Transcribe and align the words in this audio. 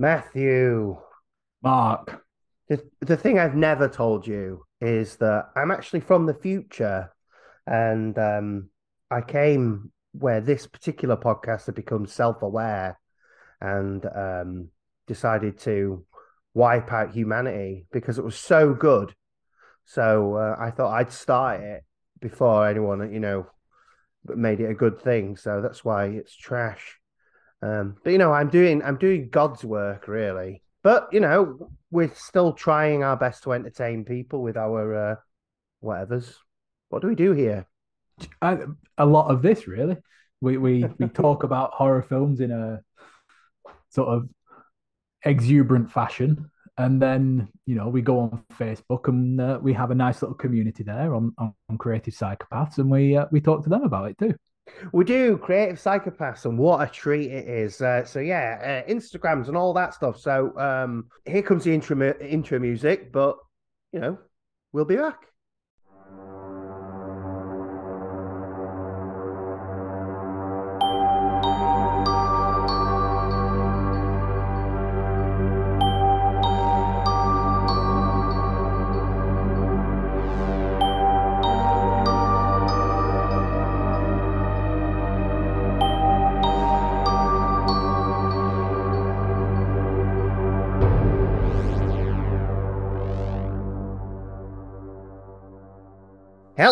Matthew, 0.00 0.96
Mark. 1.62 2.24
the, 2.70 2.82
the 3.00 3.18
thing 3.18 3.38
I've 3.38 3.54
never 3.54 3.86
told 3.86 4.26
you 4.26 4.64
is 4.80 5.16
that 5.16 5.50
I'm 5.54 5.70
actually 5.70 6.00
from 6.00 6.24
the 6.24 6.32
future. 6.32 7.12
And 7.66 8.18
um, 8.18 8.70
I 9.10 9.20
came 9.20 9.92
where 10.12 10.40
this 10.40 10.66
particular 10.66 11.18
podcast 11.18 11.66
had 11.66 11.74
become 11.74 12.06
self 12.06 12.40
aware 12.40 12.98
and 13.60 14.06
um, 14.06 14.68
decided 15.06 15.58
to 15.60 16.06
wipe 16.54 16.90
out 16.90 17.12
humanity 17.12 17.84
because 17.92 18.16
it 18.18 18.24
was 18.24 18.36
so 18.36 18.72
good. 18.72 19.14
So 19.84 20.36
uh, 20.36 20.56
I 20.58 20.70
thought 20.70 20.94
I'd 20.94 21.12
start 21.12 21.60
it 21.60 21.84
before 22.22 22.66
anyone, 22.66 23.12
you 23.12 23.20
know, 23.20 23.48
made 24.24 24.60
it 24.60 24.70
a 24.70 24.74
good 24.74 25.02
thing. 25.02 25.36
So 25.36 25.60
that's 25.60 25.84
why 25.84 26.06
it's 26.06 26.34
trash. 26.34 26.99
Um, 27.62 27.96
but 28.02 28.10
you 28.10 28.18
know, 28.18 28.32
I'm 28.32 28.48
doing 28.48 28.82
I'm 28.82 28.96
doing 28.96 29.28
God's 29.28 29.64
work 29.64 30.08
really. 30.08 30.62
But 30.82 31.08
you 31.12 31.20
know, 31.20 31.70
we're 31.90 32.12
still 32.14 32.52
trying 32.52 33.02
our 33.02 33.16
best 33.16 33.42
to 33.44 33.52
entertain 33.52 34.04
people 34.04 34.42
with 34.42 34.56
our 34.56 35.12
uh, 35.12 35.16
whatevers. 35.82 36.34
What 36.88 37.02
do 37.02 37.08
we 37.08 37.14
do 37.14 37.32
here? 37.32 37.66
I, 38.40 38.58
a 38.98 39.06
lot 39.06 39.30
of 39.30 39.42
this, 39.42 39.66
really. 39.66 39.96
We 40.40 40.56
we 40.56 40.86
we 40.98 41.08
talk 41.14 41.42
about 41.42 41.72
horror 41.72 42.02
films 42.02 42.40
in 42.40 42.50
a 42.50 42.80
sort 43.90 44.08
of 44.08 44.28
exuberant 45.24 45.90
fashion, 45.90 46.50
and 46.78 47.00
then 47.00 47.48
you 47.66 47.74
know 47.74 47.88
we 47.88 48.00
go 48.00 48.20
on 48.20 48.44
Facebook 48.58 49.08
and 49.08 49.40
uh, 49.40 49.58
we 49.60 49.74
have 49.74 49.90
a 49.90 49.94
nice 49.94 50.22
little 50.22 50.36
community 50.36 50.82
there 50.82 51.14
on 51.14 51.34
on, 51.36 51.54
on 51.68 51.76
creative 51.76 52.14
psychopaths, 52.14 52.78
and 52.78 52.90
we 52.90 53.16
uh, 53.16 53.26
we 53.30 53.40
talk 53.40 53.62
to 53.64 53.70
them 53.70 53.82
about 53.82 54.10
it 54.10 54.18
too. 54.18 54.34
We 54.92 55.04
do 55.04 55.38
creative 55.38 55.76
psychopaths, 55.76 56.44
and 56.44 56.58
what 56.58 56.86
a 56.86 56.90
treat 56.90 57.30
it 57.30 57.48
is. 57.48 57.80
Uh, 57.80 58.04
so 58.04 58.20
yeah, 58.20 58.82
uh, 58.86 58.90
Instagrams 58.90 59.48
and 59.48 59.56
all 59.56 59.72
that 59.74 59.94
stuff. 59.94 60.18
So 60.18 60.56
um, 60.58 61.06
here 61.26 61.42
comes 61.42 61.64
the 61.64 61.74
intro 61.74 62.12
intro 62.20 62.58
music, 62.58 63.12
but 63.12 63.36
you 63.92 64.00
know, 64.00 64.18
we'll 64.72 64.84
be 64.84 64.96
back. 64.96 65.29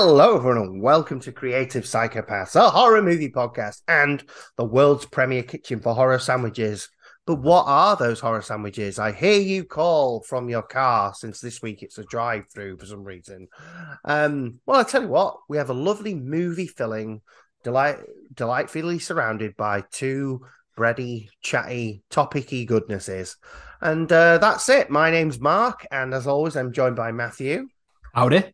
Hello, 0.01 0.37
everyone, 0.37 0.59
and 0.59 0.81
welcome 0.81 1.19
to 1.19 1.33
Creative 1.33 1.83
Psychopaths, 1.83 2.55
a 2.55 2.71
horror 2.71 3.03
movie 3.03 3.33
podcast 3.33 3.83
and 3.89 4.23
the 4.55 4.65
world's 4.65 5.05
premier 5.05 5.43
kitchen 5.43 5.81
for 5.81 5.93
horror 5.93 6.21
sandwiches. 6.21 6.89
But 7.27 7.41
what 7.41 7.65
are 7.67 7.97
those 7.97 8.21
horror 8.21 8.43
sandwiches? 8.43 9.01
I 9.01 9.11
hear 9.11 9.41
you 9.41 9.65
call 9.65 10.23
from 10.23 10.49
your 10.49 10.63
car 10.63 11.15
since 11.15 11.41
this 11.41 11.61
week 11.63 11.83
it's 11.83 11.99
a 11.99 12.05
drive 12.05 12.45
through 12.49 12.77
for 12.79 12.87
some 12.87 13.03
reason. 13.03 13.49
Um, 14.05 14.61
well, 14.67 14.79
I 14.79 14.85
tell 14.85 15.03
you 15.03 15.09
what, 15.09 15.39
we 15.49 15.57
have 15.57 15.69
a 15.69 15.75
lovely 15.75 16.15
movie 16.15 16.69
filling, 16.69 17.21
delight, 17.65 17.99
delightfully 18.33 19.01
surrounded 19.01 19.57
by 19.57 19.83
two 19.91 20.47
bready, 20.77 21.29
chatty, 21.43 22.05
topicky 22.09 22.65
goodnesses. 22.65 23.37
And 23.81 24.11
uh, 24.13 24.39
that's 24.39 24.69
it. 24.69 24.91
My 24.91 25.11
name's 25.11 25.41
Mark, 25.41 25.89
and 25.91 26.15
as 26.15 26.29
always, 26.29 26.57
I'm 26.57 26.73
joined 26.73 26.95
by 26.95 27.11
Matthew. 27.11 27.67
Howdy. 28.15 28.45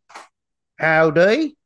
Howdy. 0.78 1.56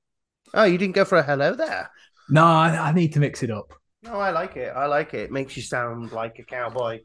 Oh, 0.55 0.65
you 0.65 0.79
didn't 0.79 0.95
go 0.95 1.05
for 1.05 1.19
a 1.19 1.23
hello 1.23 1.55
there. 1.55 1.91
No, 2.31 2.45
I, 2.45 2.89
I 2.89 2.93
need 2.93 3.13
to 3.15 3.21
mix 3.21 3.43
it 3.43 3.51
up. 3.51 3.73
No, 4.03 4.15
I 4.15 4.31
like 4.31 4.57
it. 4.57 4.73
I 4.75 4.87
like 4.87 5.15
it. 5.15 5.21
It 5.25 5.33
makes 5.33 5.57
you 5.57 5.63
sound 5.63 6.13
like 6.13 6.39
a 6.39 6.45
cowboy. 6.45 7.01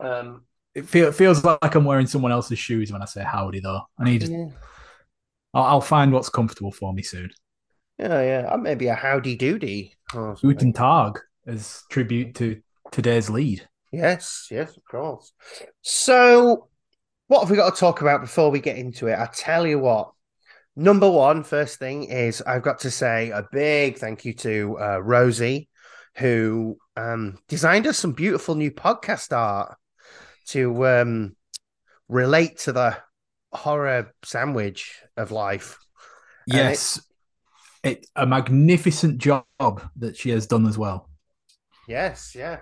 Um, 0.00 0.44
It 0.74 0.86
feel, 0.88 1.10
feels 1.12 1.44
like 1.44 1.74
I'm 1.74 1.84
wearing 1.84 2.06
someone 2.06 2.32
else's 2.32 2.58
shoes 2.58 2.92
when 2.92 3.02
I 3.02 3.06
say 3.06 3.22
howdy, 3.22 3.60
though. 3.60 3.80
I 3.98 4.04
need. 4.04 4.22
yeah, 4.24 4.46
I'll, 5.54 5.64
I'll 5.64 5.80
find 5.80 6.12
what's 6.12 6.28
comfortable 6.28 6.72
for 6.72 6.92
me 6.92 7.02
soon. 7.02 7.30
yeah, 7.98 8.20
yeah. 8.22 8.48
Uh, 8.52 8.56
Maybe 8.58 8.88
a 8.88 8.94
howdy 8.94 9.36
doody. 9.36 9.92
Guten 10.12 10.72
Tag 10.72 11.18
as 11.46 11.82
tribute 11.90 12.34
to 12.36 12.60
today's 12.92 13.30
lead. 13.30 13.66
Yes, 13.92 14.48
yes, 14.50 14.76
of 14.76 14.84
course. 14.84 15.32
So, 15.82 16.68
what 17.28 17.40
have 17.40 17.50
we 17.50 17.56
got 17.56 17.74
to 17.74 17.80
talk 17.80 18.02
about 18.02 18.20
before 18.20 18.50
we 18.50 18.60
get 18.60 18.76
into 18.76 19.06
it? 19.06 19.18
I 19.18 19.28
tell 19.32 19.66
you 19.66 19.78
what. 19.78 20.12
Number 20.76 21.10
one, 21.10 21.42
first 21.42 21.78
thing 21.78 22.04
is 22.04 22.42
I've 22.42 22.62
got 22.62 22.80
to 22.80 22.90
say 22.90 23.30
a 23.30 23.48
big 23.50 23.96
thank 23.96 24.26
you 24.26 24.34
to 24.34 24.78
uh, 24.78 24.98
Rosie, 24.98 25.70
who 26.16 26.76
um, 26.96 27.38
designed 27.48 27.86
us 27.86 27.98
some 27.98 28.12
beautiful 28.12 28.54
new 28.54 28.70
podcast 28.70 29.34
art 29.34 29.78
to 30.48 30.86
um, 30.86 31.36
relate 32.08 32.58
to 32.58 32.72
the 32.72 32.98
horror 33.52 34.14
sandwich 34.22 35.00
of 35.16 35.30
life. 35.30 35.78
Yes, 36.46 37.00
it, 37.82 38.06
a 38.14 38.26
magnificent 38.26 39.16
job 39.16 39.44
that 39.96 40.16
she 40.16 40.28
has 40.30 40.46
done 40.46 40.66
as 40.66 40.76
well. 40.76 41.08
Yes, 41.88 42.34
yeah. 42.36 42.58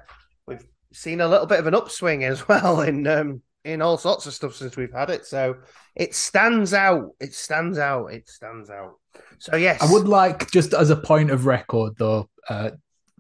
We've 0.46 0.64
seen 0.92 1.20
a 1.20 1.28
little 1.28 1.46
bit 1.46 1.58
of 1.58 1.66
an 1.66 1.74
upswing 1.74 2.22
as 2.22 2.46
well 2.48 2.80
in 2.80 3.06
um 3.08 3.42
in 3.64 3.82
all 3.82 3.96
sorts 3.96 4.26
of 4.26 4.34
stuff 4.34 4.54
since 4.54 4.76
we've 4.76 4.92
had 4.92 5.10
it. 5.10 5.26
So 5.26 5.56
it 5.94 6.14
stands 6.14 6.74
out. 6.74 7.10
It 7.20 7.34
stands 7.34 7.78
out. 7.78 8.06
It 8.12 8.28
stands 8.28 8.70
out. 8.70 8.94
So 9.38 9.56
yes. 9.56 9.82
I 9.82 9.90
would 9.90 10.08
like, 10.08 10.50
just 10.50 10.74
as 10.74 10.90
a 10.90 10.96
point 10.96 11.30
of 11.30 11.46
record, 11.46 11.94
though, 11.98 12.28
uh, 12.48 12.72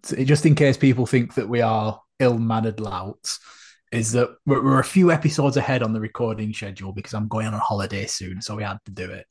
just 0.02 0.44
in 0.44 0.54
case 0.54 0.76
people 0.76 1.06
think 1.06 1.34
that 1.34 1.48
we 1.48 1.60
are 1.60 2.00
ill-mannered 2.18 2.80
louts, 2.80 3.40
is 3.90 4.12
that 4.12 4.28
we're, 4.44 4.62
we're 4.62 4.80
a 4.80 4.84
few 4.84 5.12
episodes 5.12 5.56
ahead 5.56 5.82
on 5.82 5.92
the 5.92 6.00
recording 6.00 6.52
schedule 6.52 6.92
because 6.92 7.14
I'm 7.14 7.28
going 7.28 7.46
on 7.46 7.54
holiday 7.54 8.06
soon, 8.06 8.42
so 8.42 8.56
we 8.56 8.64
had 8.64 8.78
to 8.86 8.90
do 8.90 9.10
it. 9.10 9.26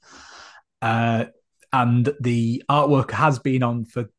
Uh, 0.81 1.25
and 1.71 2.13
the 2.21 2.63
artwork 2.69 3.11
has 3.11 3.39
been 3.39 3.61
on 3.61 3.85
for, 3.85 4.09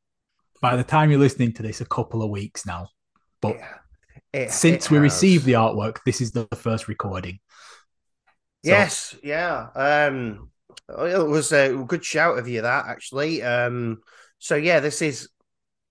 by 0.60 0.76
the 0.76 0.84
time 0.84 1.10
you're 1.10 1.18
listening 1.18 1.52
to 1.54 1.62
this, 1.62 1.80
a 1.80 1.86
couple 1.86 2.22
of 2.22 2.30
weeks 2.30 2.66
now. 2.66 2.88
But 3.40 3.56
Yeah, 3.56 3.74
it- 4.34 4.50
since 4.50 4.86
it 4.86 4.90
we 4.90 4.96
has. 4.96 5.02
received 5.02 5.44
the 5.44 5.52
artwork, 5.52 5.98
this 6.04 6.20
is 6.20 6.32
the 6.32 6.46
first 6.56 6.88
recording. 6.88 7.38
So- 8.64 8.70
Yes, 8.70 9.16
yeah. 9.22 9.68
Um 9.74 10.50
it 10.88 11.26
was 11.26 11.52
a 11.52 11.74
good 11.86 12.04
shout 12.04 12.38
of 12.38 12.48
you 12.48 12.62
that 12.62 12.86
actually. 12.86 13.42
Um 13.42 14.02
so 14.38 14.54
yeah, 14.56 14.80
this 14.80 15.00
is 15.02 15.28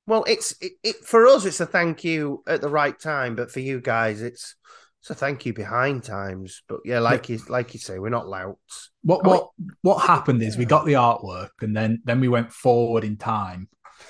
well 0.06 0.24
it's 0.28 0.56
it, 0.62 0.74
it 0.84 0.96
for 0.98 1.26
us 1.28 1.46
it's 1.46 1.60
a 1.60 1.66
thank 1.66 2.04
you 2.04 2.44
at 2.48 2.62
the 2.62 2.70
right 2.70 2.98
time, 3.00 3.36
but 3.36 3.52
for 3.52 3.60
you 3.60 3.80
guys 3.80 4.22
it's 4.22 4.56
it's 5.02 5.10
a 5.10 5.16
thank 5.16 5.46
you 5.46 5.54
behind 5.54 6.04
times. 6.04 6.64
But 6.68 6.80
yeah, 6.86 7.00
like 7.00 7.30
you 7.30 7.40
like 7.50 7.74
you 7.74 7.80
say, 7.80 8.00
we're 8.00 8.10
not 8.10 8.28
louts. 8.28 8.90
What 9.04 9.22
Oh, 9.26 9.30
what 9.30 9.50
what 9.82 10.08
happened 10.08 10.42
is 10.42 10.58
we 10.58 10.66
got 10.66 10.86
the 10.86 10.94
artwork 10.94 11.50
and 11.62 11.76
then 11.76 12.02
then 12.06 12.20
we 12.22 12.28
went 12.28 12.52
forward 12.52 13.04
in 13.04 13.18
time, 13.18 13.68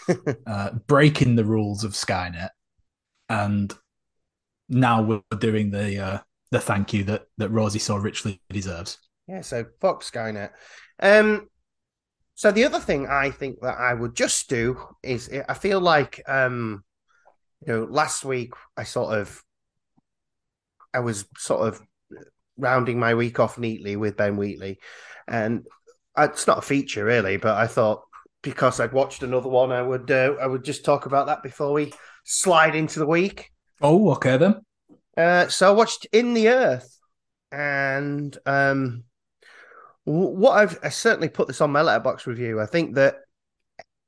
uh, 0.47 0.71
breaking 0.87 1.35
the 1.35 1.45
rules 1.45 1.83
of 1.83 1.93
Skynet, 1.93 2.49
and 3.29 3.73
now 4.73 5.01
we're 5.01 5.21
doing 5.37 5.71
the 5.71 5.99
uh, 5.99 6.19
the 6.51 6.59
thank 6.59 6.93
you 6.93 7.03
that 7.05 7.25
that 7.37 7.49
Rosie 7.49 7.79
so 7.79 7.95
richly 7.95 8.41
deserves. 8.49 8.97
Yeah, 9.27 9.41
so 9.41 9.65
fuck 9.79 10.03
Skynet. 10.03 10.49
Um, 10.99 11.49
so 12.35 12.51
the 12.51 12.65
other 12.65 12.79
thing 12.79 13.07
I 13.07 13.31
think 13.31 13.59
that 13.61 13.77
I 13.77 13.93
would 13.93 14.15
just 14.15 14.49
do 14.49 14.77
is 15.01 15.29
I 15.47 15.53
feel 15.53 15.79
like 15.79 16.21
um, 16.27 16.83
you 17.65 17.73
know, 17.73 17.83
last 17.85 18.25
week 18.25 18.53
I 18.75 18.83
sort 18.83 19.17
of 19.17 19.41
I 20.93 20.99
was 20.99 21.25
sort 21.37 21.67
of 21.67 21.81
rounding 22.57 22.99
my 22.99 23.15
week 23.15 23.39
off 23.39 23.57
neatly 23.57 23.95
with 23.95 24.17
Ben 24.17 24.37
Wheatley, 24.37 24.79
and 25.27 25.65
it's 26.17 26.47
not 26.47 26.59
a 26.59 26.61
feature 26.61 27.05
really, 27.05 27.37
but 27.37 27.57
I 27.57 27.67
thought 27.67 28.03
because 28.41 28.79
I'd 28.79 28.93
watched 28.93 29.23
another 29.23 29.49
one, 29.49 29.71
I 29.71 29.81
would 29.81 30.11
uh, 30.11 30.35
I 30.41 30.47
would 30.47 30.63
just 30.63 30.85
talk 30.85 31.05
about 31.05 31.27
that 31.27 31.43
before 31.43 31.71
we 31.73 31.93
slide 32.25 32.75
into 32.75 32.99
the 32.99 33.07
week. 33.07 33.52
Oh, 33.81 34.11
okay 34.11 34.37
then. 34.37 34.61
Uh, 35.15 35.47
so 35.47 35.67
I 35.67 35.75
watched 35.75 36.07
In 36.11 36.33
the 36.33 36.49
Earth, 36.49 36.97
and 37.51 38.35
um, 38.45 39.03
what 40.05 40.57
I've 40.57 40.79
I 40.83 40.89
certainly 40.89 41.29
put 41.29 41.47
this 41.47 41.61
on 41.61 41.71
my 41.71 41.81
Letterboxd 41.81 42.25
review. 42.25 42.59
I 42.59 42.65
think 42.65 42.95
that 42.95 43.17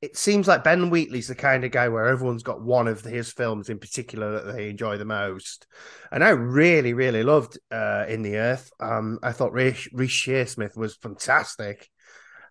it 0.02 0.18
seems 0.18 0.48
like 0.48 0.64
Ben 0.64 0.90
Wheatley's 0.90 1.28
the 1.28 1.36
kind 1.36 1.64
of 1.64 1.72
guy 1.72 1.88
where 1.90 2.06
everyone's 2.06 2.44
got 2.44 2.62
one 2.62 2.88
of 2.88 3.02
his 3.02 3.32
films 3.32 3.70
in 3.70 3.80
particular 3.80 4.34
that 4.34 4.54
they 4.54 4.70
enjoy 4.70 4.98
the 4.98 5.06
most, 5.06 5.68
and 6.12 6.24
I 6.24 6.30
really, 6.30 6.94
really 6.94 7.24
loved 7.24 7.58
uh, 7.72 8.06
In 8.08 8.22
the 8.22 8.38
Earth. 8.38 8.72
Um, 8.80 9.20
I 9.24 9.32
thought 9.32 9.54
Reece 9.54 9.90
Shearsmith 9.94 10.76
was 10.76 10.96
fantastic, 10.96 11.90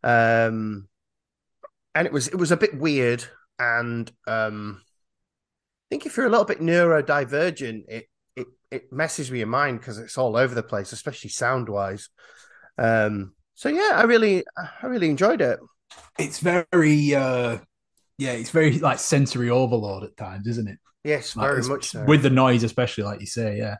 um, 0.02 0.88
and 1.94 2.06
it 2.06 2.12
was 2.12 2.28
it 2.28 2.37
was 2.37 2.52
a 2.52 2.56
bit 2.56 2.78
weird, 2.78 3.25
and 3.58 4.10
um, 4.26 4.82
think 5.90 6.06
if 6.06 6.16
you're 6.16 6.26
a 6.26 6.31
little 6.31 6.44
bit 6.44 6.60
neurodivergent, 6.60 7.84
it 7.88 8.06
it 8.36 8.46
it 8.70 8.92
messes 8.92 9.31
with 9.31 9.38
your 9.38 9.46
mind 9.46 9.81
because 9.81 9.98
it's 9.98 10.19
all 10.19 10.36
over 10.36 10.54
the 10.54 10.62
place, 10.62 10.92
especially 10.92 11.31
sound 11.31 11.69
wise. 11.69 12.08
Um, 12.78 13.34
so 13.54 13.69
yeah, 13.69 13.92
I 13.94 14.02
really, 14.02 14.44
I 14.56 14.86
really 14.86 15.08
enjoyed 15.10 15.40
it. 15.40 15.60
It's 16.19 16.40
very, 16.40 17.14
uh, 17.14 17.58
yeah, 18.19 18.32
it's 18.32 18.50
very 18.50 18.78
like 18.81 18.98
sensory 18.98 19.48
overload 19.50 20.02
at 20.04 20.16
times, 20.16 20.48
isn't 20.48 20.69
it? 20.69 20.78
Yes, 21.04 21.36
Like, 21.36 21.48
very 21.50 21.62
much 21.62 21.90
so. 21.90 22.04
with 22.04 22.22
the 22.22 22.31
noise, 22.31 22.62
especially 22.64 23.04
like 23.04 23.20
you 23.20 23.26
say, 23.26 23.58
yeah. 23.58 23.76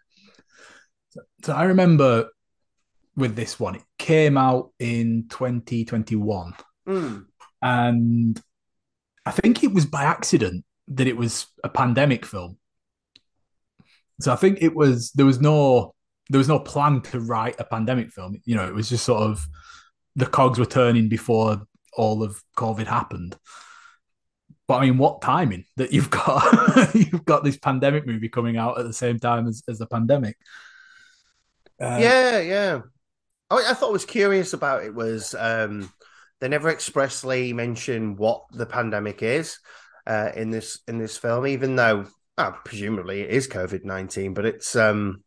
So, 1.10 1.22
so 1.42 1.52
I 1.54 1.64
remember 1.64 2.28
with 3.16 3.34
this 3.34 3.58
one, 3.58 3.76
it 3.76 3.82
came 3.98 4.36
out 4.36 4.70
in 4.78 5.26
2021, 5.30 6.52
Mm. 6.86 7.24
and 7.62 8.40
I 9.24 9.30
think 9.30 9.64
it 9.64 9.72
was 9.72 9.86
by 9.86 10.04
accident 10.04 10.64
that 10.88 11.06
it 11.06 11.16
was 11.16 11.46
a 11.62 11.69
pandemic 11.69 12.26
film. 12.26 12.58
So 14.20 14.32
I 14.32 14.36
think 14.36 14.58
it 14.60 14.75
was 14.75 15.10
there 15.12 15.26
was 15.26 15.40
no 15.40 15.94
there 16.31 16.38
was 16.38 16.48
no 16.48 16.58
plan 16.58 17.00
to 17.02 17.20
write 17.20 17.56
a 17.58 17.64
pandemic 17.64 18.10
film. 18.10 18.40
You 18.44 18.56
know, 18.56 18.66
it 18.66 18.75
was 18.75 18.88
just 18.88 19.04
sort 19.04 19.22
of 19.22 19.46
the 20.16 20.26
cogs 20.26 20.58
were 20.58 20.66
turning 20.66 21.08
before 21.08 21.62
all 21.92 22.22
of 22.22 22.42
COVID 22.56 22.86
happened. 22.86 23.36
But 24.66 24.76
I 24.76 24.86
mean, 24.86 24.98
what 24.98 25.20
timing 25.20 25.64
that 25.76 25.92
you've 25.92 26.10
got 26.10 26.94
you've 26.94 27.25
got 27.25 27.44
this 27.44 27.58
pandemic 27.58 28.06
movie 28.06 28.28
coming 28.28 28.56
out 28.56 28.78
at 28.78 28.87
the 28.87 28.92
same 28.92 29.19
time 29.19 29.46
as, 29.46 29.62
as 29.69 29.78
the 29.78 29.87
pandemic. 29.87 30.37
Uh, 31.80 31.98
yeah, 32.00 32.38
yeah. 32.38 32.80
I, 33.50 33.70
I 33.70 33.75
thought 33.75 33.92
was 33.92 34.06
curious 34.06 34.52
about 34.52 34.84
it 34.84 34.94
was 34.94 35.34
um, 35.38 35.92
they 36.40 36.48
never 36.48 36.70
expressly 36.70 37.52
mention 37.52 38.16
what 38.16 38.44
the 38.52 38.66
pandemic 38.66 39.22
is 39.22 39.58
uh, 40.06 40.30
in 40.34 40.50
this 40.50 40.80
in 40.88 40.98
this 40.98 41.16
film, 41.16 41.46
even 41.46 41.76
though 41.76 42.06
well, 42.36 42.58
presumably 42.64 43.20
it 43.22 43.30
is 43.30 43.48
COVID 43.48 43.84
nineteen, 43.84 44.34
but 44.34 44.44
it's 44.44 44.76
um, 44.76 45.22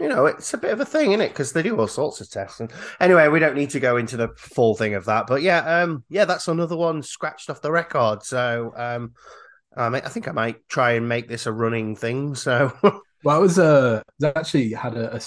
you 0.00 0.08
know 0.08 0.26
it's 0.26 0.54
a 0.54 0.58
bit 0.58 0.72
of 0.72 0.80
a 0.80 0.84
thing, 0.84 1.12
isn't 1.12 1.20
it? 1.20 1.30
Because 1.30 1.52
they 1.52 1.62
do 1.62 1.78
all 1.78 1.88
sorts 1.88 2.20
of 2.20 2.30
tests. 2.30 2.60
And 2.60 2.72
anyway, 3.00 3.28
we 3.28 3.38
don't 3.40 3.56
need 3.56 3.70
to 3.70 3.80
go 3.80 3.96
into 3.96 4.16
the 4.16 4.28
full 4.36 4.74
thing 4.74 4.94
of 4.94 5.04
that, 5.06 5.26
but 5.26 5.42
yeah, 5.42 5.82
um, 5.82 6.04
yeah, 6.08 6.24
that's 6.24 6.48
another 6.48 6.76
one 6.76 7.02
scratched 7.02 7.50
off 7.50 7.62
the 7.62 7.72
record. 7.72 8.22
So 8.22 8.72
um, 8.76 9.12
I, 9.76 9.88
mean, 9.88 10.02
I 10.04 10.08
think 10.08 10.28
I 10.28 10.32
might 10.32 10.68
try 10.68 10.92
and 10.92 11.08
make 11.08 11.28
this 11.28 11.46
a 11.46 11.52
running 11.52 11.96
thing. 11.96 12.34
So. 12.34 12.72
Well, 13.24 13.34
I 13.34 13.40
was 13.40 13.58
uh, 13.58 14.00
actually 14.22 14.72
had 14.74 14.96
a 14.96 15.20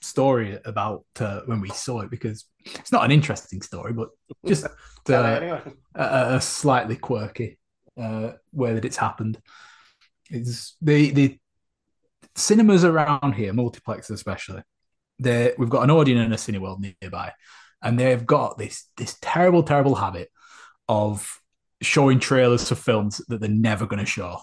story 0.00 0.58
about 0.64 1.04
uh, 1.18 1.40
when 1.46 1.60
we 1.60 1.70
saw 1.70 2.00
it 2.00 2.10
because 2.10 2.44
it's 2.64 2.92
not 2.92 3.04
an 3.04 3.10
interesting 3.10 3.62
story, 3.62 3.92
but 3.92 4.08
just 4.46 4.66
uh, 5.10 5.12
anyway. 5.14 5.62
a, 5.94 6.34
a 6.36 6.40
slightly 6.40 6.96
quirky 6.96 7.58
uh, 8.00 8.32
way 8.52 8.74
that 8.74 8.84
it's 8.84 8.96
happened. 8.96 9.38
It's 10.30 10.76
the 10.80 11.10
the 11.10 11.38
cinemas 12.34 12.84
around 12.84 13.34
here, 13.34 13.52
multiplexes 13.52 14.10
especially. 14.10 14.62
They 15.18 15.54
we've 15.58 15.70
got 15.70 15.84
an 15.84 15.90
Odeon 15.90 16.18
and 16.18 16.34
a 16.34 16.36
Cineworld 16.36 16.84
nearby, 17.00 17.32
and 17.82 17.98
they've 17.98 18.24
got 18.26 18.58
this 18.58 18.88
this 18.96 19.16
terrible, 19.20 19.62
terrible 19.62 19.94
habit 19.94 20.30
of 20.88 21.40
showing 21.82 22.18
trailers 22.18 22.68
for 22.68 22.74
films 22.74 23.20
that 23.28 23.40
they're 23.40 23.50
never 23.50 23.86
going 23.86 24.00
to 24.00 24.06
show. 24.06 24.40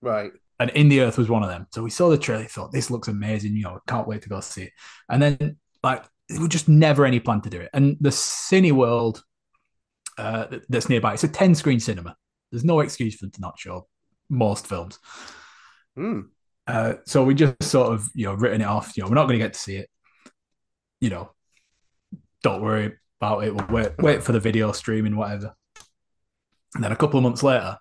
Right. 0.00 0.32
And 0.60 0.70
In 0.70 0.88
the 0.88 1.00
Earth 1.00 1.18
was 1.18 1.28
one 1.28 1.42
of 1.42 1.48
them. 1.48 1.66
So 1.72 1.82
we 1.82 1.90
saw 1.90 2.08
the 2.08 2.18
trailer, 2.18 2.44
thought 2.44 2.72
this 2.72 2.90
looks 2.90 3.08
amazing. 3.08 3.56
You 3.56 3.64
know, 3.64 3.80
can't 3.88 4.06
wait 4.06 4.22
to 4.22 4.28
go 4.28 4.40
see 4.40 4.64
it. 4.64 4.72
And 5.08 5.20
then 5.20 5.56
like 5.82 6.04
there 6.28 6.40
was 6.40 6.50
just 6.50 6.68
never 6.68 7.04
any 7.04 7.20
plan 7.20 7.40
to 7.42 7.50
do 7.50 7.60
it. 7.60 7.70
And 7.72 7.96
the 8.00 8.10
Cineworld 8.10 9.22
uh, 10.18 10.46
that's 10.68 10.88
nearby, 10.88 11.14
it's 11.14 11.24
a 11.24 11.28
ten 11.28 11.54
screen 11.54 11.80
cinema. 11.80 12.16
There's 12.52 12.64
no 12.64 12.80
excuse 12.80 13.16
for 13.16 13.24
them 13.24 13.32
to 13.32 13.40
not 13.40 13.58
show 13.58 13.88
most 14.28 14.66
films. 14.68 14.98
Hmm. 15.96 16.20
Uh, 16.66 16.94
so 17.06 17.24
we 17.24 17.34
just 17.34 17.62
sort 17.62 17.92
of, 17.92 18.08
you 18.14 18.26
know, 18.26 18.34
written 18.34 18.60
it 18.60 18.66
off. 18.66 18.96
You 18.96 19.02
know, 19.02 19.08
we're 19.08 19.16
not 19.16 19.26
going 19.26 19.38
to 19.38 19.44
get 19.44 19.54
to 19.54 19.58
see 19.58 19.76
it. 19.76 19.90
You 21.00 21.10
know, 21.10 21.32
don't 22.42 22.62
worry 22.62 22.92
about 23.20 23.44
it. 23.44 23.54
We'll 23.54 23.66
wait, 23.66 23.92
wait 23.98 24.22
for 24.22 24.32
the 24.32 24.38
video 24.38 24.70
streaming, 24.72 25.16
whatever. 25.16 25.54
And 26.74 26.84
then 26.84 26.92
a 26.92 26.96
couple 26.96 27.18
of 27.18 27.24
months 27.24 27.42
later, 27.42 27.78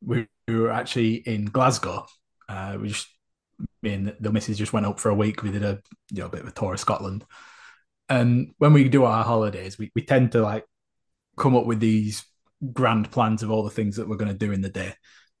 we, 0.00 0.26
we 0.48 0.58
were 0.58 0.70
actually 0.70 1.14
in 1.14 1.46
Glasgow. 1.46 2.06
Uh, 2.48 2.78
we 2.80 2.88
just, 2.88 3.08
me 3.82 3.92
and 3.92 4.16
the 4.20 4.32
missus 4.32 4.58
just 4.58 4.72
went 4.72 4.86
up 4.86 4.98
for 4.98 5.10
a 5.10 5.14
week. 5.14 5.42
We 5.42 5.50
did 5.50 5.62
a, 5.62 5.80
you 6.10 6.20
know, 6.20 6.26
a 6.26 6.30
bit 6.30 6.40
of 6.40 6.48
a 6.48 6.52
tour 6.52 6.74
of 6.74 6.80
Scotland. 6.80 7.24
And 8.08 8.54
when 8.58 8.72
we 8.72 8.88
do 8.88 9.04
our 9.04 9.24
holidays, 9.24 9.78
we, 9.78 9.90
we 9.94 10.02
tend 10.02 10.32
to 10.32 10.42
like 10.42 10.64
come 11.36 11.56
up 11.56 11.66
with 11.66 11.80
these 11.80 12.24
grand 12.72 13.10
plans 13.10 13.42
of 13.42 13.50
all 13.50 13.62
the 13.62 13.70
things 13.70 13.96
that 13.96 14.08
we're 14.08 14.16
going 14.16 14.32
to 14.32 14.38
do 14.38 14.52
in 14.52 14.60
the 14.60 14.68
day. 14.68 14.94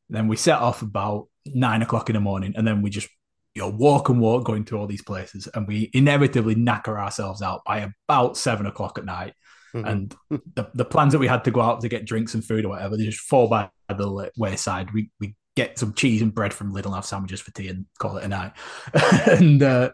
Then 0.08 0.28
we 0.28 0.36
set 0.36 0.58
off 0.58 0.82
about 0.82 1.28
nine 1.46 1.82
o'clock 1.82 2.10
in 2.10 2.14
the 2.14 2.20
morning, 2.20 2.54
and 2.56 2.66
then 2.66 2.82
we 2.82 2.90
just 2.90 3.08
you 3.54 3.62
know 3.62 3.68
walk 3.68 4.08
and 4.08 4.20
walk 4.20 4.44
going 4.44 4.64
to 4.66 4.78
all 4.78 4.86
these 4.86 5.02
places, 5.02 5.48
and 5.54 5.66
we 5.66 5.90
inevitably 5.92 6.54
knacker 6.54 6.98
ourselves 6.98 7.42
out 7.42 7.62
by 7.64 7.90
about 8.08 8.36
seven 8.36 8.66
o'clock 8.66 8.98
at 8.98 9.04
night. 9.04 9.34
Mhm. 9.74 9.88
And 9.88 10.16
the, 10.54 10.70
the 10.74 10.84
plans 10.84 11.12
that 11.12 11.18
we 11.18 11.26
had 11.26 11.44
to 11.44 11.50
go 11.50 11.60
out 11.60 11.80
to 11.80 11.88
get 11.88 12.04
drinks 12.04 12.34
and 12.34 12.44
food 12.44 12.64
or 12.64 12.68
whatever, 12.68 12.96
they 12.96 13.06
just 13.06 13.20
fall 13.20 13.48
by 13.48 13.70
the 13.88 14.30
wayside. 14.36 14.92
We 14.92 15.10
we 15.20 15.34
get 15.56 15.78
some 15.78 15.94
cheese 15.94 16.22
and 16.22 16.34
bread 16.34 16.52
from 16.52 16.72
Lidl 16.72 16.86
and 16.86 16.94
have 16.96 17.04
sandwiches 17.04 17.40
for 17.40 17.52
tea 17.52 17.68
and 17.68 17.86
call 17.98 18.16
it 18.16 18.24
a 18.24 18.28
night. 18.28 18.52
and 19.26 19.62
uh, 19.62 19.90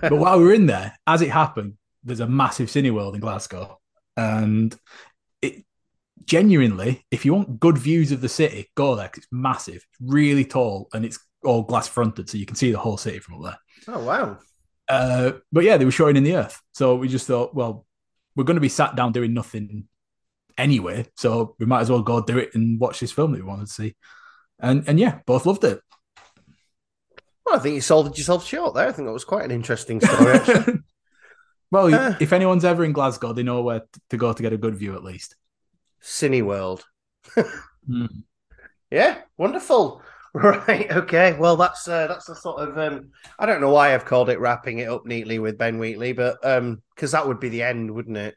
but 0.00 0.12
while 0.12 0.38
we 0.38 0.44
were 0.44 0.54
in 0.54 0.66
there, 0.66 0.96
as 1.06 1.22
it 1.22 1.30
happened, 1.30 1.74
there's 2.04 2.20
a 2.20 2.28
massive 2.28 2.68
Cineworld 2.68 3.14
in 3.14 3.20
Glasgow, 3.20 3.78
and 4.16 4.76
genuinely, 6.26 7.04
if 7.10 7.24
you 7.24 7.34
want 7.34 7.58
good 7.60 7.78
views 7.78 8.12
of 8.12 8.20
the 8.20 8.28
city, 8.28 8.70
go 8.74 8.94
there 8.94 9.08
'cause 9.08 9.18
it's 9.24 9.32
massive, 9.32 9.76
it's 9.76 9.98
really 10.00 10.44
tall, 10.44 10.88
and 10.92 11.04
it's 11.04 11.18
all 11.44 11.62
glass 11.62 11.88
fronted, 11.88 12.28
so 12.30 12.38
you 12.38 12.46
can 12.46 12.56
see 12.56 12.70
the 12.70 12.78
whole 12.78 12.96
city 12.96 13.18
from 13.18 13.36
up 13.36 13.42
there. 13.86 13.94
Oh 13.96 14.04
wow. 14.04 14.38
Uh, 14.88 15.32
but 15.50 15.64
yeah, 15.64 15.76
they 15.76 15.84
were 15.84 15.90
showing 15.90 16.16
in 16.16 16.24
the 16.24 16.36
Earth, 16.36 16.60
so 16.72 16.96
we 16.96 17.08
just 17.08 17.26
thought, 17.26 17.54
well, 17.54 17.86
we're 18.36 18.44
going 18.44 18.56
to 18.56 18.60
be 18.60 18.68
sat 18.68 18.94
down 18.96 19.12
doing 19.12 19.32
nothing 19.34 19.88
anyway, 20.58 21.06
so 21.16 21.54
we 21.58 21.66
might 21.66 21.80
as 21.80 21.90
well 21.90 22.02
go 22.02 22.20
do 22.20 22.38
it 22.38 22.50
and 22.54 22.78
watch 22.78 23.00
this 23.00 23.12
film 23.12 23.32
that 23.32 23.38
we 23.38 23.46
wanted 23.46 23.66
to 23.66 23.72
see. 23.72 23.94
And 24.58 24.86
and 24.88 24.98
yeah, 25.00 25.20
both 25.26 25.46
loved 25.46 25.64
it. 25.64 25.80
Well, 27.44 27.56
I 27.56 27.58
think 27.58 27.74
you 27.74 27.80
sold 27.80 28.16
yourself 28.16 28.46
short 28.46 28.74
there. 28.74 28.86
I 28.88 28.92
think 28.92 29.06
that 29.08 29.12
was 29.12 29.24
quite 29.24 29.44
an 29.44 29.50
interesting 29.50 30.00
story. 30.00 30.32
Actually. 30.34 30.78
well, 31.70 31.92
Uh. 31.92 32.14
if 32.20 32.32
anyone's 32.32 32.64
ever 32.64 32.84
in 32.84 32.92
Glasgow, 32.92 33.32
they 33.32 33.42
know 33.42 33.62
where 33.62 33.82
to 34.10 34.16
go 34.16 34.32
to 34.32 34.42
get 34.42 34.52
a 34.52 34.56
good 34.58 34.76
view 34.76 34.94
at 34.94 35.02
least. 35.02 35.34
Cineworld. 36.02 36.82
Mm. 37.88 38.24
Yeah, 38.90 39.18
wonderful. 39.36 40.02
Right. 40.34 40.90
Okay. 40.90 41.36
Well, 41.38 41.56
that's 41.58 41.86
uh, 41.86 42.06
that's 42.06 42.24
the 42.24 42.34
sort 42.34 42.66
of 42.66 42.78
um, 42.78 43.10
I 43.38 43.44
don't 43.44 43.60
know 43.60 43.68
why 43.68 43.92
I've 43.92 44.06
called 44.06 44.30
it 44.30 44.40
wrapping 44.40 44.78
it 44.78 44.88
up 44.88 45.04
neatly 45.04 45.38
with 45.38 45.58
Ben 45.58 45.78
Wheatley, 45.78 46.14
but 46.14 46.38
um, 46.42 46.80
because 46.94 47.12
that 47.12 47.28
would 47.28 47.38
be 47.38 47.50
the 47.50 47.62
end, 47.64 47.90
wouldn't 47.90 48.16
it? 48.16 48.34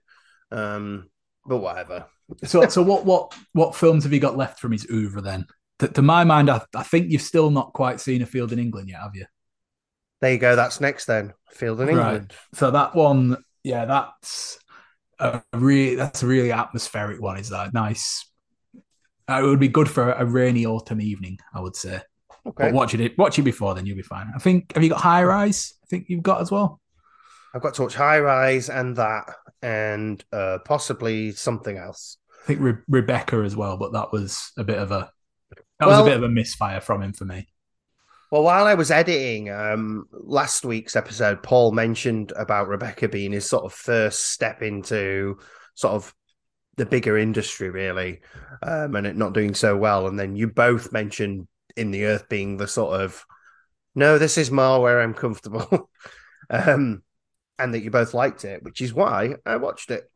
Um, 0.52 1.10
but 1.46 1.60
whatever. 1.60 2.08
So, 2.44 2.68
so 2.68 2.82
what, 2.82 3.06
what, 3.06 3.34
what 3.54 3.76
films 3.76 4.04
have 4.04 4.12
you 4.12 4.20
got 4.20 4.36
left 4.36 4.60
from 4.60 4.72
his 4.74 4.88
oeuvre 4.92 5.22
then? 5.22 5.46
To, 5.80 5.88
to 5.88 6.02
my 6.02 6.24
mind, 6.24 6.50
I, 6.50 6.60
I 6.76 6.82
think 6.84 7.12
you've 7.12 7.22
still 7.22 7.52
not 7.52 7.72
quite 7.72 8.02
seen 8.02 8.24
a 8.24 8.26
field 8.26 8.52
in 8.52 8.58
England 8.60 8.90
yet, 8.90 9.00
have 9.00 9.16
you? 9.16 9.26
There 10.22 10.34
you 10.34 10.40
go. 10.40 10.56
That's 10.56 10.82
next 10.82 11.06
then. 11.06 11.34
Field 11.52 11.80
in 11.82 11.88
Right. 11.88 11.96
England. 11.98 12.34
So 12.56 12.72
that 12.72 12.96
one, 12.96 13.38
yeah, 13.64 13.86
that's 13.86 14.58
a 15.20 15.42
really 15.54 15.96
that's 15.96 16.24
a 16.24 16.28
really 16.28 16.52
atmospheric 16.52 17.22
one. 17.22 17.38
Is 17.38 17.50
that 17.50 17.74
nice? 17.74 18.30
Uh, 19.30 19.42
it 19.44 19.48
would 19.48 19.60
be 19.60 19.68
good 19.68 19.90
for 19.90 20.12
a 20.12 20.26
rainy 20.26 20.66
autumn 20.66 21.02
evening, 21.02 21.40
I 21.54 21.62
would 21.62 21.76
say. 21.76 22.02
Okay. 22.48 22.66
But 22.66 22.74
watching 22.74 23.02
it, 23.02 23.18
watch 23.18 23.40
it 23.40 23.44
before, 23.44 23.74
then 23.74 23.86
you'll 23.86 23.96
be 23.98 24.04
fine. 24.04 24.32
I 24.36 24.40
think. 24.40 24.74
Have 24.74 24.84
you 24.84 24.90
got 24.90 25.02
High 25.02 25.24
Rise? 25.24 25.74
I 25.84 25.88
think 25.88 26.06
you've 26.10 26.22
got 26.24 26.42
as 26.42 26.52
well. 26.52 26.80
I've 27.54 27.62
got 27.62 27.74
to 27.76 27.84
watch 27.84 27.96
High 27.96 28.20
Rise 28.20 28.70
and 28.70 28.96
that, 28.98 29.34
and 29.62 30.24
uh, 30.32 30.60
possibly 30.66 31.32
something 31.32 31.78
else. 31.78 32.18
I 32.44 32.48
think 32.48 32.60
Re- 32.60 32.84
Rebecca 32.88 33.38
as 33.38 33.56
well, 33.56 33.78
but 33.78 33.94
that 33.94 34.12
was 34.12 34.52
a 34.58 34.64
bit 34.64 34.78
of 34.78 34.92
a 34.92 35.10
that 35.80 35.88
Well- 35.88 36.04
was 36.04 36.08
a 36.08 36.12
bit 36.12 36.18
of 36.18 36.24
a 36.24 36.30
misfire 36.30 36.82
from 36.82 37.02
him 37.02 37.14
for 37.14 37.26
me. 37.26 37.48
Well, 38.32 38.44
while 38.44 38.66
I 38.66 38.74
was 38.74 38.92
editing 38.92 39.50
um, 39.50 40.08
last 40.12 40.66
week's 40.66 40.96
episode, 40.96 41.44
Paul 41.44 41.72
mentioned 41.72 42.34
about 42.36 42.68
Rebecca 42.68 43.08
being 43.08 43.32
his 43.32 43.48
sort 43.48 43.66
of 43.66 43.74
first 43.74 44.32
step 44.32 44.62
into 44.62 45.38
sort 45.76 45.94
of 45.94 46.14
the 46.78 46.86
bigger 46.86 47.18
industry, 47.18 47.70
really, 47.70 48.22
um, 48.64 48.96
and 48.96 49.08
it 49.08 49.16
not 49.16 49.34
doing 49.34 49.54
so 49.54 49.78
well. 49.78 50.08
And 50.08 50.20
then 50.20 50.36
you 50.36 50.48
both 50.48 50.92
mentioned 50.92 51.48
In 51.76 51.92
the 51.92 52.06
Earth 52.06 52.28
being 52.30 52.58
the 52.58 52.68
sort 52.68 53.00
of 53.00 53.24
no, 53.98 54.18
this 54.18 54.38
is 54.38 54.52
more 54.52 54.82
where 54.82 55.02
I'm 55.02 55.14
comfortable, 55.14 55.90
um, 56.50 57.02
and 57.58 57.74
that 57.74 57.84
you 57.84 57.92
both 57.92 58.14
liked 58.14 58.44
it, 58.44 58.64
which 58.64 58.82
is 58.82 58.94
why 58.94 59.36
I 59.46 59.56
watched 59.58 59.90
it. 59.92 60.12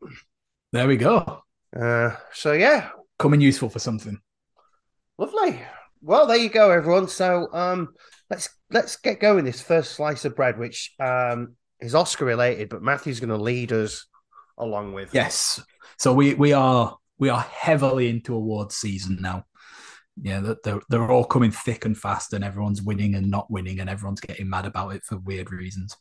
There 0.72 0.86
we 0.86 0.98
go. 0.98 1.42
Uh, 1.74 2.16
so 2.32 2.52
yeah, 2.52 2.90
Coming 3.20 3.42
useful 3.42 3.68
for 3.68 3.80
something. 3.80 4.18
Lovely. 5.18 5.60
Well, 6.02 6.26
there 6.26 6.36
you 6.36 6.48
go, 6.48 6.70
everyone. 6.70 7.08
So 7.08 7.48
um, 7.52 7.94
let's 8.30 8.48
let's 8.70 8.96
get 8.96 9.20
going. 9.20 9.44
This 9.44 9.60
first 9.60 9.92
slice 9.92 10.24
of 10.24 10.34
bread, 10.34 10.58
which 10.58 10.94
um, 10.98 11.56
is 11.80 11.94
Oscar 11.94 12.24
related, 12.24 12.68
but 12.68 12.82
Matthew's 12.82 13.20
going 13.20 13.30
to 13.30 13.36
lead 13.36 13.72
us 13.72 14.06
along 14.56 14.94
with. 14.94 15.12
Yes. 15.12 15.62
So 15.98 16.14
we 16.14 16.34
we 16.34 16.52
are 16.52 16.96
we 17.18 17.28
are 17.28 17.40
heavily 17.40 18.08
into 18.08 18.34
awards 18.34 18.76
season 18.76 19.18
now. 19.20 19.44
Yeah, 20.22 20.54
they're 20.64 20.80
they're 20.88 21.10
all 21.10 21.24
coming 21.24 21.50
thick 21.50 21.84
and 21.84 21.96
fast, 21.96 22.32
and 22.32 22.44
everyone's 22.44 22.82
winning 22.82 23.14
and 23.14 23.30
not 23.30 23.50
winning, 23.50 23.80
and 23.80 23.90
everyone's 23.90 24.20
getting 24.20 24.48
mad 24.48 24.66
about 24.66 24.94
it 24.94 25.04
for 25.04 25.18
weird 25.18 25.50
reasons. 25.50 25.96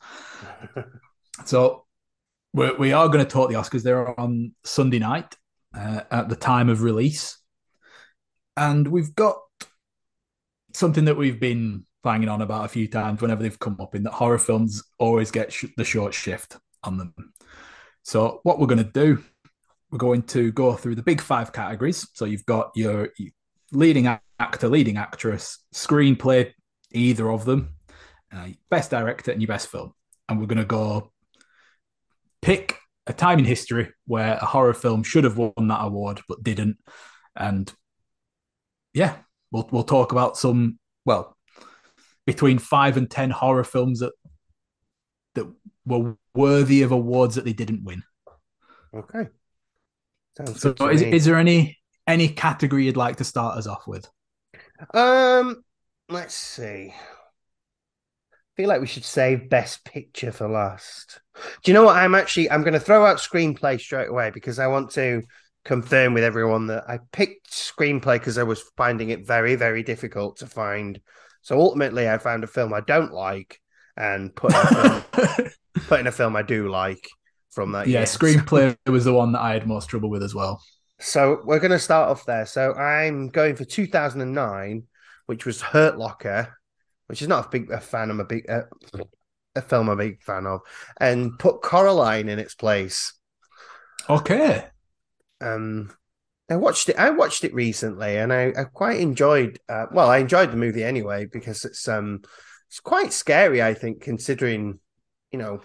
so 1.46 1.86
we're, 2.54 2.76
we 2.78 2.94
are 2.94 3.08
going 3.08 3.24
to 3.24 3.30
talk 3.30 3.50
the 3.50 3.56
Oscars. 3.56 3.84
They're 3.84 4.18
on 4.20 4.54
Sunday 4.64 5.00
night 5.00 5.36
uh, 5.76 6.02
at 6.10 6.30
the 6.30 6.36
time 6.36 6.70
of 6.70 6.82
release, 6.84 7.38
and 8.58 8.88
we've 8.88 9.14
got 9.14 9.38
something 10.74 11.06
that 11.06 11.18
we've 11.18 11.40
been 11.40 11.86
banging 12.04 12.30
on 12.30 12.42
about 12.42 12.66
a 12.66 12.70
few 12.70 12.88
times 12.88 13.22
whenever 13.22 13.44
they've 13.44 13.60
come 13.60 13.78
up 13.80 13.96
in 13.96 14.04
that 14.04 14.14
horror 14.14 14.38
films 14.38 14.84
always 14.98 15.32
get 15.32 15.52
sh- 15.52 15.66
the 15.78 15.84
short 15.84 16.14
shift 16.14 16.58
on 16.84 16.98
them. 16.98 17.14
So 18.04 18.40
what 18.44 18.60
we're 18.60 18.68
going 18.68 18.84
to 18.84 18.92
do, 18.92 19.24
we're 19.92 19.98
going 19.98 20.24
to 20.24 20.52
go 20.52 20.74
through 20.74 20.96
the 20.96 21.04
big 21.04 21.22
five 21.22 21.52
categories. 21.52 22.08
So 22.14 22.26
you've 22.26 22.46
got 22.46 22.72
your, 22.76 23.10
leading 23.72 24.08
actor, 24.40 24.68
leading 24.68 24.98
actress, 24.98 25.60
screenplay, 25.74 26.54
either 26.92 27.30
of 27.30 27.46
them, 27.46 27.76
uh, 28.34 28.48
best 28.70 28.92
director, 28.92 29.32
and 29.32 29.42
your 29.42 29.48
best 29.48 29.68
film. 29.68 29.94
And 30.28 30.40
we're 30.40 30.48
going 30.48 30.60
to 30.60 30.66
go 30.66 31.12
pick 32.42 32.78
a 33.08 33.14
time 33.14 33.40
in 33.40 33.46
history 33.46 33.92
where 34.06 34.38
a 34.42 34.46
horror 34.46 34.74
film 34.74 35.04
should 35.04 35.24
have 35.24 35.38
won 35.38 35.68
that 35.68 35.84
award 35.84 36.22
but 36.28 36.44
didn't. 36.44 36.78
And 37.36 37.72
yeah, 38.94 39.18
we'll 39.52 39.68
we'll 39.72 39.84
talk 39.84 40.12
about 40.12 40.38
some 40.38 40.80
well 41.06 41.36
between 42.26 42.60
five 42.60 42.98
and 42.98 43.10
ten 43.10 43.30
horror 43.30 43.64
films 43.64 44.00
that 44.00 44.14
that 45.36 45.52
were 45.86 46.16
worthy 46.36 46.82
of 46.82 46.92
awards 46.92 47.36
that 47.36 47.46
they 47.46 47.54
didn't 47.54 47.84
win. 47.84 48.04
Okay. 48.94 49.28
Sounds 50.38 50.62
so 50.62 50.90
is, 50.90 51.02
is 51.02 51.26
there 51.26 51.38
any 51.38 51.78
any 52.08 52.28
category 52.28 52.86
you'd 52.86 52.98
like 52.98 53.18
to 53.18 53.24
start 53.24 53.58
us 53.58 53.68
off 53.68 53.88
with? 53.88 54.08
Um, 54.94 55.64
let's 56.08 56.34
see. 56.34 56.94
I 56.94 58.62
feel 58.62 58.70
like 58.70 58.82
we 58.82 58.88
should 58.88 59.06
save 59.06 59.50
best 59.50 59.86
picture 59.86 60.32
for 60.32 60.48
last. 60.48 61.22
Do 61.64 61.72
you 61.72 61.74
know 61.74 61.84
what? 61.84 61.96
I'm 61.96 62.16
actually 62.16 62.50
I'm 62.52 62.62
going 62.62 62.74
to 62.74 62.80
throw 62.80 63.06
out 63.06 63.18
screenplay 63.18 63.80
straight 63.80 64.10
away 64.10 64.32
because 64.32 64.60
I 64.60 64.68
want 64.68 64.92
to 64.92 65.24
confirm 65.66 66.14
with 66.14 66.24
everyone 66.24 66.68
that 66.68 66.90
I 66.90 67.00
picked 67.12 67.52
screenplay 67.52 68.20
because 68.20 68.38
I 68.38 68.44
was 68.44 68.64
finding 68.78 69.10
it 69.10 69.28
very 69.28 69.56
very 69.56 69.84
difficult 69.84 70.38
to 70.38 70.48
find 70.48 71.00
so 71.42 71.60
ultimately, 71.60 72.10
I 72.10 72.18
found 72.18 72.44
a 72.44 72.48
film 72.48 72.74
I 72.74 72.82
don't 72.82 73.14
like 73.14 73.60
and 73.96 74.36
put 74.36 74.52
in 74.52 74.58
a 74.58 75.02
film, 75.02 75.50
put 75.88 76.00
in 76.00 76.08
a 76.08 76.12
film 76.12 76.36
I 76.36 76.42
do 76.42 76.70
like 76.70 77.08
from 77.52 77.72
that. 77.74 77.88
Yeah, 77.88 78.00
year. 78.00 78.06
screenplay 78.06 78.78
was 78.86 79.06
the 79.06 79.14
one 79.14 79.32
that 79.34 79.42
I 79.42 79.54
had 79.54 79.68
most 79.68 79.90
trouble 79.90 80.10
with 80.10 80.24
as 80.24 80.36
well. 80.36 80.62
So 81.00 81.42
we're 81.46 81.60
going 81.60 81.72
to 81.72 81.80
start 81.80 82.10
off 82.10 82.26
there. 82.26 82.46
So 82.46 82.74
I'm 82.74 83.30
going 83.30 83.56
for 83.56 83.64
2009, 83.64 84.84
which 85.28 85.46
was 85.46 85.62
Hurt 85.62 85.98
Locker, 85.98 86.58
which 87.08 87.22
is 87.22 87.28
not 87.28 87.46
a 87.46 87.50
big 87.50 87.72
a 87.72 87.80
fan. 87.80 88.10
I'm 88.10 88.20
a 88.20 88.26
big 88.26 88.50
uh, 88.50 88.64
a 89.56 89.62
film 89.62 89.90
I'm 89.90 90.00
a 90.00 90.04
big 90.04 90.22
fan 90.22 90.46
of, 90.46 90.62
and 90.98 91.38
put 91.40 91.62
Coraline 91.62 92.28
in 92.28 92.38
its 92.38 92.56
place. 92.56 93.14
Okay. 94.10 94.66
Um, 95.42 95.92
I 96.50 96.56
watched 96.56 96.90
it. 96.90 96.98
I 96.98 97.12
watched 97.12 97.44
it 97.44 97.54
recently, 97.54 98.18
and 98.18 98.34
I, 98.34 98.54
I 98.58 98.64
quite 98.64 99.00
enjoyed. 99.00 99.60
Uh, 99.70 99.86
well, 99.92 100.10
I 100.10 100.18
enjoyed 100.18 100.52
the 100.52 100.58
movie 100.58 100.84
anyway 100.84 101.26
because 101.26 101.64
it's 101.64 101.88
um 101.88 102.22
it's 102.68 102.80
quite 102.80 103.14
scary. 103.14 103.62
I 103.62 103.74
think 103.74 104.02
considering 104.02 104.80
you 105.32 105.40
know 105.40 105.62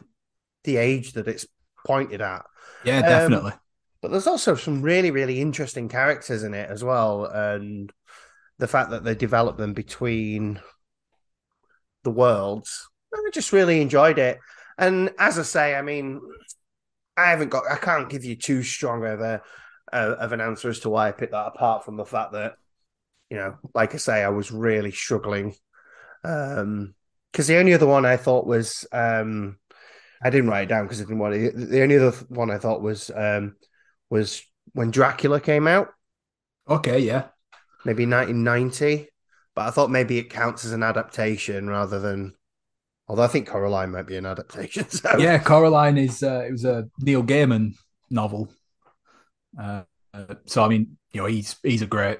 the 0.65 0.77
age 0.77 1.13
that 1.13 1.29
it's 1.29 1.47
pointed 1.87 2.21
at. 2.21 2.45
Yeah, 2.85 3.01
definitely. 3.01 3.53
Um, 3.53 3.61
but 4.03 4.11
there's 4.11 4.27
also 4.27 4.55
some 4.55 4.83
really 4.83 5.11
really 5.11 5.41
interesting 5.41 5.89
characters 5.89 6.43
in 6.43 6.53
it 6.53 6.69
as 6.69 6.85
well, 6.85 7.25
and 7.25 7.91
the 8.59 8.69
fact 8.69 8.91
that 8.91 9.05
they 9.05 9.15
develop 9.15 9.57
them 9.57 9.73
between 9.73 10.61
the 12.03 12.11
worlds. 12.11 12.89
I 13.15 13.31
just 13.33 13.53
really 13.53 13.81
enjoyed 13.81 14.19
it. 14.19 14.39
And 14.77 15.11
as 15.19 15.39
I 15.39 15.43
say, 15.43 15.75
I 15.75 15.83
mean, 15.83 16.21
I 17.17 17.31
haven't 17.31 17.49
got. 17.49 17.65
I 17.71 17.77
can't 17.77 18.11
give 18.11 18.25
you 18.25 18.37
too 18.37 18.63
strong 18.63 19.05
of 19.05 19.21
a 19.21 19.43
uh, 19.93 20.17
of 20.19 20.33
an 20.33 20.41
answer 20.41 20.69
as 20.69 20.81
to 20.81 20.91
why 20.91 21.09
I 21.09 21.13
picked 21.13 21.33
that, 21.33 21.47
apart 21.47 21.85
from 21.85 21.97
the 21.97 22.05
fact 22.05 22.33
that, 22.33 22.55
you 23.31 23.37
know, 23.37 23.57
like 23.75 23.95
I 23.95 23.99
say, 23.99 24.23
I 24.23 24.29
was 24.29 24.51
really 24.51 24.91
struggling. 24.91 25.55
Um, 26.25 26.95
because 27.33 27.49
the 27.49 27.57
only 27.57 27.75
other 27.75 27.87
one 27.87 28.07
I 28.07 28.17
thought 28.17 28.47
was, 28.47 28.87
um, 28.93 29.59
I 30.23 30.31
didn't 30.31 30.49
write 30.49 30.63
it 30.63 30.69
down 30.69 30.85
because 30.85 31.01
I 31.01 31.05
didn't 31.05 31.19
want 31.19 31.35
it. 31.35 31.57
The 31.57 31.83
only 31.83 31.99
other 31.99 32.13
one 32.29 32.51
I 32.51 32.59
thought 32.59 32.81
was, 32.81 33.11
um, 33.15 33.57
was 34.09 34.43
when 34.73 34.93
Dracula 34.93 35.41
came 35.41 35.67
out. 35.67 35.89
Okay, 36.69 37.01
yeah, 37.01 37.27
maybe 37.85 38.07
1990, 38.07 39.09
but 39.55 39.67
I 39.67 39.71
thought 39.71 39.91
maybe 39.91 40.19
it 40.19 40.31
counts 40.31 40.65
as 40.65 40.73
an 40.73 40.83
adaptation 40.83 41.69
rather 41.69 41.99
than. 41.99 42.35
Although 43.07 43.25
I 43.25 43.29
think 43.29 43.49
Coraline 43.49 43.91
might 43.91 44.07
be 44.07 44.17
an 44.17 44.25
adaptation. 44.25 44.87
So. 44.91 45.19
Yeah, 45.19 45.39
Coraline 45.39 45.99
is 45.99 46.23
uh, 46.23 46.45
it 46.49 46.53
was 46.53 46.65
a 46.65 46.89
Neil 47.01 47.23
Gaiman 47.23 47.75
novel. 48.11 48.49
Uh, 49.61 49.83
so 50.47 50.65
I 50.65 50.69
mean, 50.69 50.97
you 51.13 51.21
know, 51.21 51.27
he's 51.27 51.57
he's 51.63 51.83
a 51.83 51.87
great 51.87 52.19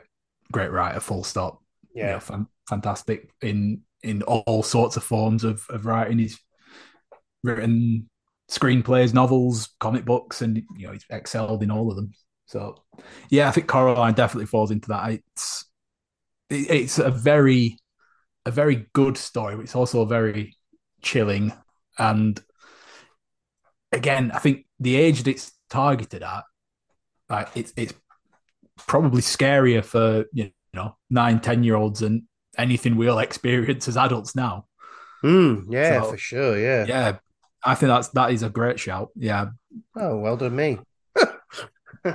great 0.53 0.71
writer. 0.71 1.01
Full 1.01 1.25
stop. 1.25 1.61
Yeah, 1.95 2.07
you 2.07 2.13
know, 2.13 2.21
fan, 2.21 2.47
fantastic 2.69 3.31
in 3.43 3.83
in 4.03 4.23
all 4.23 4.63
sorts 4.63 4.97
of 4.97 5.05
forms 5.05 5.45
of 5.45 5.65
of 5.71 5.87
writing. 5.87 6.19
He's 6.19 6.39
written 7.43 8.09
screenplays, 8.51 9.15
novels, 9.15 9.71
comic 9.81 10.05
books, 10.05 10.43
and 10.43 10.63
you 10.77 10.87
know 10.87 10.93
he's 10.93 11.07
excelled 11.11 11.63
in 11.63 11.71
all 11.71 11.91
of 11.91 11.97
them. 11.97 12.13
So 12.47 12.83
yeah, 13.31 13.49
I 13.49 13.51
think 13.53 13.67
Coraline 13.69 14.15
definitely 14.15 14.47
falls 14.47 14.71
into 14.71 14.89
that. 14.89 15.11
It's 15.13 15.65
it's 16.51 16.99
a 16.99 17.11
very 17.11 17.79
a 18.47 18.51
very 18.51 18.87
good 18.93 19.17
story, 19.17 19.57
but 19.57 19.63
it's 19.63 19.77
also 19.77 20.05
very 20.05 20.57
chilling. 21.03 21.53
And 21.99 22.43
again, 23.93 24.31
I 24.33 24.39
think 24.39 24.67
the 24.81 24.97
age 24.97 25.23
that 25.23 25.31
it's 25.31 25.53
targeted 25.71 26.23
at 26.23 26.45
like 27.29 27.49
it's 27.55 27.73
it's 27.77 27.95
probably 28.77 29.23
scarier 29.23 29.85
for 29.85 30.25
you 30.33 30.51
know 30.73 30.97
nine 31.11 31.41
ten 31.41 31.63
year 31.63 31.77
olds 31.77 32.01
than 32.01 32.29
anything 32.59 32.97
we'll 32.97 33.19
experience 33.21 33.89
as 33.89 33.97
adults 33.97 34.35
now. 34.35 34.67
Mm, 35.23 35.67
yeah 35.71 36.03
so, 36.03 36.11
for 36.11 36.19
sure 36.19 36.59
yeah. 36.59 36.85
yeah 36.87 37.17
i 37.65 37.75
think 37.75 37.89
that's 37.89 38.09
that 38.09 38.31
is 38.31 38.43
a 38.43 38.51
great 38.51 38.79
shout 38.79 39.09
yeah. 39.17 39.47
Oh 39.97 40.19
well 40.19 40.37
done 40.37 40.55
me. 40.55 40.79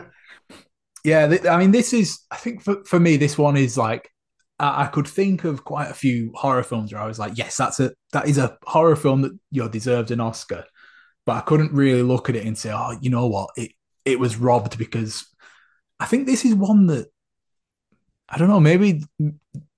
Yeah 1.03 1.27
th- 1.27 1.45
i 1.45 1.57
mean 1.57 1.71
this 1.71 1.93
is 1.93 2.19
i 2.29 2.35
think 2.35 2.61
for, 2.61 2.83
for 2.83 2.99
me 2.99 3.17
this 3.17 3.37
one 3.37 3.57
is 3.57 3.77
like 3.77 4.11
I, 4.59 4.83
I 4.83 4.87
could 4.87 5.07
think 5.07 5.43
of 5.45 5.63
quite 5.63 5.89
a 5.89 5.93
few 5.93 6.31
horror 6.35 6.61
films 6.61 6.93
where 6.93 7.01
i 7.01 7.07
was 7.07 7.17
like 7.17 7.37
yes 7.37 7.57
that's 7.57 7.79
a 7.79 7.93
that 8.11 8.27
is 8.27 8.37
a 8.37 8.57
horror 8.63 8.97
film 8.97 9.21
that 9.21 9.31
you 9.49 9.63
know 9.63 9.69
deserved 9.69 10.11
an 10.11 10.19
oscar. 10.19 10.65
But 11.25 11.37
i 11.37 11.41
couldn't 11.41 11.73
really 11.73 12.03
look 12.03 12.29
at 12.29 12.35
it 12.35 12.45
and 12.45 12.57
say 12.57 12.71
oh 12.71 12.95
you 13.01 13.09
know 13.09 13.27
what? 13.27 13.49
It 13.55 13.71
it 14.11 14.19
was 14.19 14.37
robbed 14.37 14.77
because 14.77 15.25
I 15.99 16.05
think 16.05 16.25
this 16.25 16.45
is 16.45 16.55
one 16.55 16.87
that 16.87 17.07
I 18.27 18.37
don't 18.37 18.49
know. 18.49 18.59
Maybe 18.59 19.03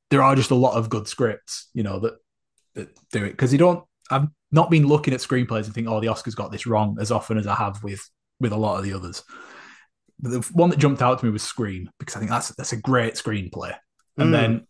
there 0.09 0.21
are 0.21 0.35
just 0.35 0.51
a 0.51 0.55
lot 0.55 0.75
of 0.75 0.89
good 0.89 1.07
scripts, 1.07 1.69
you 1.73 1.83
know, 1.83 1.99
that 1.99 2.13
that 2.75 2.99
do 3.11 3.23
it 3.23 3.31
because 3.31 3.51
you 3.51 3.59
don't. 3.59 3.83
I've 4.09 4.27
not 4.51 4.69
been 4.69 4.87
looking 4.87 5.13
at 5.13 5.21
screenplays 5.21 5.65
and 5.65 5.73
think, 5.73 5.87
oh, 5.87 6.01
the 6.01 6.07
Oscars 6.07 6.35
got 6.35 6.51
this 6.51 6.67
wrong 6.67 6.97
as 6.99 7.11
often 7.11 7.37
as 7.37 7.47
I 7.47 7.55
have 7.55 7.81
with 7.83 8.07
with 8.39 8.51
a 8.51 8.57
lot 8.57 8.77
of 8.77 8.83
the 8.83 8.93
others. 8.93 9.23
But 10.19 10.31
the 10.31 10.39
one 10.53 10.69
that 10.69 10.79
jumped 10.79 11.01
out 11.01 11.19
to 11.19 11.25
me 11.25 11.31
was 11.31 11.43
Scream 11.43 11.89
because 11.97 12.15
I 12.15 12.19
think 12.19 12.31
that's 12.31 12.49
that's 12.49 12.73
a 12.73 12.77
great 12.77 13.15
screenplay. 13.15 13.75
And 14.17 14.29
mm. 14.29 14.31
then 14.31 14.67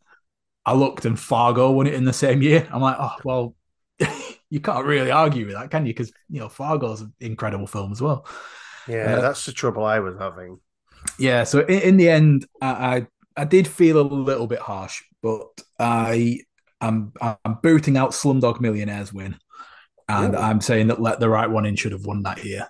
I 0.66 0.74
looked 0.74 1.06
and 1.06 1.20
Fargo 1.20 1.72
won 1.72 1.88
it 1.88 1.96
in 1.96 2.06
the 2.06 2.14
same 2.14 2.42
year. 2.42 2.68
I'm 2.72 2.82
like, 2.82 2.98
oh 3.00 3.16
well, 3.24 3.56
you 4.50 4.60
can't 4.60 4.86
really 4.86 5.12
argue 5.12 5.48
with 5.48 5.56
that, 5.56 5.72
can 5.72 5.86
you? 5.86 5.94
Because 5.94 6.14
you 6.30 6.40
know 6.40 6.50
Fargo's 6.50 7.02
an 7.02 7.14
incredible 7.20 7.68
film 7.68 7.92
as 7.92 8.02
well. 8.02 8.28
Yeah, 8.88 9.16
uh, 9.16 9.22
that's 9.22 9.46
the 9.46 9.52
trouble 9.52 9.84
I 9.84 10.00
was 10.00 10.16
having. 10.18 10.60
Yeah, 11.18 11.44
so 11.44 11.60
in, 11.62 11.82
in 11.82 11.98
the 11.98 12.10
end, 12.10 12.46
I, 12.62 12.68
I, 12.68 13.08
I 13.38 13.46
did 13.46 13.68
feel 13.68 14.00
a 14.00 14.04
little 14.04 14.48
bit 14.48 14.60
harsh, 14.60 15.02
but 15.22 15.48
I 15.80 16.40
I'm, 16.80 17.14
I'm 17.22 17.60
booting 17.62 17.98
out 17.98 18.12
Slumdog 18.12 18.60
Millionaire's 18.60 19.14
win, 19.14 19.38
and 20.10 20.36
Ooh. 20.36 20.38
I'm 20.38 20.62
saying 20.62 20.88
that 20.88 21.02
Let 21.02 21.20
the 21.20 21.30
Right 21.30 21.50
One 21.50 21.66
In 21.66 21.76
should 21.76 21.92
have 21.92 22.06
won 22.06 22.24
that 22.24 22.44
year. 22.44 22.68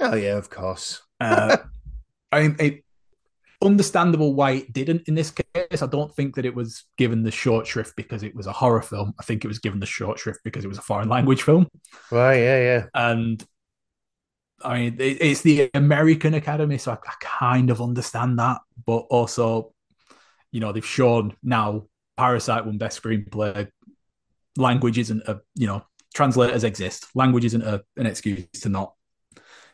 Oh 0.00 0.14
yeah, 0.14 0.36
of 0.36 0.50
course. 0.50 1.02
uh, 1.20 1.56
I 2.32 2.42
mean, 2.42 2.56
it, 2.58 2.84
understandable 3.62 4.34
why 4.34 4.52
it 4.52 4.72
didn't 4.72 5.06
in 5.06 5.14
this 5.14 5.30
case. 5.30 5.82
I 5.82 5.86
don't 5.86 6.14
think 6.14 6.36
that 6.36 6.46
it 6.46 6.54
was 6.54 6.84
given 6.96 7.22
the 7.22 7.30
short 7.30 7.66
shrift 7.66 7.94
because 7.96 8.22
it 8.22 8.34
was 8.34 8.46
a 8.46 8.52
horror 8.52 8.82
film. 8.82 9.14
I 9.18 9.22
think 9.22 9.44
it 9.44 9.48
was 9.48 9.58
given 9.58 9.80
the 9.80 9.86
short 9.86 10.18
shrift 10.18 10.40
because 10.44 10.64
it 10.64 10.68
was 10.68 10.78
a 10.78 10.82
foreign 10.82 11.08
language 11.08 11.42
film. 11.42 11.68
Right, 12.10 12.38
yeah, 12.38 12.58
yeah. 12.58 12.86
And 12.94 13.44
I 14.62 14.78
mean, 14.78 14.96
it's 14.98 15.42
the 15.42 15.70
American 15.74 16.34
Academy, 16.34 16.78
so 16.78 16.92
I, 16.92 16.94
I, 16.94 17.14
kind 17.20 17.70
of 17.70 17.80
understand 17.80 18.38
that. 18.38 18.60
But 18.84 19.06
also, 19.10 19.72
you 20.52 20.60
know, 20.60 20.72
they've 20.72 20.84
shown 20.84 21.34
now 21.42 21.86
Parasite 22.16 22.66
won 22.66 22.78
Best 22.78 23.02
Screenplay. 23.02 23.70
Language 24.56 24.98
isn't 24.98 25.22
a, 25.26 25.40
you 25.54 25.66
know, 25.66 25.82
translators 26.14 26.64
exist. 26.64 27.06
Language 27.14 27.46
isn't 27.46 27.62
a, 27.62 27.82
an 27.96 28.06
excuse 28.06 28.46
to 28.62 28.68
not 28.68 28.94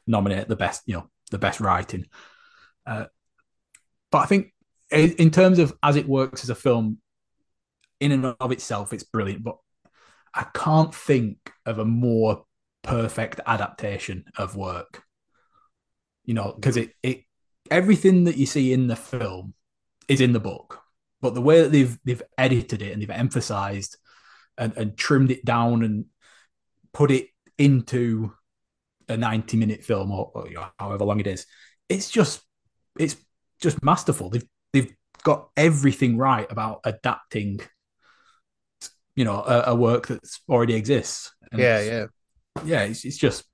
nominate 0.07 0.49
the 0.49 0.57
best, 0.57 0.83
you 0.87 0.95
know, 0.95 1.11
the 1.31 1.39
best 1.39 1.61
writing. 1.61 2.07
Uh, 2.87 3.07
but 4.13 4.19
I 4.19 4.27
think 4.27 4.53
in 4.91 5.31
terms 5.31 5.59
of 5.59 5.77
as 5.83 5.97
it 5.97 6.09
works 6.09 6.45
as 6.45 6.51
a 6.51 6.55
film, 6.55 6.99
in 7.99 8.13
and 8.13 8.25
of 8.39 8.53
itself, 8.53 8.93
it's 8.93 9.03
brilliant. 9.03 9.43
But 9.43 9.57
I 10.35 10.47
can't 10.55 10.95
think 10.95 11.39
of 11.65 11.79
a 11.79 11.85
more 11.85 12.45
perfect 12.87 13.41
adaptation 13.47 14.25
of 14.39 14.57
work. 14.57 15.03
You 16.25 16.35
know, 16.35 16.53
because 16.55 16.77
it 16.77 16.93
it 17.03 17.23
everything 17.71 18.25
that 18.25 18.37
you 18.37 18.47
see 18.47 18.73
in 18.73 18.87
the 18.87 18.97
film 18.97 19.55
is 20.09 20.21
in 20.21 20.33
the 20.33 20.41
book, 20.41 20.81
but 21.21 21.35
the 21.35 21.43
way 21.43 21.63
that 21.63 21.73
they've 21.73 21.99
they've 22.05 22.23
edited 22.39 22.83
it 22.83 22.93
and 22.93 23.03
they've 23.03 23.11
emphasized 23.11 23.97
and, 24.59 24.77
and 24.77 24.97
trimmed 24.97 25.31
it 25.31 25.45
down 25.45 25.83
and 25.83 26.07
put 26.93 27.11
it 27.11 27.29
into 27.59 28.33
a 29.09 29.17
90 29.17 29.57
minute 29.57 29.85
film 29.85 30.11
or, 30.11 30.31
or 30.35 30.49
you 30.49 30.55
know, 30.55 30.67
however 30.79 31.05
long 31.05 31.21
it 31.21 31.27
is 31.27 31.47
it's 31.89 32.11
just 32.11 32.43
it's 32.99 33.17
just 33.61 33.83
masterful. 33.83 34.31
They've 34.31 34.47
they've 34.73 34.95
got 35.23 35.49
everything 35.57 36.17
right 36.17 36.51
about 36.51 36.81
adapting 36.85 37.61
you 39.15 39.25
know 39.25 39.43
a, 39.43 39.65
a 39.69 39.75
work 39.75 40.09
that's 40.09 40.41
already 40.49 40.75
exists. 40.75 41.33
And 41.53 41.61
yeah 41.61 41.81
yeah 41.81 42.07
yeah 42.65 42.83
it's, 42.83 43.05
it's 43.05 43.17
just 43.17 43.45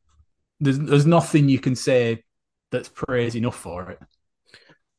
there's 0.60 0.78
there's 0.78 1.06
nothing 1.06 1.48
you 1.48 1.58
can 1.58 1.74
say 1.74 2.22
that's 2.70 2.88
praise 2.88 3.34
enough 3.34 3.56
for 3.56 3.90
it 3.90 3.98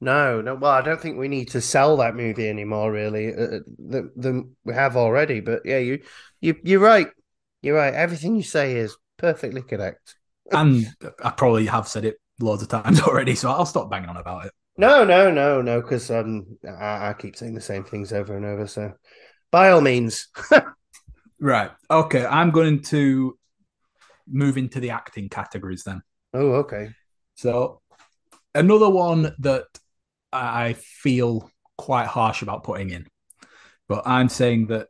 no, 0.03 0.41
no. 0.41 0.55
Well, 0.55 0.72
I 0.72 0.81
don't 0.81 1.00
think 1.00 1.17
we 1.17 1.29
need 1.29 1.51
to 1.51 1.62
sell 1.62 1.95
that 1.98 2.13
movie 2.13 2.50
anymore, 2.50 2.91
really, 2.91 3.33
uh, 3.33 3.60
than, 3.79 4.12
than 4.17 4.55
we 4.65 4.74
have 4.74 4.98
already. 4.98 5.39
But 5.39 5.62
yeah, 5.63 5.77
you, 5.77 6.01
you, 6.41 6.55
you're 6.62 6.81
right. 6.81 7.07
You're 7.62 7.77
right. 7.77 7.93
Everything 7.93 8.36
you 8.36 8.43
say 8.43 8.75
is 8.75 8.98
perfectly 9.17 9.62
correct. 9.62 10.15
and 10.51 10.86
I 11.24 11.29
probably 11.29 11.67
have 11.67 11.88
said 11.88 12.03
it 12.03 12.17
loads 12.41 12.62
of 12.62 12.67
times 12.67 13.00
already, 13.07 13.33
so 13.33 13.50
I'll 13.50 13.65
stop 13.65 13.89
banging 13.89 14.10
on 14.10 14.17
about 14.17 14.45
it. 14.45 14.51
No, 14.75 15.05
no, 15.05 15.31
no, 15.31 15.62
no, 15.62 15.81
because 15.81 16.12
um, 16.12 16.57
I, 16.67 17.10
I, 17.10 17.15
keep 17.17 17.38
saying 17.38 17.53
the 17.53 17.62
same 17.62 17.86
things 17.86 18.12
over 18.12 18.36
and 18.36 18.45
over. 18.45 18.67
So, 18.67 18.93
by 19.51 19.69
all 19.69 19.81
means. 19.81 20.27
right. 21.39 21.72
Okay. 21.89 22.25
I'm 22.25 22.50
going 22.50 22.81
to 22.83 23.38
move 24.27 24.58
into 24.58 24.80
the 24.80 24.92
acting 24.92 25.30
categories 25.30 25.84
then. 25.84 26.01
Oh, 26.34 26.53
okay. 26.53 26.89
So, 27.36 27.82
another 28.56 28.89
one 28.89 29.36
that 29.39 29.65
I 30.32 30.74
feel 30.74 31.50
quite 31.77 32.08
harsh 32.08 32.42
about 32.42 32.63
putting 32.63 32.89
in, 32.89 33.08
but 33.88 34.03
I'm 34.06 34.30
saying 34.30 34.68
that 34.68 34.88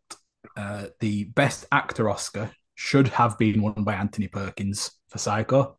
uh, 0.56 0.88
the 1.00 1.26
best 1.26 1.66
actor 1.72 2.10
Oscar 2.10 2.52
should 2.76 3.08
have 3.10 3.38
been 3.38 3.62
won 3.62 3.84
by 3.84 3.94
Anthony 3.94 4.28
Perkins 4.28 4.92
for 5.10 5.18
Psycho. 5.18 5.78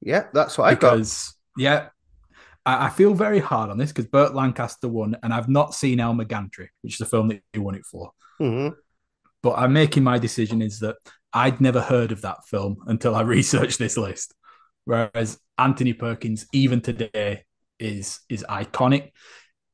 Yeah, 0.00 0.24
that's 0.32 0.56
what 0.56 0.66
I 0.66 0.74
because, 0.74 1.34
got. 1.56 1.62
Yeah, 1.62 1.88
I, 2.64 2.86
I, 2.86 2.90
feel 2.90 3.14
very 3.14 3.38
hard 3.38 3.70
on 3.70 3.78
this 3.78 3.90
because 3.92 4.06
Burt 4.06 4.34
Lancaster 4.34 4.88
won, 4.88 5.16
and 5.22 5.32
I've 5.32 5.48
not 5.48 5.74
seen 5.74 6.00
Elmer 6.00 6.24
Gantry, 6.24 6.68
which 6.82 6.94
is 6.94 6.98
the 6.98 7.06
film 7.06 7.28
that 7.28 7.42
he 7.52 7.58
won 7.58 7.74
it 7.74 7.84
for. 7.84 8.12
Mm-hmm. 8.40 8.74
But 9.42 9.54
I'm 9.58 9.72
making 9.72 10.02
my 10.02 10.18
decision 10.18 10.62
is 10.62 10.80
that 10.80 10.96
I'd 11.32 11.60
never 11.60 11.80
heard 11.80 12.12
of 12.12 12.22
that 12.22 12.46
film 12.46 12.78
until 12.86 13.14
I 13.14 13.20
researched 13.22 13.78
this 13.78 13.96
list. 13.96 14.34
Whereas 14.84 15.38
Anthony 15.58 15.92
Perkins, 15.92 16.46
even 16.52 16.80
today, 16.80 17.44
is 17.78 18.20
is 18.28 18.44
iconic. 18.48 19.10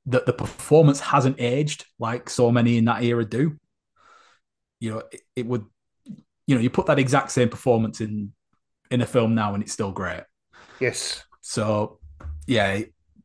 That 0.09 0.25
the 0.25 0.33
performance 0.33 1.01
hasn't 1.01 1.41
aged 1.41 1.85
like 1.99 2.31
so 2.31 2.53
many 2.53 2.79
in 2.79 2.85
that 2.85 3.03
era 3.03 3.25
do. 3.25 3.59
You 4.79 4.91
know, 4.91 5.03
it, 5.11 5.21
it 5.35 5.47
would 5.47 5.65
you 6.47 6.55
know, 6.55 6.61
you 6.61 6.71
put 6.71 6.87
that 6.87 6.99
exact 6.99 7.33
same 7.33 7.49
performance 7.49 8.01
in 8.01 8.33
in 8.91 9.01
a 9.01 9.07
film 9.07 9.35
now 9.35 9.55
and 9.55 9.63
it's 9.63 9.73
still 9.73 9.93
great. 9.93 10.23
Yes. 10.81 11.25
So 11.41 11.99
yeah, 12.47 12.83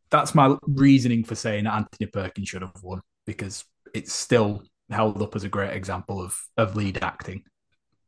that's 0.09 0.33
my 0.33 0.57
reasoning 0.63 1.23
for 1.23 1.35
saying 1.35 1.67
Anthony 1.67 2.07
Perkins 2.07 2.49
should 2.49 2.63
have 2.63 2.81
won 2.81 3.01
because 3.25 3.63
it's 3.93 4.13
still 4.13 4.63
held 4.89 5.21
up 5.21 5.35
as 5.35 5.43
a 5.43 5.49
great 5.49 5.73
example 5.73 6.21
of 6.21 6.37
of 6.57 6.75
lead 6.75 6.99
acting. 7.01 7.43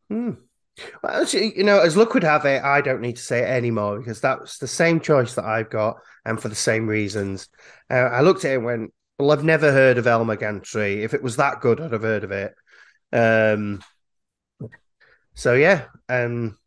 Hmm. 0.09 0.31
Well, 1.03 1.25
you 1.27 1.63
know, 1.63 1.79
as 1.81 1.97
luck 1.97 2.13
would 2.15 2.23
have 2.23 2.45
it, 2.45 2.63
I 2.63 2.81
don't 2.81 3.01
need 3.01 3.17
to 3.17 3.21
say 3.21 3.41
it 3.41 3.49
anymore 3.49 3.99
because 3.99 4.21
that's 4.21 4.57
the 4.59 4.67
same 4.67 4.99
choice 5.01 5.35
that 5.35 5.45
I've 5.45 5.69
got, 5.69 5.97
and 6.25 6.41
for 6.41 6.49
the 6.49 6.55
same 6.55 6.87
reasons. 6.87 7.49
Uh, 7.91 7.95
I 7.95 8.21
looked 8.21 8.45
at 8.45 8.51
it 8.53 8.55
and 8.57 8.65
went, 8.65 8.93
"Well, 9.19 9.31
I've 9.31 9.43
never 9.43 9.71
heard 9.71 9.97
of 9.99 10.07
Elmer 10.07 10.35
Gantry. 10.37 11.03
If 11.03 11.13
it 11.13 11.23
was 11.23 11.37
that 11.37 11.61
good, 11.61 11.81
I'd 11.81 11.93
have 11.93 12.03
heard 12.03 12.23
of 12.23 12.31
it." 12.31 12.55
Um, 13.13 13.81
so 15.33 15.53
yeah, 15.53 15.85
um, 16.09 16.57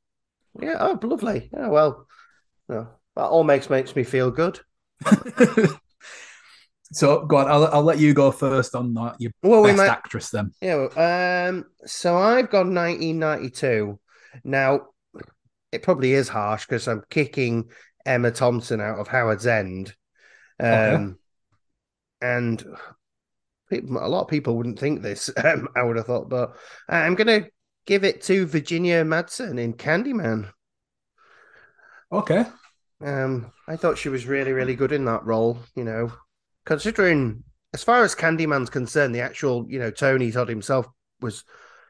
yeah, 0.61 0.77
oh, 0.81 0.99
lovely. 1.03 1.51
Yeah, 1.53 1.69
well, 1.69 2.07
no, 2.69 2.89
that 3.17 3.23
all 3.25 3.45
makes 3.45 3.71
makes 3.71 3.97
me 3.97 4.05
feel 4.05 4.31
good. 4.33 4.61
so 6.93 7.25
go 7.27 7.37
on, 7.39 7.49
I'll, 7.49 7.67
I'll 7.67 7.83
let 7.83 7.99
you 7.99 8.15
go 8.15 8.31
first 8.31 8.75
on 8.75 8.95
that. 8.95 9.17
Your 9.19 9.33
well, 9.43 9.65
best 9.65 9.77
might, 9.77 9.89
actress, 9.89 10.31
then. 10.31 10.53
Yeah. 10.61 10.87
Um. 11.49 11.65
So 11.85 12.17
I've 12.17 12.51
got 12.51 12.67
1992. 12.67 13.99
Now, 14.45 14.89
it 15.73 15.83
probably 15.83 16.13
is 16.13 16.29
harsh 16.29 16.67
because 16.67 16.87
I'm 16.87 17.03
kicking 17.11 17.71
Emma 18.05 18.31
Thompson 18.31 18.81
out 18.81 18.99
of 18.99 19.09
Howard's 19.09 19.47
End. 19.47 19.95
Um, 20.59 20.69
okay. 20.69 21.15
and 22.23 22.65
people, 23.69 23.99
a 23.99 24.09
lot 24.09 24.23
of 24.23 24.29
people 24.29 24.57
wouldn't 24.57 24.79
think 24.79 25.03
this. 25.03 25.31
Um, 25.45 25.69
I 25.77 25.83
would 25.83 25.97
have 25.97 26.07
thought, 26.07 26.29
but 26.29 26.57
I'm 26.89 27.15
going 27.15 27.43
to 27.43 27.51
give 27.87 28.05
it 28.05 28.23
to 28.23 28.47
Virginia 28.47 29.05
Madsen 29.05 29.61
in 29.61 29.75
Candyman. 29.75 30.51
Okay. 32.11 32.45
Um, 33.01 33.53
I 33.69 33.77
thought 33.77 33.99
she 33.99 34.09
was 34.09 34.27
really, 34.27 34.53
really 34.53 34.75
good 34.75 34.93
in 34.93 35.05
that 35.07 35.25
role. 35.25 35.59
You 35.75 35.85
know, 35.85 36.13
considering 36.67 37.43
as 37.73 37.83
far 37.83 38.03
as 38.03 38.15
Candyman's 38.15 38.69
concerned, 38.69 39.15
the 39.15 39.21
actual, 39.21 39.67
you 39.69 39.79
know, 39.79 39.91
Tony 39.91 40.31
Todd 40.31 40.49
himself 40.49 40.87
was 41.21 41.45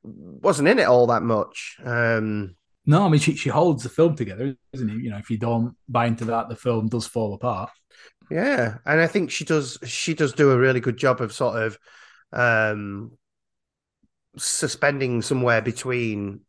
wasn't 0.05 0.69
in 0.69 0.79
it 0.79 0.85
all 0.85 1.09
that 1.09 1.23
much. 1.23 1.77
Um, 1.85 2.55
no, 2.85 3.05
I 3.05 3.09
mean 3.09 3.21
she 3.21 3.35
she 3.35 3.49
holds 3.49 3.83
the 3.83 3.89
film 3.89 4.15
together, 4.15 4.55
isn't 4.73 4.91
it? 4.91 5.03
You 5.03 5.11
know, 5.11 5.19
if 5.19 5.31
you 5.31 5.39
don't 5.39 5.75
buy 5.89 6.07
into 6.07 6.27
that, 6.27 6.49
the 6.49 6.55
film 6.55 6.89
does 6.89 7.07
fall 7.07 7.35
apart. 7.35 7.71
Yeah, 8.31 8.79
and 8.85 9.01
I 9.01 9.09
think 9.09 9.33
she 9.33 9.45
does. 9.45 9.79
She 9.85 10.15
does 10.15 10.33
do 10.33 10.53
a 10.53 10.59
really 10.59 10.81
good 10.81 10.97
job 10.97 11.21
of 11.21 11.33
sort 11.33 11.61
of 11.63 11.79
um, 12.33 13.13
suspending 14.37 15.23
somewhere 15.23 15.63
between 15.63 16.41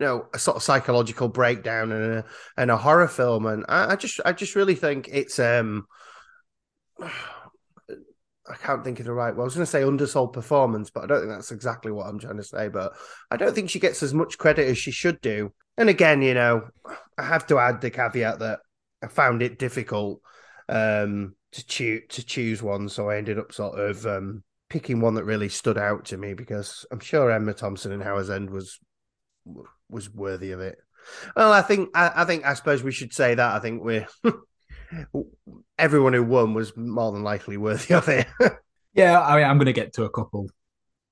you 0.00 0.06
know 0.06 0.26
a 0.34 0.38
sort 0.38 0.56
of 0.56 0.62
psychological 0.62 1.28
breakdown 1.28 1.92
and 1.92 2.14
a, 2.14 2.24
and 2.56 2.70
a 2.70 2.76
horror 2.76 3.08
film 3.08 3.46
and 3.46 3.64
I, 3.66 3.92
I 3.92 3.96
just 3.96 4.20
i 4.26 4.32
just 4.32 4.54
really 4.54 4.74
think 4.74 5.08
it's 5.10 5.38
um 5.38 5.86
I 8.48 8.54
can't 8.54 8.84
think 8.84 9.00
of 9.00 9.06
the 9.06 9.12
right. 9.12 9.34
Well, 9.34 9.42
I 9.42 9.44
was 9.44 9.54
going 9.54 9.64
to 9.64 9.70
say 9.70 9.82
undersold 9.82 10.32
performance, 10.32 10.90
but 10.90 11.04
I 11.04 11.06
don't 11.06 11.20
think 11.20 11.32
that's 11.32 11.52
exactly 11.52 11.90
what 11.90 12.06
I'm 12.06 12.18
trying 12.18 12.36
to 12.36 12.44
say. 12.44 12.68
But 12.68 12.92
I 13.30 13.36
don't 13.36 13.54
think 13.54 13.70
she 13.70 13.80
gets 13.80 14.02
as 14.02 14.14
much 14.14 14.38
credit 14.38 14.68
as 14.68 14.78
she 14.78 14.90
should 14.90 15.20
do. 15.20 15.52
And 15.76 15.88
again, 15.88 16.22
you 16.22 16.34
know, 16.34 16.68
I 17.18 17.22
have 17.22 17.46
to 17.48 17.58
add 17.58 17.80
the 17.80 17.90
caveat 17.90 18.38
that 18.38 18.60
I 19.02 19.08
found 19.08 19.42
it 19.42 19.58
difficult 19.58 20.20
um, 20.68 21.34
to 21.52 21.66
choose 21.66 22.02
to 22.10 22.24
choose 22.24 22.62
one, 22.62 22.88
so 22.88 23.08
I 23.10 23.18
ended 23.18 23.38
up 23.38 23.52
sort 23.52 23.78
of 23.78 24.06
um, 24.06 24.42
picking 24.68 25.00
one 25.00 25.14
that 25.14 25.24
really 25.24 25.48
stood 25.48 25.78
out 25.78 26.06
to 26.06 26.16
me 26.16 26.34
because 26.34 26.86
I'm 26.90 27.00
sure 27.00 27.30
Emma 27.30 27.54
Thompson 27.54 27.92
in 27.92 28.00
Howard's 28.00 28.30
End 28.30 28.50
was 28.50 28.78
was 29.88 30.12
worthy 30.12 30.52
of 30.52 30.60
it. 30.60 30.78
Well, 31.36 31.52
I 31.52 31.62
think 31.62 31.90
I, 31.94 32.12
I 32.16 32.24
think 32.24 32.44
I 32.44 32.54
suppose 32.54 32.82
we 32.82 32.92
should 32.92 33.12
say 33.12 33.34
that. 33.34 33.54
I 33.54 33.58
think 33.58 33.82
we're 33.82 34.06
everyone 35.78 36.12
who 36.12 36.22
won 36.22 36.54
was 36.54 36.76
more 36.76 37.12
than 37.12 37.22
likely 37.22 37.56
worthy 37.56 37.94
of 37.94 38.08
it. 38.08 38.26
yeah, 38.94 39.20
I 39.20 39.36
mean, 39.36 39.44
I'm 39.44 39.58
going 39.58 39.66
to 39.66 39.72
get 39.72 39.94
to 39.94 40.04
a 40.04 40.10
couple 40.10 40.48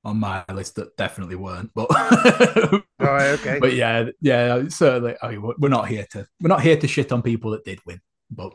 on 0.04 0.18
my 0.18 0.44
list 0.52 0.76
that 0.76 0.96
definitely 0.96 1.36
weren't, 1.36 1.70
but 1.74 1.86
all 1.92 2.82
right, 3.00 3.30
okay. 3.40 3.58
But 3.58 3.74
yeah, 3.74 4.10
yeah, 4.20 4.68
certainly. 4.68 5.14
I 5.22 5.30
mean, 5.30 5.52
we're 5.58 5.68
not 5.68 5.88
here 5.88 6.06
to 6.12 6.26
we're 6.40 6.48
not 6.48 6.62
here 6.62 6.76
to 6.76 6.88
shit 6.88 7.12
on 7.12 7.22
people 7.22 7.52
that 7.52 7.64
did 7.64 7.80
win, 7.86 8.00
but 8.30 8.54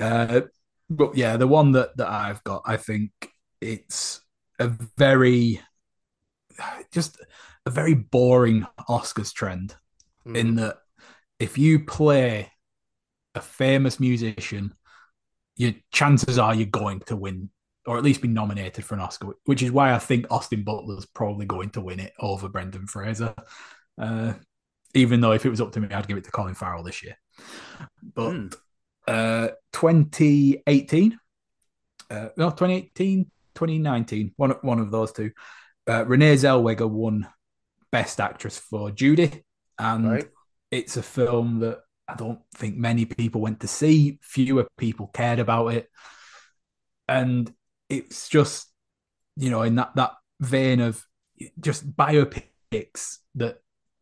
uh, 0.00 0.42
but 0.88 1.16
yeah, 1.16 1.36
the 1.36 1.48
one 1.48 1.72
that 1.72 1.96
that 1.96 2.08
I've 2.08 2.42
got, 2.44 2.62
I 2.64 2.76
think 2.76 3.10
it's 3.60 4.20
a 4.58 4.68
very 4.96 5.60
just 6.92 7.20
a 7.66 7.70
very 7.70 7.94
boring 7.94 8.66
Oscars 8.88 9.32
trend 9.32 9.74
mm. 10.26 10.36
in 10.36 10.56
that 10.56 10.76
if 11.38 11.58
you 11.58 11.84
play 11.84 12.52
a 13.34 13.40
famous 13.40 13.98
musician, 14.00 14.74
your 15.56 15.72
chances 15.92 16.38
are 16.38 16.54
you're 16.54 16.66
going 16.66 17.00
to 17.00 17.16
win 17.16 17.50
or 17.86 17.98
at 17.98 18.04
least 18.04 18.22
be 18.22 18.28
nominated 18.28 18.84
for 18.84 18.94
an 18.94 19.00
Oscar, 19.00 19.34
which 19.44 19.62
is 19.62 19.70
why 19.70 19.92
I 19.92 19.98
think 19.98 20.26
Austin 20.30 20.62
Butler's 20.62 21.04
probably 21.04 21.46
going 21.46 21.70
to 21.70 21.80
win 21.80 22.00
it 22.00 22.12
over 22.18 22.48
Brendan 22.48 22.86
Fraser. 22.86 23.34
Uh, 23.98 24.34
even 24.94 25.20
though 25.20 25.32
if 25.32 25.44
it 25.44 25.50
was 25.50 25.60
up 25.60 25.72
to 25.72 25.80
me, 25.80 25.92
I'd 25.92 26.08
give 26.08 26.16
it 26.16 26.24
to 26.24 26.30
Colin 26.30 26.54
Farrell 26.54 26.82
this 26.82 27.02
year. 27.02 27.18
But 28.02 28.32
mm. 28.32 28.54
uh, 29.06 29.48
2018, 29.72 31.18
uh, 32.10 32.28
no, 32.36 32.50
2018, 32.50 33.24
2019, 33.54 34.32
one, 34.36 34.50
one 34.62 34.78
of 34.78 34.90
those 34.90 35.12
two. 35.12 35.32
Uh, 35.86 36.06
Renee 36.06 36.36
Zellweger 36.36 36.88
won 36.88 37.28
Best 37.92 38.18
Actress 38.18 38.56
for 38.56 38.90
Judy, 38.90 39.44
and 39.78 40.10
right. 40.10 40.28
it's 40.70 40.96
a 40.96 41.02
film 41.02 41.60
that 41.60 41.80
I 42.08 42.14
don't 42.14 42.40
think 42.54 42.76
many 42.76 43.06
people 43.06 43.40
went 43.40 43.60
to 43.60 43.68
see. 43.68 44.18
Fewer 44.22 44.66
people 44.78 45.08
cared 45.08 45.38
about 45.38 45.68
it. 45.68 45.88
and 47.08 47.52
it's 47.88 48.28
just 48.28 48.70
you 49.36 49.50
know 49.50 49.62
in 49.62 49.74
that 49.76 49.94
that 49.96 50.12
vein 50.40 50.80
of 50.80 51.04
just 51.60 51.90
biopics 51.96 53.18
that 53.34 53.58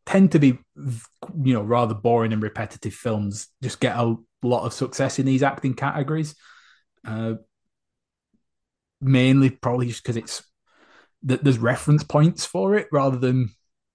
tend 0.06 0.32
to 0.32 0.38
be 0.38 0.58
you 0.76 1.54
know 1.54 1.62
rather 1.62 1.94
boring 1.94 2.32
and 2.32 2.42
repetitive 2.42 2.94
films 2.94 3.48
just 3.62 3.80
get 3.80 3.96
a 3.96 4.16
lot 4.42 4.64
of 4.64 4.72
success 4.72 5.18
in 5.18 5.26
these 5.26 5.42
acting 5.42 5.74
categories 5.74 6.34
uh, 7.06 7.34
mainly 9.00 9.50
probably 9.50 9.88
just 9.88 10.02
because 10.02 10.16
it's 10.16 10.42
that 11.22 11.42
there's 11.44 11.58
reference 11.58 12.04
points 12.04 12.44
for 12.44 12.74
it 12.74 12.88
rather 12.92 13.16
than 13.18 13.50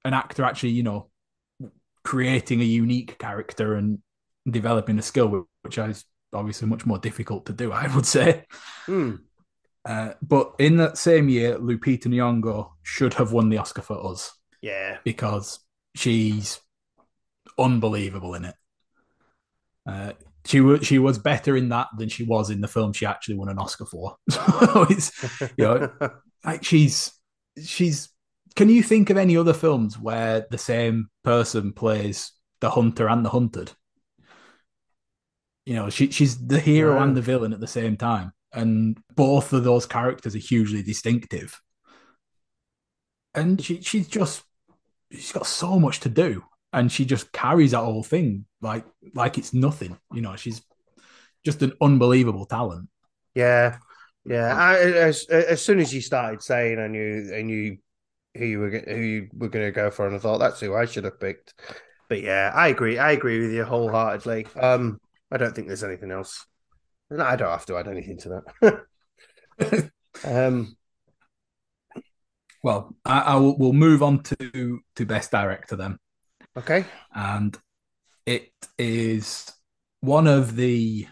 an 0.05 0.13
actor 0.13 0.43
actually 0.43 0.69
you 0.69 0.83
know 0.83 1.09
creating 2.11 2.59
a 2.61 2.71
unique 2.83 3.13
character 3.19 3.67
and 3.79 3.99
developing 4.59 4.97
a 4.99 5.01
skill 5.01 5.29
which 5.63 5.77
is 5.77 6.05
obviously 6.33 6.67
much 6.73 6.85
more 6.85 6.99
difficult 7.07 7.45
to 7.45 7.53
do 7.53 7.67
i 7.83 7.85
would 7.93 8.05
say 8.05 8.29
Hmm. 8.85 9.15
uh, 9.91 10.11
but 10.21 10.45
in 10.59 10.77
that 10.77 10.97
same 10.97 11.27
year 11.29 11.57
lupita 11.67 12.07
nyong'o 12.07 12.59
should 12.93 13.13
have 13.19 13.31
won 13.33 13.49
the 13.49 13.57
oscar 13.63 13.83
for 13.89 13.97
us 14.11 14.21
Yeah. 14.61 14.97
because 15.03 15.59
she's 15.95 16.59
unbelievable 17.57 18.33
in 18.35 18.45
it. 18.45 18.55
Uh, 19.89 20.11
she 20.45 20.61
was 20.61 20.85
she 20.85 20.99
was 20.99 21.17
better 21.17 21.57
in 21.57 21.69
that 21.69 21.87
than 21.97 22.09
she 22.09 22.23
was 22.23 22.49
in 22.49 22.61
the 22.61 22.67
film 22.67 22.93
she 22.93 23.05
actually 23.05 23.35
won 23.35 23.49
an 23.49 23.57
Oscar 23.57 23.85
for. 23.85 24.15
so 24.29 24.85
it's 24.89 25.11
you 25.57 25.63
know 25.65 25.89
like 26.45 26.63
she's 26.63 27.11
she's. 27.63 28.09
Can 28.57 28.69
you 28.69 28.83
think 28.83 29.09
of 29.09 29.17
any 29.17 29.37
other 29.37 29.53
films 29.53 29.97
where 29.97 30.45
the 30.51 30.57
same 30.57 31.09
person 31.23 31.71
plays 31.71 32.33
the 32.59 32.71
hunter 32.71 33.07
and 33.07 33.23
the 33.23 33.29
hunted? 33.29 33.71
You 35.65 35.75
know, 35.75 35.89
she 35.89 36.11
she's 36.11 36.45
the 36.47 36.59
hero 36.59 36.97
Yeah. 36.97 37.03
and 37.03 37.15
the 37.15 37.21
villain 37.21 37.53
at 37.53 37.59
the 37.59 37.67
same 37.67 37.97
time, 37.97 38.33
and 38.53 38.97
both 39.15 39.53
of 39.53 39.63
those 39.63 39.85
characters 39.85 40.35
are 40.35 40.39
hugely 40.39 40.81
distinctive. 40.83 41.61
And 43.35 43.61
she 43.63 43.81
she's 43.81 44.07
just 44.07 44.43
she's 45.11 45.31
got 45.31 45.47
so 45.47 45.79
much 45.79 45.99
to 46.01 46.09
do, 46.09 46.43
and 46.73 46.91
she 46.91 47.05
just 47.05 47.31
carries 47.31 47.71
that 47.71 47.79
whole 47.79 48.03
thing 48.03 48.45
like 48.61 48.85
like 49.15 49.37
it's 49.37 49.53
nothing. 49.53 49.97
You 50.13 50.21
know, 50.21 50.35
she's 50.35 50.61
just 51.45 51.61
an 51.63 51.73
unbelievable 51.81 52.45
talent. 52.47 52.89
Yeah, 53.35 53.77
yeah. 54.25 54.55
I, 54.55 54.77
as 54.79 55.25
as 55.29 55.61
soon 55.61 55.79
as 55.79 55.93
you 55.93 56.01
started 56.01 56.41
saying, 56.41 56.79
I 56.79 56.87
knew 56.87 57.33
I 57.35 57.41
knew 57.43 57.77
who 58.37 58.45
you 58.45 58.59
were 58.59 58.69
who 58.69 58.95
you 58.95 59.29
were 59.33 59.49
going 59.49 59.65
to 59.65 59.71
go 59.71 59.91
for, 59.91 60.07
and 60.07 60.15
I 60.15 60.19
thought 60.19 60.39
that's 60.39 60.59
who 60.59 60.75
I 60.75 60.85
should 60.85 61.03
have 61.03 61.19
picked. 61.19 61.53
But 62.09 62.21
yeah, 62.21 62.51
I 62.53 62.69
agree. 62.69 62.97
I 62.97 63.11
agree 63.11 63.39
with 63.39 63.51
you 63.51 63.63
wholeheartedly. 63.65 64.47
Um, 64.59 64.99
I 65.31 65.37
don't 65.37 65.53
think 65.55 65.67
there's 65.67 65.83
anything 65.83 66.11
else. 66.11 66.45
No, 67.09 67.23
I 67.23 67.35
don't 67.35 67.49
have 67.49 67.65
to 67.67 67.77
add 67.77 67.87
anything 67.87 68.17
to 68.19 68.41
that. 69.59 69.91
um, 70.23 70.75
Well, 72.63 72.95
I, 73.05 73.19
I 73.19 73.35
will 73.35 73.57
we'll 73.57 73.73
move 73.73 74.03
on 74.03 74.23
to 74.23 74.79
to 74.95 75.05
best 75.05 75.31
director 75.31 75.75
then, 75.75 75.97
okay. 76.57 76.85
and 77.13 77.57
it 78.25 78.51
is 78.77 79.51
one 80.01 80.27
of 80.27 80.55
the 80.55 81.07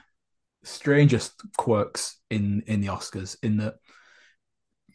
strangest 0.64 1.34
quirks 1.58 2.18
in 2.30 2.64
in 2.68 2.82
the 2.82 2.88
Oscars 2.88 3.38
in 3.44 3.58
that 3.58 3.76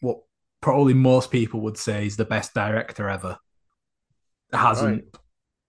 what 0.00 0.18
probably 0.60 0.94
most 0.94 1.30
people 1.30 1.60
would 1.62 1.78
say 1.78 2.06
is 2.06 2.16
the 2.16 2.24
best 2.24 2.54
director 2.54 3.08
ever 3.08 3.38
hasn't 4.52 5.04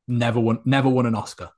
never 0.08 0.40
won 0.40 0.60
never 0.66 0.90
won 0.90 1.06
an 1.06 1.16
Oscar. 1.16 1.52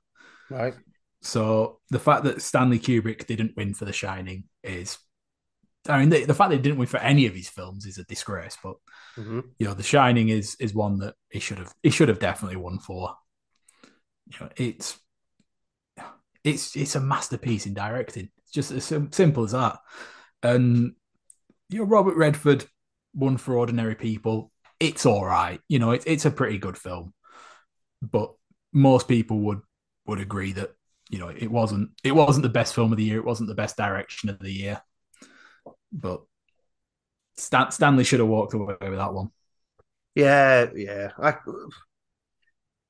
Right. 0.48 0.74
So 1.22 1.80
the 1.90 1.98
fact 1.98 2.24
that 2.24 2.42
Stanley 2.42 2.78
Kubrick 2.78 3.26
didn't 3.26 3.56
win 3.56 3.74
for 3.74 3.86
The 3.86 3.92
Shining 3.92 4.44
is, 4.62 4.98
I 5.88 6.00
mean, 6.00 6.10
the, 6.10 6.24
the 6.24 6.34
fact 6.34 6.50
that 6.50 6.56
he 6.56 6.62
didn't 6.62 6.78
win 6.78 6.88
for 6.88 6.98
any 6.98 7.26
of 7.26 7.34
his 7.34 7.48
films 7.48 7.86
is 7.86 7.98
a 7.98 8.04
disgrace. 8.04 8.58
But 8.62 8.76
hmm 9.16 9.54
you 9.58 9.66
know, 9.66 9.74
The 9.74 9.82
Shining 9.82 10.30
is 10.30 10.56
is 10.60 10.74
one 10.74 10.98
that 11.00 11.14
he 11.30 11.40
should 11.40 11.58
have 11.58 11.74
he 11.82 11.90
should 11.90 12.08
have 12.08 12.20
definitely 12.20 12.58
won 12.58 12.78
for. 12.80 13.16
You 14.26 14.38
know, 14.40 14.50
it's 14.56 14.98
it's 16.42 16.76
it's 16.76 16.94
a 16.94 17.00
masterpiece 17.00 17.66
in 17.66 17.74
directing. 17.74 18.28
It's 18.38 18.52
just 18.52 18.70
as 18.70 18.84
sim- 18.84 19.12
simple 19.12 19.44
as 19.44 19.52
that. 19.52 19.78
And 20.42 20.94
you 21.70 21.80
know, 21.80 21.84
Robert 21.86 22.16
Redford 22.16 22.66
won 23.14 23.36
for 23.36 23.56
Ordinary 23.56 23.94
People. 23.94 24.50
It's 24.80 25.06
all 25.06 25.24
right. 25.24 25.60
You 25.68 25.78
know, 25.78 25.92
it's 25.92 26.04
it's 26.04 26.24
a 26.24 26.30
pretty 26.30 26.58
good 26.58 26.76
film, 26.76 27.14
but 28.02 28.32
most 28.72 29.08
people 29.08 29.38
would 29.40 29.60
would 30.06 30.20
agree 30.20 30.52
that 30.52 30.72
you 31.10 31.18
know 31.18 31.28
it 31.28 31.50
wasn't 31.50 31.90
it 32.02 32.12
wasn't 32.12 32.42
the 32.42 32.48
best 32.48 32.74
film 32.74 32.92
of 32.92 32.98
the 32.98 33.04
year. 33.04 33.18
It 33.18 33.24
wasn't 33.24 33.48
the 33.48 33.54
best 33.54 33.76
direction 33.76 34.28
of 34.28 34.38
the 34.38 34.52
year. 34.52 34.82
But 35.92 36.22
Stan, 37.36 37.70
Stanley 37.70 38.04
should 38.04 38.20
have 38.20 38.28
walked 38.28 38.54
away 38.54 38.76
with 38.80 38.98
that 38.98 39.14
one. 39.14 39.30
Yeah, 40.14 40.66
yeah. 40.74 41.10
I, 41.18 41.34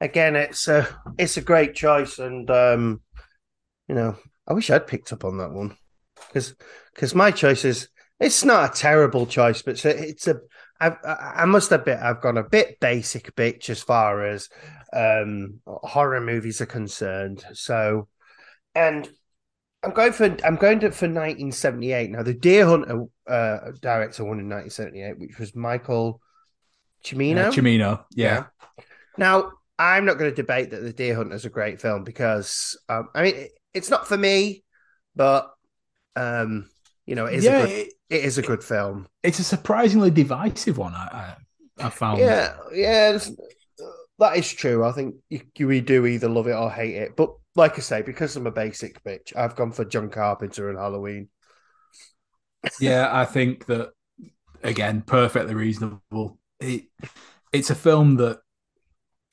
again, 0.00 0.36
it's 0.36 0.68
a 0.68 0.86
it's 1.18 1.36
a 1.36 1.42
great 1.42 1.74
choice, 1.74 2.18
and 2.18 2.50
um, 2.50 3.02
you 3.88 3.94
know, 3.94 4.16
I 4.46 4.52
wish 4.52 4.70
I'd 4.70 4.86
picked 4.86 5.12
up 5.12 5.24
on 5.24 5.38
that 5.38 5.52
one 5.52 5.76
because 6.28 6.54
because 6.94 7.14
my 7.14 7.30
choice 7.30 7.64
is 7.64 7.88
it's 8.20 8.44
not 8.44 8.70
a 8.70 8.78
terrible 8.78 9.26
choice, 9.26 9.62
but 9.62 9.72
it's 9.72 9.84
a, 9.84 10.08
it's 10.08 10.28
a 10.28 10.40
I, 10.80 10.92
I 11.36 11.44
must 11.44 11.72
admit 11.72 11.98
I've 12.00 12.20
gone 12.20 12.36
a 12.36 12.42
bit 12.48 12.80
basic 12.80 13.34
bitch 13.36 13.70
as 13.70 13.82
far 13.82 14.24
as 14.26 14.48
um 14.92 15.60
horror 15.66 16.20
movies 16.20 16.60
are 16.60 16.66
concerned. 16.66 17.44
So, 17.52 18.08
and 18.74 19.08
I'm 19.82 19.92
going 19.92 20.12
for 20.12 20.36
I'm 20.44 20.56
going 20.56 20.80
to 20.80 20.90
for 20.90 21.06
1978 21.06 22.10
now. 22.10 22.22
The 22.22 22.34
Deer 22.34 22.66
Hunter 22.66 23.04
uh, 23.28 23.58
director 23.80 24.24
won 24.24 24.40
in 24.40 24.48
1978, 24.48 25.18
which 25.18 25.38
was 25.38 25.54
Michael 25.54 26.20
Cimino. 27.04 27.46
Uh, 27.46 27.50
Cimino, 27.50 28.04
yeah. 28.14 28.44
Now, 29.16 29.52
I'm 29.78 30.04
not 30.04 30.18
going 30.18 30.30
to 30.30 30.34
debate 30.34 30.70
that 30.70 30.80
The 30.82 30.92
Deer 30.92 31.14
Hunter 31.16 31.34
is 31.34 31.44
a 31.44 31.50
great 31.50 31.80
film 31.80 32.04
because, 32.04 32.78
um, 32.88 33.08
I 33.14 33.22
mean, 33.22 33.34
it- 33.34 33.50
it's 33.74 33.90
not 33.90 34.06
for 34.06 34.16
me, 34.16 34.62
but, 35.16 35.50
um, 36.14 36.70
you 37.06 37.16
know, 37.16 37.26
it 37.26 37.34
is, 37.34 37.44
yeah, 37.44 37.58
a 37.58 37.66
good, 37.66 37.70
it- 37.76 37.92
it 38.14 38.24
is 38.24 38.38
a 38.38 38.42
good 38.42 38.62
film. 38.62 39.08
it's 39.22 39.40
a 39.40 39.44
surprisingly 39.44 40.10
divisive 40.10 40.78
one. 40.78 40.94
I 40.94 41.36
I, 41.78 41.86
I 41.86 41.90
found. 41.90 42.20
Yeah, 42.20 42.56
yeah, 42.72 43.18
that 44.18 44.36
is 44.36 44.52
true. 44.52 44.84
I 44.84 44.92
think 44.92 45.16
you, 45.28 45.40
you 45.56 45.80
do 45.80 46.06
either 46.06 46.28
love 46.28 46.46
it 46.46 46.52
or 46.52 46.70
hate 46.70 46.94
it. 46.94 47.16
But 47.16 47.34
like 47.56 47.76
I 47.76 47.80
say, 47.82 48.02
because 48.02 48.36
I'm 48.36 48.46
a 48.46 48.52
basic 48.52 49.02
bitch, 49.02 49.36
I've 49.36 49.56
gone 49.56 49.72
for 49.72 49.84
John 49.84 50.10
Carpenter 50.10 50.70
and 50.70 50.78
Halloween. 50.78 51.28
yeah, 52.80 53.08
I 53.10 53.24
think 53.24 53.66
that 53.66 53.90
again, 54.62 55.02
perfectly 55.02 55.54
reasonable. 55.54 56.38
It 56.60 56.84
it's 57.52 57.70
a 57.70 57.74
film 57.74 58.16
that 58.16 58.38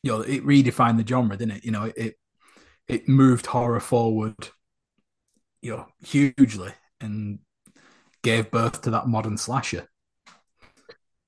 you 0.01 0.11
know 0.11 0.21
it 0.21 0.43
redefined 0.43 0.97
the 0.97 1.07
genre, 1.07 1.37
didn't 1.37 1.57
it? 1.57 1.65
You 1.65 1.71
know, 1.71 1.91
it 1.95 2.15
it 2.87 3.07
moved 3.07 3.45
horror 3.45 3.79
forward, 3.79 4.49
you 5.61 5.71
know, 5.71 5.87
hugely 6.03 6.73
and 6.99 7.39
gave 8.21 8.51
birth 8.51 8.81
to 8.83 8.91
that 8.91 9.07
modern 9.07 9.37
slasher. 9.37 9.87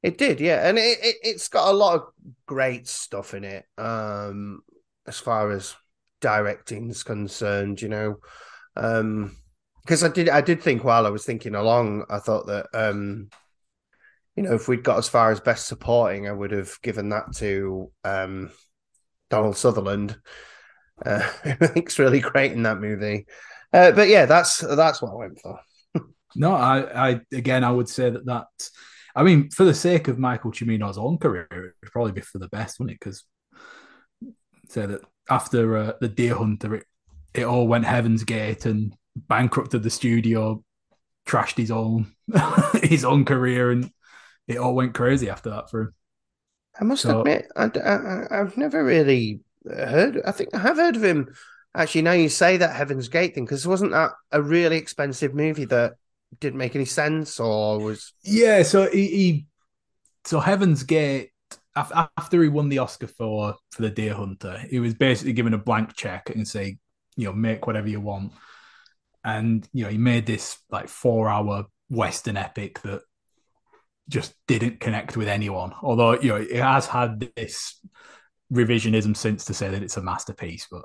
It 0.02 0.18
did, 0.18 0.42
yeah, 0.42 0.68
and 0.68 0.78
it, 0.78 1.00
it 1.02 1.16
it's 1.24 1.48
got 1.48 1.72
a 1.72 1.78
lot 1.78 1.96
of 1.96 2.08
great 2.46 2.88
stuff 2.88 3.34
in 3.34 3.46
it. 3.46 3.66
Um, 3.78 4.62
as 5.08 5.18
far 5.18 5.52
as 5.52 5.76
directing 6.20 6.90
is 6.90 7.04
concerned, 7.04 7.82
you 7.82 7.88
know, 7.88 8.18
um, 8.76 9.38
because 9.82 10.04
I 10.04 10.10
did 10.10 10.28
I 10.28 10.42
did 10.42 10.62
think 10.62 10.84
while 10.84 11.06
I 11.06 11.10
was 11.10 11.26
thinking 11.26 11.56
along, 11.56 12.06
I 12.10 12.20
thought 12.20 12.48
that 12.48 12.68
um, 12.74 13.30
you 14.36 14.44
know, 14.44 14.54
if 14.56 14.68
we'd 14.68 14.84
got 14.84 14.98
as 14.98 15.08
far 15.08 15.32
as 15.32 15.40
best 15.40 15.68
supporting, 15.68 16.28
I 16.28 16.34
would 16.34 16.52
have 16.52 16.82
given 16.82 17.10
that 17.10 17.34
to 17.36 17.92
um 18.04 18.52
Donald 19.30 19.56
Sutherland. 19.56 20.18
Uh, 21.06 21.28
I 21.46 21.54
think's 21.68 22.00
really 22.00 22.20
great 22.20 22.52
in 22.52 22.64
that 22.64 22.80
movie. 22.80 23.26
Uh, 23.72 23.92
but 23.92 24.08
yeah, 24.08 24.26
that's 24.26 24.58
that's 24.58 25.02
what 25.02 25.12
I 25.12 25.16
went 25.16 25.40
for. 25.40 25.60
No, 26.36 26.54
I, 26.54 27.10
I 27.10 27.22
again, 27.32 27.64
I 27.64 27.72
would 27.72 27.90
say 27.90 28.10
that 28.10 28.26
that. 28.26 28.48
I 29.16 29.22
mean, 29.22 29.52
for 29.52 29.64
the 29.64 29.76
sake 29.76 30.08
of 30.08 30.18
Michael 30.18 30.52
Cimino's 30.52 30.98
own 30.98 31.20
career, 31.20 31.48
it 31.52 31.74
would 31.82 31.92
probably 31.92 32.14
be 32.14 32.22
for 32.22 32.40
the 32.40 32.48
best, 32.50 32.80
wouldn't 32.80 32.96
it? 32.96 33.00
Because 33.00 33.24
say 34.70 34.86
that 34.88 35.02
after 35.30 35.78
uh, 35.78 35.94
the 36.02 36.08
Deer 36.08 36.36
Hunter, 36.36 36.76
it, 36.76 36.86
it 37.34 37.44
all 37.44 37.68
went 37.68 37.86
Heaven's 37.86 38.24
Gate 38.24 38.66
and 38.66 38.96
bankrupted 39.16 39.84
the 39.84 39.90
studio, 39.90 40.64
trashed 41.28 41.58
his 41.58 41.72
own 41.72 42.14
his 42.82 43.06
own 43.06 43.26
career, 43.26 43.70
and 43.72 43.92
it 44.48 44.58
all 44.58 44.74
went 44.74 44.94
crazy 44.96 45.30
after 45.30 45.52
that 45.52 45.70
for 45.70 45.82
him. 45.82 45.94
I 46.80 46.84
must 46.86 47.04
So- 47.04 47.20
admit, 47.20 47.46
I, 47.56 47.66
I, 47.66 48.40
I've 48.42 48.58
never 48.58 48.84
really 48.84 49.42
heard. 49.66 50.22
I 50.26 50.32
think 50.32 50.56
I 50.56 50.60
have 50.60 50.78
heard 50.78 50.96
of 50.96 51.04
him. 51.04 51.34
Actually, 51.76 52.04
now 52.04 52.12
you 52.12 52.30
say 52.30 52.58
that 52.58 52.76
Heaven's 52.76 53.08
Gate 53.10 53.34
thing, 53.36 53.46
because 53.46 53.66
wasn't 53.68 53.92
that 53.92 54.12
a 54.32 54.42
really 54.42 54.78
expensive 54.78 55.34
movie 55.34 55.66
that 55.66 55.94
didn't 56.40 56.58
make 56.58 56.76
any 56.76 56.86
sense, 56.86 57.40
or 57.40 57.80
was 57.80 58.14
Yeah, 58.24 58.64
so 58.64 58.90
he, 58.90 59.08
he 59.08 59.46
so 60.26 60.40
Heaven's 60.40 60.84
Gate 60.84 61.32
after 61.76 62.42
he 62.42 62.50
won 62.50 62.70
the 62.70 62.80
Oscar 62.80 63.08
for 63.08 63.56
for 63.72 63.82
the 63.82 63.90
Deer 63.90 64.14
Hunter, 64.14 64.60
he 64.70 64.80
was 64.80 64.94
basically 64.94 65.34
given 65.34 65.54
a 65.54 65.58
blank 65.58 65.96
check 65.96 66.30
and 66.30 66.48
say, 66.48 66.78
you 67.16 67.26
know, 67.26 67.34
make 67.34 67.66
whatever 67.66 67.88
you 67.88 68.00
want. 68.00 68.34
And 69.24 69.68
you 69.74 69.84
know, 69.84 69.90
he 69.90 69.98
made 69.98 70.26
this 70.26 70.58
like 70.70 70.90
four 70.90 71.30
hour 71.30 71.66
western 71.90 72.38
epic 72.38 72.82
that 72.82 73.02
just 74.10 74.34
didn't 74.48 74.80
connect 74.80 75.18
with 75.18 75.28
anyone. 75.28 75.74
Although 75.82 76.20
you 76.20 76.30
know 76.30 76.36
it 76.36 76.56
has 76.56 76.86
had 76.86 77.28
this 77.36 77.80
revisionism 78.52 79.18
since 79.18 79.46
to 79.46 79.54
say 79.54 79.70
that 79.70 79.82
it's 79.82 79.98
a 79.98 80.02
masterpiece, 80.02 80.68
but 80.70 80.84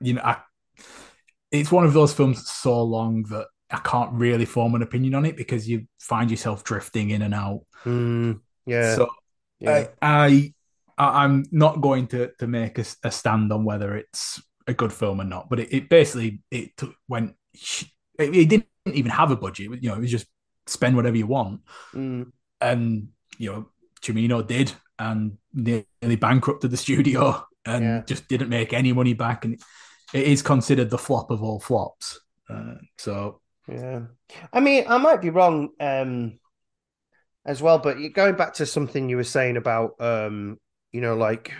you 0.00 0.14
know, 0.14 0.22
I, 0.22 0.38
it's 1.54 1.72
one 1.72 1.84
of 1.84 1.92
those 1.92 2.12
films 2.12 2.48
so 2.48 2.82
long 2.82 3.22
that 3.24 3.46
I 3.70 3.78
can't 3.78 4.12
really 4.12 4.44
form 4.44 4.74
an 4.74 4.82
opinion 4.82 5.14
on 5.14 5.24
it 5.24 5.36
because 5.36 5.68
you 5.68 5.86
find 6.00 6.30
yourself 6.30 6.64
drifting 6.64 7.10
in 7.10 7.22
and 7.22 7.34
out. 7.34 7.62
Mm, 7.84 8.40
yeah. 8.66 8.96
So 8.96 9.08
yeah. 9.60 9.88
I, 10.00 10.52
I 10.98 11.16
I'm 11.24 11.44
not 11.50 11.80
going 11.80 12.06
to 12.08 12.30
to 12.38 12.46
make 12.46 12.78
a, 12.78 12.84
a, 13.02 13.10
stand 13.10 13.52
on 13.52 13.64
whether 13.64 13.96
it's 13.96 14.40
a 14.66 14.74
good 14.74 14.92
film 14.92 15.20
or 15.20 15.24
not, 15.24 15.48
but 15.50 15.60
it, 15.60 15.72
it 15.72 15.88
basically 15.88 16.42
it 16.50 16.70
went. 17.08 17.34
It, 18.18 18.34
it, 18.34 18.48
didn't 18.48 18.66
even 18.86 19.10
have 19.10 19.30
a 19.30 19.36
budget. 19.36 19.82
You 19.82 19.88
know, 19.90 19.96
it 19.96 20.00
was 20.00 20.10
just 20.10 20.26
spend 20.66 20.94
whatever 20.94 21.16
you 21.16 21.26
want, 21.26 21.62
mm. 21.92 22.30
and 22.60 23.08
you 23.38 23.52
know, 23.52 23.68
Cimino 24.00 24.46
did, 24.46 24.72
and 24.98 25.38
nearly 25.52 26.16
bankrupted 26.16 26.70
the 26.70 26.76
studio, 26.76 27.44
and 27.66 27.84
Yeah. 27.84 28.02
just 28.06 28.28
didn't 28.28 28.48
make 28.48 28.72
any 28.72 28.92
money 28.92 29.14
back, 29.14 29.44
and 29.44 29.60
it 30.14 30.28
is 30.28 30.40
considered 30.40 30.88
the 30.88 30.96
flop 30.96 31.30
of 31.30 31.42
all 31.42 31.60
flops. 31.60 32.20
Uh, 32.48 32.76
so 32.96 33.40
Yeah. 33.68 34.02
I 34.52 34.60
mean, 34.60 34.84
I 34.88 34.96
might 34.96 35.20
be 35.20 35.30
wrong 35.30 35.70
um 35.80 36.38
as 37.44 37.60
well, 37.60 37.78
but 37.78 37.96
going 38.14 38.36
back 38.36 38.54
to 38.54 38.66
something 38.66 39.08
you 39.08 39.16
were 39.16 39.24
saying 39.24 39.58
about 39.58 40.00
um, 40.00 40.58
you 40.92 41.02
know, 41.02 41.16
like 41.16 41.52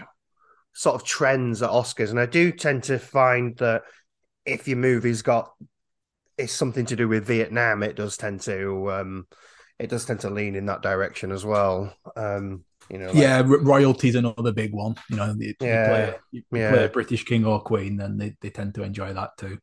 sort 0.73 0.95
of 0.95 1.05
trends 1.05 1.63
at 1.63 1.71
Oscars, 1.71 2.11
and 2.11 2.19
I 2.21 2.27
do 2.27 2.53
tend 2.53 2.85
to 2.85 2.99
find 2.99 3.57
that 3.59 3.83
if 4.47 4.67
your 4.69 4.79
movie's 4.79 5.23
got 5.23 5.53
it's 6.37 6.53
something 6.53 6.87
to 6.87 6.97
do 6.97 7.09
with 7.09 7.27
Vietnam, 7.27 7.83
it 7.83 7.97
does 7.97 8.17
tend 8.17 8.41
to 8.43 8.91
um 8.93 9.27
it 9.79 9.91
does 9.91 10.05
tend 10.05 10.21
to 10.21 10.31
lean 10.31 10.55
in 10.55 10.67
that 10.67 10.83
direction 10.83 11.33
as 11.33 11.45
well. 11.45 11.93
Um, 12.17 12.65
you 12.91 12.99
know, 12.99 13.07
like- 13.07 13.15
yeah, 13.17 13.41
ro- 13.41 13.61
royalty's 13.63 14.15
another 14.15 14.53
big 14.53 14.73
one. 14.73 14.97
You 15.11 15.17
know, 15.17 15.35
you, 15.39 15.47
you 15.49 15.55
play, 15.59 16.15
you 16.33 16.43
Yeah. 16.53 16.71
play 16.73 16.85
a 16.85 16.89
British 16.89 17.25
king 17.25 17.45
or 17.45 17.61
queen, 17.61 17.97
then 17.97 18.17
they, 18.19 18.37
they 18.41 18.51
tend 18.51 18.75
to 18.77 18.83
enjoy 18.83 19.13
that 19.13 19.31
too. 19.39 19.59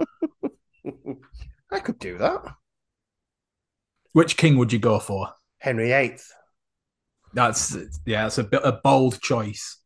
I 1.70 1.78
could 1.80 1.98
do 1.98 2.18
that. 2.18 2.42
Which 4.12 4.36
king 4.36 4.56
would 4.58 4.72
you 4.72 4.78
go 4.78 4.98
for? 4.98 5.32
Henry 5.58 5.88
VIII. 5.88 6.18
That's 7.34 7.76
yeah, 8.04 8.26
it's 8.26 8.38
a 8.38 8.44
bit 8.44 8.60
a 8.64 8.72
bold 8.72 9.20
choice. 9.20 9.78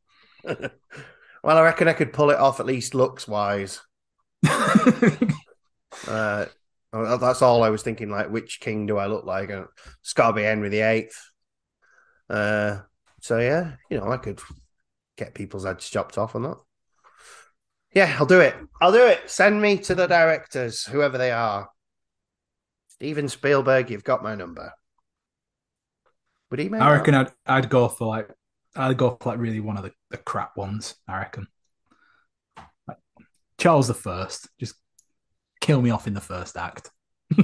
Well, 1.45 1.59
I 1.59 1.63
reckon 1.63 1.87
I 1.87 1.93
could 1.93 2.13
pull 2.13 2.31
it 2.31 2.39
off 2.41 2.59
at 2.59 2.67
least 2.67 2.93
looks 2.95 3.29
wise. 3.29 3.81
Uh, 6.09 6.47
that's 6.93 7.41
all 7.43 7.63
I 7.63 7.71
was 7.71 7.83
thinking. 7.83 8.11
Like, 8.11 8.31
which 8.31 8.61
king 8.61 8.87
do 8.87 8.97
I 8.99 9.07
look 9.07 9.25
like? 9.25 9.51
And 9.51 9.67
It's 10.03 10.13
got 10.13 10.29
to 10.29 10.33
be 10.35 10.43
Henry 10.43 10.69
VIII. 10.69 11.09
Uh, 12.29 12.79
so 13.21 13.39
yeah, 13.39 13.73
you 13.91 13.99
know, 13.99 14.11
I 14.11 14.17
could 14.17 14.41
get 15.17 15.35
people's 15.35 15.65
heads 15.65 15.89
chopped 15.89 16.19
off 16.19 16.35
on 16.35 16.43
that. 16.43 16.59
Yeah, 17.95 18.15
I'll 18.19 18.27
do 18.27 18.41
it. 18.41 18.55
I'll 18.81 18.93
do 18.93 19.07
it. 19.07 19.31
Send 19.31 19.61
me 19.61 19.79
to 19.79 19.95
the 19.95 20.07
directors, 20.07 20.85
whoever 20.85 21.17
they 21.17 21.31
are. 21.31 21.69
Steven 22.89 23.29
Spielberg, 23.29 23.91
you've 23.91 24.05
got 24.05 24.23
my 24.23 24.35
number. 24.35 24.73
Would 26.51 26.61
he 26.61 26.69
make? 26.69 26.81
I 26.81 26.93
reckon 26.93 27.15
I'd 27.15 27.33
I'd 27.47 27.69
go 27.69 27.89
for 27.89 28.07
like 28.07 28.29
I'd 28.75 28.97
go 28.97 29.17
for 29.21 29.31
like 29.31 29.39
really 29.39 29.61
one 29.61 29.77
of 29.77 29.83
the, 29.83 29.93
the 30.11 30.17
crap 30.17 30.57
ones. 30.57 30.95
I 31.09 31.19
reckon 31.19 31.47
like 32.87 32.99
Charles 33.59 33.89
the 33.89 33.95
First. 33.95 34.49
Just 34.59 34.75
kill 35.61 35.83
me 35.83 35.91
off 35.91 36.07
in 36.07 36.15
the 36.15 36.21
first 36.21 36.57
act. 36.57 36.91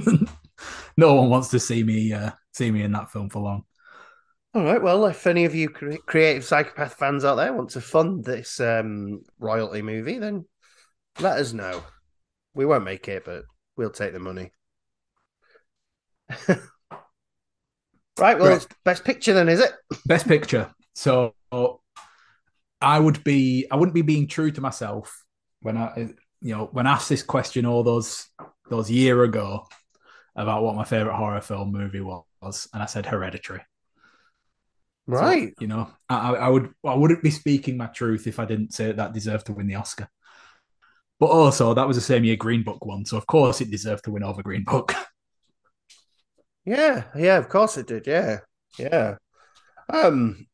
no 0.97 1.15
one 1.15 1.29
wants 1.29 1.49
to 1.49 1.59
see 1.59 1.83
me 1.83 2.13
uh, 2.13 2.31
see 2.53 2.71
me 2.71 2.83
in 2.83 2.91
that 2.93 3.11
film 3.11 3.29
for 3.29 3.41
long. 3.41 3.63
All 4.53 4.63
right. 4.63 4.81
Well, 4.81 5.05
if 5.07 5.25
any 5.25 5.45
of 5.45 5.55
you 5.55 5.69
creative 5.69 6.45
psychopath 6.45 6.93
fans 6.95 7.25
out 7.25 7.35
there 7.35 7.53
want 7.53 7.71
to 7.71 7.81
fund 7.81 8.23
this 8.23 8.59
um, 8.59 9.23
royalty 9.39 9.81
movie, 9.81 10.19
then 10.19 10.45
let 11.19 11.39
us 11.39 11.53
know. 11.53 11.83
We 12.53 12.65
won't 12.65 12.83
make 12.83 13.07
it, 13.07 13.25
but 13.25 13.45
we'll 13.77 13.89
take 13.89 14.13
the 14.13 14.19
money. 14.19 14.51
right. 16.49 16.59
Well, 18.19 18.49
Right. 18.49 18.55
it's 18.57 18.67
best 18.85 19.03
picture 19.03 19.33
then, 19.33 19.49
is 19.49 19.59
it? 19.59 19.71
Best 20.05 20.27
picture. 20.27 20.71
So 20.93 21.33
I 22.81 22.99
would 22.99 23.23
be 23.23 23.65
I 23.71 23.75
wouldn't 23.75 23.95
be 23.95 24.01
being 24.01 24.27
true 24.27 24.51
to 24.51 24.61
myself 24.61 25.23
when 25.61 25.77
I 25.77 26.09
you 26.41 26.55
know 26.55 26.69
when 26.71 26.87
asked 26.87 27.09
this 27.09 27.23
question 27.23 27.65
all 27.65 27.83
those 27.83 28.27
those 28.69 28.91
year 28.91 29.23
ago 29.23 29.65
about 30.35 30.63
what 30.63 30.75
my 30.75 30.83
favorite 30.83 31.15
horror 31.15 31.41
film 31.41 31.71
movie 31.71 32.01
was, 32.01 32.67
and 32.73 32.83
I 32.83 32.87
said 32.87 33.05
Hereditary. 33.05 33.61
So, 35.11 35.27
Right. 35.27 35.53
you 35.59 35.67
know, 35.67 35.89
I, 36.09 36.33
I 36.35 36.49
would 36.49 36.73
I 36.85 36.95
wouldn't 36.95 37.23
be 37.23 37.31
speaking 37.31 37.77
my 37.77 37.87
truth 37.87 38.25
if 38.27 38.39
I 38.39 38.45
didn't 38.45 38.73
say 38.73 38.87
that 38.87 38.97
that 38.97 39.13
deserved 39.13 39.45
to 39.47 39.53
win 39.53 39.67
the 39.67 39.75
Oscar. 39.75 40.09
But 41.19 41.27
also, 41.27 41.73
that 41.73 41.87
was 41.87 41.97
the 41.97 42.01
same 42.01 42.23
year 42.23 42.35
Green 42.35 42.63
Book 42.63 42.85
won, 42.85 43.05
so 43.05 43.17
of 43.17 43.25
course 43.27 43.61
it 43.61 43.71
deserved 43.71 44.03
to 44.05 44.11
win 44.11 44.23
over 44.23 44.43
Green 44.43 44.63
Book. 44.63 44.93
Yeah. 46.65 47.05
Yeah. 47.15 47.37
Of 47.37 47.49
course 47.49 47.77
it 47.77 47.87
did. 47.87 48.07
Yeah. 48.07 48.39
Yeah. 48.77 49.17
Um. 49.89 50.47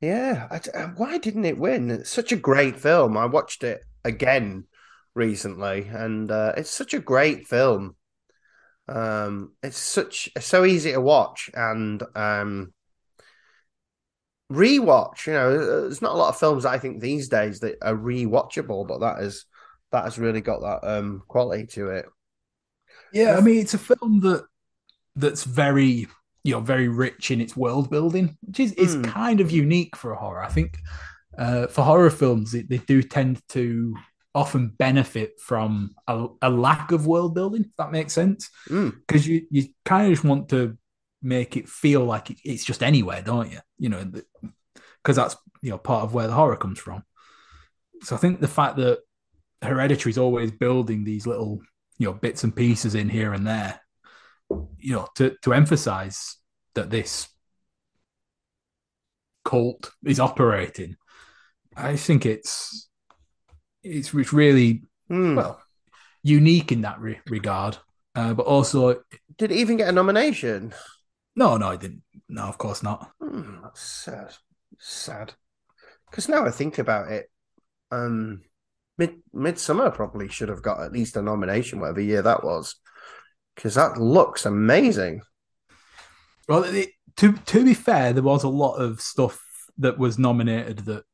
Yeah. 0.00 0.48
I 0.50 0.56
uh, 0.78 0.88
why 0.96 1.18
didn't 1.18 1.44
it 1.44 1.58
win? 1.58 1.90
It's 1.90 2.10
such 2.10 2.32
a 2.32 2.36
great 2.36 2.76
film. 2.80 3.16
I 3.16 3.26
watched 3.26 3.62
it 3.64 3.82
again 4.04 4.66
recently, 5.14 5.88
and 5.88 6.30
uh, 6.30 6.54
it's 6.56 6.70
such 6.70 6.94
a 6.94 6.98
great 7.00 7.46
film. 7.46 7.96
Um, 8.90 9.54
it's 9.62 9.78
such 9.78 10.30
it's 10.36 10.46
so 10.46 10.64
easy 10.66 10.92
to 10.92 11.00
watch 11.00 11.50
and 11.54 12.02
um 12.16 12.74
rewatch. 14.52 15.26
You 15.26 15.32
know, 15.34 15.58
there's 15.82 16.02
not 16.02 16.12
a 16.14 16.18
lot 16.18 16.30
of 16.30 16.38
films 16.38 16.64
I 16.64 16.78
think 16.78 17.00
these 17.00 17.28
days 17.28 17.60
that 17.60 17.76
are 17.82 17.94
rewatchable, 17.94 18.86
but 18.86 19.00
that 19.00 19.22
is 19.22 19.46
that 19.92 20.04
has 20.04 20.18
really 20.18 20.40
got 20.40 20.60
that 20.60 20.86
um 20.88 21.22
quality 21.28 21.66
to 21.68 21.90
it. 21.90 22.06
Yeah, 23.12 23.36
I 23.36 23.40
mean, 23.40 23.58
it's 23.58 23.74
a 23.74 23.78
film 23.78 24.20
that 24.20 24.44
that's 25.16 25.44
very 25.44 26.08
you 26.44 26.52
know 26.54 26.60
very 26.60 26.88
rich 26.88 27.30
in 27.30 27.40
its 27.40 27.56
world 27.56 27.90
building, 27.90 28.38
which 28.42 28.60
is 28.60 28.72
is 28.74 28.94
Hmm. 28.94 29.04
kind 29.04 29.40
of 29.40 29.50
unique 29.52 29.96
for 29.96 30.12
a 30.12 30.18
horror. 30.18 30.42
I 30.42 30.50
think 30.50 30.78
uh, 31.38 31.66
for 31.68 31.82
horror 31.84 32.10
films, 32.10 32.52
they, 32.52 32.62
they 32.62 32.78
do 32.78 33.02
tend 33.02 33.42
to 33.50 33.96
often 34.34 34.68
benefit 34.68 35.40
from 35.40 35.94
a, 36.06 36.26
a 36.42 36.50
lack 36.50 36.92
of 36.92 37.06
world 37.06 37.34
building. 37.34 37.62
If 37.62 37.76
that 37.78 37.90
makes 37.92 38.12
sense, 38.12 38.50
Mm. 38.68 38.94
because 39.06 39.26
you 39.26 39.46
you 39.50 39.68
kind 39.84 40.06
of 40.06 40.12
just 40.12 40.24
want 40.24 40.48
to 40.50 40.76
make 41.22 41.56
it 41.56 41.68
feel 41.68 42.04
like 42.04 42.36
it's 42.44 42.64
just 42.64 42.82
anywhere, 42.82 43.22
don't 43.22 43.50
you? 43.50 43.58
You 43.78 43.88
know, 43.90 44.10
because 45.02 45.16
that's 45.16 45.36
you 45.62 45.70
know 45.70 45.78
part 45.78 46.04
of 46.04 46.14
where 46.14 46.26
the 46.26 46.32
horror 46.34 46.56
comes 46.56 46.78
from. 46.78 47.02
So 48.02 48.16
I 48.16 48.18
think 48.18 48.40
the 48.40 48.48
fact 48.48 48.76
that 48.76 49.00
Hereditary 49.62 50.10
is 50.10 50.18
always 50.18 50.50
building 50.50 51.04
these 51.04 51.26
little 51.26 51.60
you 51.98 52.06
know 52.06 52.14
bits 52.14 52.44
and 52.44 52.54
pieces 52.54 52.94
in 52.94 53.08
here 53.08 53.32
and 53.32 53.46
there, 53.46 53.80
you 54.78 54.94
know, 54.94 55.08
to 55.16 55.36
to 55.42 55.52
emphasize 55.52 56.36
that 56.74 56.88
this 56.90 57.28
cult 59.44 59.90
is 60.04 60.20
operating. 60.20 60.96
I 61.76 61.96
think 61.96 62.26
it's 62.26 62.88
it's, 63.82 64.12
it's 64.14 64.32
really 64.32 64.82
Mm. 65.10 65.34
well 65.36 65.60
unique 66.22 66.70
in 66.70 66.82
that 66.82 67.00
re- 67.00 67.18
regard, 67.26 67.76
uh, 68.14 68.32
but 68.34 68.46
also 68.46 69.02
Did 69.38 69.50
it 69.50 69.56
even 69.56 69.76
get 69.76 69.88
a 69.88 69.92
nomination? 69.92 70.72
no, 71.34 71.56
no, 71.56 71.68
I 71.68 71.76
didn't. 71.76 72.02
No, 72.28 72.42
of 72.44 72.58
course 72.58 72.82
not. 72.82 73.10
Hmm, 73.20 73.62
that's 73.62 73.80
sad. 73.80 74.34
Sad. 74.78 75.34
Because 76.10 76.28
now 76.28 76.44
I 76.46 76.50
think 76.50 76.78
about 76.78 77.10
it, 77.10 77.30
um, 77.90 78.42
Mid 78.98 79.16
Midsommar 79.34 79.92
probably 79.94 80.28
should 80.28 80.48
have 80.48 80.62
got 80.62 80.80
at 80.80 80.92
least 80.92 81.16
a 81.16 81.22
nomination, 81.22 81.80
whatever 81.80 82.00
year 82.00 82.22
that 82.22 82.44
was, 82.44 82.76
because 83.56 83.74
that 83.74 83.96
looks 83.98 84.44
amazing. 84.46 85.22
Well, 86.48 86.64
it, 86.64 86.90
to 87.16 87.32
to 87.32 87.64
be 87.64 87.74
fair, 87.74 88.12
there 88.12 88.22
was 88.22 88.44
a 88.44 88.48
lot 88.48 88.76
of 88.76 89.00
stuff 89.00 89.40
that 89.78 89.98
was 89.98 90.18
nominated 90.18 90.80
that 90.80 91.04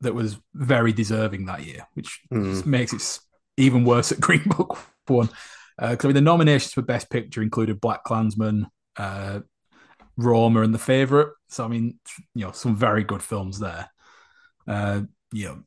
that 0.00 0.14
was 0.14 0.38
very 0.54 0.92
deserving 0.92 1.46
that 1.46 1.64
year, 1.64 1.86
which 1.94 2.20
just 2.32 2.66
makes 2.66 2.92
it 2.92 3.18
even 3.56 3.84
worse 3.84 4.12
at 4.12 4.20
Green 4.28 4.44
Book 4.44 4.78
won. 5.08 5.28
Because 5.78 6.04
I 6.04 6.08
mean, 6.08 6.14
the 6.14 6.20
nominations 6.20 6.72
for 6.72 6.82
Best 6.82 7.08
Picture 7.10 7.42
included 7.42 7.80
BlacKkKlansman, 7.80 8.64
uh, 8.96 9.40
Roma, 10.16 10.62
and 10.62 10.74
The 10.74 10.78
Favorite. 10.78 11.32
So 11.48 11.64
I 11.64 11.68
mean, 11.68 11.98
you 12.34 12.46
know, 12.46 12.52
some 12.52 12.76
very 12.76 13.04
good 13.04 13.22
films 13.22 13.60
there. 13.60 13.88
Uh, 14.66 15.02
you 15.32 15.46
know, 15.46 15.62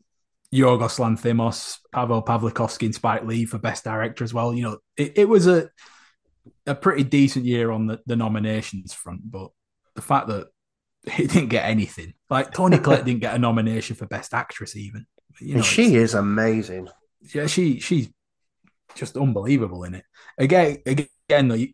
Yorgos 0.54 1.00
Lanthimos, 1.00 1.78
Paweł 1.94 2.26
Pawlikowski, 2.26 2.88
and 2.88 2.96
Spike 2.96 3.24
Lee 3.24 3.46
for 3.46 3.58
Best 3.58 3.86
Director 3.86 4.24
as 4.24 4.34
well. 4.34 4.54
You 4.54 4.64
know, 4.64 4.78
it, 4.98 5.14
it 5.18 5.30
was 5.30 5.48
a 5.48 5.70
a 6.66 6.76
pretty 6.76 7.04
decent 7.04 7.46
year 7.46 7.72
on 7.72 7.88
the, 7.88 8.00
the 8.06 8.16
nominations 8.16 8.94
front, 8.94 9.22
but 9.30 9.52
the 9.96 10.02
fact 10.02 10.28
that 10.28 10.48
he 11.10 11.28
didn't 11.28 11.50
get 11.50 11.66
anything, 11.66 12.14
like 12.30 12.54
Tony 12.54 12.78
Collette 12.80 13.06
didn't 13.06 13.22
get 13.22 13.36
a 13.36 13.40
nomination 13.40 13.96
for 13.96 14.06
Best 14.06 14.34
Actress, 14.34 14.76
even. 14.76 15.06
You 15.40 15.56
know, 15.56 15.62
she 15.62 15.96
is 15.96 16.14
amazing. 16.14 16.90
yeah, 17.34 17.48
she 17.48 17.80
she's 17.80 18.10
just 18.96 19.18
unbelievable 19.18 19.84
in 19.84 19.96
it. 19.96 20.06
Again, 20.38 20.78
again 20.86 21.48
though, 21.48 21.66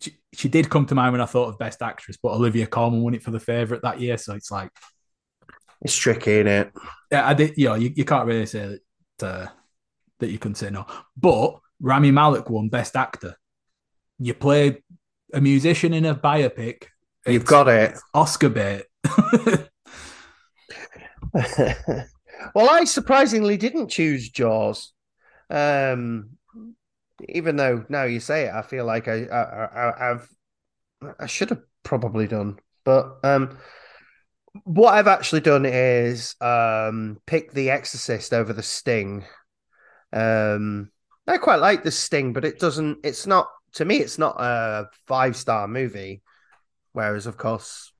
she, 0.00 0.18
she 0.32 0.48
did 0.48 0.70
come 0.70 0.86
to 0.86 0.94
mind 0.94 1.12
when 1.12 1.20
I 1.20 1.26
thought 1.26 1.48
of 1.48 1.58
best 1.58 1.82
actress, 1.82 2.16
but 2.22 2.32
Olivia 2.32 2.66
Colman 2.66 3.02
won 3.02 3.14
it 3.14 3.22
for 3.22 3.32
the 3.32 3.40
favorite 3.40 3.82
that 3.82 4.00
year, 4.00 4.16
so 4.16 4.34
it's 4.34 4.50
like 4.50 4.70
it's 5.82 5.96
tricky, 5.96 6.32
isn't 6.32 6.46
it? 6.46 6.72
Yeah, 7.10 7.26
I 7.26 7.34
did. 7.34 7.56
You 7.56 7.68
know, 7.68 7.74
you, 7.74 7.92
you 7.94 8.04
can't 8.04 8.26
really 8.26 8.46
say 8.46 8.78
that 9.18 9.26
uh, 9.26 9.46
that 10.18 10.30
you 10.30 10.38
can 10.38 10.54
say 10.54 10.70
no. 10.70 10.86
But 11.16 11.58
Rami 11.80 12.10
Malek 12.10 12.48
won 12.50 12.68
best 12.68 12.96
actor. 12.96 13.36
You 14.18 14.34
play 14.34 14.82
a 15.32 15.40
musician 15.40 15.94
in 15.94 16.04
a 16.04 16.14
biopic. 16.14 16.84
You've 17.26 17.44
got 17.44 17.68
it. 17.68 17.98
Oscar 18.14 18.48
bait. 18.48 18.84
well, 22.54 22.70
I 22.70 22.84
surprisingly 22.84 23.56
didn't 23.56 23.88
choose 23.88 24.28
Jaws. 24.28 24.92
Um, 25.48 26.30
even 27.28 27.56
though 27.56 27.84
now 27.88 28.04
you 28.04 28.20
say 28.20 28.46
it, 28.46 28.54
I 28.54 28.62
feel 28.62 28.84
like 28.84 29.08
I, 29.08 29.24
I, 29.24 30.04
I 30.04 30.08
have 30.08 30.28
I 31.18 31.26
should 31.26 31.50
have 31.50 31.62
probably 31.82 32.26
done, 32.26 32.58
but 32.84 33.18
um, 33.24 33.58
what 34.64 34.94
I've 34.94 35.06
actually 35.08 35.40
done 35.40 35.64
is 35.66 36.34
um 36.40 37.18
pick 37.26 37.52
The 37.52 37.70
Exorcist 37.70 38.32
over 38.32 38.52
The 38.52 38.62
Sting. 38.62 39.24
Um, 40.12 40.90
I 41.26 41.38
quite 41.38 41.56
like 41.60 41.84
The 41.84 41.90
Sting, 41.90 42.32
but 42.32 42.44
it 42.44 42.58
doesn't. 42.58 42.98
It's 43.04 43.26
not 43.26 43.48
to 43.74 43.84
me. 43.84 43.96
It's 43.98 44.18
not 44.18 44.36
a 44.40 44.88
five 45.06 45.36
star 45.36 45.68
movie, 45.68 46.22
whereas 46.92 47.26
of 47.26 47.36
course 47.36 47.92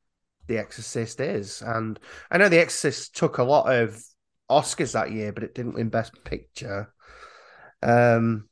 The 0.46 0.58
Exorcist 0.58 1.20
is, 1.20 1.62
and 1.62 1.98
I 2.30 2.38
know 2.38 2.48
The 2.48 2.60
Exorcist 2.60 3.16
took 3.16 3.38
a 3.38 3.44
lot 3.44 3.72
of 3.72 4.02
Oscars 4.50 4.92
that 4.92 5.12
year, 5.12 5.32
but 5.32 5.44
it 5.44 5.54
didn't 5.54 5.74
win 5.74 5.88
Best 5.88 6.24
Picture. 6.24 6.92
Um, 7.82 8.48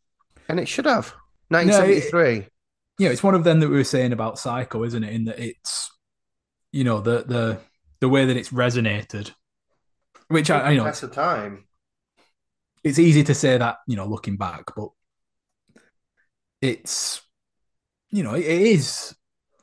and 0.49 0.61
it 0.61 0.69
should 0.69 0.87
have. 0.87 1.15
1973. 1.49 2.21
No, 2.21 2.29
it, 2.29 2.53
yeah, 2.99 3.09
it's 3.11 3.23
one 3.23 3.35
of 3.35 3.45
them 3.45 3.61
that 3.61 3.69
we 3.69 3.77
were 3.77 3.85
saying 3.85 4.13
about 4.13 4.39
Psycho, 4.39 4.85
isn't 4.85 5.05
it? 5.05 5.13
In 5.13 5.25
that 5.27 5.39
it's, 5.39 5.91
you 6.73 6.85
know, 6.85 7.01
the 7.01 7.25
the 7.25 7.61
the 8.01 8.09
way 8.09 8.27
that 8.27 8.37
it's 8.37 8.51
resonated, 8.51 9.33
which 10.29 10.51
I, 10.51 10.61
I 10.61 10.77
know 10.77 10.85
that's 10.85 11.01
the 11.01 11.09
time. 11.09 11.65
It's 12.85 12.99
easy 12.99 13.25
to 13.25 13.35
say 13.35 13.59
that, 13.59 13.77
you 13.87 13.97
know, 13.97 14.07
looking 14.07 14.37
back, 14.37 14.65
but 14.77 14.91
it's, 16.61 17.21
you 18.11 18.23
know, 18.23 18.35
it 18.35 18.45
is 18.45 19.15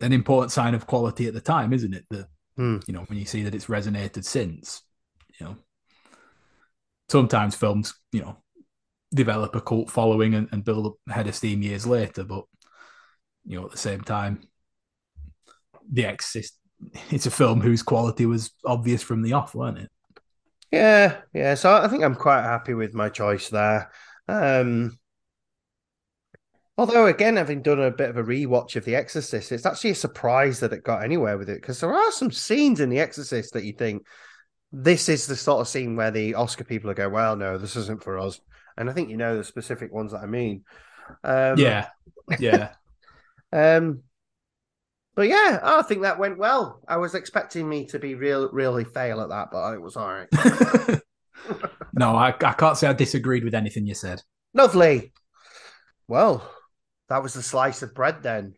an 0.01 0.13
important 0.13 0.51
sign 0.51 0.73
of 0.75 0.87
quality 0.87 1.27
at 1.27 1.33
the 1.33 1.41
time, 1.41 1.73
isn't 1.73 1.93
it? 1.93 2.05
That 2.09 2.27
hmm. 2.57 2.77
you 2.87 2.93
know 2.93 3.01
when 3.07 3.19
you 3.19 3.25
see 3.25 3.43
that 3.43 3.55
it's 3.55 3.65
resonated 3.65 4.25
since, 4.25 4.81
you 5.39 5.45
know, 5.45 5.57
sometimes 7.09 7.55
films, 7.55 7.93
you 8.11 8.21
know, 8.21 8.37
develop 9.13 9.55
a 9.55 9.61
cult 9.61 9.89
following 9.89 10.33
and, 10.33 10.49
and 10.51 10.63
build 10.63 10.87
up 10.87 11.13
head 11.13 11.27
of 11.27 11.35
steam 11.35 11.61
years 11.61 11.85
later. 11.85 12.23
But 12.23 12.45
you 13.45 13.59
know, 13.59 13.65
at 13.65 13.71
the 13.71 13.77
same 13.77 14.01
time, 14.01 14.41
The 15.91 16.05
Exorcist, 16.05 16.57
it's 17.09 17.25
a 17.25 17.31
film 17.31 17.61
whose 17.61 17.83
quality 17.83 18.25
was 18.25 18.51
obvious 18.65 19.01
from 19.01 19.21
the 19.21 19.33
off, 19.33 19.55
wasn't 19.55 19.79
it? 19.79 19.89
Yeah, 20.71 21.21
yeah. 21.33 21.53
So 21.55 21.73
I 21.73 21.87
think 21.87 22.03
I'm 22.03 22.15
quite 22.15 22.41
happy 22.41 22.73
with 22.73 22.93
my 22.93 23.09
choice 23.09 23.49
there. 23.49 23.91
Um, 24.27 24.97
although, 26.77 27.07
again, 27.07 27.37
having 27.37 27.61
done 27.61 27.81
a 27.81 27.91
bit 27.91 28.09
of 28.09 28.17
a 28.17 28.23
rewatch 28.23 28.75
of 28.75 28.85
The 28.85 28.95
Exorcist, 28.95 29.51
it's 29.51 29.65
actually 29.65 29.91
a 29.91 29.95
surprise 29.95 30.59
that 30.59 30.73
it 30.73 30.83
got 30.83 31.03
anywhere 31.03 31.37
with 31.37 31.49
it 31.49 31.61
because 31.61 31.79
there 31.79 31.93
are 31.93 32.11
some 32.11 32.31
scenes 32.31 32.79
in 32.79 32.89
The 32.89 32.99
Exorcist 32.99 33.53
that 33.53 33.63
you 33.63 33.73
think 33.73 34.05
this 34.71 35.09
is 35.09 35.27
the 35.27 35.35
sort 35.35 35.61
of 35.61 35.67
scene 35.67 35.95
where 35.95 36.11
the 36.11 36.35
Oscar 36.35 36.63
people 36.63 36.89
are 36.89 36.95
go, 36.95 37.09
well, 37.09 37.35
no, 37.35 37.57
this 37.57 37.75
isn't 37.75 38.03
for 38.03 38.19
us 38.19 38.39
and 38.77 38.89
I 38.89 38.93
think 38.93 39.09
you 39.09 39.17
know 39.17 39.37
the 39.37 39.43
specific 39.43 39.91
ones 39.91 40.11
that 40.11 40.21
I 40.21 40.25
mean. 40.25 40.63
Um, 41.23 41.57
yeah, 41.57 41.87
yeah. 42.39 42.73
um, 43.53 44.01
but 45.15 45.27
yeah, 45.27 45.59
I 45.63 45.81
think 45.83 46.01
that 46.01 46.19
went 46.19 46.37
well. 46.37 46.81
I 46.87 46.97
was 46.97 47.15
expecting 47.15 47.67
me 47.69 47.85
to 47.87 47.99
be 47.99 48.15
real, 48.15 48.49
really 48.51 48.83
fail 48.83 49.21
at 49.21 49.29
that, 49.29 49.49
but 49.51 49.73
it 49.73 49.81
was 49.81 49.95
all 49.95 50.07
right. 50.07 50.27
no, 51.93 52.15
I, 52.15 52.29
I 52.29 52.53
can't 52.53 52.77
say 52.77 52.87
I 52.87 52.93
disagreed 52.93 53.45
with 53.45 53.55
anything 53.55 53.87
you 53.87 53.95
said. 53.95 54.21
Lovely. 54.53 55.13
Well, 56.07 56.49
that 57.09 57.23
was 57.23 57.33
the 57.33 57.43
slice 57.43 57.81
of 57.81 57.93
bread 57.93 58.23
then. 58.23 58.55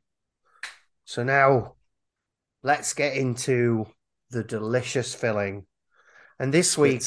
So 1.05 1.23
now 1.23 1.75
let's 2.63 2.93
get 2.93 3.15
into 3.15 3.87
the 4.31 4.43
delicious 4.43 5.13
filling. 5.13 5.65
And 6.39 6.53
this 6.53 6.77
week, 6.77 7.03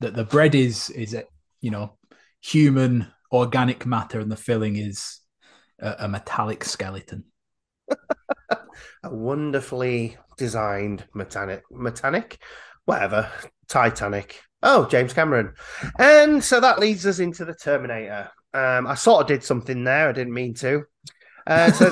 that 0.00 0.14
the 0.14 0.24
bread 0.24 0.54
is 0.54 0.90
is 0.90 1.14
uh, 1.14 1.22
you 1.60 1.70
know 1.70 1.96
human 2.40 3.06
organic 3.32 3.86
matter, 3.86 4.20
and 4.20 4.30
the 4.30 4.36
filling 4.36 4.76
is 4.76 5.20
a, 5.80 5.96
a 6.00 6.08
metallic 6.08 6.64
skeleton. 6.64 7.24
a 9.02 9.14
wonderfully 9.14 10.16
designed 10.36 11.04
metallic 11.14 11.62
Titanic, 11.70 12.38
whatever, 12.84 13.30
Titanic. 13.68 14.40
Oh, 14.62 14.86
James 14.86 15.12
Cameron. 15.12 15.54
And 15.98 16.44
so 16.44 16.60
that 16.60 16.78
leads 16.78 17.06
us 17.06 17.18
into 17.18 17.44
the 17.44 17.54
Terminator. 17.54 18.30
Um, 18.52 18.86
I 18.86 18.94
sort 18.94 19.22
of 19.22 19.28
did 19.28 19.44
something 19.44 19.84
there. 19.84 20.08
I 20.08 20.12
didn't 20.12 20.34
mean 20.34 20.54
to. 20.54 20.84
Uh, 21.46 21.72
so 21.72 21.90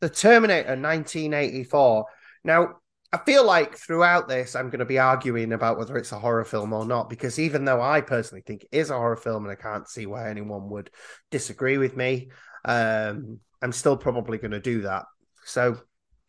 the 0.00 0.08
Terminator 0.14 0.76
1984. 0.76 2.06
Now, 2.44 2.76
I 3.12 3.18
feel 3.18 3.46
like 3.46 3.76
throughout 3.76 4.26
this, 4.26 4.56
I'm 4.56 4.70
going 4.70 4.80
to 4.80 4.84
be 4.84 4.98
arguing 4.98 5.52
about 5.52 5.78
whether 5.78 5.96
it's 5.96 6.10
a 6.10 6.18
horror 6.18 6.44
film 6.44 6.72
or 6.72 6.84
not, 6.84 7.08
because 7.08 7.38
even 7.38 7.64
though 7.64 7.80
I 7.80 8.00
personally 8.00 8.42
think 8.44 8.64
it 8.64 8.76
is 8.76 8.90
a 8.90 8.96
horror 8.96 9.16
film 9.16 9.44
and 9.44 9.52
I 9.52 9.54
can't 9.54 9.88
see 9.88 10.06
why 10.06 10.28
anyone 10.28 10.68
would 10.70 10.90
disagree 11.30 11.78
with 11.78 11.96
me, 11.96 12.30
um, 12.64 13.38
I'm 13.62 13.70
still 13.70 13.96
probably 13.96 14.38
going 14.38 14.50
to 14.50 14.60
do 14.60 14.82
that. 14.82 15.04
So, 15.44 15.78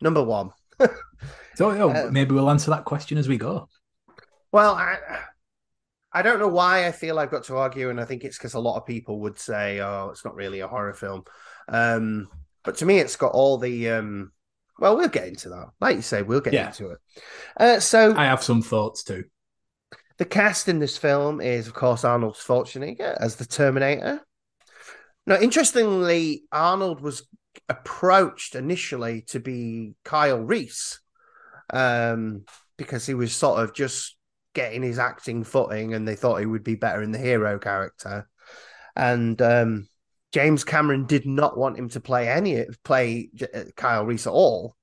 number 0.00 0.22
one. 0.22 0.52
so, 1.56 1.70
uh, 1.90 2.08
maybe 2.12 2.34
we'll 2.34 2.50
answer 2.50 2.70
that 2.70 2.84
question 2.84 3.18
as 3.18 3.28
we 3.28 3.36
go. 3.36 3.68
Well, 4.52 4.74
I, 4.74 4.98
I 6.16 6.22
don't 6.22 6.38
know 6.38 6.48
why 6.48 6.86
I 6.86 6.92
feel 6.92 7.18
I've 7.18 7.30
got 7.30 7.44
to 7.44 7.58
argue, 7.58 7.90
and 7.90 8.00
I 8.00 8.06
think 8.06 8.24
it's 8.24 8.38
because 8.38 8.54
a 8.54 8.58
lot 8.58 8.78
of 8.78 8.86
people 8.86 9.20
would 9.20 9.38
say, 9.38 9.80
"Oh, 9.80 10.08
it's 10.10 10.24
not 10.24 10.34
really 10.34 10.60
a 10.60 10.66
horror 10.66 10.94
film," 10.94 11.24
um, 11.68 12.28
but 12.64 12.78
to 12.78 12.86
me, 12.86 13.00
it's 13.00 13.16
got 13.16 13.32
all 13.32 13.58
the 13.58 13.90
um, 13.90 14.32
well, 14.78 14.96
we'll 14.96 15.08
get 15.08 15.28
into 15.28 15.50
that. 15.50 15.66
Like 15.78 15.96
you 15.96 16.00
say, 16.00 16.22
we'll 16.22 16.40
get 16.40 16.54
yeah. 16.54 16.68
into 16.68 16.92
it. 16.92 16.98
Uh, 17.58 17.80
so 17.80 18.16
I 18.16 18.24
have 18.24 18.42
some 18.42 18.62
thoughts 18.62 19.04
too. 19.04 19.24
The 20.16 20.24
cast 20.24 20.70
in 20.70 20.78
this 20.78 20.96
film 20.96 21.42
is, 21.42 21.66
of 21.66 21.74
course, 21.74 22.02
Arnold 22.02 22.36
Schwarzenegger 22.36 23.14
as 23.20 23.36
the 23.36 23.44
Terminator. 23.44 24.22
Now, 25.26 25.38
interestingly, 25.38 26.44
Arnold 26.50 27.02
was 27.02 27.28
approached 27.68 28.54
initially 28.54 29.20
to 29.28 29.38
be 29.38 29.96
Kyle 30.02 30.40
Reese 30.40 30.98
um, 31.68 32.46
because 32.78 33.04
he 33.04 33.12
was 33.12 33.36
sort 33.36 33.62
of 33.62 33.74
just 33.74 34.15
getting 34.56 34.82
his 34.82 34.98
acting 34.98 35.44
footing 35.44 35.92
and 35.92 36.08
they 36.08 36.16
thought 36.16 36.40
he 36.40 36.46
would 36.46 36.64
be 36.64 36.76
better 36.76 37.02
in 37.02 37.12
the 37.12 37.18
hero 37.18 37.58
character. 37.58 38.26
And 38.96 39.40
um, 39.42 39.86
James 40.32 40.64
Cameron 40.64 41.04
did 41.04 41.26
not 41.26 41.58
want 41.58 41.78
him 41.78 41.90
to 41.90 42.00
play 42.00 42.30
any 42.30 42.64
play 42.82 43.28
uh, 43.54 43.64
Kyle 43.76 44.06
Reese 44.06 44.26
at 44.26 44.32
all. 44.32 44.74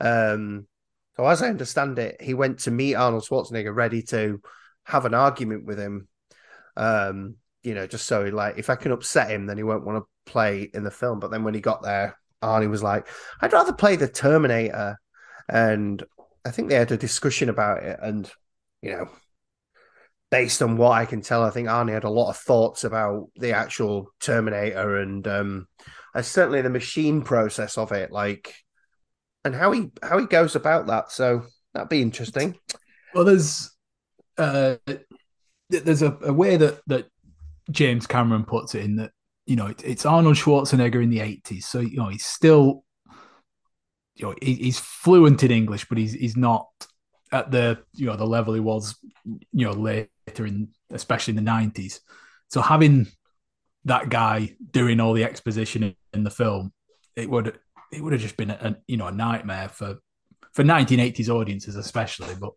Um, 0.00 0.68
so 1.16 1.26
as 1.26 1.42
I 1.42 1.48
understand 1.48 1.98
it, 1.98 2.22
he 2.22 2.34
went 2.34 2.60
to 2.60 2.70
meet 2.70 2.94
Arnold 2.94 3.24
Schwarzenegger 3.24 3.74
ready 3.74 4.02
to 4.02 4.40
have 4.84 5.06
an 5.06 5.14
argument 5.14 5.64
with 5.64 5.80
him. 5.80 6.06
Um, 6.76 7.34
you 7.64 7.74
know, 7.74 7.88
just 7.88 8.06
so 8.06 8.22
like 8.26 8.58
if 8.58 8.70
I 8.70 8.76
can 8.76 8.92
upset 8.92 9.28
him, 9.28 9.46
then 9.46 9.56
he 9.56 9.64
won't 9.64 9.84
want 9.84 9.98
to 9.98 10.32
play 10.32 10.70
in 10.72 10.84
the 10.84 10.90
film. 10.92 11.18
But 11.18 11.32
then 11.32 11.42
when 11.42 11.54
he 11.54 11.60
got 11.60 11.82
there, 11.82 12.16
Arnie 12.44 12.70
was 12.70 12.82
like, 12.82 13.08
I'd 13.40 13.52
rather 13.52 13.72
play 13.72 13.96
the 13.96 14.06
Terminator. 14.06 15.00
And 15.48 16.00
I 16.44 16.52
think 16.52 16.68
they 16.68 16.76
had 16.76 16.92
a 16.92 16.96
discussion 16.96 17.48
about 17.48 17.82
it. 17.82 17.98
And, 18.00 18.30
you 18.86 18.92
know, 18.92 19.08
based 20.30 20.62
on 20.62 20.76
what 20.76 20.92
I 20.92 21.06
can 21.06 21.20
tell, 21.20 21.42
I 21.42 21.50
think 21.50 21.66
Arnie 21.66 21.92
had 21.92 22.04
a 22.04 22.10
lot 22.10 22.30
of 22.30 22.36
thoughts 22.36 22.84
about 22.84 23.30
the 23.34 23.52
actual 23.52 24.12
Terminator 24.20 24.98
and 24.98 25.26
um, 25.26 25.66
uh, 26.14 26.22
certainly 26.22 26.62
the 26.62 26.70
machine 26.70 27.22
process 27.22 27.76
of 27.78 27.90
it, 27.90 28.12
like 28.12 28.54
and 29.44 29.56
how 29.56 29.72
he 29.72 29.90
how 30.02 30.18
he 30.18 30.26
goes 30.26 30.54
about 30.54 30.86
that. 30.86 31.10
So 31.10 31.42
that'd 31.74 31.88
be 31.88 32.00
interesting. 32.00 32.56
Well, 33.12 33.24
there's 33.24 33.72
uh, 34.38 34.76
there's 35.68 36.02
a, 36.02 36.16
a 36.22 36.32
way 36.32 36.56
that 36.56 36.80
that 36.86 37.06
James 37.72 38.06
Cameron 38.06 38.44
puts 38.44 38.76
it 38.76 38.84
in 38.84 38.96
that 38.96 39.10
you 39.46 39.56
know 39.56 39.66
it, 39.66 39.82
it's 39.84 40.06
Arnold 40.06 40.36
Schwarzenegger 40.36 41.02
in 41.02 41.10
the 41.10 41.18
80s, 41.18 41.64
so 41.64 41.80
you 41.80 41.96
know 41.96 42.08
he's 42.08 42.24
still 42.24 42.84
you 44.14 44.26
know 44.26 44.34
he, 44.40 44.54
he's 44.54 44.78
fluent 44.78 45.42
in 45.42 45.50
English, 45.50 45.88
but 45.88 45.98
he's 45.98 46.12
he's 46.12 46.36
not 46.36 46.68
at 47.32 47.50
the 47.50 47.78
you 47.94 48.06
know 48.06 48.16
the 48.16 48.26
level 48.26 48.54
he 48.54 48.60
was 48.60 48.96
you 49.24 49.66
know 49.66 49.72
later 49.72 50.46
in 50.46 50.68
especially 50.90 51.36
in 51.36 51.44
the 51.44 51.50
90s 51.50 52.00
so 52.48 52.60
having 52.60 53.06
that 53.84 54.08
guy 54.08 54.54
doing 54.70 55.00
all 55.00 55.12
the 55.12 55.24
exposition 55.24 55.94
in 56.12 56.24
the 56.24 56.30
film 56.30 56.72
it 57.16 57.28
would 57.28 57.58
it 57.92 58.02
would 58.02 58.12
have 58.12 58.22
just 58.22 58.36
been 58.36 58.50
a, 58.50 58.76
you 58.86 58.96
know 58.96 59.06
a 59.08 59.12
nightmare 59.12 59.68
for 59.68 59.96
for 60.52 60.62
1980s 60.62 61.28
audiences 61.28 61.76
especially 61.76 62.34
but 62.40 62.52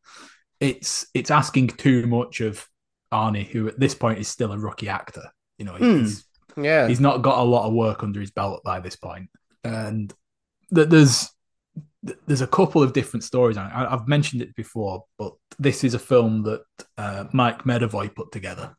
it's 0.60 1.08
it's 1.14 1.32
asking 1.32 1.68
too 1.68 2.06
much 2.08 2.42
of 2.42 2.66
Arnie, 3.12 3.48
who 3.48 3.68
at 3.68 3.80
this 3.80 3.96
point 3.96 4.20
is 4.20 4.28
still 4.28 4.52
a 4.52 4.58
rookie 4.58 4.90
actor. 4.90 5.24
You 5.58 5.66
know, 5.66 5.74
Hmm. 5.74 6.00
he's 6.02 6.26
Yeah. 6.56 6.88
he's 6.88 7.00
not 7.00 7.24
got 7.24 7.40
a 7.40 7.44
lot 7.44 7.66
of 7.68 7.74
work 7.74 8.04
under 8.04 8.20
his 8.20 8.30
belt 8.30 8.62
by 8.64 8.80
this 8.80 8.96
point, 8.96 9.30
and 9.64 10.14
that 10.72 10.90
there's 10.92 11.30
there's 12.02 12.42
a 12.42 12.48
couple 12.48 12.82
of 12.82 12.94
different 12.94 13.24
stories. 13.24 13.58
on 13.58 13.68
it. 13.68 13.74
I, 13.74 13.94
I've 13.94 14.08
mentioned 14.08 14.42
it 14.42 14.56
before, 14.56 15.06
but 15.18 15.34
this 15.58 15.84
is 15.84 15.94
a 15.94 16.00
film 16.00 16.44
that 16.44 16.62
uh, 16.98 17.26
Mike 17.34 17.64
Medavoy 17.64 18.14
put 18.14 18.32
together, 18.32 18.76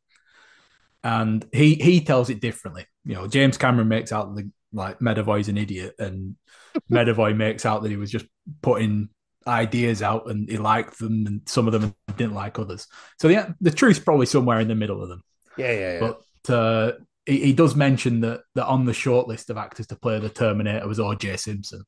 and 1.05 1.45
he 1.53 1.75
he 1.75 2.01
tells 2.01 2.31
it 2.31 2.41
differently. 2.41 2.87
You 3.05 3.15
know, 3.15 3.27
James 3.27 3.59
Cameron 3.59 3.89
makes 3.89 4.13
out 4.13 4.35
the 4.35 4.51
like 4.73 5.01
Medavoy's 5.01 5.49
an 5.49 5.59
idiot, 5.59 5.95
and 5.99 6.37
Medavoy 6.91 7.37
makes 7.37 7.67
out 7.67 7.83
that 7.83 7.91
he 7.91 7.97
was 7.97 8.11
just 8.11 8.27
putting 8.63 9.11
ideas 9.47 10.03
out 10.03 10.31
and 10.31 10.49
he 10.49 10.59
liked 10.59 10.99
them, 10.99 11.27
and 11.27 11.43
some 11.47 11.67
of 11.67 11.73
them 11.73 11.95
didn't 12.17 12.35
like 12.35 12.59
others. 12.59 12.87
So 13.19 13.29
the 13.29 13.55
the 13.61 13.71
truth's 13.71 14.01
probably 14.01 14.27
somewhere 14.27 14.61
in 14.61 14.69
the 14.69 14.75
middle 14.75 15.03
of 15.03 15.09
them. 15.09 15.23
Yeah, 15.57 15.73
yeah, 15.73 15.93
yeah. 15.93 16.13
But 16.47 16.55
uh, 16.55 16.93
he, 17.27 17.47
he 17.47 17.53
does 17.53 17.75
mention 17.77 18.21
that 18.21 18.41
that 18.55 18.67
on 18.67 18.87
the 18.87 18.95
short 18.95 19.29
list 19.29 19.51
of 19.51 19.59
actors 19.59 19.89
to 19.89 19.97
play 19.97 20.19
the 20.19 20.29
Terminator 20.31 20.87
was 20.89 21.01
O.J. 21.01 21.37
Simpson, 21.37 21.85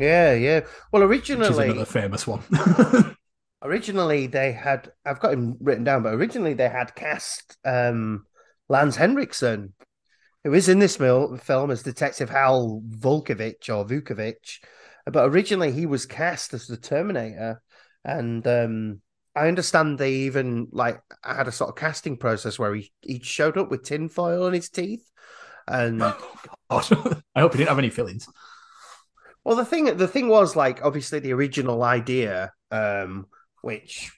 yeah, 0.00 0.32
yeah. 0.34 0.60
Well, 0.92 1.02
originally, 1.02 1.70
another 1.70 1.84
famous 1.84 2.26
one. 2.26 2.42
originally 3.62 4.26
they 4.26 4.52
had 4.52 4.90
I've 5.04 5.20
got 5.20 5.32
him 5.32 5.56
written 5.60 5.84
down, 5.84 6.02
but 6.02 6.14
originally 6.14 6.54
they 6.54 6.68
had 6.68 6.94
cast 6.94 7.56
um 7.64 8.24
Lance 8.68 8.96
Henriksen, 8.96 9.74
who 10.44 10.54
is 10.54 10.68
in 10.68 10.78
this 10.78 10.98
mil- 10.98 11.36
film 11.36 11.70
as 11.70 11.82
Detective 11.82 12.30
Hal 12.30 12.82
Volkovich 12.88 13.68
or 13.68 13.84
Vukovic, 13.84 14.58
but 15.06 15.28
originally 15.28 15.72
he 15.72 15.86
was 15.86 16.06
cast 16.06 16.54
as 16.54 16.66
the 16.66 16.76
Terminator, 16.76 17.62
and 18.04 18.46
um 18.46 19.00
I 19.36 19.48
understand 19.48 19.98
they 19.98 20.12
even 20.12 20.68
like 20.72 21.00
had 21.22 21.46
a 21.46 21.52
sort 21.52 21.70
of 21.70 21.76
casting 21.76 22.16
process 22.16 22.58
where 22.58 22.74
he 22.74 22.92
he 23.00 23.20
showed 23.20 23.58
up 23.58 23.70
with 23.70 23.84
tinfoil 23.84 24.46
in 24.46 24.54
his 24.54 24.70
teeth, 24.70 25.08
and 25.68 26.02
I 26.02 26.14
hope 26.70 27.52
he 27.52 27.58
didn't 27.58 27.68
have 27.68 27.78
any 27.78 27.90
fillings. 27.90 28.26
Well, 29.44 29.56
the 29.56 29.64
thing 29.64 29.96
the 29.96 30.08
thing 30.08 30.28
was 30.28 30.56
like 30.56 30.84
obviously 30.84 31.18
the 31.18 31.32
original 31.32 31.82
idea, 31.82 32.52
um, 32.70 33.26
which 33.62 34.12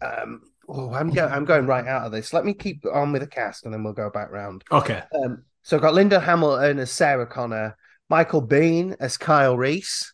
um, 0.00 0.42
oh, 0.68 0.92
I'm 0.92 1.10
go- 1.10 1.28
I'm 1.28 1.44
going 1.44 1.66
right 1.66 1.86
out 1.86 2.06
of 2.06 2.12
this. 2.12 2.32
Let 2.32 2.44
me 2.44 2.54
keep 2.54 2.84
on 2.92 3.12
with 3.12 3.22
the 3.22 3.28
cast, 3.28 3.64
and 3.64 3.72
then 3.72 3.82
we'll 3.82 3.92
go 3.92 4.10
back 4.10 4.30
round. 4.30 4.64
Okay, 4.70 5.02
Um, 5.24 5.44
so 5.62 5.76
I've 5.76 5.82
got 5.82 5.94
Linda 5.94 6.20
Hamilton 6.20 6.78
as 6.78 6.90
Sarah 6.90 7.26
Connor, 7.26 7.76
Michael 8.10 8.46
Biehn 8.46 8.96
as 9.00 9.16
Kyle 9.16 9.56
Reese. 9.56 10.12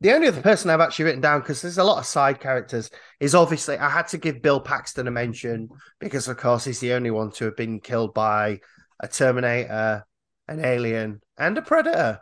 The 0.00 0.12
only 0.12 0.28
other 0.28 0.42
person 0.42 0.68
I've 0.68 0.80
actually 0.80 1.06
written 1.06 1.20
down 1.22 1.40
because 1.40 1.62
there's 1.62 1.78
a 1.78 1.84
lot 1.84 1.98
of 1.98 2.04
side 2.04 2.38
characters 2.40 2.90
is 3.20 3.34
obviously 3.34 3.78
I 3.78 3.88
had 3.88 4.08
to 4.08 4.18
give 4.18 4.42
Bill 4.42 4.60
Paxton 4.60 5.06
a 5.08 5.10
mention 5.10 5.70
because 5.98 6.28
of 6.28 6.36
course 6.36 6.64
he's 6.64 6.80
the 6.80 6.92
only 6.92 7.10
one 7.10 7.30
to 7.32 7.46
have 7.46 7.56
been 7.56 7.80
killed 7.80 8.12
by 8.12 8.60
a 9.00 9.08
Terminator, 9.08 10.04
an 10.48 10.62
alien, 10.62 11.22
and 11.38 11.56
a 11.56 11.62
predator. 11.62 12.20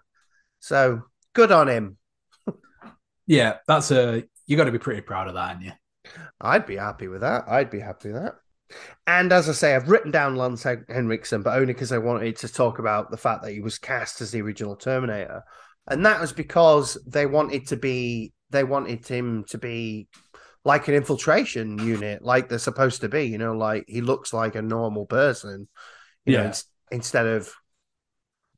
So 0.63 1.03
good 1.35 1.51
on 1.53 1.69
him. 1.69 1.97
yeah, 3.27 3.57
that's 3.67 3.91
a 3.91 4.23
you 4.47 4.57
got 4.57 4.65
to 4.65 4.73
be 4.73 4.79
pretty 4.79 5.03
proud 5.03 5.27
of 5.29 5.35
that, 5.35 5.49
aren't 5.57 5.63
you? 5.63 5.73
I'd 6.41 6.67
be 6.67 6.77
happy 6.77 7.09
with 7.09 7.21
that. 7.23 7.45
I'd 7.49 7.71
be 7.71 7.81
happy 7.81 8.13
with 8.13 8.23
that. 8.23 8.35
And 9.07 9.33
as 9.33 9.49
I 9.49 9.53
say, 9.53 9.75
I've 9.75 9.89
written 9.91 10.11
down 10.11 10.37
Lance 10.37 10.63
Hen- 10.63 10.87
Henriksen, 10.89 11.43
but 11.43 11.55
only 11.55 11.73
because 11.75 11.93
I 11.93 11.99
wanted 11.99 12.37
to 12.39 12.49
talk 12.49 12.79
about 12.79 13.11
the 13.11 13.17
fact 13.17 13.43
that 13.43 13.53
he 13.53 13.61
was 13.61 13.79
cast 13.79 14.21
as 14.21 14.31
the 14.31 14.41
original 14.41 14.77
Terminator, 14.77 15.43
and 15.89 16.07
that 16.07 16.21
was 16.21 16.33
because 16.33 16.97
they 17.07 17.27
wanted 17.27 17.67
to 17.69 17.77
be 17.77 18.33
they 18.51 18.65
wanted 18.65 19.07
him 19.07 19.45
to 19.49 19.59
be 19.59 20.09
like 20.65 20.87
an 20.87 20.95
infiltration 20.95 21.79
unit, 21.79 22.23
like 22.23 22.49
they're 22.49 22.59
supposed 22.59 23.01
to 23.01 23.09
be. 23.09 23.25
You 23.25 23.39
know, 23.39 23.57
like 23.57 23.85
he 23.89 24.01
looks 24.01 24.33
like 24.33 24.55
a 24.55 24.63
normal 24.63 25.07
person. 25.07 25.69
You 26.25 26.37
know, 26.37 26.45
Yeah. 26.45 26.55
instead 26.93 27.27
of 27.27 27.53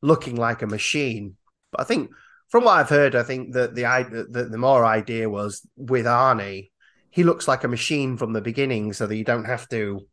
looking 0.02 0.36
like 0.36 0.60
a 0.62 0.66
machine. 0.66 1.36
But 1.74 1.82
I 1.82 1.84
think, 1.84 2.10
from 2.48 2.64
what 2.64 2.78
I've 2.78 2.88
heard, 2.88 3.16
I 3.16 3.22
think 3.24 3.52
that 3.54 3.74
the 3.74 3.82
the, 4.30 4.44
the 4.44 4.58
more 4.58 4.84
idea 4.84 5.28
was 5.28 5.66
with 5.76 6.06
Arnie, 6.06 6.70
he 7.10 7.24
looks 7.24 7.48
like 7.48 7.64
a 7.64 7.68
machine 7.68 8.16
from 8.16 8.32
the 8.32 8.40
beginning, 8.40 8.92
so 8.92 9.06
that 9.06 9.16
you 9.16 9.24
don't 9.24 9.46
have 9.46 9.68
to 9.70 10.06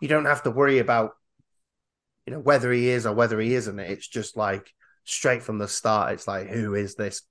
you 0.00 0.08
don't 0.08 0.26
have 0.26 0.42
to 0.42 0.50
worry 0.50 0.78
about 0.78 1.12
you 2.26 2.34
know 2.34 2.40
whether 2.40 2.70
he 2.70 2.88
is 2.88 3.06
or 3.06 3.14
whether 3.14 3.40
he 3.40 3.54
isn't. 3.54 3.78
It's 3.78 4.06
just 4.06 4.36
like 4.36 4.72
straight 5.04 5.42
from 5.42 5.58
the 5.58 5.68
start. 5.68 6.12
It's 6.12 6.28
like 6.28 6.48
who 6.48 6.74
is 6.74 6.94
this 6.94 7.22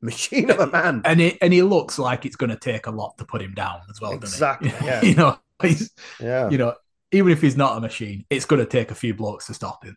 machine 0.00 0.50
of 0.50 0.58
a 0.58 0.66
man? 0.66 1.02
And 1.04 1.20
it 1.20 1.38
and 1.40 1.52
he 1.52 1.62
looks 1.62 1.98
like 1.98 2.26
it's 2.26 2.36
going 2.36 2.50
to 2.50 2.56
take 2.56 2.86
a 2.86 2.90
lot 2.90 3.18
to 3.18 3.24
put 3.24 3.40
him 3.42 3.54
down 3.54 3.80
as 3.88 4.00
well, 4.00 4.12
Exactly, 4.12 4.70
doesn't 4.70 4.86
yeah. 4.86 5.02
you 5.02 5.14
know, 5.14 5.38
he's 5.62 5.92
Yeah. 6.20 6.50
you 6.50 6.58
know, 6.58 6.74
even 7.12 7.30
if 7.30 7.40
he's 7.40 7.56
not 7.56 7.76
a 7.76 7.80
machine, 7.80 8.24
it's 8.30 8.46
going 8.46 8.60
to 8.60 8.66
take 8.66 8.90
a 8.90 8.94
few 8.94 9.14
blokes 9.14 9.46
to 9.46 9.54
stop 9.54 9.84
him. 9.84 9.96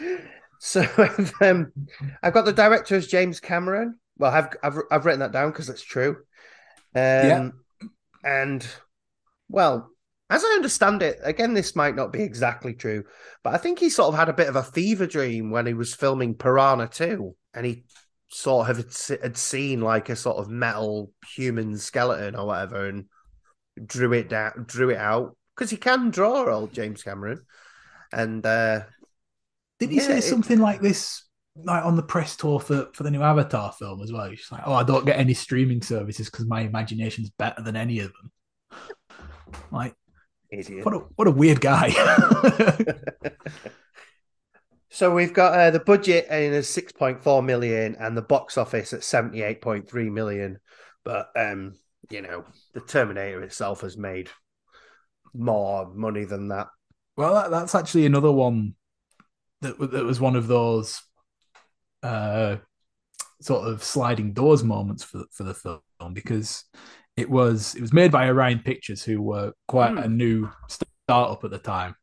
So 0.64 0.82
um, 1.42 1.72
I've 2.22 2.32
got 2.32 2.46
the 2.46 2.52
director 2.52 2.96
as 2.96 3.06
James 3.06 3.38
Cameron. 3.38 3.98
Well, 4.16 4.32
I've 4.32 4.48
I've, 4.62 4.78
I've 4.90 5.04
written 5.04 5.20
that 5.20 5.32
down 5.32 5.50
because 5.50 5.68
it's 5.68 5.82
true. 5.82 6.16
Um, 6.94 7.02
Yeah. 7.28 7.48
And 8.24 8.66
well, 9.50 9.90
as 10.30 10.42
I 10.42 10.48
understand 10.54 11.02
it, 11.02 11.18
again, 11.22 11.52
this 11.52 11.76
might 11.76 11.94
not 11.94 12.12
be 12.14 12.22
exactly 12.22 12.72
true, 12.72 13.04
but 13.42 13.52
I 13.52 13.58
think 13.58 13.78
he 13.78 13.90
sort 13.90 14.08
of 14.08 14.18
had 14.18 14.30
a 14.30 14.32
bit 14.32 14.48
of 14.48 14.56
a 14.56 14.62
fever 14.62 15.06
dream 15.06 15.50
when 15.50 15.66
he 15.66 15.74
was 15.74 15.94
filming 15.94 16.34
Piranha 16.34 16.88
2, 16.88 17.36
and 17.52 17.66
he 17.66 17.84
sort 18.28 18.70
of 18.70 18.78
had, 18.78 19.20
had 19.22 19.36
seen 19.36 19.82
like 19.82 20.08
a 20.08 20.16
sort 20.16 20.38
of 20.38 20.48
metal 20.48 21.12
human 21.36 21.76
skeleton 21.76 22.36
or 22.36 22.46
whatever, 22.46 22.88
and 22.88 23.04
drew 23.84 24.14
it 24.14 24.30
down, 24.30 24.64
drew 24.66 24.88
it 24.88 24.96
out 24.96 25.36
because 25.54 25.70
he 25.70 25.76
can 25.76 26.08
draw, 26.08 26.50
old 26.50 26.72
James 26.72 27.02
Cameron. 27.02 27.42
And 28.10 28.46
uh, 28.46 28.84
Did 29.78 29.90
he 29.90 29.96
Yeah, 29.96 30.02
say 30.02 30.18
it- 30.18 30.22
something 30.22 30.58
like 30.58 30.80
this, 30.80 31.24
like 31.56 31.84
on 31.84 31.96
the 31.96 32.02
press 32.02 32.36
tour 32.36 32.58
for, 32.60 32.88
for 32.94 33.02
the 33.02 33.10
new 33.10 33.22
Avatar 33.22 33.72
film 33.72 34.02
as 34.02 34.12
well? 34.12 34.28
He's 34.28 34.40
just 34.40 34.52
like, 34.52 34.62
"Oh, 34.66 34.72
I 34.72 34.82
don't 34.82 35.06
get 35.06 35.18
any 35.18 35.34
streaming 35.34 35.82
services 35.82 36.30
because 36.30 36.46
my 36.46 36.60
imagination's 36.62 37.30
better 37.30 37.62
than 37.62 37.76
any 37.76 38.00
of 38.00 38.12
them." 38.12 38.30
Like, 39.70 39.94
idiot. 40.50 40.84
what 40.84 40.94
a 40.94 40.98
what 41.16 41.28
a 41.28 41.30
weird 41.30 41.60
guy. 41.60 41.92
So 44.90 45.12
we've 45.12 45.32
got 45.32 45.58
uh, 45.58 45.70
the 45.72 45.80
budget 45.80 46.28
in 46.30 46.54
at 46.54 46.64
six 46.64 46.92
point 46.92 47.22
four 47.22 47.42
million 47.42 47.96
and 47.98 48.16
the 48.16 48.22
box 48.22 48.56
office 48.56 48.92
at 48.92 49.02
seventy 49.02 49.42
eight 49.42 49.60
point 49.60 49.88
three 49.88 50.08
million. 50.08 50.60
But 51.04 51.30
um, 51.36 51.74
you 52.10 52.22
know, 52.22 52.44
the 52.74 52.80
Terminator 52.80 53.42
itself 53.42 53.80
has 53.80 53.96
made 53.96 54.30
more 55.34 55.92
money 55.92 56.24
than 56.24 56.48
that. 56.48 56.68
well, 57.16 57.34
that, 57.34 57.50
that's 57.50 57.74
actually 57.74 58.06
another 58.06 58.30
one 58.30 58.74
that 59.64 59.78
that 59.92 60.04
was 60.04 60.20
one 60.20 60.36
of 60.36 60.46
those 60.46 61.02
uh, 62.02 62.56
sort 63.40 63.68
of 63.68 63.82
sliding 63.82 64.32
doors 64.32 64.64
moments 64.64 65.04
for 65.04 65.24
for 65.32 65.44
the 65.44 65.54
film 65.54 65.80
because 66.12 66.64
it 67.16 67.30
was 67.30 67.74
it 67.74 67.80
was 67.80 67.92
made 67.92 68.12
by 68.12 68.28
Orion 68.28 68.60
Pictures, 68.60 69.02
who 69.04 69.22
were 69.22 69.52
quite 69.68 69.92
Hmm. 69.92 69.98
a 69.98 70.08
new 70.08 70.50
startup 70.68 71.44
at 71.44 71.50
the 71.50 71.58
time, 71.58 71.96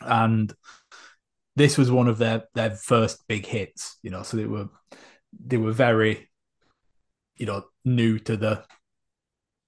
and 0.00 0.54
this 1.56 1.76
was 1.76 1.90
one 1.90 2.08
of 2.08 2.18
their 2.18 2.44
their 2.54 2.70
first 2.70 3.26
big 3.28 3.46
hits. 3.46 3.98
You 4.02 4.10
know, 4.10 4.22
so 4.22 4.36
they 4.36 4.46
were 4.46 4.68
they 5.46 5.56
were 5.56 5.72
very 5.72 6.30
you 7.36 7.46
know 7.46 7.64
new 7.84 8.18
to 8.20 8.36
the 8.36 8.64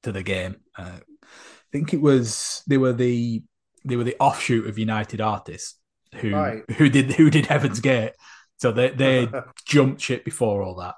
to 0.02 0.12
the 0.12 0.22
game. 0.22 0.56
Uh, 0.76 0.98
I 1.00 1.70
think 1.72 1.94
it 1.94 2.00
was 2.00 2.62
they 2.66 2.78
were 2.78 2.92
the 2.92 3.42
they 3.84 3.96
were 3.96 4.04
the 4.04 4.16
offshoot 4.20 4.66
of 4.68 4.78
United 4.78 5.20
Artists 5.20 5.78
who 6.16 6.30
Right. 6.34 6.62
who 6.72 6.88
did 6.88 7.12
who 7.12 7.30
did 7.30 7.46
Heaven's 7.46 7.80
Gate. 7.90 8.12
So 8.58 8.72
they 8.72 8.90
they 8.90 9.28
jumped 9.66 10.00
ship 10.00 10.24
before 10.24 10.62
all 10.62 10.76
that, 10.76 10.94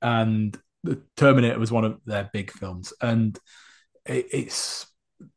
and 0.00 0.56
the 0.84 1.02
Terminator 1.16 1.58
was 1.58 1.72
one 1.72 1.84
of 1.84 2.00
their 2.06 2.30
big 2.32 2.50
films, 2.50 2.92
and 3.00 3.38
it, 4.06 4.26
it's 4.32 4.86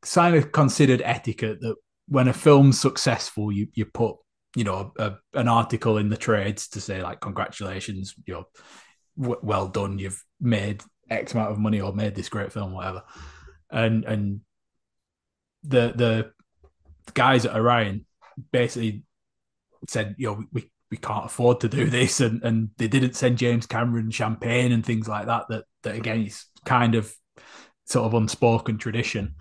kind 0.02 0.36
of 0.36 0.52
considered 0.52 1.02
etiquette 1.04 1.60
that 1.62 1.76
when 2.08 2.28
a 2.28 2.34
film's 2.34 2.80
successful, 2.80 3.52
you 3.52 3.68
you 3.74 3.86
put 3.86 4.16
you 4.56 4.64
know 4.64 4.92
a, 5.00 5.14
an 5.34 5.48
article 5.48 5.98
in 5.98 6.10
the 6.10 6.18
trades 6.18 6.68
to 6.70 6.82
say 6.82 7.02
like 7.02 7.20
congratulations, 7.20 8.14
you 8.28 8.34
know, 8.36 8.44
w- 9.20 9.40
well 9.42 9.68
done, 9.68 9.98
you've 9.98 10.24
made 10.40 10.84
X 11.10 11.34
amount 11.34 11.52
of 11.52 11.58
money 11.60 11.82
or 11.82 11.94
made 11.94 12.14
this 12.16 12.30
great 12.30 12.52
film, 12.52 12.74
whatever, 12.74 13.04
and 13.72 14.06
and 14.06 14.42
the 15.64 15.94
the 15.96 16.32
guys 17.14 17.46
at 17.46 17.56
Orion 17.56 18.06
basically 18.52 19.04
said, 19.88 20.16
you 20.18 20.28
know, 20.28 20.44
we, 20.52 20.70
we 20.92 20.98
can't 20.98 21.26
afford 21.26 21.62
to 21.62 21.68
do 21.68 21.86
this, 21.90 22.22
and, 22.22 22.44
and 22.44 22.70
they 22.78 22.88
didn't 22.88 23.16
send 23.16 23.38
James 23.38 23.66
Cameron 23.66 24.12
champagne 24.12 24.72
and 24.72 24.86
things 24.86 25.08
like 25.08 25.26
that. 25.26 25.46
That 25.50 25.66
that 25.84 25.96
again 25.96 26.26
is 26.26 26.46
kind 26.64 26.96
of 26.96 27.14
sort 27.86 28.06
of 28.06 28.14
unspoken 28.14 28.78
tradition, 28.78 29.36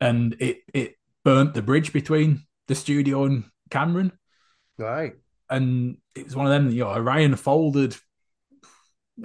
and 0.00 0.36
it 0.40 0.58
it 0.72 0.94
burnt 1.24 1.54
the 1.54 1.62
bridge 1.62 1.92
between 1.92 2.42
the 2.66 2.74
studio 2.74 3.24
and 3.24 3.44
Cameron, 3.70 4.12
right. 4.78 5.14
and 5.48 5.96
it 6.14 6.24
was 6.24 6.36
one 6.36 6.46
of 6.46 6.52
them. 6.52 6.70
You 6.70 6.84
know, 6.84 6.90
Orion 6.90 7.36
folded. 7.36 7.96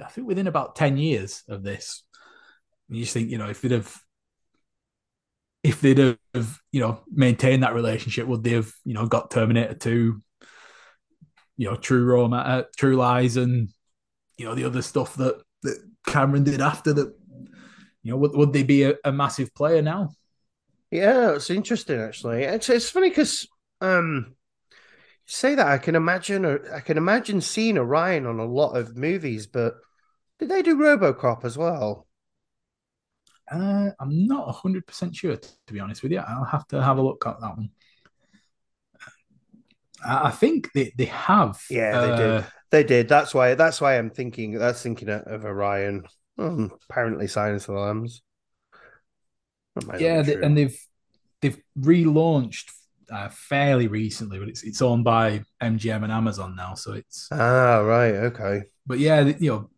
I 0.02 0.08
think 0.08 0.26
within 0.26 0.46
about 0.46 0.76
ten 0.76 0.96
years 0.96 1.42
of 1.48 1.62
this, 1.62 2.04
you 2.88 3.02
just 3.02 3.12
think, 3.12 3.30
you 3.30 3.38
know, 3.38 3.48
if 3.48 3.60
they'd 3.60 3.72
have 3.72 3.94
if 5.62 5.80
they'd 5.80 5.98
have, 5.98 6.58
you 6.72 6.80
know, 6.80 7.00
maintained 7.10 7.62
that 7.62 7.74
relationship, 7.74 8.26
would 8.26 8.42
they 8.42 8.52
have, 8.52 8.72
you 8.84 8.94
know, 8.94 9.06
got 9.06 9.30
Terminator 9.30 9.74
2, 9.74 10.22
you 11.56 11.70
know, 11.70 11.76
True 11.76 12.04
Roma, 12.04 12.36
uh, 12.36 12.62
True 12.76 12.96
Lies, 12.96 13.36
and, 13.36 13.68
you 14.38 14.46
know, 14.46 14.54
the 14.54 14.64
other 14.64 14.82
stuff 14.82 15.16
that, 15.16 15.42
that 15.62 15.78
Cameron 16.06 16.44
did 16.44 16.60
after 16.60 16.92
that, 16.94 17.14
you 18.02 18.10
know, 18.10 18.16
would, 18.16 18.32
would 18.32 18.52
they 18.52 18.62
be 18.62 18.84
a, 18.84 18.94
a 19.04 19.12
massive 19.12 19.54
player 19.54 19.82
now? 19.82 20.10
Yeah, 20.90 21.34
it's 21.34 21.50
interesting 21.50 22.00
actually. 22.00 22.42
It's 22.42 22.68
it's 22.68 22.90
funny 22.90 23.10
because 23.10 23.46
um, 23.80 24.34
say 25.24 25.54
that 25.54 25.66
I 25.66 25.78
can 25.78 25.94
imagine 25.94 26.44
I 26.44 26.80
can 26.80 26.96
imagine 26.96 27.40
seeing 27.40 27.78
Orion 27.78 28.26
on 28.26 28.40
a 28.40 28.44
lot 28.44 28.76
of 28.76 28.96
movies, 28.96 29.46
but 29.46 29.74
did 30.38 30.48
they 30.48 30.62
do 30.62 30.76
RoboCop 30.76 31.44
as 31.44 31.56
well? 31.56 32.08
Uh, 33.50 33.90
I'm 33.98 34.26
not 34.26 34.48
100% 34.48 35.14
sure, 35.14 35.36
to 35.36 35.72
be 35.72 35.80
honest 35.80 36.02
with 36.02 36.12
you. 36.12 36.18
I'll 36.18 36.44
have 36.44 36.66
to 36.68 36.82
have 36.82 36.98
a 36.98 37.02
look 37.02 37.26
at 37.26 37.40
that 37.40 37.56
one. 37.56 37.70
I 40.04 40.30
think 40.30 40.72
they, 40.72 40.92
they 40.96 41.06
have. 41.06 41.60
Yeah, 41.68 42.00
they 42.00 42.10
uh, 42.12 42.16
did. 42.16 42.44
They 42.70 42.84
did. 42.84 43.08
That's 43.08 43.34
why. 43.34 43.54
That's 43.54 43.80
why 43.80 43.98
I'm 43.98 44.10
thinking. 44.10 44.52
That's 44.52 44.82
thinking 44.82 45.08
of 45.10 45.44
Orion. 45.44 46.04
Oh, 46.38 46.70
apparently, 46.88 47.26
Silence 47.26 47.68
of 47.68 47.74
the 47.74 47.80
Lambs. 47.80 48.22
Yeah, 49.98 50.22
they, 50.22 50.34
and 50.34 50.56
they've 50.56 50.78
they've 51.42 51.60
relaunched 51.78 52.70
uh, 53.10 53.28
fairly 53.28 53.88
recently, 53.88 54.38
but 54.38 54.48
it's 54.48 54.62
it's 54.62 54.82
owned 54.82 55.04
by 55.04 55.42
MGM 55.62 56.02
and 56.02 56.12
Amazon 56.12 56.54
now, 56.56 56.74
so 56.74 56.92
it's 56.92 57.28
ah 57.32 57.78
right, 57.80 58.14
okay. 58.14 58.62
But 58.86 58.98
yeah, 58.98 59.20
you 59.38 59.50
know, 59.50 59.70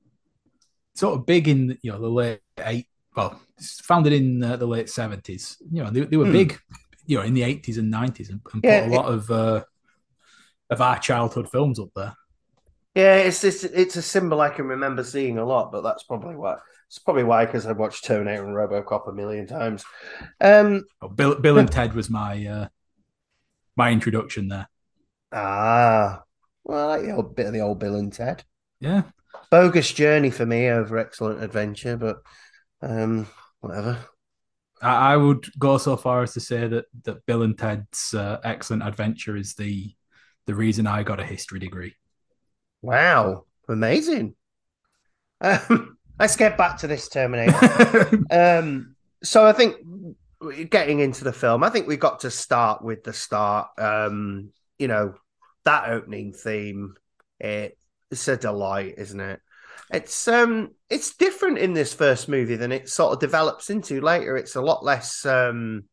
sort 0.95 1.19
of 1.19 1.27
big 1.27 1.49
in 1.49 1.79
you 1.83 1.93
know 1.93 2.01
the 2.01 2.09
late 2.09 2.41
eight. 2.61 2.87
Well, 3.15 3.41
founded 3.61 4.13
in 4.13 4.43
uh, 4.43 4.57
the 4.57 4.67
late 4.67 4.89
seventies. 4.89 5.57
You 5.71 5.85
know, 5.85 5.91
they, 5.91 6.01
they 6.01 6.17
were 6.17 6.27
hmm. 6.27 6.33
big, 6.33 6.59
you 7.07 7.19
know, 7.19 7.25
in 7.25 7.35
the 7.35 7.43
eighties 7.43 7.79
and 7.79 7.91
nineties, 7.91 8.31
and, 8.31 8.41
and 8.53 8.65
yeah, 8.65 8.85
put 8.85 8.93
a 8.93 8.95
lot 8.95 9.07
it, 9.07 9.15
of 9.15 9.31
uh, 9.31 9.65
of 10.71 10.81
our 10.81 10.99
childhood 10.99 11.51
films 11.51 11.79
up 11.79 11.91
there. 11.95 12.15
Yeah, 12.95 13.17
it's 13.17 13.41
this. 13.41 13.65
It's 13.65 13.97
a 13.97 14.03
symbol 14.03 14.41
I 14.41 14.51
can 14.51 14.67
remember 14.67 15.03
seeing 15.03 15.39
a 15.39 15.45
lot, 15.45 15.73
but 15.73 15.83
that's 15.83 16.03
probably 16.03 16.37
why. 16.37 16.57
It's 16.89 16.99
probably 16.99 17.25
why 17.25 17.47
because 17.47 17.65
I 17.65 17.73
watched 17.73 18.05
Terminator 18.05 18.45
and 18.45 18.55
RoboCop 18.55 19.09
a 19.09 19.13
million 19.13 19.47
times. 19.47 19.83
Um, 20.43 20.85
oh, 21.01 21.09
Bill, 21.09 21.41
Bill 21.41 21.59
and 21.59 21.71
Ted 21.71 21.95
was 21.95 22.11
my 22.11 22.47
uh, 22.47 22.69
my 23.77 23.91
introduction 23.91 24.49
there. 24.49 24.69
Ah, 25.33 26.23
well, 26.65 26.91
I 26.91 26.97
like 26.97 27.07
the 27.07 27.13
old 27.13 27.35
bit 27.35 27.47
of 27.47 27.53
the 27.55 27.61
old 27.61 27.79
Bill 27.79 27.97
and 27.97 28.13
Ted. 28.13 28.45
Yeah, 28.79 29.05
bogus 29.51 29.91
journey 29.91 30.31
for 30.31 30.45
me 30.45 30.69
over 30.69 30.99
excellent 30.99 31.43
adventure, 31.43 31.97
but 31.97 32.19
um, 32.83 33.27
whatever. 33.61 33.99
I, 34.81 35.15
I 35.15 35.17
would 35.17 35.47
go 35.59 35.79
so 35.79 35.97
far 35.97 36.23
as 36.23 36.35
to 36.35 36.41
say 36.41 36.67
that 36.67 36.87
that 37.05 37.25
Bill 37.27 37.43
and 37.43 37.57
Ted's 37.57 38.13
uh, 38.15 38.41
excellent 38.45 38.83
adventure 38.83 39.37
is 39.37 39.55
the 39.55 39.95
the 40.47 40.55
reason 40.55 40.87
I 40.87 41.03
got 41.03 41.21
a 41.21 41.25
history 41.25 41.61
degree. 41.61 41.95
Wow, 42.83 43.45
amazing. 43.69 44.35
Um, 45.41 45.97
let's 46.19 46.37
get 46.37 46.59
back 46.59 46.79
to 46.79 46.87
this 46.87 47.09
Terminator. 47.09 48.11
um, 48.31 48.97
so 49.23 49.47
I 49.47 49.53
think 49.53 49.77
getting 50.69 50.99
into 51.01 51.25
the 51.25 51.33
film, 51.33 51.63
I 51.63 51.71
think 51.71 51.87
we 51.87 51.97
got 51.97 52.21
to 52.21 52.31
start 52.31 52.83
with 52.83 53.05
the 53.05 53.13
start. 53.13 53.69
Um, 53.79 54.53
you 54.79 54.89
know, 54.89 55.15
that 55.65 55.91
opening 55.91 56.33
theme, 56.33 56.95
it, 57.39 57.79
it's 58.11 58.27
a 58.27 58.37
delight, 58.37 58.95
isn't 58.99 59.21
it? 59.21 59.41
It's 59.93 60.27
um 60.27 60.71
it's 60.89 61.17
different 61.17 61.59
in 61.59 61.75
this 61.75 61.93
first 61.93 62.29
movie 62.29 62.57
than 62.57 62.73
it 62.73 62.89
sort 62.89 63.13
of 63.13 63.21
develops 63.21 63.71
into 63.71 64.01
later. 64.01 64.37
It's 64.37 64.57
a 64.57 64.63
lot 64.63 64.85
less 64.85 65.27
um 65.27 65.85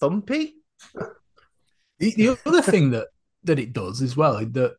thumpy. 0.00 0.52
The, 1.98 2.14
the 2.16 2.38
other 2.46 2.62
thing 2.62 2.90
that 2.90 3.08
that 3.44 3.58
it 3.58 3.72
does 3.72 4.02
as 4.02 4.16
well 4.16 4.44
that 4.44 4.76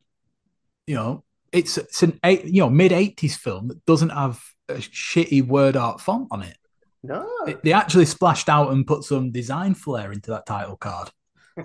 you 0.87 0.95
know 0.95 1.23
it's 1.51 1.77
it's 1.77 2.03
an 2.03 2.19
eight, 2.23 2.45
you 2.45 2.61
know 2.61 2.69
mid 2.69 2.91
eighties 2.91 3.35
film 3.35 3.67
that 3.67 3.85
doesn't 3.85 4.09
have 4.09 4.41
a 4.69 4.75
shitty 4.75 5.45
word 5.45 5.75
art 5.75 6.01
font 6.01 6.27
on 6.31 6.41
it. 6.41 6.57
No, 7.03 7.27
it, 7.45 7.61
they 7.63 7.73
actually 7.73 8.05
splashed 8.05 8.47
out 8.47 8.71
and 8.71 8.87
put 8.87 9.03
some 9.03 9.31
design 9.31 9.73
flair 9.73 10.11
into 10.13 10.31
that 10.31 10.45
title 10.45 10.77
card. 10.77 11.11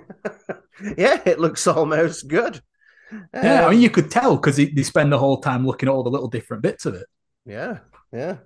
yeah, 0.97 1.23
it 1.25 1.39
looks 1.39 1.67
almost 1.67 2.27
good. 2.27 2.61
Yeah, 3.35 3.63
um, 3.63 3.69
I 3.69 3.71
mean 3.71 3.81
you 3.81 3.91
could 3.91 4.11
tell 4.11 4.37
because 4.37 4.57
they 4.57 4.83
spend 4.83 5.13
the 5.13 5.19
whole 5.19 5.41
time 5.41 5.67
looking 5.67 5.89
at 5.89 5.93
all 5.93 6.03
the 6.03 6.11
little 6.11 6.29
different 6.29 6.63
bits 6.63 6.87
of 6.87 6.95
it. 6.95 7.07
Yeah, 7.45 7.79
yeah. 8.13 8.39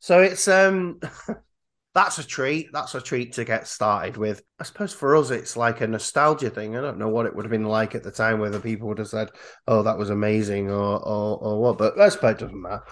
So 0.00 0.20
it's 0.20 0.48
um 0.48 1.00
that's 1.96 2.18
a 2.18 2.26
treat. 2.26 2.68
That's 2.74 2.94
a 2.94 3.00
treat 3.00 3.32
to 3.34 3.44
get 3.44 3.66
started 3.66 4.18
with. 4.18 4.42
I 4.60 4.64
suppose 4.64 4.92
for 4.92 5.16
us, 5.16 5.30
it's 5.30 5.56
like 5.56 5.80
a 5.80 5.86
nostalgia 5.86 6.50
thing. 6.50 6.76
I 6.76 6.82
don't 6.82 6.98
know 6.98 7.08
what 7.08 7.24
it 7.24 7.34
would 7.34 7.46
have 7.46 7.50
been 7.50 7.64
like 7.64 7.94
at 7.94 8.02
the 8.02 8.10
time, 8.10 8.38
whether 8.38 8.60
people 8.60 8.86
would 8.88 8.98
have 8.98 9.08
said, 9.08 9.30
"Oh, 9.66 9.82
that 9.82 9.96
was 9.96 10.10
amazing," 10.10 10.70
or 10.70 10.98
or, 10.98 11.38
or 11.38 11.62
what. 11.62 11.78
But 11.78 11.98
I 11.98 12.10
suppose 12.10 12.32
it 12.34 12.40
doesn't 12.40 12.60
matter. 12.62 12.82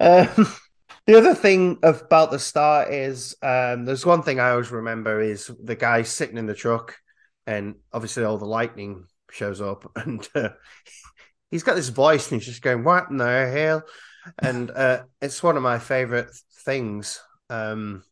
Um, 0.00 0.46
the 1.06 1.18
other 1.18 1.34
thing 1.34 1.78
about 1.82 2.30
the 2.30 2.38
start 2.38 2.90
is 2.90 3.36
um, 3.42 3.84
there's 3.84 4.06
one 4.06 4.22
thing 4.22 4.40
I 4.40 4.50
always 4.50 4.70
remember 4.70 5.20
is 5.20 5.50
the 5.62 5.76
guy 5.76 6.00
sitting 6.00 6.38
in 6.38 6.46
the 6.46 6.54
truck, 6.54 6.96
and 7.46 7.74
obviously 7.92 8.24
all 8.24 8.38
the 8.38 8.46
lightning 8.46 9.04
shows 9.34 9.60
up, 9.60 9.90
and 9.96 10.26
uh, 10.34 10.50
he's 11.50 11.62
got 11.62 11.74
this 11.74 11.88
voice, 11.88 12.30
and 12.30 12.40
he's 12.40 12.48
just 12.48 12.62
going, 12.62 12.84
"What 12.84 13.10
in 13.10 13.18
the 13.18 13.50
hell?" 13.50 13.82
And 14.40 14.70
uh, 14.70 15.02
it's 15.20 15.42
one 15.42 15.56
of 15.56 15.62
my 15.62 15.78
favorite 15.78 16.30
things. 16.64 17.20
Um, 17.50 18.02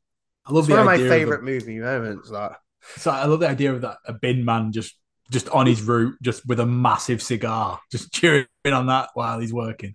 I 0.44 0.52
love 0.52 0.64
it's 0.64 0.70
one 0.70 0.80
of 0.80 0.86
my 0.86 0.98
favorite 0.98 1.40
of 1.40 1.46
the, 1.46 1.52
movie 1.52 1.78
moments. 1.78 2.30
That 2.30 2.56
so 2.96 3.10
I 3.10 3.24
love 3.26 3.40
the 3.40 3.48
idea 3.48 3.72
of 3.72 3.80
that 3.82 3.98
a 4.06 4.12
bin 4.12 4.44
man 4.44 4.72
just 4.72 4.94
just 5.30 5.48
on 5.48 5.66
his 5.66 5.82
route, 5.82 6.16
just 6.22 6.46
with 6.46 6.60
a 6.60 6.66
massive 6.66 7.22
cigar, 7.22 7.80
just 7.90 8.12
cheering 8.14 8.46
on 8.66 8.86
that 8.86 9.10
while 9.14 9.38
he's 9.38 9.52
working. 9.52 9.94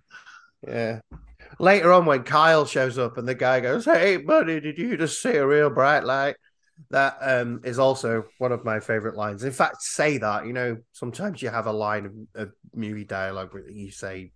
Yeah. 0.66 1.00
Later 1.60 1.92
on, 1.92 2.04
when 2.04 2.22
Kyle 2.24 2.66
shows 2.66 2.98
up 2.98 3.18
and 3.18 3.26
the 3.26 3.34
guy 3.34 3.60
goes, 3.60 3.84
"Hey, 3.84 4.16
buddy, 4.16 4.60
did 4.60 4.78
you 4.78 4.96
just 4.96 5.22
see 5.22 5.36
a 5.36 5.46
real 5.46 5.70
bright 5.70 6.04
light?" 6.04 6.36
That 6.90 7.18
um, 7.20 7.60
is 7.64 7.78
also 7.78 8.24
one 8.38 8.52
of 8.52 8.64
my 8.64 8.80
favorite 8.80 9.16
lines. 9.16 9.44
In 9.44 9.52
fact, 9.52 9.82
say 9.82 10.18
that 10.18 10.46
you 10.46 10.52
know 10.52 10.78
sometimes 10.92 11.42
you 11.42 11.50
have 11.50 11.66
a 11.66 11.72
line 11.72 12.06
of, 12.06 12.42
of 12.42 12.52
movie 12.74 13.04
dialogue 13.04 13.52
that 13.52 13.72
you 13.72 13.90
say 13.90 14.32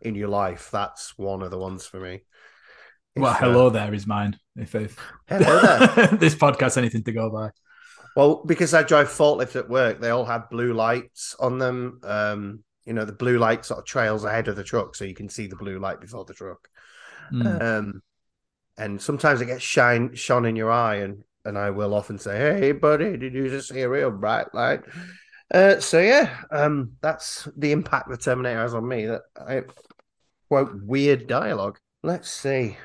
in 0.00 0.14
your 0.14 0.28
life. 0.28 0.70
That's 0.70 1.16
one 1.16 1.42
of 1.42 1.50
the 1.50 1.58
ones 1.58 1.86
for 1.86 2.00
me. 2.00 2.22
Well, 3.16 3.30
uh, 3.30 3.34
hello 3.34 3.66
uh, 3.68 3.70
there 3.70 3.94
is 3.94 4.06
mine. 4.06 4.38
If, 4.56 4.74
if 4.74 4.98
hello 5.28 5.60
there. 5.60 6.06
this 6.18 6.34
podcast 6.34 6.76
anything 6.76 7.04
to 7.04 7.12
go 7.12 7.30
by. 7.30 7.50
Well, 8.16 8.42
because 8.44 8.74
I 8.74 8.82
drive 8.82 9.08
forklift 9.08 9.56
at 9.56 9.68
work, 9.68 10.00
they 10.00 10.10
all 10.10 10.24
have 10.24 10.50
blue 10.50 10.72
lights 10.72 11.34
on 11.40 11.58
them. 11.58 12.00
Um, 12.04 12.64
you 12.84 12.92
know, 12.92 13.04
the 13.04 13.12
blue 13.12 13.38
light 13.38 13.64
sort 13.64 13.80
of 13.80 13.86
trails 13.86 14.24
ahead 14.24 14.48
of 14.48 14.56
the 14.56 14.64
truck, 14.64 14.94
so 14.94 15.04
you 15.04 15.14
can 15.14 15.28
see 15.28 15.46
the 15.46 15.56
blue 15.56 15.78
light 15.78 16.00
before 16.00 16.24
the 16.24 16.34
truck. 16.34 16.68
Mm. 17.32 17.62
Um, 17.62 18.02
and 18.76 19.00
sometimes 19.00 19.40
it 19.40 19.46
gets 19.46 19.62
shine 19.62 20.14
shone 20.14 20.44
in 20.44 20.56
your 20.56 20.70
eye, 20.70 20.96
and 20.96 21.24
and 21.44 21.58
I 21.58 21.70
will 21.70 21.94
often 21.94 22.18
say, 22.18 22.36
"Hey, 22.36 22.72
buddy, 22.72 23.16
did 23.16 23.34
you 23.34 23.48
just 23.48 23.68
see 23.68 23.80
a 23.82 23.88
real 23.88 24.10
bright 24.10 24.54
light?" 24.54 24.80
Uh, 25.52 25.78
so 25.80 26.00
yeah, 26.00 26.36
um, 26.50 26.92
that's 27.00 27.48
the 27.56 27.72
impact 27.72 28.08
the 28.08 28.16
Terminator 28.16 28.60
has 28.60 28.74
on 28.74 28.86
me. 28.86 29.06
That 29.06 29.22
I 29.36 29.62
quote 30.48 30.82
weird 30.82 31.26
dialogue. 31.26 31.78
Let's 32.02 32.30
see. 32.30 32.76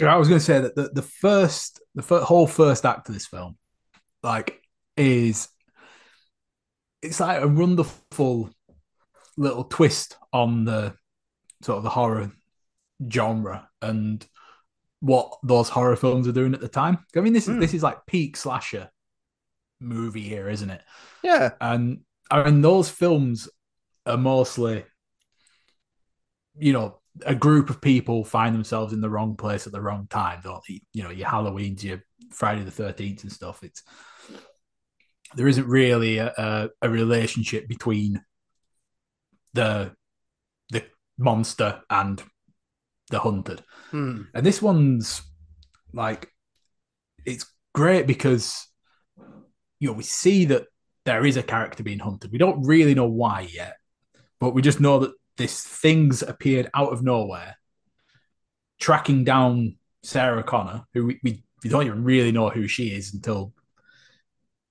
I 0.00 0.16
was 0.16 0.28
going 0.28 0.40
to 0.40 0.44
say 0.44 0.60
that 0.60 0.74
the, 0.74 0.90
the 0.92 1.02
first, 1.02 1.80
the 1.94 2.02
whole 2.02 2.46
first 2.46 2.84
act 2.84 3.08
of 3.08 3.14
this 3.14 3.26
film, 3.26 3.56
like, 4.22 4.60
is 4.96 5.48
it's 7.00 7.20
like 7.20 7.40
a 7.42 7.48
wonderful 7.48 8.50
little 9.36 9.64
twist 9.64 10.16
on 10.32 10.64
the 10.64 10.94
sort 11.62 11.78
of 11.78 11.84
the 11.84 11.90
horror 11.90 12.30
genre 13.10 13.68
and 13.80 14.26
what 15.00 15.38
those 15.42 15.68
horror 15.68 15.96
films 15.96 16.26
are 16.26 16.32
doing 16.32 16.54
at 16.54 16.60
the 16.60 16.68
time. 16.68 16.98
I 17.14 17.20
mean, 17.20 17.32
this 17.32 17.48
is 17.48 17.56
mm. 17.56 17.60
this 17.60 17.74
is 17.74 17.82
like 17.82 18.06
peak 18.06 18.36
slasher 18.36 18.90
movie 19.80 20.22
here, 20.22 20.48
isn't 20.48 20.70
it? 20.70 20.82
Yeah. 21.22 21.50
And 21.60 22.00
I 22.30 22.44
mean, 22.44 22.62
those 22.62 22.88
films 22.88 23.48
are 24.04 24.16
mostly, 24.16 24.84
you 26.58 26.72
know, 26.72 27.00
a 27.24 27.34
group 27.34 27.70
of 27.70 27.80
people 27.80 28.24
find 28.24 28.54
themselves 28.54 28.92
in 28.92 29.00
the 29.00 29.10
wrong 29.10 29.36
place 29.36 29.66
at 29.66 29.72
the 29.72 29.80
wrong 29.80 30.06
time, 30.08 30.40
don't 30.42 30.62
they? 30.68 30.80
You 30.92 31.04
know, 31.04 31.10
your 31.10 31.28
Halloween's, 31.28 31.84
your 31.84 32.02
Friday 32.32 32.62
the 32.62 32.70
Thirteenth 32.70 33.22
and 33.22 33.32
stuff. 33.32 33.62
It's 33.62 33.82
there 35.34 35.48
isn't 35.48 35.66
really 35.66 36.18
a, 36.18 36.32
a, 36.36 36.68
a 36.82 36.88
relationship 36.88 37.68
between 37.68 38.22
the 39.54 39.92
the 40.70 40.84
monster 41.18 41.82
and 41.90 42.22
the 43.10 43.18
hunted, 43.20 43.62
hmm. 43.90 44.22
and 44.34 44.44
this 44.44 44.60
one's 44.60 45.22
like 45.92 46.28
it's 47.24 47.46
great 47.74 48.06
because 48.06 48.66
you 49.78 49.88
know 49.88 49.92
we 49.92 50.02
see 50.02 50.46
that 50.46 50.66
there 51.04 51.24
is 51.24 51.36
a 51.36 51.42
character 51.42 51.82
being 51.82 51.98
hunted. 51.98 52.32
We 52.32 52.38
don't 52.38 52.66
really 52.66 52.94
know 52.94 53.06
why 53.06 53.48
yet, 53.52 53.76
but 54.40 54.50
we 54.50 54.62
just 54.62 54.80
know 54.80 54.98
that 55.00 55.12
this 55.36 55.62
thing's 55.62 56.22
appeared 56.22 56.70
out 56.74 56.92
of 56.92 57.02
nowhere, 57.02 57.56
tracking 58.80 59.24
down 59.24 59.76
Sarah 60.02 60.42
Connor, 60.42 60.84
who 60.94 61.06
we, 61.06 61.20
we 61.22 61.70
don't 61.70 61.86
even 61.86 62.04
really 62.04 62.32
know 62.32 62.48
who 62.48 62.68
she 62.68 62.88
is 62.88 63.14
until 63.14 63.52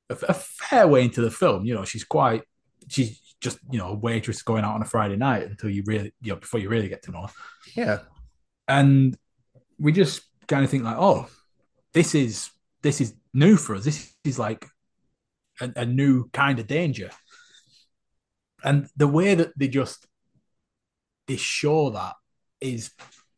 a, 0.09 0.17
a 0.29 0.33
fair 0.33 0.87
way 0.87 1.03
into 1.03 1.21
the 1.21 1.31
film. 1.31 1.65
You 1.65 1.73
know, 1.73 1.85
she's 1.85 2.03
quite 2.03 2.43
she's 2.87 3.19
just 3.41 3.59
you 3.71 3.77
know 3.77 3.89
a 3.89 3.95
waitress 3.95 4.41
going 4.41 4.63
out 4.63 4.75
on 4.75 4.81
a 4.81 4.85
Friday 4.85 5.15
night 5.15 5.43
until 5.43 5.69
you 5.69 5.83
really 5.85 6.13
you 6.21 6.33
know 6.33 6.39
before 6.39 6.59
you 6.59 6.69
really 6.69 6.89
get 6.89 7.03
to 7.03 7.11
know 7.11 7.23
her. 7.23 7.33
Yeah, 7.75 7.99
and 8.67 9.17
we 9.79 9.91
just 9.91 10.21
kind 10.47 10.63
of 10.63 10.69
think 10.69 10.83
like, 10.83 10.97
oh, 10.97 11.27
this 11.93 12.15
is 12.15 12.49
this 12.81 13.01
is 13.01 13.15
new 13.33 13.57
for 13.57 13.75
us. 13.75 13.83
This 13.83 14.13
is 14.23 14.37
like 14.37 14.67
a, 15.59 15.71
a 15.75 15.85
new 15.85 16.29
kind 16.29 16.59
of 16.59 16.67
danger, 16.67 17.09
and 18.63 18.87
the 18.95 19.07
way 19.07 19.35
that 19.35 19.57
they 19.57 19.67
just 19.67 20.05
they 21.27 21.37
show 21.37 21.89
that 21.91 22.13
is 22.61 22.91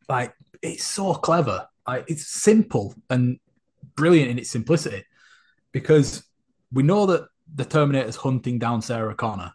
like 0.10 0.34
it's 0.62 0.86
so 0.86 1.14
clever. 1.14 1.68
Like 1.88 2.06
it's 2.08 2.28
simple 2.28 2.94
and 3.10 3.40
brilliant 3.96 4.30
in 4.30 4.40
its 4.40 4.52
simplicity 4.52 5.06
because 5.72 6.24
we 6.72 6.84
know 6.84 7.06
that 7.06 7.28
the 7.54 7.66
Terminator's 7.66 8.18
hunting 8.18 8.60
down 8.60 8.82
Sarah 8.82 9.16
Connor, 9.16 9.54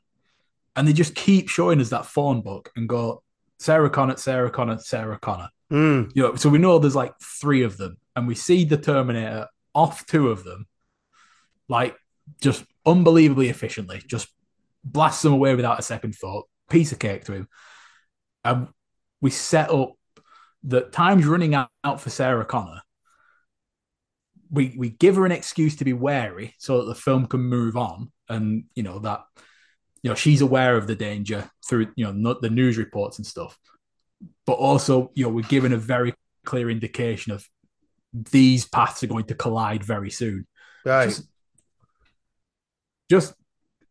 and 0.77 0.89
they 0.89 0.93
just 0.93 1.15
keep 1.15 1.49
showing 1.49 1.81
us 1.81 1.91
that 1.91 2.07
phone 2.07 2.41
book 2.41 2.71
and 2.77 2.89
go 2.89 3.23
Sarah 3.59 3.91
Connor, 3.91 4.17
Sarah 4.17 4.51
Connor, 4.51 4.79
Sarah 4.79 5.19
Connor. 5.19 5.49
Mm. 5.73 6.13
You 6.15 6.23
know, 6.23 6.35
so 6.37 6.51
we 6.51 6.59
know 6.59 6.79
there's 6.79 6.95
like 6.95 7.15
three 7.19 7.63
of 7.63 7.79
them, 7.79 7.97
and 8.15 8.29
we 8.29 8.35
see 8.35 8.65
the 8.65 8.77
Terminator 8.77 9.49
off 9.75 10.07
two 10.07 10.29
of 10.29 10.45
them, 10.45 10.67
like 11.67 11.97
just 12.43 12.65
unbelievably 12.85 13.49
efficiently, 13.49 14.03
just 14.07 14.29
blasts 14.85 15.23
them 15.23 15.33
away 15.33 15.55
without 15.55 15.79
a 15.79 15.83
second 15.83 16.15
thought. 16.15 16.47
Piece 16.69 16.93
of 16.93 16.99
cake 16.99 17.25
to 17.25 17.33
him. 17.33 17.49
And 18.45 18.69
we 19.21 19.31
set 19.31 19.71
up 19.71 19.95
that 20.65 20.93
time's 20.93 21.27
running 21.27 21.55
out, 21.55 21.71
for 21.99 22.11
Sarah 22.11 22.45
Connor. 22.45 22.83
We 24.51 24.75
we 24.77 24.91
give 24.91 25.17
her 25.17 25.25
an 25.25 25.33
excuse 25.33 25.77
to 25.77 25.85
be 25.85 25.95
wary 25.95 26.55
so 26.59 26.79
that 26.79 26.87
the 26.87 26.95
film 26.95 27.27
can 27.27 27.41
move 27.41 27.79
on, 27.79 28.13
and 28.29 28.65
you 28.75 28.83
know 28.83 28.99
that 28.99 29.23
you 30.03 30.11
know 30.11 30.15
she's 30.15 30.43
aware 30.43 30.77
of 30.77 30.87
the 30.87 30.95
danger 30.95 31.51
through 31.67 31.93
you 31.97 32.05
know 32.05 32.35
the 32.41 32.51
news 32.51 32.77
reports 32.77 33.17
and 33.17 33.27
stuff 33.27 33.59
but 34.47 34.55
also 34.55 35.11
you 35.15 35.25
know 35.25 35.31
we're 35.31 35.43
given 35.43 35.73
a 35.73 35.79
very 35.79 36.15
clear 36.45 36.71
indication 36.71 37.33
of 37.33 37.49
these 38.13 38.67
paths 38.67 39.03
are 39.03 39.09
going 39.09 39.25
to 39.25 39.35
collide 39.35 39.85
very 39.85 40.11
soon. 40.11 40.47
Right. 40.85 41.09
Just, 41.09 41.29
just 43.11 43.35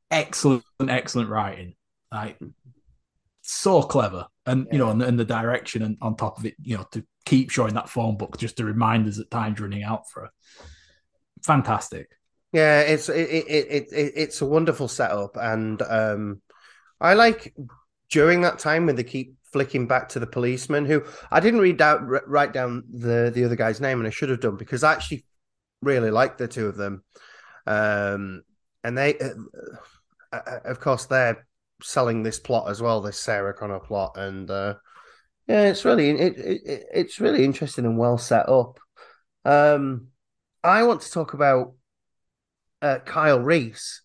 excellent 0.09 0.63
excellent 0.87 1.29
writing. 1.29 1.75
Like 2.11 2.39
so 3.41 3.81
clever. 3.81 4.27
And 4.45 4.65
yeah. 4.67 4.73
you 4.73 4.77
know 4.79 4.89
and, 4.89 5.01
and, 5.01 5.19
the 5.19 5.25
direction 5.25 5.83
and 5.83 5.97
on 6.01 6.15
top 6.15 6.39
of 6.39 6.45
it 6.45 6.55
you 6.61 6.77
know 6.77 6.85
to 6.91 7.05
keep 7.25 7.51
showing 7.51 7.75
that 7.75 7.89
phone 7.89 8.17
book 8.17 8.37
just 8.37 8.57
to 8.57 8.65
remind 8.65 9.07
us 9.07 9.17
that 9.17 9.29
time's 9.29 9.59
running 9.59 9.83
out 9.83 10.09
for 10.09 10.21
her 10.21 10.29
fantastic. 11.43 12.09
Yeah, 12.53 12.81
it's 12.81 13.09
it, 13.09 13.29
it, 13.29 13.47
it, 13.47 13.87
it 13.91 14.13
it's 14.15 14.41
a 14.41 14.45
wonderful 14.45 14.87
setup, 14.87 15.37
and 15.37 15.81
um, 15.81 16.41
I 16.99 17.13
like 17.13 17.53
during 18.11 18.41
that 18.41 18.59
time 18.59 18.85
when 18.85 18.95
they 18.95 19.03
keep 19.03 19.35
flicking 19.51 19.87
back 19.87 20.09
to 20.09 20.19
the 20.19 20.27
policeman 20.27 20.85
who 20.85 21.03
I 21.31 21.39
didn't 21.39 21.59
read 21.59 21.81
out 21.81 22.01
write 22.27 22.53
down 22.53 22.83
the 22.89 23.31
the 23.33 23.43
other 23.45 23.55
guy's 23.55 23.81
name, 23.81 23.99
and 23.99 24.07
I 24.07 24.11
should 24.11 24.29
have 24.29 24.41
done 24.41 24.57
because 24.57 24.83
I 24.83 24.93
actually 24.93 25.25
really 25.81 26.11
like 26.11 26.37
the 26.37 26.47
two 26.47 26.67
of 26.67 26.77
them, 26.77 27.03
um, 27.65 28.43
and 28.83 28.97
they, 28.97 29.17
uh, 29.17 29.29
uh, 30.31 30.59
of 30.65 30.79
course, 30.79 31.05
they're 31.05 31.47
selling 31.81 32.21
this 32.21 32.39
plot 32.39 32.69
as 32.69 32.81
well, 32.81 33.01
this 33.01 33.19
Sarah 33.19 33.53
Connor 33.53 33.79
plot, 33.79 34.17
and 34.17 34.49
uh, 34.49 34.75
yeah, 35.47 35.63
it's 35.63 35.85
really 35.85 36.09
it, 36.11 36.37
it 36.37 36.83
it's 36.93 37.19
really 37.19 37.43
interesting 37.43 37.85
and 37.85 37.97
well 37.97 38.17
set 38.17 38.47
up. 38.47 38.79
Um, 39.43 40.07
I 40.63 40.83
want 40.83 41.01
to 41.01 41.11
talk 41.11 41.33
about 41.33 41.73
uh, 42.81 42.99
Kyle 42.99 43.39
Reese 43.39 44.01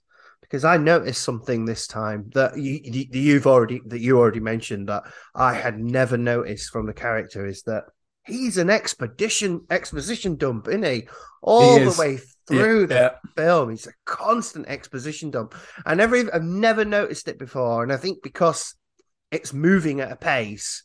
because 0.47 0.65
I 0.65 0.77
noticed 0.77 1.23
something 1.23 1.65
this 1.65 1.87
time 1.87 2.31
that 2.35 2.57
you, 2.57 2.81
you've 2.83 3.47
already 3.47 3.81
that 3.87 4.01
you 4.01 4.19
already 4.19 4.41
mentioned 4.41 4.89
that 4.89 5.05
I 5.35 5.55
had 5.55 5.79
never 5.79 6.17
noticed 6.17 6.71
from 6.71 6.87
the 6.87 6.95
character 6.95 7.47
is 7.47 7.63
that 7.63 7.85
he's 8.25 8.59
an 8.59 8.71
expedition 8.71 9.67
exposition 9.71 10.37
dump, 10.37 10.69
isn't 10.69 10.85
he? 10.85 11.09
All 11.43 11.79
he 11.79 11.85
the 11.85 11.97
way 11.99 12.19
through 12.49 12.83
yeah, 12.83 12.87
the 12.87 12.95
yeah. 12.95 13.11
film, 13.37 13.71
he's 13.71 13.87
a 13.87 13.93
constant 14.05 14.69
exposition 14.69 15.31
dump. 15.31 15.55
I 15.85 15.95
never, 15.95 16.35
I've 16.35 16.43
never 16.43 16.85
noticed 16.85 17.29
it 17.29 17.39
before, 17.39 17.83
and 17.83 17.93
I 17.93 17.97
think 17.97 18.23
because 18.23 18.75
it's 19.31 19.53
moving 19.53 20.01
at 20.01 20.13
a 20.13 20.17
pace, 20.17 20.85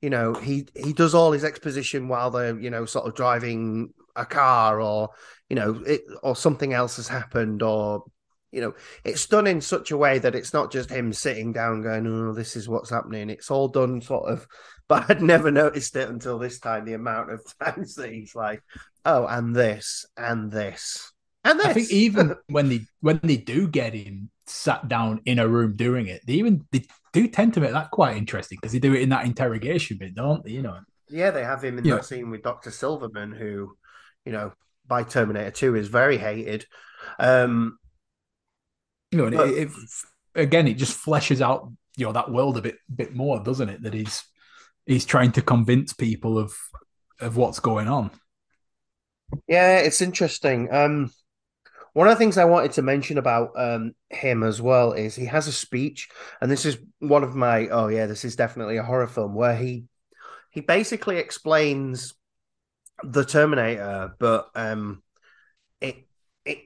you 0.00 0.10
know, 0.10 0.34
he 0.34 0.68
he 0.76 0.92
does 0.92 1.14
all 1.14 1.32
his 1.32 1.44
exposition 1.44 2.08
while 2.08 2.30
they're 2.30 2.58
you 2.58 2.70
know 2.70 2.84
sort 2.84 3.06
of 3.06 3.14
driving 3.14 3.92
a 4.16 4.26
car 4.26 4.80
or 4.80 5.10
you 5.48 5.56
know 5.56 5.82
it 5.86 6.02
or 6.22 6.36
something 6.36 6.72
else 6.72 6.96
has 6.96 7.08
happened 7.08 7.62
or 7.62 8.04
you 8.52 8.60
know 8.60 8.74
it's 9.04 9.26
done 9.26 9.46
in 9.46 9.60
such 9.60 9.90
a 9.90 9.96
way 9.96 10.18
that 10.18 10.34
it's 10.34 10.52
not 10.52 10.72
just 10.72 10.90
him 10.90 11.12
sitting 11.12 11.52
down 11.52 11.82
going 11.82 12.06
oh 12.06 12.32
this 12.32 12.56
is 12.56 12.68
what's 12.68 12.90
happening 12.90 13.30
it's 13.30 13.50
all 13.50 13.68
done 13.68 14.00
sort 14.00 14.30
of 14.30 14.46
but 14.88 15.08
i'd 15.10 15.22
never 15.22 15.50
noticed 15.50 15.94
it 15.96 16.08
until 16.08 16.38
this 16.38 16.58
time 16.58 16.84
the 16.84 16.94
amount 16.94 17.30
of 17.30 17.40
times 17.62 17.94
that 17.94 18.12
he's 18.12 18.34
like 18.34 18.62
oh 19.04 19.26
and 19.26 19.54
this 19.54 20.06
and 20.16 20.50
this 20.50 21.12
and 21.44 21.60
this. 21.60 21.66
i 21.66 21.72
think 21.72 21.90
even 21.90 22.34
when 22.48 22.68
they 22.68 22.80
when 23.00 23.20
they 23.22 23.36
do 23.36 23.68
get 23.68 23.92
him 23.92 24.30
sat 24.46 24.88
down 24.88 25.20
in 25.26 25.38
a 25.38 25.46
room 25.46 25.76
doing 25.76 26.06
it 26.06 26.22
they 26.26 26.34
even 26.34 26.64
they 26.72 26.82
do 27.12 27.28
tend 27.28 27.52
to 27.52 27.60
make 27.60 27.72
that 27.72 27.90
quite 27.90 28.16
interesting 28.16 28.56
because 28.58 28.72
they 28.72 28.78
do 28.78 28.94
it 28.94 29.02
in 29.02 29.10
that 29.10 29.26
interrogation 29.26 29.98
bit 29.98 30.14
don't 30.14 30.42
they 30.44 30.52
you 30.52 30.62
know 30.62 30.78
yeah 31.10 31.30
they 31.30 31.44
have 31.44 31.62
him 31.62 31.76
in 31.76 31.84
that 31.84 32.04
scene 32.04 32.30
with 32.30 32.42
dr 32.42 32.70
silberman 32.70 33.36
who 33.36 33.76
you 34.24 34.32
know 34.32 34.52
by 34.88 35.02
Terminator 35.02 35.50
2 35.50 35.76
is 35.76 35.88
very 35.88 36.16
hated. 36.16 36.64
Um, 37.18 37.78
you 39.10 39.18
know, 39.18 39.26
and 39.26 39.36
but, 39.36 39.48
it, 39.48 39.68
it, 39.68 39.70
again, 40.34 40.68
it 40.68 40.74
just 40.74 40.98
fleshes 41.04 41.40
out 41.40 41.70
you 41.98 42.06
know 42.06 42.12
that 42.12 42.30
world 42.30 42.56
a 42.56 42.62
bit 42.62 42.76
bit 42.94 43.14
more, 43.14 43.42
doesn't 43.42 43.68
it? 43.68 43.82
That 43.82 43.92
he's 43.92 44.24
he's 44.86 45.04
trying 45.04 45.32
to 45.32 45.42
convince 45.42 45.92
people 45.92 46.38
of 46.38 46.54
of 47.20 47.36
what's 47.36 47.60
going 47.60 47.88
on. 47.88 48.10
Yeah, 49.48 49.78
it's 49.78 50.00
interesting. 50.00 50.72
Um, 50.72 51.12
one 51.92 52.06
of 52.06 52.14
the 52.14 52.18
things 52.18 52.38
I 52.38 52.44
wanted 52.44 52.72
to 52.72 52.82
mention 52.82 53.18
about 53.18 53.50
um, 53.56 53.92
him 54.10 54.44
as 54.44 54.62
well 54.62 54.92
is 54.92 55.16
he 55.16 55.26
has 55.26 55.48
a 55.48 55.52
speech, 55.52 56.08
and 56.40 56.50
this 56.50 56.64
is 56.64 56.78
one 57.00 57.24
of 57.24 57.34
my 57.34 57.66
oh 57.68 57.88
yeah, 57.88 58.06
this 58.06 58.24
is 58.24 58.36
definitely 58.36 58.76
a 58.76 58.84
horror 58.84 59.08
film 59.08 59.34
where 59.34 59.56
he 59.56 59.84
he 60.50 60.60
basically 60.60 61.18
explains 61.18 62.14
the 63.02 63.24
Terminator, 63.24 64.14
but 64.20 64.50
um, 64.54 65.02
it 65.80 66.06
it 66.44 66.58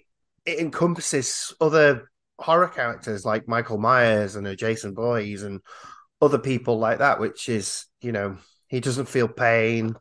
it 0.45 0.59
encompasses 0.59 1.55
other 1.59 2.12
horror 2.43 2.69
characters 2.69 3.25
like 3.25 3.49
Michael 3.49 3.79
Myers 3.79 4.37
and 4.37 4.57
Jason 4.59 4.95
Voorhees 4.95 5.43
and 5.43 5.61
other 6.21 6.39
people 6.39 6.79
like 6.79 6.99
that, 6.99 7.21
which 7.21 7.49
is 7.49 7.87
you 8.01 8.13
know 8.13 8.37
he 8.69 8.81
doesn't 8.81 9.09
feel 9.09 9.29
pain, 9.29 9.95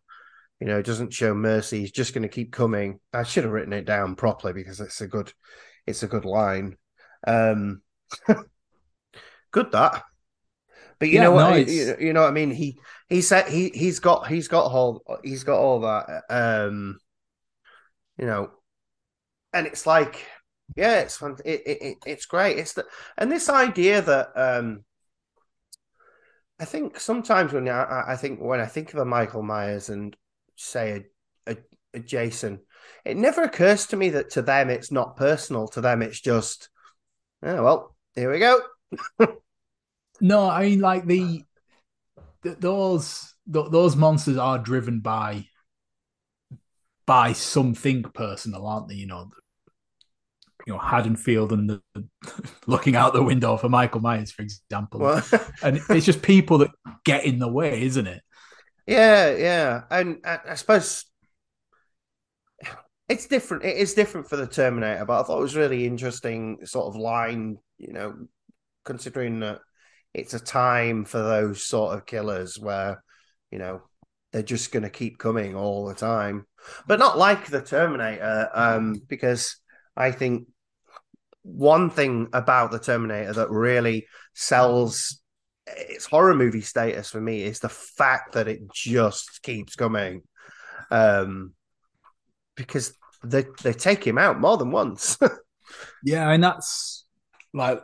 you 0.60 0.68
know, 0.68 0.82
doesn't 0.82 1.14
show 1.14 1.34
mercy. 1.34 1.80
He's 1.82 1.92
just 1.92 2.14
going 2.14 2.24
to 2.24 2.30
keep 2.30 2.52
coming. 2.52 3.00
I 3.14 3.24
should 3.24 3.44
have 3.44 3.54
written 3.54 3.74
it 3.74 3.86
down 3.86 4.16
properly 4.16 4.54
because 4.54 4.80
it's 4.80 5.02
a 5.02 5.08
good 5.08 5.34
it's 5.88 6.04
a 6.04 6.08
good 6.08 6.26
line. 6.26 6.78
Um, 7.26 7.82
good 9.52 9.72
that. 9.72 10.04
But 11.00 11.10
you 11.10 11.16
yeah, 11.16 11.24
know 11.24 11.32
what? 11.32 11.50
Nice. 11.50 11.72
You, 11.72 11.96
you, 12.00 12.14
know 12.14 12.22
what 12.22 12.30
I 12.30 12.34
mean? 12.34 12.52
He 12.52 12.78
he 13.10 13.22
said 13.22 13.48
he 13.48 13.70
he's 13.70 14.00
got 14.00 14.28
he's 14.28 14.48
got 14.48 14.72
all 14.72 15.04
he's 15.24 15.44
got 15.44 15.58
all 15.58 15.82
that. 15.82 16.24
Um, 16.30 17.00
you 18.20 18.28
know, 18.28 18.52
and 19.52 19.66
it's 19.66 19.88
like, 19.88 20.24
yeah, 20.76 21.00
it's. 21.00 21.22
It, 21.22 21.62
it, 21.66 21.98
it's 22.06 22.26
great. 22.26 22.58
It's 22.58 22.74
the 22.74 22.86
and 23.18 23.32
this 23.32 23.50
idea 23.50 24.02
that 24.02 24.30
um, 24.36 24.84
I 26.60 26.66
think 26.66 27.00
sometimes 27.00 27.54
when 27.54 27.68
I, 27.68 28.04
I 28.10 28.16
think 28.16 28.40
when 28.40 28.60
I 28.60 28.66
think 28.66 28.94
of 28.94 29.00
a 29.00 29.06
Michael 29.06 29.44
Myers 29.44 29.90
and 29.90 30.16
say 30.56 31.06
a, 31.48 31.54
a, 31.54 31.58
a 31.94 32.00
Jason, 32.00 32.60
it 33.06 33.18
never 33.18 33.44
occurs 33.44 33.88
to 33.88 33.98
me 33.98 34.10
that 34.12 34.32
to 34.32 34.42
them 34.42 34.70
it's 34.70 34.92
not 34.92 35.18
personal. 35.18 35.68
To 35.70 35.82
them, 35.82 36.02
it's 36.02 36.20
just, 36.20 36.70
oh 37.44 37.64
well, 37.64 37.96
here 38.16 38.32
we 38.32 38.40
go. 38.40 38.60
No, 40.22 40.48
I 40.48 40.70
mean 40.70 40.80
like 40.80 41.06
the, 41.06 41.44
the 42.44 42.56
those 42.56 43.34
the, 43.48 43.68
those 43.68 43.96
monsters 43.96 44.38
are 44.38 44.60
driven 44.60 45.00
by 45.00 45.48
by 47.08 47.34
something 47.34 48.04
personal, 48.04 48.68
aren't 48.68 48.88
they? 48.88 48.96
You 48.96 49.08
know, 49.08 49.32
you 50.66 50.74
know 50.74 50.80
Haddonfield 50.80 51.52
and 51.54 51.70
the, 51.70 51.82
looking 52.68 52.96
out 52.96 53.14
the 53.14 53.24
window 53.24 53.58
for 53.58 53.70
Michael 53.70 54.02
Myers, 54.02 54.32
for 54.32 54.44
example, 54.44 55.06
and 55.64 55.82
it's 55.90 56.06
just 56.06 56.22
people 56.22 56.60
that 56.60 56.72
get 57.04 57.26
in 57.26 57.40
the 57.40 57.48
way, 57.48 57.84
isn't 57.84 58.08
it? 58.08 58.22
Yeah, 58.88 59.36
yeah, 59.36 59.82
and, 59.90 60.18
and 60.24 60.42
I 60.50 60.56
suppose 60.56 61.06
it's 63.10 63.28
different. 63.28 63.66
It 63.66 63.78
is 63.78 63.94
different 63.94 64.30
for 64.30 64.38
the 64.38 64.48
Terminator, 64.48 65.06
but 65.06 65.20
I 65.20 65.24
thought 65.24 65.40
it 65.40 65.44
was 65.44 65.56
really 65.56 65.86
interesting, 65.86 66.60
sort 66.66 66.88
of 66.88 67.00
line. 67.00 67.58
You 67.78 67.94
know, 67.94 68.16
considering 68.86 69.42
that 69.42 69.60
it's 70.14 70.34
a 70.34 70.40
time 70.40 71.06
for 71.06 71.20
those 71.20 71.64
sort 71.64 71.96
of 71.96 72.06
killers 72.06 72.60
where, 72.60 73.04
you 73.50 73.60
know, 73.60 73.82
they're 74.32 74.44
just 74.44 74.72
going 74.72 74.84
to 74.84 74.90
keep 74.90 75.18
coming 75.18 75.56
all 75.56 75.86
the 75.86 75.96
time. 75.96 76.46
But 76.88 77.00
not 77.00 77.18
like 77.18 77.48
the 77.48 77.62
Terminator, 77.62 78.50
um, 78.54 79.02
because 79.08 79.58
I 79.96 80.12
think 80.12 80.48
one 81.44 81.90
thing 81.90 82.28
about 82.34 82.72
the 82.72 82.80
Terminator 82.80 83.34
that 83.34 83.50
really 83.50 84.08
sells 84.34 85.22
its 85.68 86.06
horror 86.06 86.34
movie 86.34 86.62
status 86.62 87.10
for 87.10 87.22
me 87.22 87.44
is 87.44 87.60
the 87.60 87.70
fact 87.70 88.34
that 88.34 88.48
it 88.48 88.72
just 88.74 89.42
keeps 89.44 89.76
coming. 89.76 90.24
Um, 90.90 91.54
because 92.56 92.94
they 93.24 93.46
they 93.64 93.74
take 93.74 94.06
him 94.06 94.18
out 94.18 94.40
more 94.40 94.58
than 94.58 94.72
once. 94.72 95.18
yeah, 96.04 96.30
and 96.30 96.44
that's 96.44 97.06
like 97.54 97.82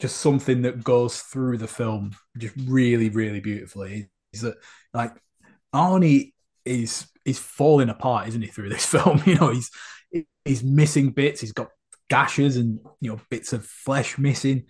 just 0.00 0.18
something 0.18 0.62
that 0.62 0.82
goes 0.82 1.20
through 1.20 1.58
the 1.58 1.66
film 1.66 2.12
just 2.38 2.54
really, 2.66 3.08
really 3.08 3.40
beautifully. 3.40 4.08
Is 4.32 4.42
that 4.42 4.56
like 4.92 5.12
Arnie 5.74 6.32
is 6.64 7.06
is 7.24 7.38
falling 7.38 7.88
apart, 7.88 8.28
isn't 8.28 8.42
he, 8.42 8.48
through 8.48 8.70
this 8.70 8.86
film? 8.94 9.22
You 9.26 9.36
know, 9.36 9.52
he's 9.52 9.70
he's 10.50 10.62
missing 10.62 11.10
bits, 11.10 11.40
he's 11.40 11.52
got 11.52 11.68
gashes 12.08 12.56
and 12.56 12.80
you 13.00 13.10
know, 13.10 13.20
bits 13.30 13.52
of 13.52 13.64
flesh 13.64 14.18
missing. 14.18 14.64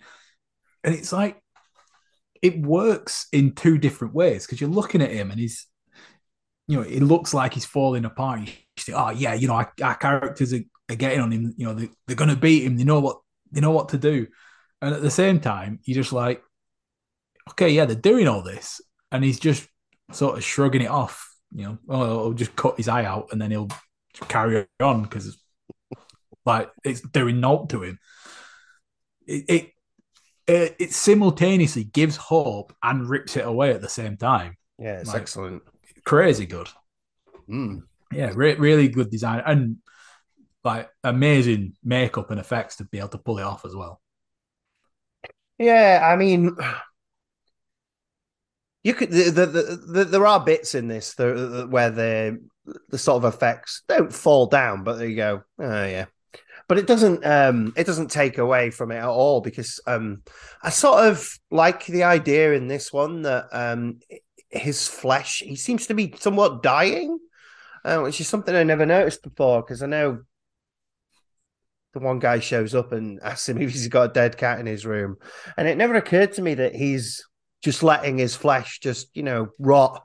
And 0.83 0.95
it's 0.95 1.11
like 1.11 1.41
it 2.41 2.59
works 2.61 3.27
in 3.31 3.53
two 3.53 3.77
different 3.77 4.13
ways 4.13 4.45
because 4.45 4.61
you're 4.61 4.69
looking 4.69 5.01
at 5.01 5.11
him 5.11 5.31
and 5.31 5.39
he's 5.39 5.67
you 6.67 6.77
know, 6.77 6.83
it 6.83 7.01
looks 7.01 7.33
like 7.33 7.53
he's 7.53 7.65
falling 7.65 8.05
apart. 8.05 8.39
You 8.41 8.53
think, 8.79 8.97
oh 8.97 9.09
yeah, 9.09 9.33
you 9.33 9.47
know, 9.47 9.55
our, 9.55 9.73
our 9.83 9.95
characters 9.95 10.53
are, 10.53 10.61
are, 10.89 10.95
getting 10.95 11.19
on 11.19 11.31
him. 11.31 11.53
You 11.57 11.65
know, 11.65 11.73
they, 11.73 11.89
they're 12.07 12.15
going 12.15 12.29
to 12.29 12.35
beat 12.37 12.63
him. 12.63 12.77
They 12.77 12.85
know 12.85 13.01
what 13.01 13.19
they 13.51 13.59
know 13.59 13.71
what 13.71 13.89
to 13.89 13.97
do. 13.97 14.27
And 14.81 14.95
at 14.95 15.01
the 15.01 15.11
same 15.11 15.41
time, 15.41 15.79
you're 15.83 15.95
just 16.01 16.13
like, 16.13 16.41
okay, 17.49 17.69
yeah, 17.69 17.85
they're 17.85 17.95
doing 17.95 18.27
all 18.27 18.41
this, 18.41 18.79
and 19.11 19.21
he's 19.21 19.39
just 19.39 19.67
sort 20.11 20.37
of 20.37 20.43
shrugging 20.45 20.81
it 20.81 20.89
off. 20.89 21.27
You 21.53 21.63
know, 21.63 21.77
oh, 21.89 22.19
I'll 22.25 22.33
just 22.33 22.55
cut 22.55 22.77
his 22.77 22.87
eye 22.87 23.03
out, 23.03 23.27
and 23.31 23.41
then 23.41 23.51
he'll 23.51 23.69
carry 24.29 24.65
on 24.79 25.01
because, 25.03 25.40
like, 26.45 26.69
it's 26.83 27.01
doing 27.01 27.39
naught 27.39 27.69
to 27.69 27.83
him. 27.83 27.99
It, 29.27 29.45
it 29.47 29.71
it, 30.47 30.75
it 30.79 30.93
simultaneously 30.93 31.83
gives 31.83 32.15
hope 32.15 32.73
and 32.81 33.09
rips 33.09 33.37
it 33.37 33.45
away 33.45 33.71
at 33.71 33.81
the 33.81 33.89
same 33.89 34.17
time. 34.17 34.57
Yeah, 34.77 34.99
it's 34.99 35.09
like, 35.09 35.21
excellent 35.21 35.63
crazy 36.03 36.45
good. 36.45 36.67
Mm. 37.49 37.83
Yeah, 38.11 38.31
re- 38.35 38.55
really 38.55 38.87
good 38.87 39.09
design 39.09 39.43
and 39.45 39.77
like 40.63 40.89
amazing 41.03 41.73
makeup 41.83 42.31
and 42.31 42.39
effects 42.39 42.77
to 42.77 42.85
be 42.85 42.99
able 42.99 43.09
to 43.09 43.17
pull 43.17 43.39
it 43.39 43.43
off 43.43 43.65
as 43.65 43.75
well. 43.75 44.01
Yeah, 45.57 46.01
I 46.03 46.15
mean, 46.15 46.55
you 48.83 48.93
could 48.93 49.11
the, 49.11 49.29
the, 49.29 49.45
the, 49.45 50.05
there 50.05 50.25
are 50.25 50.43
bits 50.43 50.75
in 50.75 50.87
this 50.87 51.15
where 51.17 51.91
the 51.91 52.43
the 52.89 52.97
sort 52.97 53.23
of 53.23 53.33
effects 53.33 53.83
don't 53.87 54.13
fall 54.13 54.47
down, 54.47 54.83
but 54.83 54.97
there 54.97 55.07
you 55.07 55.15
go. 55.15 55.43
Oh 55.59 55.85
yeah, 55.85 56.05
but 56.67 56.77
it 56.77 56.87
doesn't 56.87 57.25
um 57.25 57.73
it 57.75 57.85
doesn't 57.85 58.11
take 58.11 58.37
away 58.37 58.69
from 58.69 58.91
it 58.91 58.97
at 58.97 59.07
all 59.07 59.41
because 59.41 59.79
um 59.87 60.21
I 60.63 60.69
sort 60.69 61.05
of 61.05 61.27
like 61.49 61.85
the 61.85 62.03
idea 62.03 62.53
in 62.53 62.67
this 62.67 62.91
one 62.93 63.23
that 63.23 63.47
um 63.51 63.99
his 64.51 64.87
flesh, 64.87 65.41
he 65.45 65.55
seems 65.55 65.87
to 65.87 65.93
be 65.93 66.13
somewhat 66.19 66.61
dying, 66.61 67.17
uh, 67.85 67.99
which 67.99 68.19
is 68.19 68.27
something 68.27 68.53
I 68.53 68.63
never 68.63 68.85
noticed 68.85 69.23
before 69.23 69.61
because 69.61 69.81
I 69.81 69.87
know 69.87 70.19
the 71.93 71.99
one 71.99 72.19
guy 72.19 72.39
shows 72.39 72.75
up 72.75 72.91
and 72.91 73.19
asks 73.23 73.49
him 73.49 73.61
if 73.61 73.71
he's 73.71 73.87
got 73.87 74.09
a 74.09 74.13
dead 74.13 74.37
cat 74.37 74.59
in 74.59 74.65
his 74.65 74.85
room. 74.85 75.17
And 75.57 75.67
it 75.67 75.77
never 75.77 75.95
occurred 75.95 76.33
to 76.33 76.41
me 76.41 76.53
that 76.55 76.75
he's 76.75 77.25
just 77.63 77.83
letting 77.83 78.17
his 78.17 78.35
flesh 78.35 78.79
just, 78.79 79.09
you 79.13 79.23
know, 79.23 79.49
rot 79.57 80.03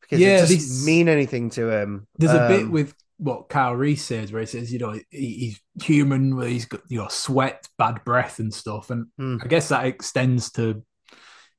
because 0.00 0.20
yeah, 0.20 0.38
it 0.38 0.48
doesn't 0.48 0.84
mean 0.84 1.08
anything 1.08 1.50
to 1.50 1.70
him. 1.70 2.06
There's 2.18 2.32
um, 2.32 2.42
a 2.42 2.48
bit 2.48 2.62
um, 2.64 2.72
with 2.72 2.94
what 3.22 3.48
Kyle 3.48 3.74
Reese 3.74 4.04
says 4.04 4.32
where 4.32 4.40
he 4.40 4.46
says, 4.46 4.72
you 4.72 4.80
know, 4.80 4.98
he's 5.10 5.60
human, 5.80 6.34
where 6.36 6.48
he's 6.48 6.64
got, 6.64 6.80
you 6.88 6.98
know, 6.98 7.06
sweat, 7.08 7.68
bad 7.78 8.02
breath 8.04 8.40
and 8.40 8.52
stuff. 8.52 8.90
And 8.90 9.06
mm. 9.18 9.40
I 9.42 9.46
guess 9.46 9.68
that 9.68 9.86
extends 9.86 10.50
to, 10.52 10.82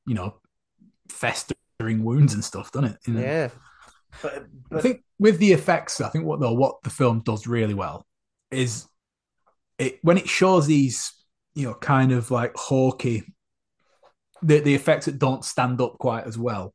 you 0.05 0.13
know, 0.13 0.35
festering 1.07 2.03
wounds 2.03 2.33
and 2.33 2.43
stuff, 2.43 2.69
doesn't 2.73 2.91
it? 2.91 2.97
You 3.07 3.13
know? 3.13 3.21
Yeah. 3.21 3.49
But, 4.21 4.45
but... 4.69 4.79
I 4.79 4.81
think 4.81 5.03
with 5.19 5.39
the 5.39 5.53
effects, 5.53 6.01
I 6.01 6.09
think 6.09 6.25
what 6.25 6.41
though 6.41 6.53
what 6.53 6.83
the 6.83 6.89
film 6.89 7.21
does 7.21 7.47
really 7.47 7.73
well 7.73 8.05
is 8.51 8.85
it 9.79 9.99
when 10.01 10.17
it 10.17 10.27
shows 10.27 10.67
these, 10.67 11.13
you 11.55 11.67
know, 11.67 11.75
kind 11.75 12.11
of 12.11 12.29
like 12.29 12.51
hawky, 12.55 13.23
the 14.41 14.59
the 14.59 14.75
effects 14.75 15.05
that 15.05 15.17
don't 15.17 15.45
stand 15.45 15.79
up 15.79 15.97
quite 15.97 16.25
as 16.25 16.37
well. 16.37 16.73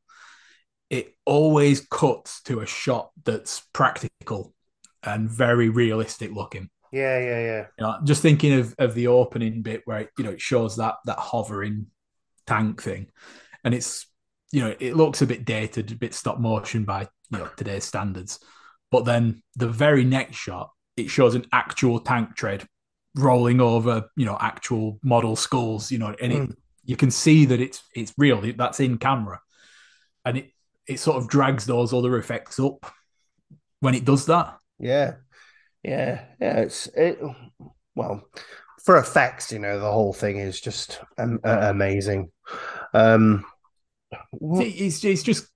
It 0.89 1.13
always 1.23 1.81
cuts 1.81 2.41
to 2.43 2.61
a 2.61 2.65
shot 2.65 3.11
that's 3.23 3.61
practical 3.71 4.55
and 5.03 5.29
very 5.29 5.69
realistic 5.69 6.31
looking. 6.31 6.69
Yeah, 6.91 7.19
yeah, 7.19 7.39
yeah. 7.39 7.65
You 7.77 7.85
know, 7.85 7.97
just 8.03 8.21
thinking 8.21 8.53
of, 8.53 8.75
of 8.79 8.95
the 8.95 9.07
opening 9.07 9.61
bit 9.61 9.81
where 9.85 9.99
it, 9.99 10.09
you 10.17 10.23
know 10.23 10.31
it 10.31 10.41
shows 10.41 10.77
that 10.77 10.95
that 11.05 11.19
hovering 11.19 11.87
tank 12.47 12.81
thing, 12.81 13.07
and 13.63 13.73
it's 13.73 14.07
you 14.51 14.61
know, 14.61 14.75
it 14.79 14.95
looks 14.95 15.21
a 15.21 15.27
bit 15.27 15.45
dated, 15.45 15.91
a 15.91 15.95
bit 15.95 16.13
stop 16.13 16.39
motion 16.39 16.83
by 16.83 17.07
you 17.31 17.37
know 17.37 17.49
today's 17.55 17.85
standards. 17.85 18.39
But 18.91 19.05
then 19.05 19.43
the 19.55 19.67
very 19.67 20.03
next 20.03 20.37
shot, 20.37 20.71
it 20.97 21.09
shows 21.09 21.35
an 21.35 21.45
actual 21.53 21.99
tank 21.99 22.35
tread 22.35 22.65
rolling 23.15 23.61
over, 23.61 24.09
you 24.15 24.25
know, 24.25 24.37
actual 24.39 24.99
model 25.03 25.35
skulls, 25.35 25.91
you 25.91 25.99
know, 25.99 26.15
and 26.21 26.33
mm. 26.33 26.55
you 26.83 26.95
can 26.95 27.11
see 27.11 27.45
that 27.45 27.59
it's 27.59 27.83
it's 27.95 28.13
real. 28.17 28.41
That's 28.55 28.79
in 28.79 28.97
camera, 28.97 29.39
and 30.25 30.37
it 30.37 30.51
it 30.87 30.99
sort 30.99 31.17
of 31.17 31.27
drags 31.27 31.65
those 31.65 31.93
other 31.93 32.17
effects 32.17 32.59
up 32.59 32.91
when 33.79 33.93
it 33.93 34.05
does 34.05 34.25
that. 34.25 34.57
Yeah, 34.79 35.15
yeah, 35.83 36.25
yeah. 36.39 36.59
It's 36.59 36.87
it. 36.87 37.19
Well, 37.95 38.27
for 38.83 38.97
effects, 38.97 39.51
you 39.51 39.59
know, 39.59 39.79
the 39.79 39.91
whole 39.91 40.13
thing 40.13 40.37
is 40.37 40.59
just 40.59 40.99
um, 41.17 41.39
amazing. 41.43 42.31
Um, 42.93 43.45
it's, 44.41 45.03
it's 45.03 45.23
just 45.23 45.47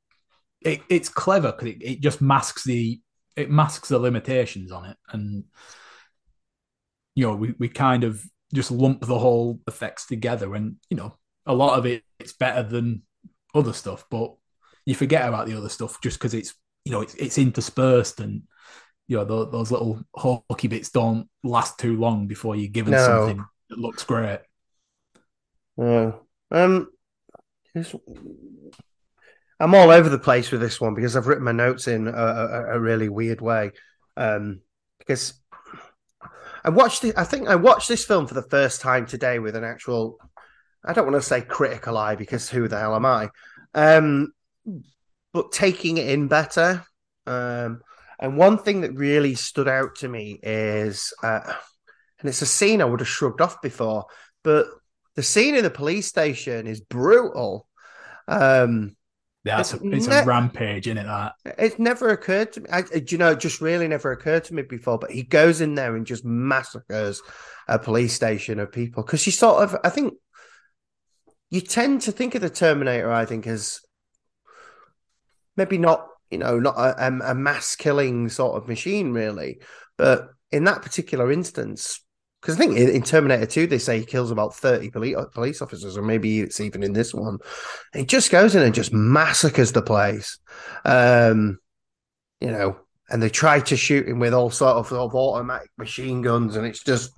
it, 0.62 0.82
it's 0.90 1.10
clever 1.10 1.52
because 1.52 1.70
it, 1.70 1.82
it 1.82 2.02
just 2.02 2.22
masks 2.22 2.64
the 2.64 3.00
it 3.36 3.50
masks 3.50 3.90
the 3.90 4.00
limitations 4.00 4.72
on 4.72 4.86
it 4.86 4.98
and 5.10 5.44
you 7.16 7.26
know 7.26 7.36
we, 7.36 7.54
we 7.58 7.68
kind 7.68 8.04
of 8.04 8.24
just 8.54 8.72
lump 8.72 9.02
the 9.02 9.18
whole 9.18 9.60
effects 9.68 10.06
together 10.06 10.54
and 10.56 10.76
you 10.90 10.98
know 10.98 11.18
a 11.46 11.54
lot 11.54 11.78
of 11.78 11.86
it 11.86 12.04
it's 12.20 12.34
better 12.34 12.64
than 12.64 13.02
other 13.56 13.74
stuff 13.74 14.06
but 14.10 14.34
you 14.86 14.96
forget 14.96 15.28
about 15.28 15.48
the 15.48 15.58
other 15.58 15.70
stuff 15.70 16.00
just 16.02 16.20
because 16.20 16.34
it's 16.34 16.54
you 16.86 16.92
know 16.92 17.02
it's, 17.02 17.16
it's 17.16 17.38
interspersed 17.38 18.20
and 18.20 18.44
you 19.08 19.18
know 19.18 19.26
those, 19.26 19.52
those 19.52 19.72
little 19.72 20.02
hokey 20.14 20.68
bits 20.68 20.90
don't 20.90 21.30
last 21.44 21.80
too 21.80 21.98
long 21.98 22.28
before 22.28 22.56
you're 22.56 22.70
given 22.70 22.92
no. 22.92 23.06
something 23.06 23.46
that 23.70 23.80
looks 23.80 24.04
great 24.04 24.40
uh, 25.82 26.12
um 26.52 26.88
I'm 29.60 29.76
all 29.76 29.92
over 29.92 30.10
the 30.10 30.20
place 30.20 30.52
with 30.52 30.62
this 30.62 30.82
one 30.82 30.94
because 30.94 31.16
I've 31.16 31.28
written 31.28 31.44
my 31.44 31.52
notes 31.52 31.88
in 31.88 32.08
a, 32.08 32.12
a, 32.12 32.76
a 32.76 32.80
really 32.80 33.10
weird 33.10 33.40
way. 33.40 33.72
Um, 34.18 34.60
because 35.00 35.34
I 36.64 36.70
watched 36.70 37.04
it, 37.04 37.18
I 37.18 37.24
think 37.24 37.48
I 37.48 37.56
watched 37.56 37.88
this 37.88 38.06
film 38.06 38.28
for 38.28 38.34
the 38.34 38.42
first 38.44 38.82
time 38.82 39.06
today 39.06 39.40
with 39.40 39.56
an 39.56 39.64
actual, 39.64 40.18
I 40.84 40.94
don't 40.94 41.06
want 41.10 41.22
to 41.22 41.28
say 41.28 41.42
critical 41.42 41.98
eye 41.98 42.16
because 42.16 42.50
who 42.50 42.68
the 42.68 42.80
hell 42.80 42.96
am 42.96 43.06
I? 43.06 43.30
Um, 43.74 44.34
but 45.34 45.52
taking 45.52 45.98
it 45.98 46.10
in 46.10 46.28
better. 46.28 46.86
Um, 47.26 47.82
and 48.20 48.38
one 48.38 48.58
thing 48.58 48.82
that 48.82 48.94
really 48.96 49.36
stood 49.36 49.68
out 49.68 49.96
to 49.98 50.08
me 50.08 50.40
is, 50.42 51.14
uh, 51.24 51.42
and 52.20 52.30
it's 52.30 52.42
a 52.42 52.46
scene 52.46 52.82
I 52.82 52.86
would 52.86 53.00
have 53.00 53.10
shrugged 53.10 53.42
off 53.42 53.62
before, 53.62 54.06
but 54.44 54.68
the 55.16 55.24
scene 55.24 55.56
in 55.56 55.64
the 55.64 55.70
police 55.70 56.08
station 56.08 56.68
is 56.68 56.82
brutal. 56.82 57.68
Um, 58.28 58.96
yeah, 59.44 59.60
it's, 59.60 59.74
a, 59.74 59.80
it's 59.84 60.08
ne- 60.08 60.20
a 60.20 60.26
rampage, 60.26 60.88
isn't 60.88 60.98
it? 60.98 61.04
That 61.04 61.34
it's 61.58 61.78
never 61.78 62.10
occurred 62.10 62.54
to 62.54 62.62
me. 62.62 62.70
I, 62.72 62.82
do 62.82 63.04
you 63.10 63.18
know? 63.18 63.32
It 63.32 63.42
just 63.42 63.60
really 63.60 63.88
never 63.90 64.12
occurred 64.12 64.46
to 64.46 64.54
me 64.54 64.62
before. 64.62 64.98
But 64.98 65.12
he 65.12 65.24
goes 65.24 65.60
in 65.60 65.76
there 65.76 65.96
and 65.96 66.06
just 66.06 66.24
massacres 66.24 67.22
a 67.68 67.78
police 67.78 68.14
station 68.14 68.60
of 68.60 68.72
people 68.72 69.04
because 69.04 69.26
you 69.26 69.34
sort 69.34 69.64
of, 69.64 69.76
I 69.84 69.90
think, 69.90 70.14
you 71.50 71.60
tend 71.60 72.02
to 72.04 72.14
think 72.14 72.36
of 72.36 72.42
the 72.42 72.50
Terminator. 72.50 73.12
I 73.12 73.26
think 73.26 73.46
as 73.46 73.82
maybe 75.58 75.78
not, 75.78 76.08
you 76.34 76.40
know, 76.40 76.60
not 76.60 76.76
a, 76.78 77.08
a 77.32 77.36
mass 77.36 77.76
killing 77.76 78.28
sort 78.28 78.58
of 78.58 78.68
machine, 78.68 79.14
really. 79.14 79.60
But 79.98 80.30
in 80.52 80.66
that 80.66 80.82
particular 80.82 81.32
instance, 81.32 82.04
because 82.42 82.56
I 82.56 82.58
think 82.58 82.78
in, 82.78 83.02
Terminator 83.04 83.46
2, 83.46 83.68
they 83.68 83.78
say 83.78 84.00
he 84.00 84.06
kills 84.06 84.30
about 84.30 84.54
30 84.54 84.90
police, 84.90 85.16
police 85.34 85.62
officers, 85.62 85.96
or 85.96 86.02
maybe 86.02 86.42
it's 86.42 86.60
even 86.60 86.84
in 86.84 86.92
this 86.92 87.14
one. 87.14 87.38
He 87.94 88.04
just 88.04 88.32
goes 88.32 88.54
in 88.54 88.64
and 88.64 88.76
just 88.76 88.92
massacres 88.92 89.72
the 89.72 89.82
place. 89.82 90.40
Um, 90.84 91.60
you 92.42 92.52
know, 92.52 92.78
and 93.10 93.24
they 93.24 93.30
try 93.30 93.62
to 93.62 93.78
shoot 93.78 94.10
him 94.10 94.20
with 94.20 94.34
all 94.34 94.50
sort 94.50 94.76
of, 94.76 94.92
of 94.92 95.16
automatic 95.16 95.70
machine 95.78 96.22
guns, 96.22 96.58
and 96.58 96.68
it's 96.68 96.84
just, 96.84 97.12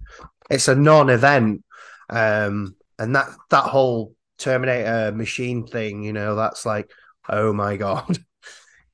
it's 0.52 0.68
a 0.68 0.76
non 0.76 1.10
event. 1.10 1.64
Um, 2.10 2.76
and 3.00 3.16
that, 3.16 3.30
that 3.50 3.64
whole 3.64 4.14
Terminator 4.38 5.12
machine 5.12 5.66
thing, 5.66 6.04
you 6.04 6.14
know, 6.14 6.36
that's 6.36 6.68
like, 6.68 6.92
oh 7.30 7.52
my 7.54 7.78
God. 7.78 8.18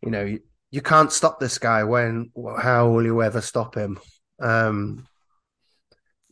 you 0.04 0.12
know, 0.12 0.24
you, 0.24 0.40
you 0.72 0.82
can't 0.82 1.12
stop 1.12 1.40
this 1.40 1.58
guy. 1.58 1.84
When 1.84 2.32
how 2.60 2.90
will 2.90 3.04
you 3.06 3.22
ever 3.22 3.42
stop 3.42 3.76
him? 3.76 4.00
Um, 4.40 5.08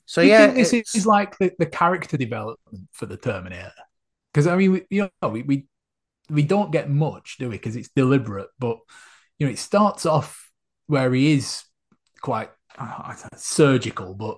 so 0.05 0.21
yeah, 0.21 0.45
think 0.45 0.55
this 0.55 0.73
it's- 0.73 0.95
is 0.95 1.05
like 1.05 1.37
the, 1.37 1.51
the 1.59 1.65
character 1.65 2.17
development 2.17 2.87
for 2.93 3.05
the 3.05 3.17
Terminator? 3.17 3.71
Because 4.33 4.47
I 4.47 4.55
mean, 4.55 4.71
we, 4.71 4.81
you 4.89 5.09
know, 5.21 5.29
we, 5.29 5.43
we 5.43 5.67
we 6.29 6.43
don't 6.43 6.71
get 6.71 6.89
much, 6.89 7.37
do 7.37 7.49
we? 7.49 7.55
Because 7.55 7.75
it's 7.75 7.89
deliberate, 7.95 8.49
but 8.59 8.77
you 9.37 9.45
know, 9.47 9.51
it 9.51 9.59
starts 9.59 10.05
off 10.05 10.49
where 10.87 11.13
he 11.13 11.33
is 11.33 11.63
quite 12.21 12.49
uh, 12.77 13.13
surgical, 13.35 14.13
but 14.15 14.37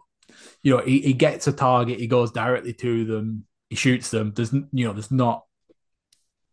you 0.64 0.76
know, 0.76 0.84
he, 0.84 1.02
he 1.02 1.14
gets 1.14 1.48
a 1.48 1.54
target, 1.54 2.00
he 2.00 2.08
goes 2.08 2.32
directly 2.32 2.74
to 2.74 3.06
them, 3.06 3.46
he 3.70 3.76
shoots 3.76 4.12
them. 4.12 4.34
There's 4.36 4.54
you 4.54 4.86
know, 4.86 4.94
there's 4.94 5.12
not 5.12 5.44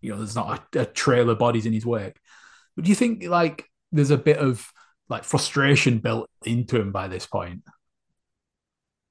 you 0.01 0.11
know, 0.13 0.19
there's 0.19 0.37
not 0.37 0.65
a, 0.77 0.81
a 0.81 0.87
trail 0.87 1.31
of 1.31 1.39
bodies 1.39 1.67
in 1.67 1.73
his 1.73 1.87
wake. 1.87 2.17
But 2.79 2.85
do 2.85 2.91
you 2.91 2.95
think 2.95 3.25
like 3.25 3.69
there's 3.91 4.13
a 4.13 4.17
bit 4.17 4.37
of 4.37 4.73
like 5.09 5.25
frustration 5.25 5.99
built 5.99 6.31
into 6.45 6.81
him 6.81 6.93
by 6.93 7.09
this 7.09 7.27
point? 7.27 7.65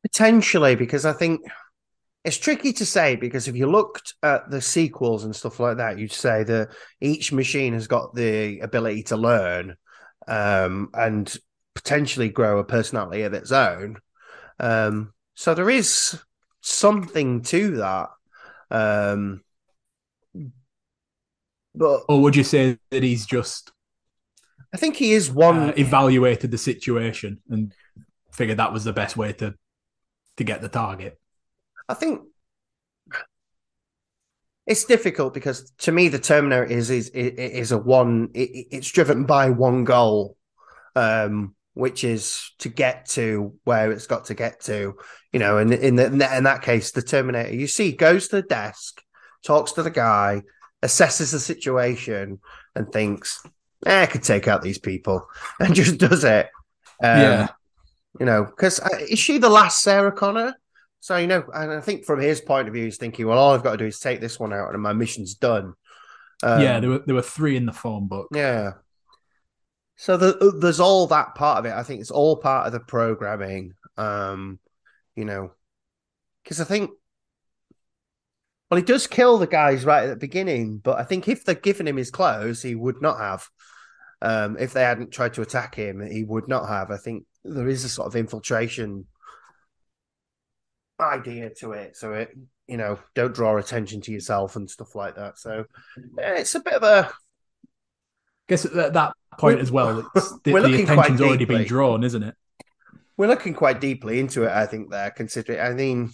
Potentially, 0.04 0.76
because 0.76 1.04
I 1.04 1.12
think 1.12 1.42
it's 2.24 2.38
tricky 2.38 2.72
to 2.72 2.86
say 2.86 3.18
because 3.18 3.50
if 3.50 3.58
you 3.58 3.70
looked 3.70 4.14
at 4.24 4.50
the 4.50 4.62
sequels 4.62 5.26
and 5.26 5.36
stuff 5.36 5.60
like 5.60 5.76
that, 5.80 6.00
you'd 6.00 6.14
say 6.14 6.46
that 6.46 6.70
each 7.02 7.34
machine 7.34 7.74
has 7.74 7.88
got 7.88 8.16
the 8.16 8.62
ability 8.62 9.04
to 9.04 9.18
learn 9.18 9.76
um, 10.30 10.90
and 10.94 11.38
potentially 11.76 12.30
grow 12.30 12.60
a 12.60 12.64
personality 12.64 13.24
of 13.24 13.34
its 13.34 13.52
own. 13.52 13.98
Um, 14.62 15.14
so 15.36 15.54
there 15.54 15.70
is 15.70 16.18
something 16.62 17.42
to 17.42 17.72
that. 17.80 18.08
Um, 18.72 19.42
but 21.78 22.02
Or 22.10 22.22
would 22.22 22.36
you 22.36 22.44
say 22.44 22.78
that 22.92 23.04
he's 23.04 23.26
just 23.26 23.72
I 24.74 24.78
think 24.78 24.96
he 24.98 25.14
is 25.14 25.32
one. 25.32 25.70
uh, 25.70 25.74
evaluated 25.78 26.52
the 26.52 26.58
situation 26.58 27.40
and 27.50 27.74
figured 28.32 28.58
that 28.58 28.74
was 28.74 28.84
the 28.84 28.94
best 28.94 29.16
way 29.18 29.34
to 29.34 29.56
to 30.38 30.44
get 30.44 30.62
the 30.62 30.70
target? 30.70 31.20
I 31.90 31.94
think 31.94 32.22
it's 34.66 34.84
difficult 34.84 35.34
because 35.34 35.72
to 35.80 35.92
me 35.92 36.10
the 36.10 36.20
Terminator 36.20 36.66
is 36.66 36.90
is 36.90 37.10
is 37.10 37.72
a 37.72 37.78
one. 37.78 38.30
It, 38.34 38.68
it's 38.72 38.92
driven 38.92 39.24
by 39.24 39.50
one 39.50 39.86
goal, 39.86 40.36
um, 40.96 41.56
which 41.74 42.04
is 42.04 42.52
to 42.60 42.70
get 42.70 43.06
to 43.12 43.54
where 43.64 43.92
it's 43.92 44.08
got 44.08 44.26
to 44.26 44.34
get 44.34 44.60
to. 44.62 44.96
You 45.32 45.40
know, 45.40 45.58
and 45.58 45.74
in, 45.74 45.96
the, 45.96 46.06
in 46.06 46.18
that 46.18 46.38
in 46.38 46.44
that 46.44 46.62
case, 46.62 46.92
the 46.92 47.02
Terminator 47.02 47.54
you 47.54 47.68
see 47.68 47.94
goes 47.94 48.28
to 48.28 48.38
the 48.38 48.42
desk, 48.42 49.02
talks 49.46 49.72
to 49.74 49.84
the 49.84 49.92
guy, 49.92 50.42
assesses 50.84 51.32
the 51.32 51.40
situation, 51.40 52.40
and 52.76 52.92
thinks, 52.92 53.46
eh, 53.86 54.04
"I 54.04 54.06
could 54.06 54.24
take 54.24 54.48
out 54.48 54.62
these 54.62 54.80
people," 54.80 55.28
and 55.60 55.76
just 55.76 55.98
does 55.98 56.24
it. 56.24 56.48
Um, 57.04 57.22
yeah, 57.22 57.48
you 58.20 58.26
know, 58.26 58.46
because 58.46 58.80
is 59.10 59.20
she 59.20 59.38
the 59.38 59.50
last 59.50 59.82
Sarah 59.82 60.12
Connor? 60.12 60.56
So 61.00 61.16
you 61.18 61.28
know, 61.28 61.44
and 61.54 61.72
I 61.72 61.82
think 61.82 62.06
from 62.06 62.20
his 62.20 62.42
point 62.42 62.68
of 62.68 62.74
view, 62.74 62.86
he's 62.86 62.98
thinking, 62.98 63.28
well, 63.28 63.38
all 63.38 63.54
I've 63.54 63.64
got 63.64 63.72
to 63.72 63.78
do 63.78 63.86
is 63.86 64.00
take 64.00 64.20
this 64.20 64.40
one 64.40 64.54
out, 64.54 64.74
and 64.74 64.82
my 64.82 64.94
mission's 64.94 65.36
done. 65.36 65.74
Um, 66.44 66.62
yeah. 66.62 66.80
There 66.80 66.90
were 66.90 67.00
there 67.00 67.16
were 67.16 67.22
three 67.22 67.56
in 67.56 67.66
the 67.66 67.74
phone 67.74 68.08
book. 68.08 68.28
yeah. 68.32 68.74
So 70.00 70.16
the, 70.16 70.56
there's 70.62 70.80
all 70.80 71.08
that 71.08 71.34
part 71.34 71.58
of 71.58 71.66
it. 71.66 71.74
I 71.74 71.82
think 71.82 72.02
it's 72.02 72.12
all 72.12 72.38
part 72.38 72.68
of 72.68 72.74
the 72.74 72.80
programming. 72.80 73.74
Um, 73.98 74.60
you 75.16 75.26
know, 75.26 75.52
because 76.44 76.62
I 76.62 76.66
think, 76.66 76.92
well, 78.70 78.78
he 78.78 78.84
does 78.84 79.08
kill 79.08 79.38
the 79.38 79.48
guys 79.48 79.86
right 79.86 80.04
at 80.04 80.10
the 80.10 80.16
beginning, 80.16 80.78
but 80.80 81.00
I 81.00 81.04
think 81.04 81.28
if 81.28 81.46
they'd 81.46 81.62
given 81.62 81.88
him 81.88 81.98
his 81.98 82.12
clothes, 82.12 82.62
he 82.62 82.76
would 82.76 83.02
not 83.02 83.18
have. 83.18 83.48
Um, 84.22 84.58
if 84.60 84.74
they 84.74 84.82
hadn't 84.82 85.12
tried 85.12 85.36
to 85.36 85.42
attack 85.42 85.76
him, 85.76 86.06
he 86.06 86.24
would 86.24 86.48
not 86.48 86.68
have. 86.68 86.92
I 86.92 86.98
think 86.98 87.26
there 87.44 87.68
is 87.68 87.86
a 87.86 87.90
sort 87.90 88.08
of 88.08 88.16
infiltration 88.16 89.06
idea 91.00 91.52
to 91.60 91.74
it. 91.74 91.96
So 91.96 92.14
it, 92.14 92.36
you 92.68 92.78
know, 92.78 93.00
don't 93.14 93.34
draw 93.34 93.58
attention 93.58 94.02
to 94.02 94.12
yourself 94.12 94.56
and 94.56 94.70
stuff 94.70 94.96
like 94.96 95.16
that. 95.16 95.38
So 95.38 95.66
yeah, 96.18 96.36
it's 96.36 96.56
a 96.56 96.60
bit 96.60 96.74
of 96.74 96.84
a 96.84 97.12
guess 98.50 98.66
at 98.66 98.94
that 98.94 99.14
point 99.38 99.56
We're- 99.56 99.62
as 99.62 99.72
well, 99.72 100.10
it's, 100.16 100.40
the, 100.44 100.54
we're 100.54 100.62
the 100.68 100.84
attention's 100.84 101.22
already 101.22 101.46
been 101.46 101.66
drawn, 101.66 102.04
isn't 102.04 102.24
it? 102.24 102.36
we're 103.18 103.28
looking 103.28 103.54
quite 103.54 103.82
deeply 103.82 104.20
into 104.20 104.44
it. 104.44 104.52
I 104.52 104.66
think 104.68 104.92
there, 104.92 105.10
considering. 105.12 105.60
I 105.60 105.74
mean, 105.74 106.12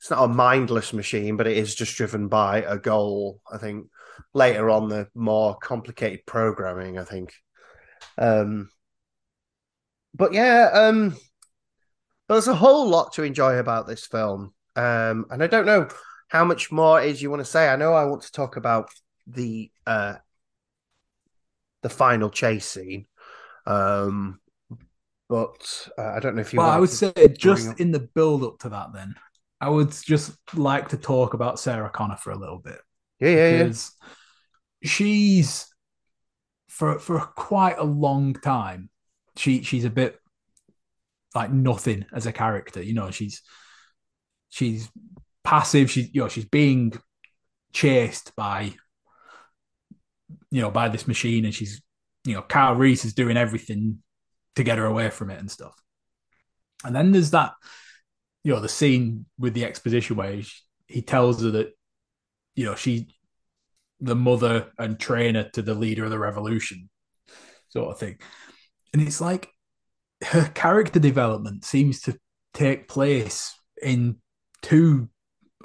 it's 0.00 0.10
not 0.10 0.24
a 0.24 0.28
mindless 0.28 0.94
machine, 0.94 1.36
but 1.36 1.46
it 1.46 1.58
is 1.58 1.74
just 1.74 1.94
driven 1.94 2.28
by 2.28 2.62
a 2.62 2.78
goal. 2.78 3.42
I 3.52 3.58
think 3.58 3.88
later 4.32 4.70
on 4.70 4.88
the 4.88 5.08
more 5.14 5.56
complicated 5.56 6.24
programming. 6.24 6.98
I 6.98 7.04
think. 7.04 7.34
Um, 8.16 8.70
but 10.14 10.32
yeah, 10.32 10.70
um, 10.72 11.16
there's 12.28 12.48
a 12.48 12.54
whole 12.54 12.88
lot 12.88 13.12
to 13.14 13.24
enjoy 13.24 13.58
about 13.58 13.86
this 13.86 14.06
film, 14.06 14.54
um, 14.74 15.26
and 15.30 15.42
I 15.42 15.46
don't 15.46 15.66
know 15.66 15.88
how 16.28 16.46
much 16.46 16.72
more 16.72 17.02
is 17.02 17.20
you 17.20 17.28
want 17.28 17.40
to 17.40 17.44
say. 17.44 17.68
I 17.68 17.76
know 17.76 17.92
I 17.92 18.04
want 18.04 18.22
to 18.22 18.32
talk 18.32 18.56
about 18.56 18.88
the 19.26 19.70
uh, 19.86 20.14
the 21.82 21.90
final 21.90 22.30
chase 22.30 22.64
scene, 22.64 23.04
um, 23.66 24.40
but 25.28 25.90
uh, 25.98 26.12
I 26.16 26.20
don't 26.20 26.36
know 26.36 26.40
if 26.40 26.54
you. 26.54 26.60
Well, 26.60 26.70
I 26.70 26.78
would 26.78 26.88
to 26.88 26.96
say 26.96 27.12
just 27.36 27.78
in 27.78 27.90
the 27.90 28.00
build 28.00 28.44
up 28.44 28.60
to 28.60 28.70
that, 28.70 28.94
then 28.94 29.14
I 29.60 29.68
would 29.68 29.90
just 29.90 30.32
like 30.54 30.88
to 30.88 30.96
talk 30.96 31.34
about 31.34 31.60
Sarah 31.60 31.90
Connor 31.90 32.16
for 32.16 32.30
a 32.30 32.38
little 32.38 32.58
bit. 32.58 32.78
yeah, 33.20 33.28
yeah, 33.28 33.36
yeah. 33.36 33.58
because 33.58 33.92
she's 34.82 35.66
for 36.68 36.98
for 36.98 37.20
quite 37.20 37.78
a 37.78 37.84
long 37.84 38.32
time 38.32 38.88
she 39.36 39.62
she's 39.62 39.84
a 39.84 39.90
bit 39.90 40.18
like 41.34 41.52
nothing 41.52 42.06
as 42.12 42.26
a 42.26 42.32
character 42.32 42.82
you 42.82 42.94
know 42.94 43.10
she's 43.10 43.42
she's 44.48 44.88
passive 45.44 45.90
she's 45.90 46.12
you 46.14 46.22
know 46.22 46.28
she's 46.28 46.46
being 46.46 46.92
chased 47.72 48.34
by 48.36 48.72
you 50.50 50.60
know 50.60 50.70
by 50.70 50.88
this 50.88 51.06
machine 51.06 51.44
and 51.44 51.54
she's 51.54 51.82
you 52.24 52.34
know 52.34 52.42
Kyle 52.42 52.74
Reese 52.74 53.04
is 53.04 53.14
doing 53.14 53.36
everything 53.36 53.98
to 54.56 54.64
get 54.64 54.78
her 54.78 54.86
away 54.86 55.10
from 55.10 55.30
it 55.30 55.38
and 55.38 55.50
stuff 55.50 55.74
and 56.84 56.94
then 56.94 57.12
there's 57.12 57.30
that 57.30 57.52
you 58.44 58.52
know 58.52 58.60
the 58.60 58.68
scene 58.68 59.26
with 59.38 59.54
the 59.54 59.64
exposition 59.64 60.16
where 60.16 60.32
he, 60.32 60.46
he 60.86 61.02
tells 61.02 61.42
her 61.42 61.50
that 61.50 61.72
you 62.54 62.64
know 62.64 62.74
she 62.74 63.08
the 64.00 64.16
mother 64.16 64.72
and 64.78 64.98
trainer 64.98 65.48
to 65.50 65.62
the 65.62 65.74
leader 65.74 66.04
of 66.04 66.10
the 66.10 66.18
revolution 66.18 66.88
sort 67.68 67.90
of 67.92 67.98
thing. 67.98 68.18
And 68.92 69.02
it's 69.02 69.20
like 69.20 69.50
her 70.24 70.50
character 70.54 71.00
development 71.00 71.64
seems 71.64 72.00
to 72.02 72.18
take 72.54 72.88
place 72.88 73.54
in 73.82 74.16
two 74.62 75.08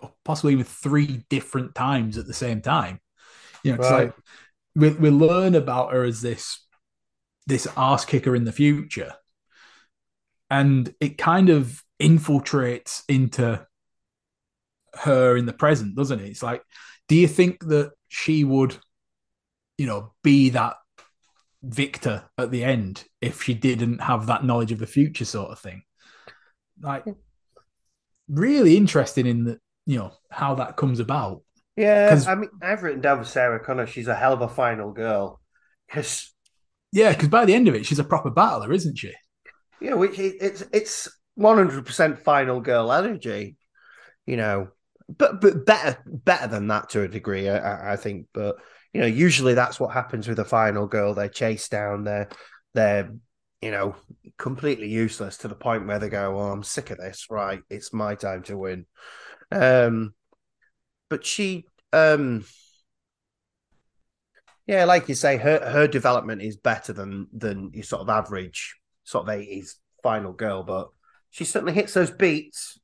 or 0.02 0.14
possibly 0.24 0.54
even 0.54 0.66
three 0.66 1.24
different 1.30 1.76
times 1.76 2.18
at 2.18 2.28
the 2.28 2.34
same 2.34 2.62
time. 2.62 3.00
You 3.64 3.72
know 3.72 3.78
it's 3.78 3.90
Right. 3.90 4.10
like 4.10 4.16
we, 4.76 4.90
we 4.92 5.10
learn 5.10 5.56
about 5.56 5.94
her 5.94 6.04
as 6.04 6.22
this 6.22 6.66
this 7.48 7.68
ass 7.78 8.06
kicker 8.06 8.36
in 8.36 8.44
the 8.46 8.52
future. 8.52 9.14
And 10.50 10.94
it 11.00 11.18
kind 11.18 11.50
of 11.50 11.84
infiltrates 12.02 13.04
into 13.08 13.66
her 15.04 15.36
in 15.38 15.46
the 15.46 15.54
present 15.54 15.96
doesn't 15.96 16.20
it 16.20 16.30
it's 16.30 16.44
like 16.44 16.62
do 17.08 17.16
you 17.16 17.28
think 17.28 17.64
that 17.66 17.92
she 18.08 18.44
would 18.44 18.78
you 19.78 19.86
know 19.86 20.14
be 20.24 20.50
that 20.50 20.76
victor 21.64 22.24
at 22.38 22.52
the 22.52 22.64
end 22.64 23.04
if 23.22 23.42
she 23.42 23.54
didn't 23.54 24.00
have 24.00 24.28
that 24.28 24.44
knowledge 24.46 24.72
of 24.72 24.80
the 24.80 24.88
future 24.88 25.26
sort 25.26 25.52
of 25.52 25.60
thing 25.60 25.82
like 26.82 27.06
really 28.30 28.78
interesting 28.78 29.26
in 29.26 29.44
the 29.44 29.60
you 29.86 29.98
know 29.98 30.12
how 30.30 30.56
that 30.56 30.76
comes 30.78 31.00
about 31.00 31.42
Yeah, 31.76 32.24
I 32.28 32.36
mean, 32.36 32.50
I've 32.62 32.84
written 32.84 33.02
down 33.02 33.24
Sarah 33.26 33.60
Connor. 33.64 33.86
She's 33.86 34.08
a 34.08 34.16
hell 34.16 34.34
of 34.34 34.42
a 34.42 34.48
final 34.48 34.92
girl. 34.92 35.42
Because 35.88 36.34
yeah 36.92 37.12
because 37.12 37.30
by 37.30 37.46
the 37.46 37.54
end 37.54 37.68
of 37.68 37.76
it 37.76 37.86
she's 37.86 38.00
a 38.00 38.04
proper 38.04 38.30
battler 38.30 38.72
isn't 38.72 38.98
she 38.98 39.14
Yeah, 39.82 40.02
it- 40.02 40.38
it's 40.42 40.64
it's 40.72 41.10
one 41.36 41.58
hundred 41.58 41.86
percent 41.86 42.20
final 42.20 42.62
girl 42.62 42.92
energy. 42.92 43.58
You 44.26 44.38
know, 44.38 44.70
but 45.10 45.42
but 45.42 45.66
better 45.66 45.98
better 46.06 46.48
than 46.48 46.68
that 46.68 46.90
to 46.92 47.02
a 47.04 47.08
degree, 47.08 47.50
I- 47.50 47.94
I, 47.94 47.96
think. 47.96 48.28
But 48.34 48.58
you 48.94 49.02
know, 49.02 49.08
usually 49.08 49.54
that's 49.54 49.80
what 49.80 49.94
happens 49.94 50.28
with 50.28 50.40
a 50.40 50.46
final 50.46 50.88
girl. 50.88 51.14
They're 51.14 51.30
chased 51.30 51.72
down. 51.72 52.04
They're 52.04 52.30
they're 52.74 53.12
you 53.62 53.72
know 53.72 53.96
completely 54.38 54.90
useless 54.90 55.38
to 55.38 55.48
the 55.48 55.56
point 55.56 55.88
where 55.88 56.00
they 56.00 56.10
go, 56.10 56.36
"Well, 56.36 56.52
I'm 56.52 56.64
sick 56.64 56.90
of 56.92 56.98
this. 56.98 57.28
Right, 57.30 57.62
it's 57.70 57.94
my 57.94 58.16
time 58.16 58.44
to 58.44 58.58
win." 58.58 58.86
Um, 59.52 60.14
but 61.10 61.26
she 61.26 61.66
um. 61.94 62.46
Yeah, 64.68 64.86
like 64.86 65.08
you 65.10 65.16
say, 65.16 65.38
her 65.38 65.60
her 65.70 65.88
development 65.88 66.42
is 66.42 66.58
better 66.58 66.92
than 66.94 67.28
than 67.32 67.72
your 67.74 67.84
sort 67.84 68.02
of 68.02 68.10
average 68.10 68.76
sort 69.04 69.28
of 69.28 69.30
eighties 69.30 69.80
final 70.02 70.34
girl, 70.34 70.64
but 70.64 70.90
she 71.36 71.44
certainly 71.44 71.74
hits 71.74 71.94
those 71.94 72.12
beats. 72.12 72.80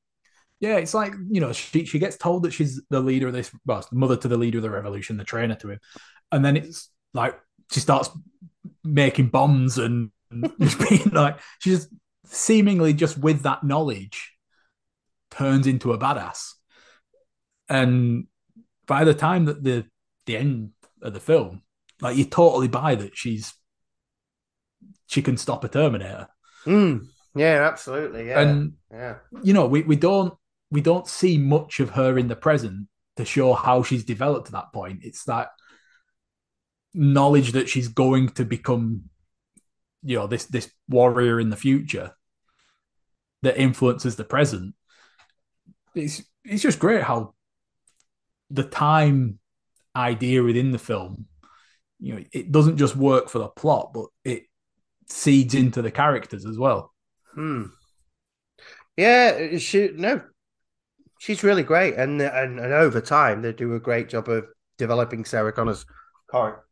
Yeah, 0.59 0.75
it's 0.75 0.93
like 0.93 1.13
you 1.29 1.39
know 1.39 1.53
she 1.53 1.85
she 1.85 1.99
gets 1.99 2.17
told 2.17 2.43
that 2.43 2.51
she's 2.51 2.81
the 2.89 2.99
leader 2.99 3.27
of 3.27 3.33
this, 3.33 3.49
well, 3.65 3.85
the 3.89 3.95
mother 3.97 4.17
to 4.17 4.27
the 4.27 4.37
leader 4.37 4.57
of 4.57 4.63
the 4.63 4.69
revolution, 4.69 5.15
the 5.15 5.23
trainer 5.23 5.55
to 5.55 5.69
him, 5.69 5.79
and 6.33 6.43
then 6.43 6.57
it's 6.57 6.89
like 7.13 7.39
she 7.71 7.79
starts 7.79 8.09
making 8.83 9.29
bombs 9.29 9.77
and 9.77 10.11
just 10.59 10.89
being 10.89 11.09
like 11.11 11.39
she's 11.59 11.77
just 11.77 11.89
seemingly 12.25 12.93
just 12.93 13.17
with 13.17 13.43
that 13.43 13.63
knowledge 13.63 14.33
turns 15.29 15.65
into 15.65 15.93
a 15.93 15.97
badass. 15.97 16.51
And 17.69 18.27
by 18.85 19.05
the 19.05 19.13
time 19.13 19.45
that 19.45 19.63
the 19.63 19.85
the 20.25 20.35
end 20.35 20.71
of 21.01 21.13
the 21.13 21.21
film, 21.21 21.61
like 22.01 22.17
you 22.17 22.25
totally 22.25 22.67
buy 22.67 22.95
that 22.95 23.15
she's 23.15 23.53
she 25.07 25.21
can 25.21 25.37
stop 25.37 25.63
a 25.63 25.69
Terminator. 25.69 26.27
Mm, 26.65 27.07
yeah, 27.35 27.67
absolutely. 27.67 28.27
Yeah. 28.27 28.41
And 28.41 28.73
yeah. 28.91 29.15
you 29.43 29.53
know, 29.53 29.67
we, 29.67 29.81
we 29.83 29.95
don't 29.95 30.33
we 30.69 30.81
don't 30.81 31.07
see 31.07 31.37
much 31.37 31.79
of 31.79 31.91
her 31.91 32.17
in 32.17 32.27
the 32.27 32.35
present 32.35 32.87
to 33.17 33.25
show 33.25 33.53
how 33.53 33.83
she's 33.83 34.05
developed 34.05 34.47
to 34.47 34.51
that 34.53 34.73
point. 34.73 35.01
It's 35.03 35.25
that 35.25 35.49
knowledge 36.93 37.53
that 37.53 37.69
she's 37.69 37.87
going 37.87 38.29
to 38.29 38.45
become, 38.45 39.03
you 40.03 40.17
know, 40.17 40.27
this 40.27 40.45
this 40.45 40.71
warrior 40.87 41.39
in 41.39 41.49
the 41.49 41.57
future 41.57 42.13
that 43.43 43.59
influences 43.59 44.15
the 44.15 44.23
present. 44.23 44.75
It's 45.95 46.21
it's 46.43 46.63
just 46.63 46.79
great 46.79 47.03
how 47.03 47.33
the 48.49 48.63
time 48.63 49.39
idea 49.95 50.43
within 50.43 50.71
the 50.71 50.79
film, 50.79 51.25
you 51.99 52.15
know, 52.15 52.23
it 52.31 52.51
doesn't 52.51 52.77
just 52.77 52.95
work 52.95 53.29
for 53.29 53.39
the 53.39 53.47
plot, 53.47 53.91
but 53.93 54.07
it 54.23 54.43
seeds 55.07 55.53
into 55.53 55.81
the 55.81 55.91
characters 55.91 56.45
as 56.45 56.57
well. 56.57 56.93
Hmm. 57.33 57.63
Yeah, 58.97 59.57
she 59.57 59.91
no, 59.95 60.21
she's 61.19 61.43
really 61.43 61.63
great, 61.63 61.95
and 61.95 62.21
and 62.21 62.59
and 62.59 62.73
over 62.73 63.01
time 63.01 63.41
they 63.41 63.53
do 63.53 63.73
a 63.75 63.79
great 63.79 64.09
job 64.09 64.27
of 64.29 64.45
developing 64.77 65.25
Sarah 65.25 65.53
Connor's 65.53 65.85
char- 66.31 66.65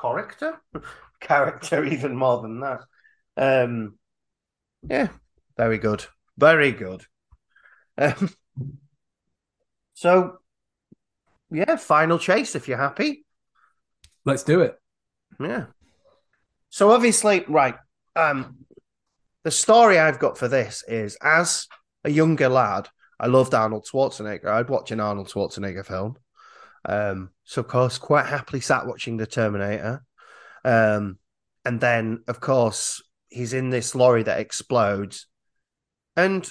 character, 0.00 0.60
character 1.20 1.84
even 1.84 2.16
more 2.16 2.42
than 2.42 2.60
that. 2.60 2.80
Um, 3.36 3.98
yeah, 4.88 5.08
very 5.56 5.78
good, 5.78 6.06
very 6.38 6.72
good. 6.72 7.04
Um, 7.98 8.30
so, 9.94 10.38
yeah, 11.50 11.76
final 11.76 12.18
chase 12.18 12.54
if 12.54 12.68
you're 12.68 12.78
happy. 12.78 13.24
Let's 14.24 14.42
do 14.42 14.60
it. 14.60 14.78
Yeah. 15.40 15.66
So 16.70 16.90
obviously, 16.90 17.44
right. 17.48 17.76
Um, 18.16 18.64
the 19.44 19.50
story 19.50 19.98
I've 19.98 20.18
got 20.18 20.38
for 20.38 20.48
this 20.48 20.84
is 20.86 21.16
as 21.22 21.66
a 22.04 22.10
younger 22.10 22.48
lad, 22.48 22.88
I 23.18 23.26
loved 23.26 23.54
Arnold 23.54 23.86
Schwarzenegger. 23.86 24.46
I'd 24.46 24.68
watch 24.68 24.90
an 24.90 25.00
Arnold 25.00 25.28
Schwarzenegger 25.28 25.86
film. 25.86 26.16
Um, 26.84 27.30
so 27.44 27.60
of 27.60 27.68
course, 27.68 27.98
quite 27.98 28.26
happily 28.26 28.60
sat 28.60 28.86
watching 28.86 29.16
The 29.16 29.26
Terminator. 29.26 30.04
Um, 30.64 31.18
and 31.64 31.80
then 31.80 32.22
of 32.28 32.40
course 32.40 33.02
he's 33.28 33.52
in 33.52 33.70
this 33.70 33.94
lorry 33.94 34.22
that 34.24 34.40
explodes, 34.40 35.26
and 36.16 36.48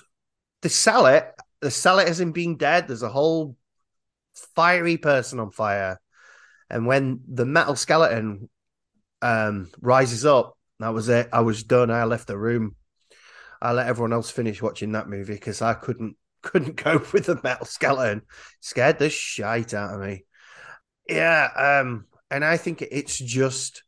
they 0.61 0.69
sell 0.69 1.05
it. 1.05 1.29
They 1.61 1.69
sell 1.69 1.99
it 1.99 2.07
as 2.07 2.19
him 2.19 2.31
being 2.31 2.57
dead. 2.57 2.87
There's 2.87 3.03
a 3.03 3.09
whole 3.09 3.55
fiery 4.55 4.97
person 4.97 5.39
on 5.39 5.51
fire, 5.51 5.99
and 6.69 6.85
when 6.85 7.21
the 7.27 7.45
metal 7.45 7.75
skeleton 7.75 8.49
um, 9.21 9.69
rises 9.79 10.25
up, 10.25 10.57
that 10.79 10.93
was 10.93 11.09
it. 11.09 11.29
I 11.31 11.41
was 11.41 11.63
done. 11.63 11.91
I 11.91 12.05
left 12.05 12.27
the 12.27 12.37
room. 12.37 12.75
I 13.61 13.73
let 13.73 13.87
everyone 13.87 14.13
else 14.13 14.31
finish 14.31 14.61
watching 14.61 14.93
that 14.93 15.09
movie 15.09 15.33
because 15.33 15.61
I 15.61 15.73
couldn't 15.73 16.15
couldn't 16.41 16.77
cope 16.77 17.13
with 17.13 17.25
the 17.27 17.39
metal 17.43 17.65
skeleton. 17.65 18.23
Scared 18.59 18.99
the 18.99 19.09
shite 19.09 19.73
out 19.73 19.93
of 19.93 20.01
me. 20.01 20.25
Yeah, 21.07 21.49
um, 21.55 22.05
and 22.29 22.43
I 22.43 22.57
think 22.57 22.81
it's 22.81 23.17
just 23.17 23.83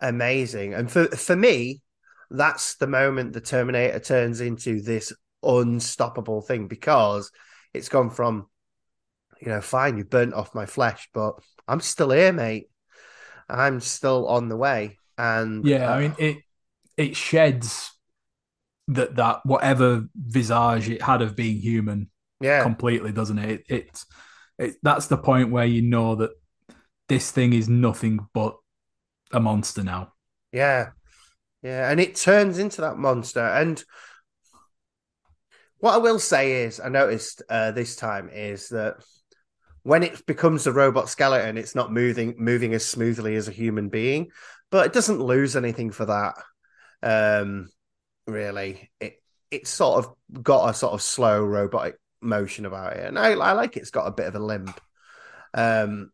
amazing. 0.00 0.74
And 0.74 0.90
for 0.90 1.06
for 1.08 1.36
me, 1.36 1.82
that's 2.30 2.76
the 2.76 2.86
moment 2.86 3.32
the 3.32 3.40
Terminator 3.40 4.00
turns 4.00 4.40
into 4.40 4.80
this 4.80 5.12
unstoppable 5.42 6.40
thing 6.40 6.68
because 6.68 7.30
it's 7.74 7.88
gone 7.88 8.10
from, 8.10 8.46
you 9.40 9.48
know, 9.48 9.60
fine, 9.60 9.98
you 9.98 10.04
burnt 10.04 10.34
off 10.34 10.54
my 10.54 10.66
flesh, 10.66 11.08
but 11.12 11.34
I'm 11.66 11.80
still 11.80 12.10
here, 12.10 12.32
mate. 12.32 12.68
I'm 13.48 13.80
still 13.80 14.26
on 14.28 14.48
the 14.48 14.56
way. 14.56 14.98
And 15.18 15.66
yeah, 15.66 15.90
uh, 15.90 15.94
I 15.94 16.00
mean 16.00 16.14
it 16.18 16.38
it 16.96 17.16
sheds 17.16 17.91
that 18.88 19.16
that 19.16 19.40
whatever 19.44 20.06
visage 20.14 20.88
it 20.88 21.02
had 21.02 21.22
of 21.22 21.36
being 21.36 21.58
human 21.58 22.10
yeah, 22.40 22.62
completely, 22.62 23.12
doesn't 23.12 23.38
it? 23.38 23.50
it? 23.50 23.64
It's 23.68 24.06
it, 24.58 24.76
that's 24.82 25.06
the 25.06 25.16
point 25.16 25.50
where 25.50 25.64
you 25.64 25.82
know 25.82 26.16
that 26.16 26.30
this 27.08 27.30
thing 27.30 27.52
is 27.52 27.68
nothing 27.68 28.26
but 28.32 28.56
a 29.32 29.40
monster 29.40 29.82
now. 29.82 30.12
Yeah. 30.52 30.90
Yeah. 31.62 31.90
And 31.90 32.00
it 32.00 32.16
turns 32.16 32.58
into 32.58 32.82
that 32.82 32.98
monster. 32.98 33.40
And 33.40 33.82
what 35.78 35.94
I 35.94 35.98
will 35.98 36.18
say 36.18 36.64
is, 36.64 36.80
I 36.80 36.88
noticed 36.88 37.42
uh, 37.48 37.72
this 37.72 37.96
time 37.96 38.30
is 38.32 38.68
that 38.68 38.96
when 39.82 40.02
it 40.02 40.24
becomes 40.26 40.66
a 40.66 40.72
robot 40.72 41.08
skeleton, 41.08 41.58
it's 41.58 41.74
not 41.74 41.92
moving 41.92 42.36
moving 42.38 42.72
as 42.72 42.86
smoothly 42.86 43.34
as 43.34 43.48
a 43.48 43.52
human 43.52 43.88
being, 43.88 44.30
but 44.70 44.86
it 44.86 44.92
doesn't 44.92 45.20
lose 45.20 45.56
anything 45.56 45.90
for 45.90 46.06
that. 46.06 46.34
Um, 47.02 47.68
really, 48.26 48.90
it 49.00 49.22
it's 49.50 49.70
sort 49.70 50.04
of 50.04 50.42
got 50.42 50.70
a 50.70 50.74
sort 50.74 50.94
of 50.94 51.02
slow 51.02 51.44
robotic 51.44 51.98
motion 52.20 52.66
about 52.66 52.96
it, 52.96 53.06
and 53.06 53.18
I, 53.18 53.32
I 53.32 53.52
like 53.52 53.76
it. 53.76 53.80
It's 53.80 53.90
got 53.90 54.06
a 54.06 54.12
bit 54.12 54.26
of 54.26 54.34
a 54.34 54.38
limp. 54.38 54.80
Um, 55.54 56.10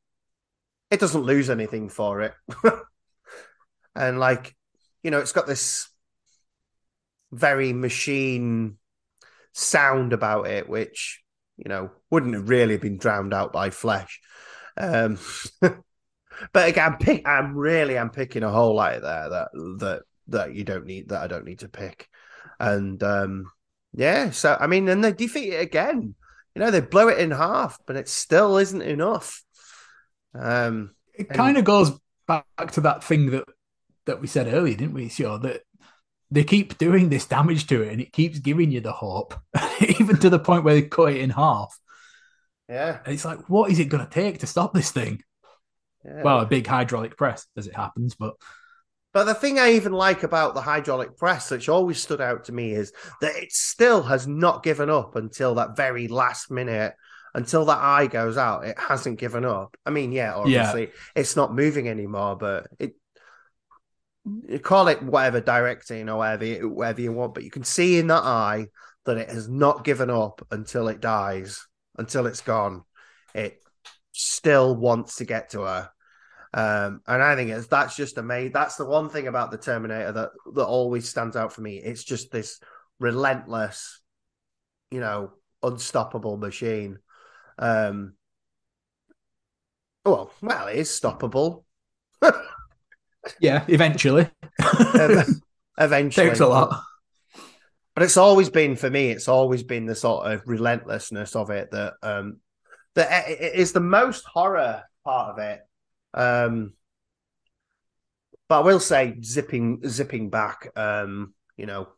it 0.91 1.01
doesn't 1.01 1.23
lose 1.23 1.51
anything 1.51 1.89
for 1.89 2.23
it. 2.23 2.35
and 3.95 4.19
like, 4.19 4.57
you 5.03 5.11
know, 5.11 5.19
it's 5.19 5.33
got 5.33 5.47
this 5.47 5.89
very 7.31 7.73
machine 7.73 8.79
sound 9.53 10.13
about 10.13 10.47
it, 10.47 10.69
which, 10.69 11.23
you 11.57 11.69
know, 11.69 11.91
wouldn't 12.11 12.35
have 12.35 12.49
really 12.49 12.79
been 12.79 12.97
drowned 12.97 13.35
out 13.35 13.53
by 13.53 13.71
flesh. 13.71 14.21
Um, 14.77 15.19
but 15.61 16.69
again, 16.69 16.93
I'm, 16.93 16.99
pick, 16.99 17.29
I'm 17.29 17.55
really, 17.55 17.99
I'm 17.99 18.11
picking 18.11 18.43
a 18.43 18.51
hole 18.51 18.81
out 18.81 19.03
there 19.03 19.29
that, 19.29 19.49
that, 19.81 20.03
that 20.29 20.55
you 20.55 20.65
don't 20.65 20.87
need, 20.87 21.09
that 21.11 21.23
I 21.23 21.27
don't 21.27 21.45
need 21.45 21.61
to 21.61 21.69
pick. 21.69 22.09
And, 22.61 23.03
um, 23.03 23.51
yeah, 23.93 24.31
so, 24.31 24.57
I 24.59 24.67
mean, 24.67 24.89
and 24.89 25.03
they 25.05 25.13
defeat 25.13 25.53
it 25.55 25.61
again. 25.63 26.15
You 26.55 26.61
know, 26.61 26.71
they 26.71 26.81
blow 26.81 27.09
it 27.09 27.19
in 27.19 27.31
half, 27.31 27.79
but 27.87 27.97
it 27.97 28.09
still 28.09 28.59
isn't 28.59 28.83
enough. 28.83 29.43
Um, 30.35 30.95
It 31.15 31.33
kind 31.33 31.57
of 31.59 31.65
goes 31.65 31.93
back 32.27 32.47
to 32.73 32.81
that 32.83 33.03
thing 33.03 33.31
that 33.31 33.45
that 34.07 34.21
we 34.21 34.27
said 34.27 34.49
earlier, 34.53 34.77
didn't 34.77 34.95
we? 34.95 35.09
Sure, 35.09 35.39
that 35.41 35.63
they 36.31 36.45
keep 36.45 36.79
doing 36.79 37.09
this 37.09 37.27
damage 37.27 37.67
to 37.69 37.83
it, 37.83 37.93
and 37.93 38.01
it 38.01 38.13
keeps 38.13 38.39
giving 38.41 38.71
you 38.73 38.81
the 38.81 38.93
hope, 38.93 39.35
even 40.01 40.19
to 40.19 40.31
the 40.31 40.39
point 40.39 40.65
where 40.65 40.75
they 40.75 40.83
cut 40.83 41.13
it 41.13 41.21
in 41.21 41.31
half. 41.31 41.79
yeah, 42.69 43.01
And 43.05 43.15
it's 43.15 43.25
like, 43.25 43.49
what 43.49 43.71
is 43.71 43.79
it 43.79 43.87
going 43.89 44.05
to 44.05 44.11
take 44.11 44.39
to 44.41 44.47
stop 44.47 44.75
this 44.75 44.91
thing? 44.91 45.23
yeah. 46.05 46.25
Well, 46.25 46.41
a 46.41 46.47
big 46.47 46.67
hydraulic 46.67 47.17
press, 47.17 47.47
as 47.57 47.67
it 47.67 47.77
happens, 47.77 48.15
but 48.15 48.35
But 49.13 49.25
the 49.25 49.35
thing 49.35 49.59
I 49.59 49.73
even 49.73 49.93
like 49.93 50.23
about 50.23 50.55
the 50.55 50.61
hydraulic 50.61 51.17
press, 51.17 51.51
which 51.51 51.69
always 51.69 52.01
stood 52.01 52.21
out 52.21 52.45
to 52.45 52.53
me, 52.53 52.73
is 52.73 52.93
that 53.21 53.37
it 53.37 53.53
still 53.53 54.03
has 54.03 54.27
not 54.27 54.63
given 54.63 54.91
up 54.91 55.17
until 55.17 55.55
that 55.55 55.77
very 55.77 56.09
last 56.09 56.51
minute, 56.51 56.95
until 57.35 57.65
that 57.67 57.79
eye 57.79 58.07
goes 58.07 58.37
out. 58.37 58.67
It 58.67 58.79
hasn't 58.79 59.19
given 59.19 59.45
up. 59.45 59.77
I 59.87 59.91
mean, 59.91 60.13
yeah, 60.13 60.35
obviously 60.35 60.91
it's 61.17 61.37
not 61.37 61.55
moving 61.55 61.89
anymore, 61.89 62.37
but 62.37 62.69
it. 62.79 62.95
You 64.47 64.59
call 64.59 64.89
it 64.89 65.03
whatever 65.03 65.41
directing 65.41 66.11
or 66.11 66.19
whatever, 66.19 66.69
whatever 66.69 67.01
you 67.01 67.13
want, 67.13 67.33
but 67.33 67.45
you 67.45 67.51
can 67.51 67.65
see 67.65 67.99
in 67.99 68.09
that 68.09 68.25
eye 68.25 68.67
that 69.07 69.17
it 69.17 69.31
has 69.31 69.49
not 69.49 69.85
given 69.85 70.11
up 70.11 70.47
until 70.51 70.89
it 70.89 71.01
dies, 71.01 71.67
until 71.97 72.27
it's 72.27 72.43
gone. 72.43 72.83
It 73.35 73.59
still 74.13 74.77
wants 74.77 75.17
to 75.17 75.25
get 75.25 75.51
to 75.51 75.63
her. 75.63 75.91
Um, 76.55 77.03
and 77.07 77.23
I 77.23 77.37
think 77.37 77.51
it's 77.51 77.67
that's 77.67 77.97
just 77.97 78.19
amazing. 78.19 78.53
That's 78.53 78.77
the 78.77 78.87
one 78.87 79.09
thing 79.11 79.27
about 79.27 79.51
the 79.51 79.59
Terminator 79.59 80.13
that 80.13 80.31
that 80.55 80.65
always 80.65 81.09
stands 81.09 81.37
out 81.37 81.53
for 81.53 81.61
me. 81.61 81.77
It's 81.77 82.05
just 82.05 82.31
this 82.31 82.61
relentless, 82.99 84.01
you 84.91 85.01
know, 85.01 85.33
unstoppable 85.63 86.37
machine. 86.37 86.99
Um, 87.59 88.15
well, 90.05 90.33
well, 90.41 90.69
it 90.69 90.77
is 90.77 90.89
stoppable. 90.89 91.65
yeah, 93.41 93.65
eventually. 93.69 94.31
Eventually, 95.81 96.29
Takes 96.31 96.41
a 96.41 96.47
lot. 96.47 96.83
but 97.95 98.03
it's 98.03 98.17
always 98.17 98.51
been 98.51 98.75
for 98.75 98.91
me. 98.91 99.11
It's 99.11 99.29
always 99.29 99.63
been 99.63 99.87
the 99.87 99.95
sort 99.95 100.27
of 100.27 100.43
relentlessness 100.45 101.37
of 101.37 101.51
it 101.51 101.71
that 101.71 101.95
um 102.03 102.39
that 102.97 103.29
it 103.29 103.41
it 103.41 103.55
is 103.55 103.73
the 103.73 103.81
most 103.81 104.25
horror 104.25 104.83
part 105.05 105.31
of 105.31 105.39
it. 105.39 105.61
Um, 106.15 106.75
but 108.49 108.61
I 108.61 108.65
will 108.65 108.81
say, 108.81 109.17
zipping 109.23 109.87
zipping 109.87 110.31
back, 110.31 110.71
um, 110.77 111.35
you 111.57 111.67
know, 111.67 111.89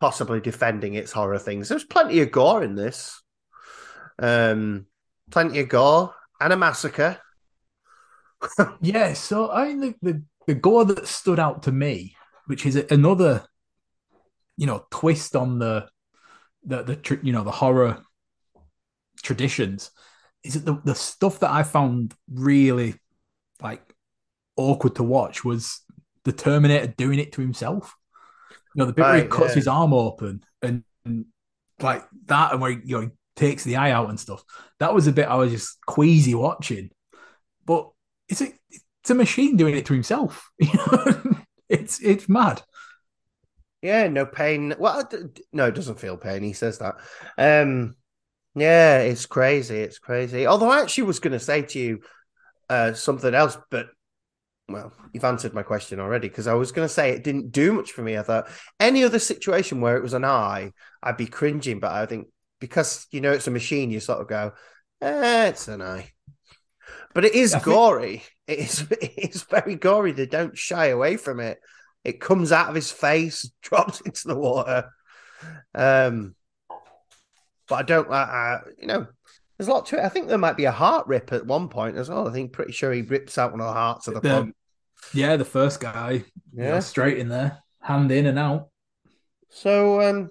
possibly 0.00 0.40
defending 0.40 0.94
its 0.94 1.12
horror 1.12 1.38
things. 1.38 1.68
There's 1.68 1.84
plenty 1.84 2.20
of 2.20 2.30
gore 2.30 2.62
in 2.62 2.74
this. 2.74 3.22
Um, 4.18 4.86
plenty 5.30 5.60
of 5.60 5.68
gore 5.68 6.14
and 6.40 6.52
a 6.52 6.56
massacre. 6.56 7.18
Yeah, 8.82 9.14
so 9.14 9.50
I 9.50 9.68
mean 9.68 9.80
the, 9.80 9.94
the 10.02 10.22
the 10.46 10.54
gore 10.54 10.84
that 10.84 11.06
stood 11.06 11.38
out 11.38 11.62
to 11.62 11.72
me, 11.72 12.14
which 12.46 12.66
is 12.66 12.76
another, 12.76 13.46
you 14.58 14.66
know, 14.66 14.84
twist 14.90 15.34
on 15.34 15.58
the 15.58 15.88
the 16.62 16.82
the 16.82 17.20
you 17.22 17.32
know 17.32 17.42
the 17.42 17.50
horror 17.50 18.02
traditions, 19.22 19.90
is 20.44 20.54
that 20.54 20.64
the 20.64 20.80
the 20.84 20.94
stuff 20.94 21.40
that 21.40 21.50
I 21.50 21.62
found 21.62 22.14
really 22.32 22.94
like 23.62 23.82
awkward 24.56 24.96
to 24.96 25.02
watch 25.02 25.44
was 25.44 25.80
the 26.24 26.32
Terminator 26.32 26.92
doing 26.96 27.18
it 27.18 27.32
to 27.32 27.40
himself. 27.40 27.94
You 28.50 28.80
know, 28.80 28.86
the 28.86 28.92
bit 28.92 29.02
right, 29.02 29.12
where 29.12 29.22
he 29.22 29.28
cuts 29.28 29.50
yeah. 29.50 29.54
his 29.54 29.68
arm 29.68 29.92
open 29.92 30.42
and, 30.60 30.84
and, 31.04 31.26
like 31.80 32.04
that, 32.26 32.52
and 32.52 32.60
where 32.60 32.72
he, 32.72 32.78
you 32.84 32.96
know, 32.96 33.02
he 33.02 33.08
takes 33.36 33.64
the 33.64 33.76
eye 33.76 33.92
out 33.92 34.10
and 34.10 34.18
stuff. 34.18 34.42
That 34.80 34.94
was 34.94 35.06
a 35.06 35.12
bit 35.12 35.28
I 35.28 35.36
was 35.36 35.52
just 35.52 35.78
queasy 35.86 36.34
watching. 36.34 36.90
But 37.64 37.90
it's 38.28 38.42
a 38.42 38.52
it's 38.70 39.10
a 39.10 39.14
machine 39.14 39.56
doing 39.56 39.76
it 39.76 39.86
to 39.86 39.92
himself. 39.92 40.50
it's 41.68 42.00
it's 42.00 42.28
mad. 42.28 42.62
Yeah, 43.82 44.08
no 44.08 44.24
pain. 44.24 44.74
Well, 44.78 45.08
no, 45.52 45.66
it 45.66 45.74
doesn't 45.74 46.00
feel 46.00 46.16
pain. 46.16 46.42
He 46.42 46.54
says 46.54 46.78
that. 46.78 46.94
Um, 47.36 47.96
yeah, 48.54 48.98
it's 48.98 49.26
crazy. 49.26 49.76
It's 49.76 49.98
crazy. 49.98 50.46
Although 50.46 50.70
I 50.70 50.80
actually 50.80 51.04
was 51.04 51.18
going 51.18 51.32
to 51.32 51.40
say 51.40 51.62
to 51.62 51.78
you 51.78 52.00
uh, 52.68 52.92
something 52.92 53.34
else, 53.34 53.58
but 53.70 53.88
well, 54.68 54.92
you've 55.12 55.24
answered 55.24 55.54
my 55.54 55.62
question 55.62 56.00
already 56.00 56.28
because 56.28 56.46
I 56.46 56.54
was 56.54 56.72
going 56.72 56.88
to 56.88 56.92
say 56.92 57.10
it 57.10 57.24
didn't 57.24 57.52
do 57.52 57.72
much 57.72 57.92
for 57.92 58.02
me. 58.02 58.16
I 58.16 58.22
thought 58.22 58.48
any 58.80 59.04
other 59.04 59.18
situation 59.18 59.80
where 59.80 59.96
it 59.96 60.02
was 60.02 60.14
an 60.14 60.24
eye, 60.24 60.72
I'd 61.02 61.16
be 61.16 61.26
cringing, 61.26 61.80
but 61.80 61.92
I 61.92 62.06
think 62.06 62.28
because 62.60 63.06
you 63.10 63.20
know 63.20 63.32
it's 63.32 63.46
a 63.46 63.50
machine, 63.50 63.90
you 63.90 64.00
sort 64.00 64.20
of 64.20 64.28
go, 64.28 64.52
eh, 65.02 65.48
it's 65.48 65.68
an 65.68 65.82
eye. 65.82 66.10
But 67.14 67.24
it 67.24 67.34
is 67.34 67.54
I 67.54 67.60
gory. 67.60 68.18
Think... 68.18 68.30
It 68.46 68.58
is 68.58 68.80
it 68.90 69.34
is 69.34 69.42
very 69.42 69.76
gory. 69.76 70.12
They 70.12 70.26
don't 70.26 70.56
shy 70.56 70.86
away 70.86 71.16
from 71.16 71.40
it. 71.40 71.58
It 72.04 72.20
comes 72.20 72.52
out 72.52 72.68
of 72.68 72.74
his 72.74 72.90
face, 72.90 73.50
drops 73.62 74.00
into 74.00 74.28
the 74.28 74.36
water. 74.36 74.90
Um, 75.74 76.34
but 77.68 77.76
I 77.76 77.82
don't. 77.82 78.10
I, 78.10 78.22
I, 78.22 78.60
you 78.78 78.86
know, 78.86 79.06
there's 79.56 79.68
a 79.68 79.72
lot 79.72 79.86
to 79.86 79.98
it. 79.98 80.04
I 80.04 80.08
think 80.08 80.28
there 80.28 80.38
might 80.38 80.56
be 80.56 80.64
a 80.64 80.72
heart 80.72 81.06
rip 81.06 81.32
at 81.32 81.46
one 81.46 81.68
point 81.68 81.96
as 81.96 82.08
well. 82.08 82.28
I 82.28 82.32
think 82.32 82.52
pretty 82.52 82.72
sure 82.72 82.92
he 82.92 83.02
rips 83.02 83.38
out 83.38 83.52
one 83.52 83.60
of 83.60 83.66
the 83.66 83.72
hearts 83.72 84.08
of 84.08 84.14
the, 84.14 84.20
the 84.20 84.52
Yeah, 85.12 85.36
the 85.36 85.44
first 85.44 85.80
guy. 85.80 86.24
Yeah, 86.52 86.64
you 86.64 86.70
know, 86.72 86.80
straight 86.80 87.18
in 87.18 87.28
there, 87.28 87.58
hand 87.80 88.10
in 88.10 88.26
and 88.26 88.38
out. 88.38 88.68
So, 89.50 90.00
um, 90.00 90.30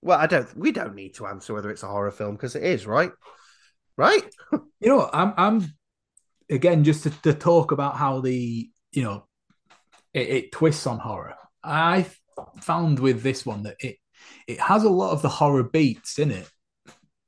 well, 0.00 0.18
I 0.18 0.26
don't. 0.26 0.56
We 0.56 0.72
don't 0.72 0.94
need 0.94 1.14
to 1.14 1.26
answer 1.26 1.54
whether 1.54 1.70
it's 1.70 1.82
a 1.82 1.88
horror 1.88 2.10
film 2.10 2.34
because 2.34 2.56
it 2.56 2.62
is, 2.62 2.86
right? 2.86 3.12
Right. 3.96 4.24
you 4.52 4.60
know, 4.82 5.08
I'm. 5.12 5.34
I'm 5.36 5.74
again 6.50 6.84
just 6.84 7.04
to, 7.04 7.10
to 7.22 7.32
talk 7.32 7.72
about 7.72 7.96
how 7.96 8.20
the 8.20 8.68
you 8.92 9.02
know 9.02 9.26
it, 10.12 10.28
it 10.28 10.52
twists 10.52 10.86
on 10.86 10.98
horror. 10.98 11.34
I 11.62 12.06
found 12.60 12.98
with 12.98 13.22
this 13.22 13.44
one 13.44 13.64
that 13.64 13.76
it 13.80 13.96
it 14.46 14.60
has 14.60 14.84
a 14.84 14.90
lot 14.90 15.12
of 15.12 15.22
the 15.22 15.28
horror 15.28 15.62
beats 15.62 16.18
in 16.18 16.30
it 16.30 16.48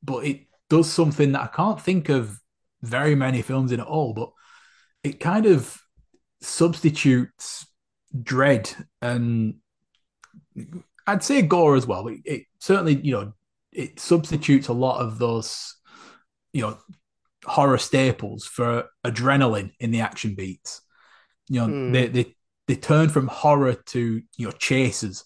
but 0.06 0.24
it 0.24 0.46
does 0.70 0.90
something 0.90 1.32
that 1.32 1.42
I 1.42 1.46
can't 1.48 1.80
think 1.80 2.08
of 2.08 2.40
very 2.82 3.14
many 3.14 3.42
films 3.42 3.72
in 3.72 3.80
at 3.80 3.86
all. 3.86 4.14
But 4.14 4.30
it 5.02 5.20
kind 5.20 5.46
of 5.46 5.78
substitutes 6.40 7.66
dread 8.22 8.70
and 9.02 9.56
I'd 11.06 11.24
say 11.24 11.42
gore 11.42 11.76
as 11.76 11.86
well. 11.86 12.08
It, 12.08 12.20
it, 12.24 12.42
certainly, 12.60 13.00
you 13.02 13.12
know, 13.12 13.32
it 13.72 14.00
substitutes 14.00 14.68
a 14.68 14.72
lot 14.72 15.00
of 15.00 15.18
those, 15.18 15.76
you 16.52 16.62
know, 16.62 16.78
horror 17.44 17.78
staples 17.78 18.46
for 18.46 18.86
adrenaline 19.04 19.72
in 19.78 19.90
the 19.90 20.00
action 20.00 20.34
beats. 20.34 20.80
You 21.48 21.60
know, 21.60 21.66
mm. 21.68 21.92
they, 21.92 22.06
they 22.08 22.34
they 22.66 22.74
turn 22.74 23.08
from 23.08 23.28
horror 23.28 23.74
to 23.74 24.22
you 24.36 24.46
know 24.46 24.52
chasers, 24.52 25.24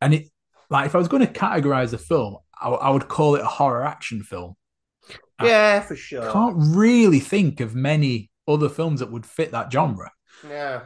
and 0.00 0.14
it 0.14 0.28
like 0.70 0.86
if 0.86 0.94
I 0.94 0.98
was 0.98 1.08
going 1.08 1.26
to 1.26 1.32
categorize 1.32 1.92
a 1.92 1.98
film, 1.98 2.36
I, 2.60 2.68
I 2.68 2.90
would 2.90 3.08
call 3.08 3.34
it 3.36 3.42
a 3.42 3.46
horror 3.46 3.84
action 3.84 4.22
film. 4.22 4.54
Yeah, 5.42 5.80
I 5.82 5.86
for 5.86 5.96
sure. 5.96 6.30
Can't 6.32 6.56
really 6.58 7.20
think 7.20 7.60
of 7.60 7.74
many 7.74 8.30
other 8.46 8.68
films 8.68 9.00
that 9.00 9.12
would 9.12 9.24
fit 9.24 9.52
that 9.52 9.72
genre. 9.72 10.10
Yeah, 10.46 10.82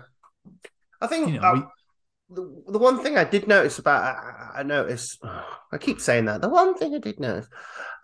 I 1.01 1.07
think 1.07 1.29
you 1.29 1.41
know, 1.41 1.43
uh, 1.43 1.55
we... 1.55 2.37
the 2.37 2.73
the 2.73 2.79
one 2.79 3.03
thing 3.03 3.17
I 3.17 3.25
did 3.25 3.49
notice 3.49 3.79
about 3.79 4.03
I, 4.03 4.61
I 4.61 4.63
noticed 4.63 5.23
I 5.73 5.79
keep 5.79 6.01
saying 6.01 6.27
that 6.27 6.43
the 6.43 6.49
one 6.49 6.77
thing 6.77 6.95
I 6.95 6.99
did 6.99 7.19
notice, 7.19 7.49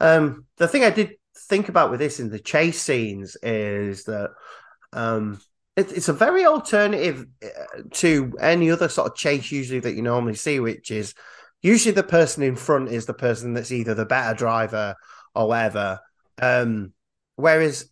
um, 0.01 0.47
the 0.57 0.69
thing 0.69 0.85
I 0.85 0.91
did 0.91 1.13
think 1.49 1.69
about 1.69 1.91
with 1.91 2.01
this 2.01 2.19
in 2.19 2.31
the 2.31 2.39
chase 2.39 2.81
scenes 2.81 3.37
is 3.43 4.05
that 4.05 4.31
um, 4.93 5.41
it, 5.77 5.93
it's 5.93 6.09
a 6.09 6.15
very 6.15 6.45
alternative 6.45 7.27
uh, 7.45 7.83
to 7.93 8.33
any 8.41 8.71
other 8.71 8.89
sort 8.89 9.11
of 9.11 9.17
chase 9.17 9.53
usually 9.53 9.81
that 9.81 9.95
you 9.95 10.03
normally 10.03 10.35
see, 10.35 10.61
which 10.61 10.91
is 10.91 11.15
usually 11.63 11.95
the 11.95 12.03
person 12.03 12.43
in 12.43 12.57
front 12.57 12.91
is 12.91 13.07
the 13.07 13.15
person 13.15 13.55
that's 13.55 13.73
either 13.73 13.95
the 13.95 14.07
better 14.07 14.37
driver 14.37 14.95
or 15.35 15.49
whatever. 15.49 16.01
Um, 16.41 16.93
whereas 17.37 17.91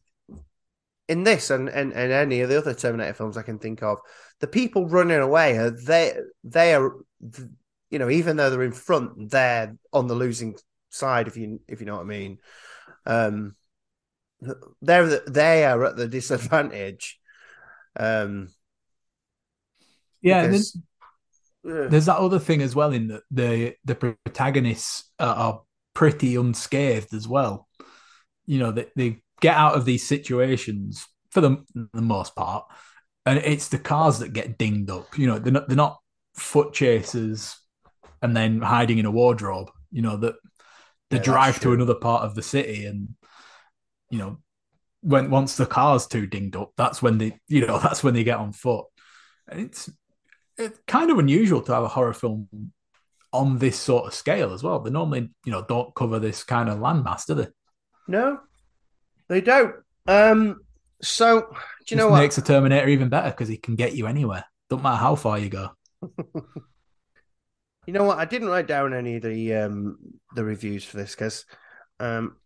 in 1.09 1.23
this 1.23 1.51
and, 1.51 1.69
and, 1.69 1.93
and 1.93 2.13
any 2.13 2.41
of 2.41 2.49
the 2.49 2.59
other 2.59 2.75
Terminator 2.75 3.15
films 3.15 3.37
I 3.37 3.43
can 3.43 3.59
think 3.59 3.83
of, 3.83 3.99
the 4.41 4.47
people 4.47 4.89
running 4.89 5.19
away 5.19 5.57
are 5.57 5.71
they 5.71 6.15
they 6.45 6.75
are 6.75 6.93
you 7.91 7.99
know 7.99 8.11
even 8.11 8.37
though 8.37 8.51
they're 8.51 8.63
in 8.63 8.73
front, 8.73 9.31
they're 9.31 9.77
on 9.93 10.07
the 10.07 10.15
losing 10.15 10.57
side 10.91 11.29
if 11.29 11.37
you 11.37 11.61
if 11.69 11.81
you 11.81 11.87
know 11.87 11.97
what 11.97 12.03
I 12.03 12.05
mean. 12.05 12.39
Um, 13.05 13.55
they're 14.83 15.21
they 15.27 15.65
are 15.65 15.85
at 15.85 15.97
the 15.97 16.09
disadvantage. 16.09 17.19
Um, 17.99 18.49
yeah, 20.21 20.47
because... 20.47 20.77
There's 21.67 22.07
that 22.07 22.19
other 22.19 22.39
thing 22.39 22.63
as 22.63 22.75
well 22.75 22.93
in 22.93 23.09
that 23.09 23.23
the 23.31 23.75
the 23.85 23.95
protagonists 23.95 25.11
are 25.19 25.63
pretty 25.95 26.37
unscathed 26.37 27.13
as 27.13 27.27
well. 27.27 27.67
You 28.47 28.61
know, 28.61 28.73
they, 28.73 28.87
they 28.95 29.23
get 29.41 29.57
out 29.57 29.75
of 29.75 29.85
these 29.85 30.07
situations 30.07 31.07
for 31.31 31.41
the, 31.41 31.65
the 31.93 32.03
most 32.03 32.37
part, 32.37 32.67
and 33.25 33.39
it's 33.39 33.69
the 33.69 33.79
cars 33.79 34.21
that 34.21 34.33
get 34.33 34.59
dinged 34.59 34.91
up. 34.91 35.19
You 35.19 35.27
know, 35.27 35.39
they're 35.39 35.53
not 35.53 35.69
they're 35.69 35.77
not 35.77 35.99
foot 36.35 36.73
chasers 36.73 37.57
and 38.23 38.37
then 38.37 38.61
hiding 38.61 38.99
in 38.99 39.07
a 39.07 39.11
wardrobe. 39.11 39.71
You 39.91 40.03
know 40.03 40.17
that 40.19 40.35
they 41.11 41.17
yeah, 41.17 41.23
drive 41.23 41.61
to 41.61 41.73
another 41.73 41.95
part 41.95 42.23
of 42.23 42.35
the 42.35 42.43
city, 42.43 42.87
and 42.87 43.09
you 44.11 44.19
know 44.19 44.39
when 45.01 45.31
once 45.31 45.57
the 45.57 45.67
car's 45.67 46.07
too 46.07 46.27
dinged 46.27 46.57
up, 46.57 46.73
that's 46.77 47.03
when 47.03 47.19
they 47.19 47.39
you 47.49 47.67
know 47.67 47.79
that's 47.83 48.05
when 48.05 48.15
they 48.15 48.25
get 48.25 48.39
on 48.39 48.53
foot. 48.53 48.87
And 49.49 49.61
it's 49.61 49.91
it's 50.59 50.79
kind 50.87 51.11
of 51.11 51.19
unusual 51.19 51.61
to 51.63 51.75
have 51.75 51.85
a 51.85 51.89
horror 51.89 52.13
film 52.13 52.49
on 53.33 53.59
this 53.59 53.79
sort 53.79 54.07
of 54.07 54.15
scale 54.15 54.53
as 54.53 54.63
well. 54.63 54.81
They 54.81 54.91
normally, 54.91 55.31
you 55.45 55.53
know, 55.53 55.65
don't 55.67 55.95
cover 55.95 56.19
this 56.19 56.45
kind 56.45 56.69
of 56.69 56.79
landmass, 56.79 57.27
do 57.27 57.35
they? 57.35 57.49
No, 58.09 58.41
they 59.29 59.41
don't. 59.41 59.75
Um, 60.07 60.61
so 61.03 61.41
do 61.87 61.95
you 61.95 61.97
know 61.97 62.09
what 62.09 62.21
makes 62.21 62.37
the 62.37 62.43
Terminator 62.43 62.89
even 62.89 63.09
better 63.09 63.31
because 63.31 63.49
he 63.49 63.57
can 63.57 63.75
get 63.75 63.95
you 63.95 64.07
anywhere. 64.07 64.45
Don't 64.71 64.83
matter 64.83 64.97
how 64.97 65.15
far 65.15 65.39
you 65.39 65.49
go. 65.49 65.71
you 67.87 67.93
know 67.93 68.05
what? 68.05 68.19
I 68.19 68.25
didn't 68.25 68.49
write 68.49 68.67
down 68.67 68.95
any 68.95 69.17
of 69.17 69.23
the 69.23 69.55
um 69.55 69.99
the 70.35 70.45
reviews 70.45 70.85
for 70.85 70.97
this 70.97 71.15
because 71.15 71.45
um 72.01 72.37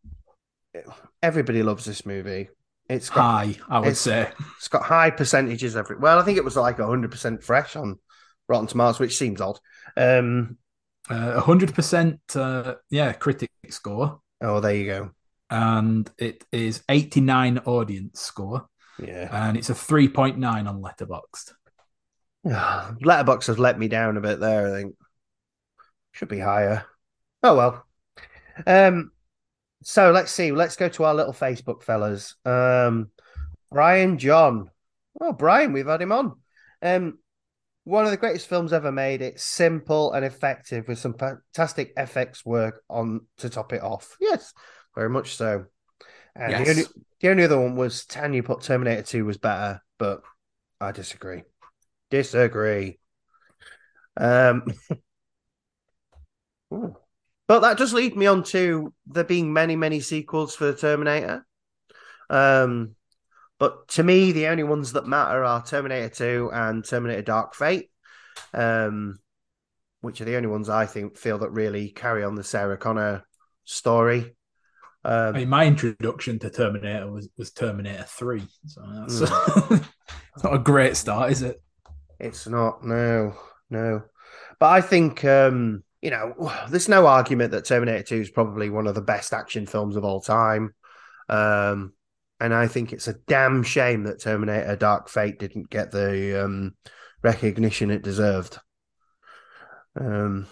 everybody 1.22 1.62
loves 1.62 1.84
this 1.84 2.04
movie. 2.04 2.48
It's 2.90 3.08
got, 3.08 3.46
high, 3.46 3.56
I 3.68 3.78
would 3.78 3.90
it's, 3.90 4.00
say. 4.00 4.28
It's 4.56 4.66
got 4.66 4.82
high 4.82 5.10
percentages 5.10 5.76
every. 5.76 5.96
Well, 5.96 6.18
I 6.18 6.22
think 6.22 6.38
it 6.38 6.44
was 6.44 6.56
like 6.56 6.78
hundred 6.78 7.12
percent 7.12 7.44
fresh 7.44 7.76
on 7.76 8.00
Rotten 8.48 8.66
Tomatoes, 8.66 8.98
which 8.98 9.16
seems 9.16 9.40
odd. 9.40 9.60
Um, 9.96 10.58
uh, 11.08 11.40
hundred 11.40 11.70
uh, 11.70 11.74
percent, 11.74 12.20
yeah, 12.90 13.12
critic 13.12 13.50
score. 13.68 14.20
Oh, 14.40 14.58
there 14.58 14.74
you 14.74 14.86
go. 14.86 15.10
And 15.50 16.10
it 16.18 16.44
is 16.50 16.82
eighty 16.88 17.20
nine 17.20 17.58
audience 17.58 18.20
score. 18.20 18.66
Yeah, 18.98 19.28
and 19.30 19.56
it's 19.56 19.70
a 19.70 19.74
three 19.74 20.08
point 20.08 20.38
nine 20.38 20.66
on 20.66 20.82
Letterboxd. 20.82 21.52
Letterboxd 22.44 23.46
has 23.46 23.58
let 23.60 23.78
me 23.78 23.86
down 23.86 24.16
a 24.16 24.20
bit 24.20 24.40
there. 24.40 24.66
I 24.66 24.80
think 24.80 24.96
should 26.10 26.28
be 26.28 26.40
higher. 26.40 26.84
Oh 27.44 27.56
well. 27.56 27.86
Um, 28.66 29.12
so 29.82 30.10
let's 30.10 30.32
see. 30.32 30.52
Let's 30.52 30.76
go 30.76 30.88
to 30.90 31.04
our 31.04 31.14
little 31.14 31.32
Facebook 31.32 31.82
fellas. 31.82 32.34
Um, 32.44 33.10
Brian 33.70 34.18
John. 34.18 34.70
Oh, 35.20 35.32
Brian, 35.32 35.72
we've 35.72 35.86
had 35.86 36.02
him 36.02 36.12
on. 36.12 36.36
Um, 36.82 37.18
one 37.84 38.04
of 38.04 38.10
the 38.10 38.16
greatest 38.16 38.48
films 38.48 38.72
ever 38.72 38.92
made. 38.92 39.22
It's 39.22 39.44
simple 39.44 40.12
and 40.12 40.24
effective 40.24 40.86
with 40.86 40.98
some 40.98 41.14
fantastic 41.14 41.94
FX 41.96 42.44
work 42.44 42.82
on 42.88 43.26
to 43.38 43.48
top 43.48 43.72
it 43.72 43.82
off. 43.82 44.16
Yes, 44.20 44.52
very 44.94 45.10
much 45.10 45.36
so. 45.36 45.66
And 46.36 46.52
yes. 46.52 46.64
the, 46.64 46.70
only, 46.70 46.84
the 47.20 47.30
only 47.30 47.44
other 47.44 47.60
one 47.60 47.76
was 47.76 48.04
Tanya 48.04 48.42
put 48.42 48.62
Terminator 48.62 49.02
2 49.02 49.24
was 49.24 49.38
better, 49.38 49.82
but 49.98 50.22
I 50.80 50.92
disagree. 50.92 51.42
Disagree. 52.10 52.98
Um, 54.16 54.64
But 57.50 57.62
that 57.62 57.78
does 57.78 57.92
lead 57.92 58.14
me 58.16 58.28
on 58.28 58.44
to 58.44 58.94
there 59.08 59.24
being 59.24 59.52
many, 59.52 59.74
many 59.74 59.98
sequels 59.98 60.54
for 60.54 60.66
the 60.66 60.72
Terminator. 60.72 61.44
Um, 62.30 62.94
But 63.58 63.88
to 63.88 64.04
me, 64.04 64.30
the 64.30 64.46
only 64.46 64.62
ones 64.62 64.92
that 64.92 65.08
matter 65.08 65.42
are 65.42 65.60
Terminator 65.60 66.14
2 66.14 66.50
and 66.54 66.84
Terminator 66.84 67.22
Dark 67.22 67.56
Fate, 67.56 67.90
um, 68.54 69.18
which 70.00 70.20
are 70.20 70.26
the 70.26 70.36
only 70.36 70.46
ones 70.46 70.68
I 70.68 70.86
think 70.86 71.16
feel 71.16 71.38
that 71.38 71.50
really 71.50 71.88
carry 71.88 72.22
on 72.22 72.36
the 72.36 72.44
Sarah 72.44 72.76
Connor 72.76 73.24
story. 73.64 74.36
Um, 75.04 75.34
I 75.34 75.38
mean, 75.38 75.48
my 75.48 75.66
introduction 75.66 76.38
to 76.38 76.50
Terminator 76.50 77.10
was, 77.10 77.30
was 77.36 77.50
Terminator 77.50 78.04
3. 78.06 78.44
So 78.66 78.80
that's 78.94 79.20
mm. 79.22 79.84
not 80.44 80.54
a 80.54 80.58
great 80.58 80.96
start, 80.96 81.32
is 81.32 81.42
it? 81.42 81.60
It's 82.20 82.46
not, 82.46 82.84
no, 82.84 83.34
no. 83.70 84.04
But 84.60 84.66
I 84.66 84.80
think, 84.82 85.24
um, 85.24 85.82
you 86.02 86.10
know, 86.10 86.52
there's 86.68 86.88
no 86.88 87.06
argument 87.06 87.52
that 87.52 87.64
Terminator 87.64 88.02
2 88.02 88.14
is 88.16 88.30
probably 88.30 88.70
one 88.70 88.86
of 88.86 88.94
the 88.94 89.02
best 89.02 89.32
action 89.32 89.66
films 89.66 89.96
of 89.96 90.04
all 90.04 90.20
time. 90.20 90.74
Um, 91.28 91.92
and 92.40 92.54
I 92.54 92.68
think 92.68 92.92
it's 92.92 93.08
a 93.08 93.14
damn 93.26 93.62
shame 93.62 94.04
that 94.04 94.20
Terminator 94.20 94.74
Dark 94.76 95.08
Fate 95.08 95.38
didn't 95.38 95.68
get 95.70 95.90
the 95.90 96.44
um, 96.44 96.74
recognition 97.22 97.90
it 97.90 98.02
deserved. 98.02 98.58
Um, 99.98 100.46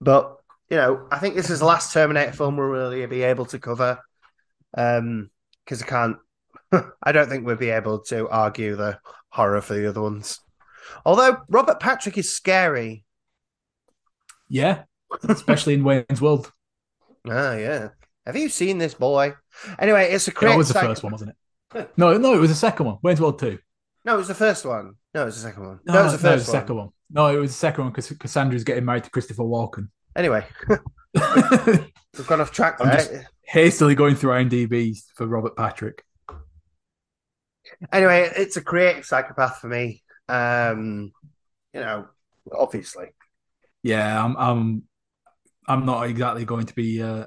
but 0.00 0.36
you 0.70 0.78
know, 0.78 1.06
I 1.10 1.18
think 1.18 1.34
this 1.34 1.50
is 1.50 1.58
the 1.58 1.66
last 1.66 1.92
Terminator 1.92 2.32
film 2.32 2.56
we'll 2.56 2.66
really 2.66 3.04
be 3.06 3.22
able 3.22 3.44
to 3.46 3.58
cover. 3.58 3.98
Um, 4.74 5.30
because 5.64 5.82
I 5.82 5.86
can't, 5.86 6.16
I 7.02 7.12
don't 7.12 7.28
think 7.28 7.44
we'll 7.44 7.56
be 7.56 7.70
able 7.70 8.00
to 8.04 8.28
argue 8.28 8.74
the 8.74 8.98
horror 9.28 9.60
for 9.60 9.74
the 9.74 9.88
other 9.88 10.00
ones. 10.00 10.40
Although 11.04 11.38
Robert 11.48 11.78
Patrick 11.78 12.18
is 12.18 12.34
scary. 12.34 13.04
Yeah, 14.52 14.82
especially 15.28 15.72
in 15.74 15.82
Wayne's 15.82 16.20
World. 16.20 16.52
Ah, 17.24 17.54
yeah. 17.54 17.90
Have 18.26 18.34
you 18.34 18.48
seen 18.48 18.78
this 18.78 18.94
boy? 18.94 19.34
Anyway, 19.78 20.10
it's 20.10 20.26
a 20.26 20.32
great. 20.32 20.50
That 20.50 20.56
was 20.56 20.66
the 20.66 20.80
first 20.80 21.04
one, 21.04 21.12
wasn't 21.12 21.36
it? 21.72 21.90
no, 21.96 22.18
no, 22.18 22.34
it 22.34 22.40
was 22.40 22.50
the 22.50 22.56
second 22.56 22.86
one. 22.86 22.98
Wayne's 23.00 23.20
World 23.20 23.38
two. 23.38 23.60
No, 24.04 24.14
it 24.14 24.18
was 24.18 24.26
the 24.26 24.34
first 24.34 24.64
one. 24.64 24.96
No, 25.14 25.22
it 25.22 25.26
was 25.26 25.36
the 25.36 25.48
second 25.48 25.64
one. 25.64 25.78
No, 25.86 25.92
no 25.92 26.00
it 26.00 26.02
was 26.02 26.12
the 26.14 26.18
first 26.18 26.24
no, 26.24 26.30
it 26.30 26.34
was 26.34 26.46
the 26.46 26.52
second 26.52 26.74
one. 26.74 26.86
one. 26.86 26.92
No, 27.10 27.36
it 27.36 27.38
was 27.38 27.52
the 27.52 27.56
second 27.56 27.84
one 27.84 27.92
because 27.92 28.10
Cassandra's 28.18 28.64
getting 28.64 28.84
married 28.84 29.04
to 29.04 29.10
Christopher 29.10 29.44
Walken. 29.44 29.88
Anyway, 30.16 30.44
we've 31.14 32.26
gone 32.26 32.40
off 32.40 32.50
track 32.50 32.78
there. 32.78 33.28
hastily 33.42 33.94
going 33.94 34.16
through 34.16 34.30
IMDb 34.30 35.00
for 35.14 35.28
Robert 35.28 35.56
Patrick. 35.56 36.02
Anyway, 37.92 38.32
it's 38.36 38.56
a 38.56 38.62
creative 38.62 39.04
psychopath 39.04 39.58
for 39.58 39.68
me. 39.68 40.02
Um, 40.28 41.12
you 41.72 41.80
know, 41.80 42.08
obviously. 42.52 43.12
Yeah, 43.82 44.24
I'm. 44.24 44.36
I'm. 44.36 44.82
I'm 45.68 45.86
not 45.86 46.02
exactly 46.08 46.44
going 46.44 46.66
to 46.66 46.74
be 46.74 47.02
uh, 47.02 47.26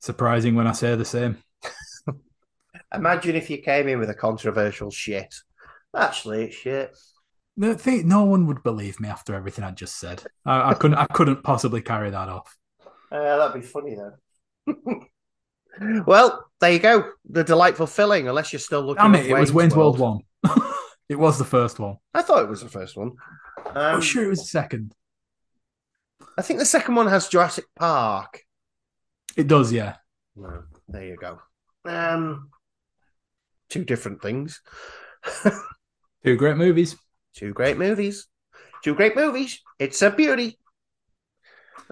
surprising 0.00 0.54
when 0.54 0.66
I 0.66 0.72
say 0.72 0.96
the 0.96 1.04
same. 1.04 1.38
Imagine 2.94 3.36
if 3.36 3.48
you 3.48 3.58
came 3.58 3.88
in 3.88 3.98
with 3.98 4.10
a 4.10 4.14
controversial 4.14 4.90
shit. 4.90 5.34
Actually, 5.96 6.44
it's 6.44 6.56
shit. 6.56 6.96
Thing, 7.78 8.08
no 8.08 8.24
one 8.24 8.46
would 8.46 8.62
believe 8.62 9.00
me 9.00 9.08
after 9.08 9.34
everything 9.34 9.64
I 9.64 9.70
just 9.70 9.98
said. 9.98 10.22
I, 10.46 10.70
I 10.70 10.74
couldn't. 10.74 10.96
I 10.96 11.06
couldn't 11.06 11.42
possibly 11.42 11.82
carry 11.82 12.10
that 12.10 12.28
off. 12.28 12.56
Uh, 13.12 13.36
that'd 13.36 13.60
be 13.60 13.66
funny 13.66 13.96
though. 13.96 15.04
well, 16.06 16.46
there 16.60 16.72
you 16.72 16.78
go. 16.78 17.10
The 17.28 17.44
delightful 17.44 17.86
filling. 17.86 18.28
Unless 18.28 18.52
you're 18.52 18.60
still 18.60 18.82
looking. 18.82 19.02
Damn 19.02 19.14
it! 19.16 19.26
It 19.26 19.38
was 19.38 19.52
Wayne's 19.52 19.76
World, 19.76 19.98
World 19.98 20.24
one. 20.44 20.62
it 21.08 21.16
was 21.16 21.38
the 21.38 21.44
first 21.44 21.78
one. 21.78 21.96
I 22.14 22.22
thought 22.22 22.42
it 22.42 22.48
was 22.48 22.62
the 22.62 22.68
first 22.68 22.96
one. 22.96 23.12
Um, 23.66 23.76
I'm 23.76 24.00
sure 24.00 24.24
it 24.24 24.28
was 24.28 24.40
the 24.40 24.46
second. 24.46 24.94
I 26.36 26.42
think 26.42 26.58
the 26.58 26.66
second 26.66 26.94
one 26.94 27.06
has 27.08 27.28
Jurassic 27.28 27.66
Park. 27.76 28.42
It 29.36 29.46
does, 29.46 29.72
yeah. 29.72 29.96
There 30.88 31.04
you 31.04 31.16
go. 31.16 31.40
Um, 31.84 32.50
two 33.68 33.84
different 33.84 34.22
things. 34.22 34.60
two 36.24 36.36
great 36.36 36.56
movies. 36.56 36.96
Two 37.34 37.52
great 37.52 37.78
movies. 37.78 38.26
Two 38.82 38.94
great 38.94 39.16
movies. 39.16 39.60
It's 39.78 40.00
a 40.02 40.10
beauty. 40.10 40.58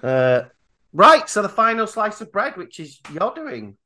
Uh, 0.01 0.43
right. 0.93 1.29
So 1.29 1.41
the 1.41 1.49
final 1.49 1.87
slice 1.87 2.21
of 2.21 2.31
bread, 2.31 2.57
which 2.57 2.79
is 2.79 2.99
you're 3.11 3.33
doing. 3.33 3.77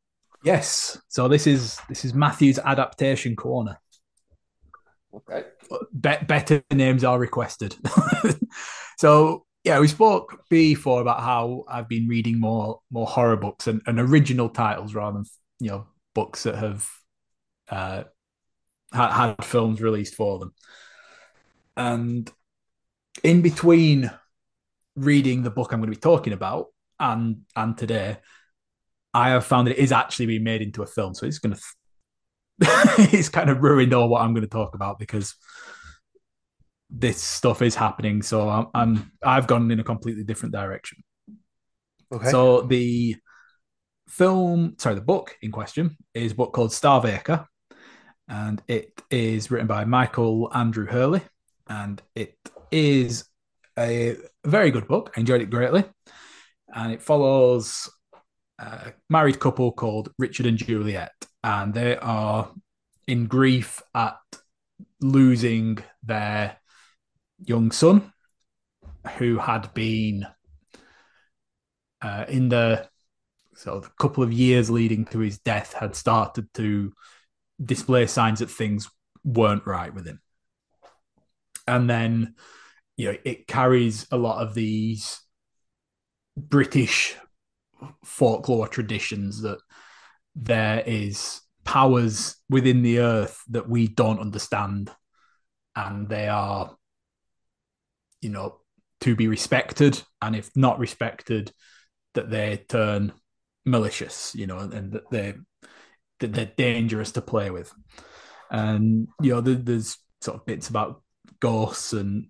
Yes. 0.44 0.99
So 1.07 1.28
this 1.28 1.48
is 1.48 1.80
this 1.90 2.06
is 2.06 2.14
Matthew's 2.14 2.60
adaptation 2.60 3.36
corner. 3.36 3.80
Okay. 5.14 5.44
Be- 5.99 6.26
better 6.26 6.64
names 6.72 7.03
are 7.03 7.20
requested. 7.20 7.76
so 8.98 9.45
yeah, 9.64 9.80
we 9.80 9.88
spoke 9.88 10.44
before 10.49 11.02
about 11.02 11.22
how 11.22 11.64
I've 11.68 11.88
been 11.88 12.07
reading 12.07 12.40
more 12.40 12.81
more 12.91 13.07
horror 13.07 13.38
books 13.38 13.68
and, 13.68 13.81
and 13.88 13.99
original 13.99 14.49
titles 14.49 14.94
rather 14.94 15.19
than 15.19 15.26
you 15.60 15.69
know 15.69 15.88
books 16.14 16.44
that 16.44 16.56
have 16.56 16.90
uh, 17.69 18.03
had, 18.91 19.11
had 19.11 19.45
films 19.45 19.81
released 19.81 20.15
for 20.15 20.40
them. 20.40 20.53
And 21.77 22.31
in 23.23 23.41
between 23.41 24.11
reading 24.95 25.44
the 25.44 25.49
book 25.49 25.72
I'm 25.72 25.80
going 25.80 25.91
to 25.91 25.98
be 25.98 26.02
talking 26.02 26.34
about 26.34 26.68
and 26.99 27.41
and 27.56 27.77
today, 27.77 28.18
I 29.14 29.30
have 29.30 29.45
found 29.45 29.68
that 29.68 29.80
it 29.80 29.84
is 29.84 29.91
actually 29.91 30.26
being 30.27 30.44
made 30.44 30.61
into 30.61 30.84
a 30.84 30.88
film. 30.88 31.14
So 31.14 31.26
it's 31.26 31.40
going 31.40 31.56
to 31.56 31.61
it's 32.61 33.30
kind 33.30 33.49
of 33.49 33.64
ruined 33.64 33.94
all 33.94 34.10
what 34.10 34.22
I'm 34.22 34.34
going 34.34 34.44
to 34.44 34.49
talk 34.49 34.76
about 34.76 34.99
because 34.99 35.35
this 36.94 37.22
stuff 37.22 37.61
is 37.61 37.76
happening. 37.76 38.22
So 38.22 38.48
I'm, 38.48 38.68
I'm 38.74 39.11
I've 39.24 39.48
gone 39.48 39.70
in 39.72 39.80
a 39.80 39.84
completely 39.84 40.24
different 40.24 40.53
direction. 40.53 41.03
Okay. 42.14 42.30
So 42.30 42.61
the 42.61 43.15
film, 44.07 44.76
sorry, 44.78 44.95
the 44.95 45.02
book 45.02 45.36
in 45.41 45.52
question 45.52 45.98
is 46.14 46.32
a 46.32 46.36
book 46.36 46.53
called 46.53 46.72
Starve 46.72 47.06
Acre, 47.06 47.48
and 48.28 48.61
it 48.68 49.02
is 49.10 49.49
written 49.49 49.68
by 49.68 49.86
Michael 49.86 50.52
Andrew 50.53 50.86
Hurley, 50.86 51.22
and 51.68 51.99
it 52.14 52.38
is 52.72 53.26
a 53.78 54.15
very 54.45 54.70
good 54.70 54.88
book. 54.88 55.14
I 55.18 55.22
enjoyed 55.22 55.41
it 55.41 55.49
greatly, 55.49 55.84
and 56.74 56.94
it 56.94 57.02
follows 57.02 57.90
a 58.60 58.94
married 59.10 59.40
couple 59.40 59.72
called 59.72 60.11
Richard 60.20 60.45
and 60.45 60.60
Juliet, 60.60 61.14
and 61.44 61.74
they 61.74 61.98
are 61.98 62.52
in 63.07 63.26
grief 63.26 63.82
at 63.95 64.18
losing 65.02 65.80
their 66.03 66.57
young 67.45 67.72
son, 67.72 68.11
who 69.18 69.38
had 69.38 69.74
been 69.74 70.26
uh, 72.02 72.26
in 72.28 72.49
the 72.49 72.88
sort 73.56 73.78
of 73.78 73.95
couple 73.98 74.24
of 74.24 74.34
years 74.34 74.70
leading 74.70 75.06
to 75.06 75.20
his 75.20 75.40
death 75.40 75.74
had 75.74 75.95
started 75.95 76.52
to 76.53 76.91
display 77.64 78.07
signs 78.07 78.40
that 78.40 78.49
things 78.49 78.90
weren't 79.24 79.65
right 79.65 79.94
with 79.94 80.06
him. 80.06 80.20
And 81.68 81.90
then, 81.90 82.36
you 82.98 83.11
know, 83.11 83.18
it 83.24 83.48
carries 83.48 84.07
a 84.11 84.18
lot 84.18 84.41
of 84.41 84.53
these 84.53 85.22
British 86.36 87.15
folklore 88.03 88.68
traditions 88.68 89.41
that 89.41 89.60
there 90.36 90.84
is 90.86 91.41
powers 91.64 92.36
within 92.49 92.82
the 92.82 92.99
earth 92.99 93.41
that 93.49 93.70
we 93.70 93.88
don't 93.88 94.20
understand 94.20 94.91
and 95.76 96.10
they 96.10 96.28
are 96.28 96.76
you 98.24 98.30
know 98.30 98.60
to 99.02 99.16
be 99.16 99.28
respected 99.28 100.02
and 100.22 100.36
if 100.36 100.50
not 100.56 100.80
respected 100.80 101.52
that 102.14 102.30
they 102.30 102.64
turn 102.70 103.12
malicious 103.66 104.34
you 104.36 104.48
know 104.48 104.60
and 104.60 104.94
that 104.94 105.10
they 105.12 105.34
that 106.24 106.34
they're 106.34 106.52
dangerous 106.58 107.12
to 107.12 107.22
play 107.22 107.50
with. 107.50 107.72
And 108.50 109.08
you 109.22 109.34
know, 109.34 109.41
there's 109.41 109.98
sort 110.22 110.38
of 110.38 110.45
bits 110.45 110.70
about 110.70 111.02
ghosts 111.40 111.94
and 111.94 112.28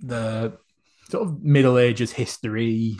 the 0.00 0.58
sort 1.10 1.28
of 1.28 1.42
Middle 1.42 1.78
Ages 1.78 2.12
history, 2.12 2.96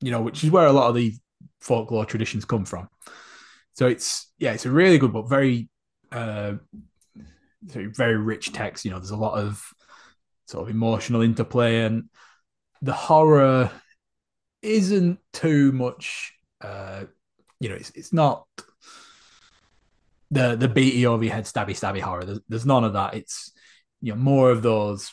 you 0.00 0.10
know, 0.10 0.22
which 0.22 0.42
is 0.42 0.50
where 0.50 0.66
a 0.66 0.72
lot 0.72 0.88
of 0.88 0.94
the 0.94 1.14
folklore 1.60 2.06
traditions 2.06 2.44
come 2.44 2.64
from. 2.64 2.88
So 3.74 3.86
it's 3.86 4.32
yeah, 4.38 4.52
it's 4.52 4.66
a 4.66 4.70
really 4.70 4.98
good 4.98 5.12
book, 5.12 5.28
very 5.28 5.68
uh 6.10 6.54
very 7.62 8.16
rich 8.16 8.52
text. 8.52 8.84
You 8.84 8.92
know, 8.92 8.98
there's 8.98 9.10
a 9.10 9.16
lot 9.16 9.38
of 9.38 9.62
sort 10.50 10.64
of 10.68 10.74
emotional 10.74 11.22
interplay 11.22 11.84
and 11.84 12.04
the 12.82 12.92
horror 12.92 13.70
isn't 14.62 15.18
too 15.32 15.72
much 15.72 16.32
uh 16.60 17.04
you 17.60 17.68
know, 17.68 17.74
it's 17.74 17.90
it's 17.90 18.12
not 18.12 18.46
the 20.30 20.56
the 20.56 20.68
beaty 20.68 21.06
over 21.06 21.22
your 21.22 21.34
head 21.34 21.44
stabby 21.44 21.70
stabby 21.70 22.00
horror. 22.00 22.24
There's, 22.24 22.40
there's 22.48 22.66
none 22.66 22.84
of 22.84 22.94
that. 22.94 23.14
It's 23.14 23.52
you 24.00 24.12
know 24.12 24.18
more 24.18 24.50
of 24.50 24.62
those 24.62 25.12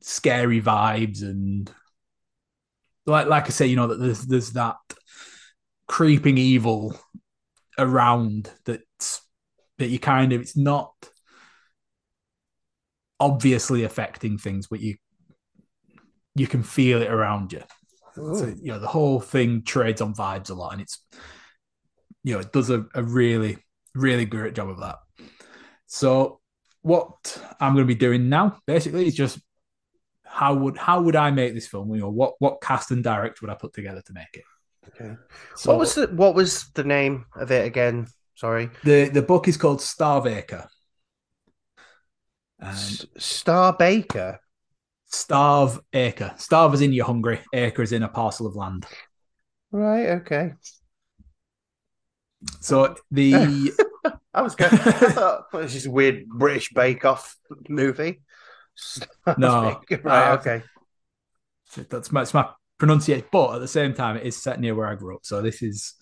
scary 0.00 0.62
vibes 0.62 1.22
and 1.22 1.70
like 3.04 3.26
like 3.26 3.46
I 3.46 3.50
say, 3.50 3.66
you 3.66 3.76
know 3.76 3.88
that 3.88 4.00
there's 4.00 4.22
there's 4.22 4.52
that 4.52 4.76
creeping 5.88 6.38
evil 6.38 6.98
around 7.76 8.50
that 8.66 8.82
that 9.78 9.88
you 9.88 9.98
kind 9.98 10.32
of 10.32 10.40
it's 10.40 10.56
not 10.56 10.92
obviously 13.20 13.84
affecting 13.84 14.38
things, 14.38 14.66
but 14.66 14.80
you 14.80 14.96
you 16.34 16.46
can 16.46 16.62
feel 16.62 17.02
it 17.02 17.10
around 17.10 17.52
you. 17.52 17.62
So, 18.14 18.52
you 18.60 18.72
know 18.72 18.78
the 18.78 18.88
whole 18.88 19.20
thing 19.20 19.62
trades 19.62 20.00
on 20.00 20.14
vibes 20.14 20.50
a 20.50 20.54
lot, 20.54 20.72
and 20.72 20.82
it's 20.82 21.02
you 22.24 22.34
know 22.34 22.40
it 22.40 22.52
does 22.52 22.70
a, 22.70 22.84
a 22.94 23.02
really 23.02 23.58
really 23.94 24.24
great 24.24 24.54
job 24.54 24.68
of 24.68 24.80
that. 24.80 24.98
So 25.86 26.40
what 26.82 27.42
I'm 27.60 27.74
going 27.74 27.86
to 27.86 27.94
be 27.94 27.98
doing 27.98 28.28
now, 28.28 28.58
basically, 28.66 29.06
is 29.06 29.14
just 29.14 29.38
how 30.24 30.54
would 30.54 30.76
how 30.76 31.02
would 31.02 31.16
I 31.16 31.30
make 31.30 31.54
this 31.54 31.66
film? 31.66 31.94
You 31.94 32.02
know, 32.02 32.10
what 32.10 32.34
what 32.38 32.60
cast 32.60 32.90
and 32.90 33.02
direct 33.02 33.40
would 33.40 33.50
I 33.50 33.54
put 33.54 33.72
together 33.72 34.02
to 34.06 34.12
make 34.12 34.26
it? 34.34 34.44
Okay. 34.88 35.14
So, 35.56 35.70
what 35.70 35.80
was 35.80 35.94
the 35.94 36.06
what 36.08 36.34
was 36.34 36.70
the 36.74 36.84
name 36.84 37.26
of 37.34 37.50
it 37.50 37.66
again? 37.66 38.06
Sorry. 38.34 38.70
The 38.84 39.08
the 39.08 39.22
book 39.22 39.48
is 39.48 39.56
called 39.56 39.82
Starve 39.82 40.26
And 42.60 43.06
Star 43.18 43.72
Baker. 43.72 44.40
Starve 45.10 45.80
Acre. 45.92 46.34
Starve 46.36 46.74
is 46.74 46.80
in 46.82 46.92
you're 46.92 47.06
hungry. 47.06 47.40
Acre 47.52 47.82
is 47.82 47.92
in 47.92 48.02
a 48.02 48.08
parcel 48.08 48.46
of 48.46 48.56
land. 48.56 48.86
Right. 49.70 50.08
Okay. 50.20 50.52
So 52.60 52.94
the 53.10 53.72
I 54.34 54.42
was 54.42 54.54
going. 54.54 54.72
I 54.72 54.76
thought 54.92 55.46
well, 55.52 55.62
this 55.62 55.74
is 55.74 55.86
a 55.86 55.90
weird 55.90 56.28
British 56.28 56.70
Bake 56.70 57.04
Off 57.04 57.36
movie. 57.68 58.20
no. 59.36 59.80
right. 60.04 60.38
okay. 60.38 60.62
That's 61.88 62.12
my, 62.12 62.20
that's 62.20 62.34
my 62.34 62.48
pronunciation, 62.78 63.26
but 63.32 63.56
at 63.56 63.60
the 63.60 63.68
same 63.68 63.92
time, 63.94 64.16
it 64.16 64.24
is 64.24 64.40
set 64.40 64.60
near 64.60 64.74
where 64.74 64.86
I 64.86 64.94
grew 64.94 65.16
up. 65.16 65.24
So 65.24 65.42
this 65.42 65.62
is. 65.62 65.94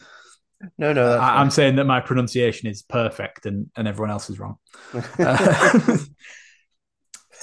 No, 0.78 0.92
no. 0.92 1.12
I, 1.12 1.40
am 1.40 1.50
saying 1.50 1.76
that 1.76 1.84
my 1.84 2.00
pronunciation 2.00 2.68
is 2.68 2.82
perfect, 2.82 3.46
and 3.46 3.70
and 3.76 3.86
everyone 3.86 4.10
else 4.10 4.30
is 4.30 4.38
wrong. 4.38 4.56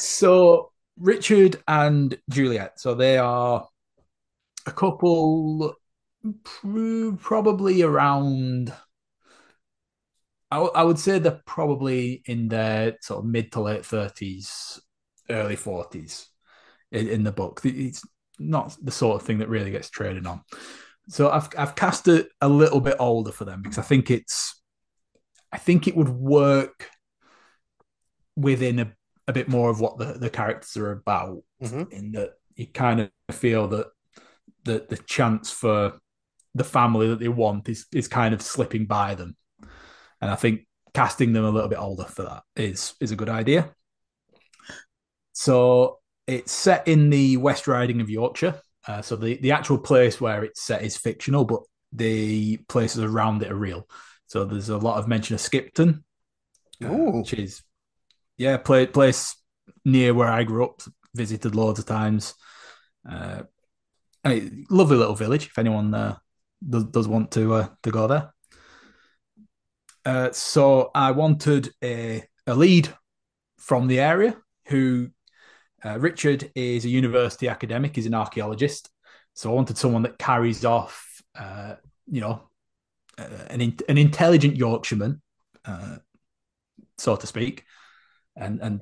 so 0.04 0.72
Richard 1.00 1.62
and 1.68 2.18
Juliet. 2.30 2.80
So 2.80 2.96
they 2.96 3.18
are 3.18 3.68
a 4.66 4.72
couple, 4.72 5.76
probably 7.20 7.82
around. 7.82 8.74
I, 10.52 10.58
w- 10.58 10.72
I 10.76 10.84
would 10.84 11.00
say 11.00 11.18
they're 11.18 11.42
probably 11.46 12.22
in 12.26 12.48
their 12.48 12.98
sort 13.02 13.20
of 13.20 13.26
mid 13.26 13.52
to 13.54 13.62
late 13.62 13.86
thirties, 13.86 14.80
early 15.30 15.56
forties 15.56 16.28
in, 16.92 17.08
in, 17.08 17.24
the 17.24 17.32
book. 17.32 17.62
It's 17.64 18.06
not 18.38 18.78
the 18.82 18.92
sort 18.92 19.20
of 19.20 19.26
thing 19.26 19.40
that 19.40 19.50
really 19.50 19.72
gets 19.72 19.90
traded 19.90 20.28
on. 20.28 20.42
So 21.10 21.30
I've 21.30 21.50
I've 21.58 21.76
cast 21.76 22.08
it 22.08 22.30
a 22.40 22.48
little 22.48 22.80
bit 22.80 22.98
older 23.00 23.32
for 23.32 23.46
them 23.46 23.62
because 23.62 23.80
I 23.80 23.82
think 23.84 24.12
it's 24.12 24.62
I 25.52 25.58
think 25.58 25.88
it 25.88 25.96
would 25.96 26.10
work 26.10 26.90
within 28.36 28.80
a 28.80 28.94
a 29.28 29.34
bit 29.34 29.48
more 29.48 29.70
of 29.70 29.80
what 29.80 29.98
the, 29.98 30.14
the 30.14 30.30
characters 30.30 30.76
are 30.78 30.92
about 30.92 31.44
mm-hmm. 31.62 31.84
in 31.92 32.12
that 32.14 32.34
you 32.56 32.68
kind 32.68 33.00
of 33.00 33.10
feel 33.32 33.68
that 33.70 33.88
the 34.64 34.86
the 34.90 34.98
chance 34.98 35.52
for 35.52 36.00
the 36.56 36.64
family 36.64 37.08
that 37.08 37.20
they 37.20 37.28
want 37.28 37.68
is 37.70 37.86
is 37.92 38.08
kind 38.08 38.34
of 38.34 38.42
slipping 38.42 38.86
by 38.86 39.16
them. 39.16 39.36
And 40.22 40.32
i 40.32 40.36
think 40.36 40.68
casting 40.94 41.34
them 41.34 41.44
a 41.44 41.50
little 41.50 41.70
bit 41.70 41.80
older 41.80 42.04
for 42.04 42.24
that 42.24 42.44
is 42.56 42.94
is 43.00 43.12
a 43.12 43.16
good 43.16 43.30
idea. 43.30 43.74
So 45.34 46.00
it's 46.28 46.52
set 46.52 46.88
in 46.88 47.10
the 47.10 47.38
west 47.38 47.68
riding 47.68 48.02
of 48.02 48.10
yorkshire. 48.10 48.62
Uh, 48.88 49.02
so 49.02 49.16
the 49.16 49.38
the 49.38 49.52
actual 49.52 49.78
place 49.78 50.20
where 50.22 50.44
it's 50.44 50.62
set 50.62 50.84
is 50.84 50.98
fictional 50.98 51.46
but 51.46 51.62
the 51.92 52.58
places 52.68 53.04
around 53.04 53.42
it 53.42 53.52
are 53.52 53.56
real. 53.56 53.88
So 54.28 54.46
there's 54.46 54.70
a 54.70 54.78
lot 54.78 54.98
of 54.98 55.08
mention 55.08 55.34
of 55.36 55.42
skipton 55.42 56.04
uh, 56.84 56.88
which 56.88 57.34
is 57.34 57.64
yeah, 58.44 58.58
play, 58.58 58.86
place 58.86 59.36
near 59.86 60.14
where 60.14 60.30
I 60.30 60.44
grew 60.44 60.66
up, 60.66 60.82
visited 61.16 61.56
loads 61.56 61.80
of 61.80 61.86
times. 61.86 62.36
Uh, 63.10 63.44
lovely 64.70 64.98
little 64.98 65.16
village. 65.16 65.48
If 65.48 65.58
anyone 65.58 65.94
uh, 65.94 66.18
does, 66.70 66.84
does 66.86 67.08
want 67.08 67.32
to 67.32 67.54
uh, 67.54 67.68
to 67.84 67.92
go 67.92 68.08
there. 68.08 68.34
Uh, 70.06 70.32
so 70.32 70.92
I 70.94 71.12
wanted 71.12 71.72
a, 71.82 72.24
a 72.46 72.54
lead 72.54 72.90
from 73.58 73.88
the 73.88 74.00
area 74.02 74.36
who 74.68 75.10
uh, 75.86 75.98
Richard 76.00 76.52
is 76.56 76.84
a 76.86 76.90
university 76.90 77.48
academic, 77.48 77.96
he's 77.96 78.06
an 78.06 78.14
archaeologist. 78.14 78.90
So 79.34 79.50
I 79.50 79.54
wanted 79.54 79.78
someone 79.78 80.04
that 80.04 80.20
carries 80.20 80.66
off, 80.66 81.22
uh, 81.36 81.76
you 82.12 82.22
know, 82.22 82.50
uh, 83.18 83.28
an, 83.50 83.62
an 83.88 83.98
intelligent 83.98 84.58
Yorkshireman, 84.58 85.22
uh, 85.66 85.98
so 86.98 87.16
to 87.16 87.28
speak, 87.28 87.64
and 88.36 88.62
and 88.62 88.82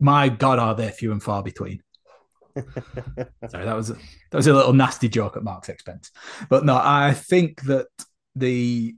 my 0.00 0.28
God, 0.28 0.58
are 0.58 0.74
they 0.74 0.90
few 0.90 1.12
and 1.12 1.22
far 1.22 1.42
between. 1.42 1.82
Sorry, 2.56 3.64
that 3.64 3.76
was 3.76 3.90
a, 3.90 3.94
that 3.94 4.36
was 4.36 4.46
a 4.46 4.52
little 4.52 4.72
nasty 4.72 5.08
joke 5.08 5.36
at 5.36 5.44
Mark's 5.44 5.68
expense, 5.68 6.10
but 6.48 6.64
no, 6.64 6.80
I 6.82 7.14
think 7.14 7.62
that 7.62 7.86
the 8.34 8.96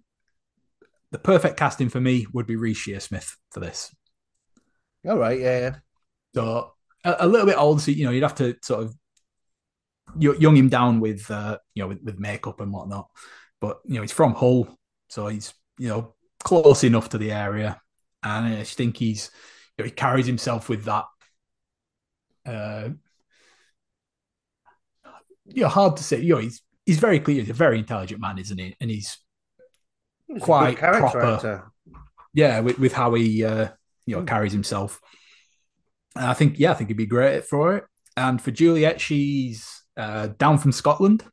the 1.10 1.18
perfect 1.18 1.56
casting 1.56 1.88
for 1.88 2.00
me 2.00 2.26
would 2.32 2.46
be 2.46 2.56
Reece 2.56 2.86
Shearsmith 2.86 3.36
for 3.50 3.60
this. 3.60 3.94
All 5.06 5.18
right, 5.18 5.38
yeah, 5.38 5.58
yeah. 5.58 5.76
So 6.34 6.72
a, 7.04 7.16
a, 7.20 7.28
little 7.28 7.46
bit 7.46 7.58
old, 7.58 7.80
so 7.80 7.90
you 7.90 8.04
know 8.04 8.10
you'd 8.10 8.22
have 8.22 8.36
to 8.36 8.56
sort 8.62 8.84
of 8.84 8.94
young 10.18 10.56
him 10.56 10.68
down 10.68 11.00
with 11.00 11.30
uh, 11.30 11.58
you 11.74 11.82
know 11.82 11.88
with, 11.88 12.02
with 12.02 12.18
makeup 12.18 12.60
and 12.60 12.72
whatnot. 12.72 13.08
But 13.60 13.80
you 13.84 13.96
know 13.96 14.02
he's 14.02 14.12
from 14.12 14.34
Hull, 14.34 14.78
so 15.08 15.26
he's 15.26 15.52
you 15.78 15.88
know 15.88 16.14
close 16.42 16.84
enough 16.84 17.10
to 17.10 17.18
the 17.18 17.32
area, 17.32 17.80
and 18.22 18.46
I 18.46 18.64
think 18.64 18.96
he's 18.96 19.30
know, 19.80 19.86
he 19.86 19.90
carries 19.90 20.26
himself 20.26 20.68
with 20.68 20.84
that. 20.84 21.04
Uh, 22.46 22.90
you 25.46 25.62
know, 25.62 25.68
hard 25.68 25.96
to 25.96 26.04
say. 26.04 26.20
You 26.20 26.34
know, 26.34 26.40
he's 26.40 26.62
he's 26.86 26.98
very 26.98 27.20
clear. 27.20 27.40
He's 27.40 27.50
a 27.50 27.54
very 27.54 27.78
intelligent 27.78 28.20
man, 28.20 28.38
isn't 28.38 28.58
he? 28.58 28.76
And 28.80 28.90
he's, 28.90 29.18
he's 30.26 30.42
quite 30.42 30.78
proper. 30.78 31.20
Actor. 31.20 31.72
Yeah, 32.32 32.60
with, 32.60 32.78
with 32.78 32.92
how 32.92 33.14
he 33.14 33.44
uh, 33.44 33.68
you 34.06 34.16
know 34.16 34.22
mm. 34.22 34.28
carries 34.28 34.52
himself. 34.52 35.00
And 36.16 36.26
I 36.26 36.34
think 36.34 36.58
yeah, 36.58 36.72
I 36.72 36.74
think 36.74 36.88
he'd 36.88 36.96
be 36.96 37.06
great 37.06 37.44
for 37.44 37.76
it. 37.76 37.84
And 38.16 38.40
for 38.40 38.50
Juliet, 38.50 39.00
she's 39.00 39.82
uh, 39.96 40.28
down 40.38 40.58
from 40.58 40.72
Scotland, 40.72 41.24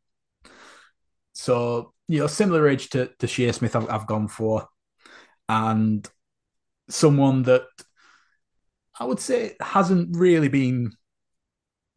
so 1.34 1.94
you 2.08 2.20
know, 2.20 2.28
similar 2.28 2.68
age 2.68 2.90
to 2.92 3.10
to 3.20 3.28
Shearsmith. 3.28 3.76
I've, 3.76 3.90
I've 3.90 4.08
gone 4.08 4.28
for, 4.28 4.68
and 5.50 6.08
someone 6.90 7.44
that 7.44 7.66
I 9.00 9.06
would 9.06 9.20
say 9.20 9.46
it 9.48 9.62
hasn't 9.62 10.16
really 10.18 10.48
been 10.48 10.92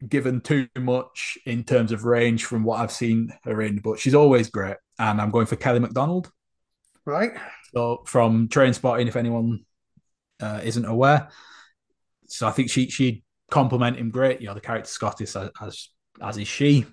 given 0.06 0.40
too 0.40 0.68
much 0.78 1.38
in 1.44 1.64
terms 1.64 1.92
of 1.92 2.04
range 2.04 2.44
from 2.44 2.64
what 2.64 2.80
I've 2.80 2.92
seen 2.92 3.32
her 3.44 3.60
in, 3.62 3.78
but 3.78 3.98
she's 3.98 4.14
always 4.14 4.50
great. 4.50 4.76
And 4.98 5.20
I'm 5.20 5.30
going 5.30 5.46
for 5.46 5.56
Kelly 5.56 5.78
Macdonald. 5.78 6.30
Right. 7.04 7.32
So 7.74 8.02
from 8.06 8.48
Trainspotting, 8.48 9.08
if 9.08 9.16
anyone 9.16 9.64
uh, 10.40 10.60
isn't 10.62 10.84
aware. 10.84 11.28
So 12.26 12.46
I 12.46 12.52
think 12.52 12.70
she 12.70 12.88
she'd 12.88 13.22
compliment 13.50 13.98
him 13.98 14.10
great. 14.10 14.40
You 14.40 14.48
know, 14.48 14.54
the 14.54 14.60
character 14.60 14.88
Scottish 14.88 15.36
as, 15.36 15.50
as 15.60 15.88
as 16.22 16.38
is 16.38 16.48
she, 16.48 16.86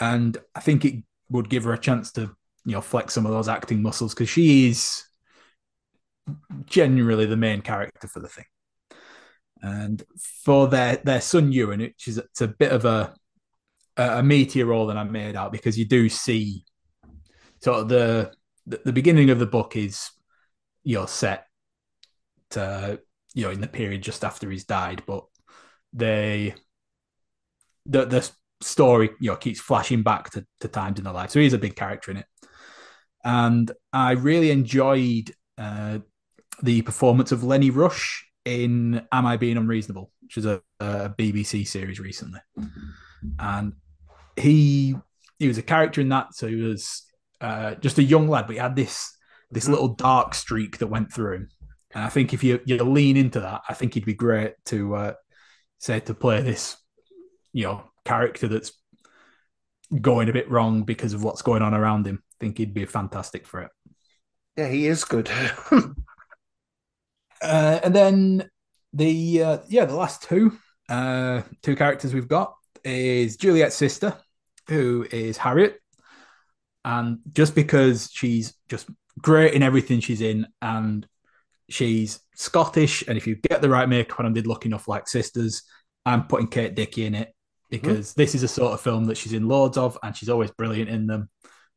and 0.00 0.36
I 0.54 0.60
think 0.60 0.84
it 0.84 1.02
would 1.30 1.48
give 1.48 1.64
her 1.64 1.72
a 1.72 1.78
chance 1.78 2.12
to 2.12 2.22
you 2.64 2.72
know 2.72 2.80
flex 2.80 3.14
some 3.14 3.26
of 3.26 3.32
those 3.32 3.48
acting 3.48 3.82
muscles 3.82 4.14
because 4.14 4.28
she 4.28 4.68
is 4.68 5.04
generally 6.66 7.26
the 7.26 7.36
main 7.36 7.62
character 7.62 8.08
for 8.08 8.20
the 8.20 8.28
thing. 8.28 8.44
And 9.62 10.02
for 10.44 10.68
their 10.68 10.96
their 10.96 11.20
son 11.20 11.52
Ewan, 11.52 11.80
which 11.80 12.08
is 12.08 12.18
it's 12.18 12.40
a 12.40 12.48
bit 12.48 12.72
of 12.72 12.84
a 12.84 13.14
a 13.96 14.22
meteor 14.22 14.66
role 14.66 14.86
than 14.86 14.96
I 14.96 15.04
made 15.04 15.34
out 15.34 15.50
because 15.50 15.76
you 15.76 15.84
do 15.84 16.08
see 16.08 16.64
sort 17.60 17.80
of 17.80 17.88
the 17.88 18.32
the 18.66 18.92
beginning 18.92 19.30
of 19.30 19.38
the 19.38 19.46
book 19.46 19.76
is 19.76 20.10
you 20.84 20.96
know 20.96 21.06
set 21.06 21.46
to 22.50 23.00
you 23.34 23.44
know 23.44 23.50
in 23.50 23.60
the 23.60 23.66
period 23.66 24.02
just 24.02 24.24
after 24.24 24.50
he's 24.50 24.64
died, 24.64 25.02
but 25.06 25.24
they 25.92 26.54
the 27.86 28.04
the 28.04 28.30
story 28.60 29.10
you 29.20 29.30
know 29.30 29.36
keeps 29.36 29.60
flashing 29.60 30.02
back 30.02 30.30
to, 30.30 30.46
to 30.60 30.68
times 30.68 30.98
in 30.98 31.04
the 31.04 31.12
life. 31.12 31.30
So 31.30 31.40
he's 31.40 31.52
a 31.52 31.58
big 31.58 31.76
character 31.76 32.10
in 32.10 32.18
it. 32.18 32.26
And 33.24 33.70
I 33.92 34.12
really 34.12 34.50
enjoyed 34.50 35.32
uh, 35.56 35.98
the 36.62 36.82
performance 36.82 37.32
of 37.32 37.42
Lenny 37.42 37.70
Rush 37.70 38.27
in 38.48 39.06
Am 39.12 39.26
I 39.26 39.36
Being 39.36 39.58
Unreasonable, 39.58 40.10
which 40.22 40.38
is 40.38 40.46
a, 40.46 40.62
a 40.80 41.10
BBC 41.10 41.66
series 41.66 42.00
recently. 42.00 42.40
And 43.38 43.74
he 44.36 44.96
he 45.38 45.48
was 45.48 45.58
a 45.58 45.62
character 45.62 46.00
in 46.00 46.08
that, 46.08 46.34
so 46.34 46.48
he 46.48 46.56
was 46.56 47.04
uh, 47.40 47.74
just 47.76 47.98
a 47.98 48.02
young 48.02 48.28
lad, 48.28 48.46
but 48.46 48.54
he 48.54 48.58
had 48.58 48.74
this 48.74 49.14
this 49.50 49.64
mm-hmm. 49.64 49.72
little 49.72 49.88
dark 49.88 50.34
streak 50.34 50.78
that 50.78 50.86
went 50.86 51.12
through 51.12 51.34
him. 51.34 51.48
And 51.94 52.04
I 52.04 52.08
think 52.08 52.32
if 52.32 52.42
you 52.42 52.60
you 52.64 52.78
lean 52.78 53.16
into 53.16 53.40
that, 53.40 53.62
I 53.68 53.74
think 53.74 53.94
he'd 53.94 54.06
be 54.06 54.14
great 54.14 54.54
to 54.66 54.94
uh, 54.94 55.12
say 55.78 56.00
to 56.00 56.14
play 56.14 56.40
this, 56.40 56.76
you 57.52 57.64
know, 57.64 57.84
character 58.04 58.48
that's 58.48 58.72
going 60.00 60.28
a 60.28 60.34
bit 60.34 60.50
wrong 60.50 60.84
because 60.84 61.12
of 61.12 61.22
what's 61.22 61.42
going 61.42 61.62
on 61.62 61.74
around 61.74 62.06
him. 62.06 62.22
I 62.22 62.36
think 62.40 62.58
he'd 62.58 62.74
be 62.74 62.86
fantastic 62.86 63.46
for 63.46 63.62
it. 63.62 63.70
Yeah, 64.56 64.68
he 64.68 64.86
is 64.86 65.04
good. 65.04 65.30
Uh, 67.42 67.80
and 67.82 67.94
then 67.94 68.50
the 68.92 69.42
uh, 69.42 69.58
yeah, 69.68 69.84
the 69.84 69.94
last 69.94 70.22
two 70.22 70.56
uh, 70.88 71.42
two 71.62 71.76
characters 71.76 72.14
we've 72.14 72.28
got 72.28 72.54
is 72.84 73.36
Juliet's 73.36 73.76
sister, 73.76 74.16
who 74.68 75.06
is 75.10 75.36
Harriet, 75.36 75.78
and 76.84 77.18
just 77.32 77.54
because 77.54 78.10
she's 78.12 78.54
just 78.68 78.88
great 79.20 79.54
in 79.54 79.62
everything 79.62 80.00
she's 80.00 80.20
in, 80.20 80.46
and 80.62 81.06
she's 81.68 82.20
Scottish, 82.34 83.04
and 83.06 83.18
if 83.18 83.26
you 83.26 83.36
get 83.36 83.62
the 83.62 83.68
right 83.68 83.88
makeup 83.88 84.18
and 84.18 84.28
I 84.28 84.32
did 84.32 84.46
look 84.46 84.66
enough 84.66 84.88
like 84.88 85.08
sisters, 85.08 85.62
I'm 86.06 86.26
putting 86.26 86.48
Kate 86.48 86.74
Dickie 86.74 87.04
in 87.04 87.14
it 87.14 87.34
because 87.70 88.10
mm-hmm. 88.10 88.20
this 88.20 88.34
is 88.34 88.42
a 88.42 88.48
sort 88.48 88.72
of 88.72 88.80
film 88.80 89.04
that 89.06 89.16
she's 89.16 89.32
in 89.32 89.48
loads 89.48 89.76
of, 89.76 89.98
and 90.02 90.16
she's 90.16 90.28
always 90.28 90.50
brilliant 90.50 90.88
in 90.88 91.06
them. 91.06 91.28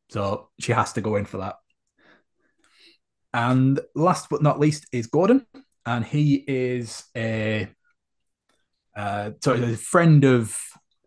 So 0.09 0.49
she 0.59 0.71
has 0.71 0.93
to 0.93 1.01
go 1.01 1.15
in 1.15 1.25
for 1.25 1.37
that. 1.37 1.55
And 3.33 3.79
last 3.95 4.29
but 4.29 4.41
not 4.41 4.59
least 4.59 4.85
is 4.91 5.07
Gordon, 5.07 5.45
and 5.85 6.03
he 6.03 6.43
is 6.47 7.03
a 7.15 7.69
uh, 8.95 9.31
so 9.41 9.53
a 9.53 9.75
friend 9.75 10.23
of 10.25 10.57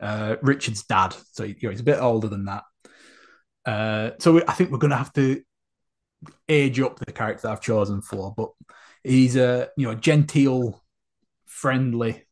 uh, 0.01 0.37
Richard's 0.43 0.85
dad. 0.85 1.15
So 1.33 1.45
you 1.45 1.57
know, 1.63 1.71
he's 1.71 1.81
a 1.81 1.85
bit 1.85 2.01
older 2.01 2.29
than 2.29 2.47
that. 2.47 2.63
Uh, 3.67 4.11
so 4.19 4.33
we, 4.33 4.43
I 4.47 4.53
think 4.53 4.71
we're 4.71 4.79
going 4.79 4.91
to 4.91 4.97
have 4.97 5.13
to 5.15 5.43
age 6.49 6.81
up 6.81 6.99
the 6.99 7.13
character 7.13 7.49
I've 7.49 7.61
chosen 7.61 8.01
for, 8.03 8.35
but 8.37 8.51
he's 9.03 9.37
a 9.37 9.69
you 9.77 9.87
know 9.87 9.95
genteel, 9.95 10.83
friendly 11.47 12.25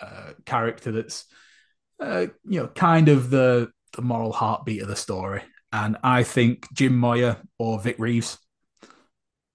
uh, 0.00 0.32
character 0.44 0.92
that's 0.92 1.26
uh, 2.00 2.26
you 2.44 2.60
know 2.60 2.68
kind 2.68 3.08
of 3.08 3.30
the 3.30 3.70
the 3.94 4.02
moral 4.02 4.32
heartbeat 4.32 4.82
of 4.82 4.88
the 4.88 4.96
story. 4.96 5.42
And 5.74 5.96
I 6.02 6.22
think 6.22 6.70
Jim 6.74 6.96
Moir 6.96 7.38
or 7.58 7.78
Vic 7.78 7.96
Reeves 7.98 8.38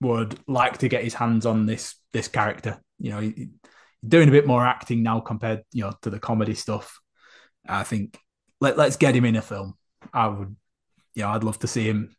would 0.01 0.39
like 0.47 0.77
to 0.79 0.87
get 0.87 1.03
his 1.03 1.13
hands 1.13 1.45
on 1.45 1.65
this 1.65 1.95
this 2.13 2.27
character. 2.27 2.81
You 2.99 3.11
know, 3.11 3.19
he, 3.19 3.49
doing 4.07 4.29
a 4.29 4.31
bit 4.31 4.47
more 4.47 4.65
acting 4.65 5.03
now 5.03 5.19
compared 5.19 5.63
you 5.71 5.83
know 5.83 5.93
to 6.01 6.09
the 6.09 6.19
comedy 6.19 6.55
stuff. 6.55 6.99
I 7.67 7.83
think 7.83 8.17
let 8.61 8.77
let's 8.77 8.97
get 8.97 9.15
him 9.15 9.25
in 9.25 9.35
a 9.35 9.41
film. 9.41 9.75
I 10.13 10.27
would, 10.27 10.55
you 11.15 11.23
know, 11.23 11.29
I'd 11.29 11.43
love 11.43 11.59
to 11.59 11.67
see 11.67 11.83
him 11.83 12.15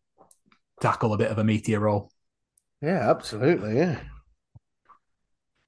tackle 0.80 1.12
a 1.12 1.18
bit 1.18 1.30
of 1.30 1.38
a 1.38 1.44
meteor 1.44 1.80
role. 1.80 2.10
Yeah, 2.80 3.10
absolutely. 3.10 3.76
Yeah. 3.76 4.00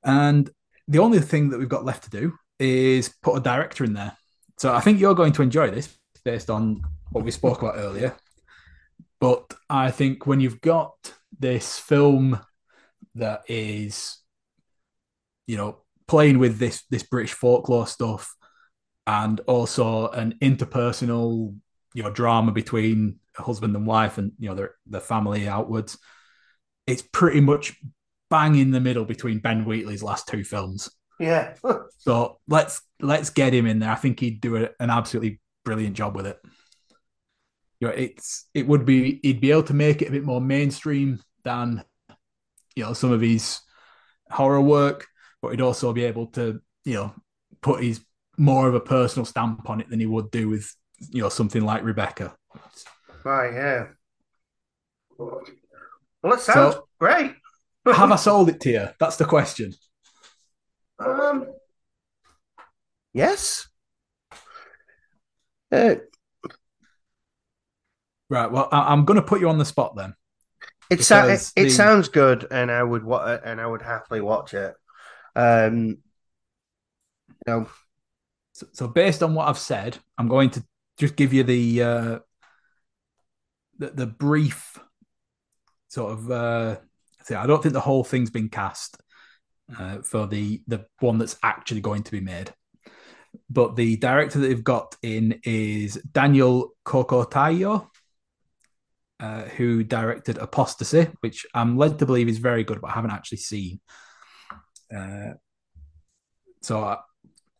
And 0.05 0.51
the 0.89 0.99
only 0.99 1.21
thing 1.21 1.51
that 1.51 1.59
we've 1.59 1.69
got 1.69 1.85
left 1.85 2.05
to 2.05 2.11
do 2.11 2.35
is 2.59 3.13
put 3.23 3.37
a 3.37 3.41
director 3.41 3.85
in 3.85 3.95
there. 3.95 4.17
So 4.59 4.73
I 4.73 4.81
think 4.81 5.01
you're 5.01 5.15
going 5.15 5.33
to 5.35 5.43
enjoy 5.43 5.71
this 5.71 5.97
based 6.25 6.51
on 6.51 6.83
what 7.11 7.25
we 7.25 7.31
spoke 7.31 7.63
about 7.63 7.77
earlier. 7.77 8.15
But 9.21 9.55
I 9.69 9.91
think 9.91 10.27
when 10.27 10.41
you've 10.41 10.61
got 10.61 10.95
this 11.41 11.79
film 11.79 12.39
that 13.17 13.43
is, 13.49 14.19
you 15.47 15.57
know, 15.57 15.83
playing 16.07 16.39
with 16.39 16.59
this 16.59 16.85
this 16.91 17.03
British 17.03 17.33
folklore 17.33 17.87
stuff 17.87 18.35
and 19.07 19.41
also 19.41 20.09
an 20.09 20.37
interpersonal, 20.41 21.57
you 21.95 22.03
know, 22.03 22.11
drama 22.11 22.53
between 22.53 23.19
husband 23.37 23.75
and 23.75 23.87
wife 23.87 24.19
and 24.19 24.33
you 24.39 24.49
know 24.49 24.55
their 24.55 24.75
the 24.87 25.01
family 25.01 25.49
outwards. 25.49 25.99
It's 26.87 27.03
pretty 27.03 27.41
much 27.41 27.77
bang 28.29 28.57
in 28.57 28.71
the 28.71 28.81
middle 28.81 29.05
between 29.05 29.39
Ben 29.39 29.65
Wheatley's 29.65 30.03
last 30.03 30.29
two 30.29 30.45
films. 30.45 30.91
Yeah. 31.19 31.55
so 31.99 32.39
let's 32.49 32.83
let's 33.01 33.31
get 33.31 33.53
him 33.53 33.67
in 33.67 33.81
there. 33.81 33.91
I 33.91 33.97
think 33.97 34.21
he'd 34.21 34.41
do 34.41 34.57
a, 34.57 34.71
an 34.81 34.91
absolutely 34.91 35.41
brilliant 35.65 35.97
job 35.97 36.17
with 36.17 36.27
it. 36.27 36.41
You 37.81 37.89
know, 37.89 37.95
it's 37.95 38.47
it 38.55 38.67
would 38.67 38.85
be 38.85 39.21
he'd 39.23 39.41
be 39.41 39.51
able 39.51 39.65
to 39.65 39.75
make 39.75 40.03
it 40.03 40.09
a 40.09 40.13
bit 40.13 40.25
more 40.25 40.41
mainstream 40.41 41.21
than 41.45 41.85
you 42.77 42.85
know 42.85 42.93
some 42.93 43.13
of 43.13 43.21
his 43.21 43.61
horror 44.31 44.61
work, 44.61 45.07
but 45.43 45.51
he'd 45.51 45.61
also 45.61 45.93
be 45.93 46.05
able 46.05 46.27
to 46.29 46.61
you 46.85 46.95
know 46.95 47.15
put 47.61 47.83
his 47.83 48.05
more 48.39 48.69
of 48.69 48.75
a 48.75 48.81
personal 48.81 49.27
stamp 49.27 49.69
on 49.69 49.81
it 49.81 49.91
than 49.91 50.01
he 50.01 50.07
would 50.07 50.31
do 50.31 50.49
with 50.49 50.75
you 51.11 51.23
know 51.23 51.29
something 51.29 51.65
like 51.65 51.83
Rebecca. 51.83 52.35
Right, 53.25 53.53
yeah. 53.53 53.87
Well, 55.19 56.35
it 56.35 56.41
sounds 56.41 56.75
so, 56.75 56.89
great. 56.99 57.35
have 57.87 58.13
I 58.13 58.17
sold 58.17 58.49
it 58.49 58.61
to 58.61 58.71
you? 58.71 58.89
That's 58.99 59.17
the 59.17 59.25
question. 59.25 59.73
Um, 60.99 61.47
yes. 63.13 63.69
Uh, 65.73 65.97
right. 68.29 68.51
Well, 68.51 68.69
I- 68.71 68.93
am 68.93 69.05
going 69.05 69.17
to 69.17 69.27
put 69.27 69.41
you 69.41 69.49
on 69.49 69.59
the 69.59 69.65
spot 69.65 69.97
then. 69.97 70.15
It, 70.91 71.05
sa- 71.05 71.27
it, 71.27 71.53
it 71.57 71.65
the... 71.65 71.71
sounds 71.71 72.09
good, 72.09 72.47
and 72.51 72.71
I 72.71 72.83
would 72.83 73.05
wa- 73.05 73.39
and 73.45 73.61
I 73.61 73.67
would 73.67 73.83
happily 73.83 74.21
watch 74.21 74.55
it. 74.55 74.75
Um, 75.37 75.87
you 75.87 75.97
know. 77.47 77.69
so, 78.53 78.67
so 78.73 78.89
based 78.89 79.23
on 79.23 79.35
what 79.35 79.49
I've 79.49 79.59
said, 79.59 79.99
I'm 80.19 80.29
going 80.29 80.51
to 80.51 80.65
just 80.99 81.17
give 81.17 81.33
you 81.33 81.45
the 81.45 81.83
uh, 81.83 82.19
the, 83.79 83.91
the 83.91 84.07
brief 84.07 84.79
sort 85.89 86.13
of. 86.13 86.31
Uh, 86.31 86.77
I 87.31 87.47
don't 87.47 87.63
think 87.63 87.75
the 87.75 87.81
whole 87.81 88.03
thing's 88.03 88.31
been 88.31 88.49
cast 88.49 89.01
uh, 89.79 89.99
for 90.03 90.27
the 90.27 90.63
the 90.67 90.87
one 90.99 91.19
that's 91.19 91.37
actually 91.43 91.83
going 91.83 92.03
to 92.03 92.11
be 92.11 92.21
made. 92.21 92.53
But 93.49 93.77
the 93.77 93.97
director 93.97 94.41
that 94.41 94.49
they've 94.49 94.65
got 94.65 94.97
in 95.03 95.41
is 95.45 95.95
Daniel 96.11 96.73
Kokotajlo, 96.85 97.90
uh, 99.21 99.43
who 99.43 99.85
directed 99.85 100.39
Apostasy, 100.39 101.09
which 101.21 101.47
I'm 101.55 101.77
led 101.77 101.99
to 101.99 102.07
believe 102.07 102.29
is 102.29 102.39
very 102.39 102.65
good, 102.65 102.81
but 102.81 102.89
I 102.89 102.95
haven't 102.95 103.13
actually 103.13 103.39
seen. 103.39 103.81
Uh, 104.95 105.35
so 106.63 106.81
I 106.81 106.99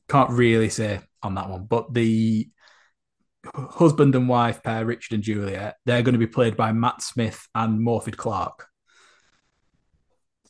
can't 0.09 0.31
really 0.31 0.71
say 0.71 1.01
on 1.23 1.35
that 1.35 1.49
one. 1.49 1.65
But 1.65 1.93
the 1.93 2.49
husband 3.45 4.15
and 4.15 4.29
wife 4.29 4.63
pair, 4.63 4.85
Richard 4.85 5.15
and 5.15 5.23
Juliet, 5.23 5.77
they're 5.85 6.03
going 6.03 6.15
to 6.15 6.19
be 6.19 6.27
played 6.27 6.57
by 6.57 6.73
Matt 6.73 7.03
Smith 7.03 7.47
and 7.55 7.81
Morfydd 7.81 8.17
Clark. 8.17 8.67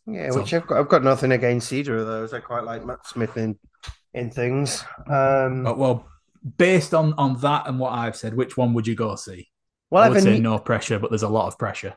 Yeah, 0.06 0.30
so, 0.30 0.40
which 0.40 0.54
I've 0.54 0.66
got, 0.66 0.78
I've 0.78 0.88
got 0.88 1.04
nothing 1.04 1.32
against 1.32 1.72
either 1.72 1.96
of 1.98 2.06
those. 2.06 2.32
I 2.32 2.40
quite 2.40 2.64
like 2.64 2.84
Matt 2.84 3.06
Smith 3.06 3.36
in 3.36 3.58
in 4.14 4.30
things. 4.30 4.84
Um, 5.08 5.66
uh, 5.66 5.74
well, 5.74 6.08
based 6.56 6.94
on 6.94 7.12
on 7.14 7.38
that 7.40 7.68
and 7.68 7.78
what 7.78 7.92
I've 7.92 8.16
said, 8.16 8.34
which 8.34 8.56
one 8.56 8.74
would 8.74 8.86
you 8.86 8.94
go 8.94 9.14
see? 9.14 9.49
Well, 9.90 10.04
I 10.04 10.08
would 10.08 10.18
I've 10.18 10.22
say 10.22 10.38
no 10.38 10.58
pressure, 10.58 10.98
but 10.98 11.10
there's 11.10 11.22
a 11.22 11.28
lot 11.28 11.48
of 11.48 11.58
pressure. 11.58 11.96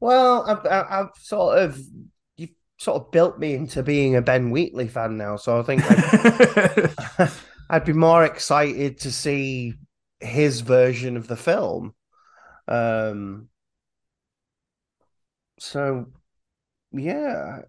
Well, 0.00 0.44
I've, 0.48 0.66
I've 0.66 1.10
sort 1.18 1.58
of 1.58 1.78
you've 2.36 2.50
sort 2.78 3.02
of 3.02 3.10
built 3.10 3.38
me 3.38 3.54
into 3.54 3.82
being 3.82 4.16
a 4.16 4.22
Ben 4.22 4.50
Wheatley 4.50 4.88
fan 4.88 5.16
now, 5.16 5.36
so 5.36 5.58
I 5.58 5.62
think 5.62 5.82
I'd, 5.86 7.30
I'd 7.70 7.84
be 7.84 7.92
more 7.92 8.24
excited 8.24 8.98
to 9.00 9.12
see 9.12 9.74
his 10.20 10.60
version 10.60 11.16
of 11.16 11.28
the 11.28 11.36
film. 11.36 11.94
Um, 12.66 13.48
so 15.58 16.06
yeah. 16.92 17.60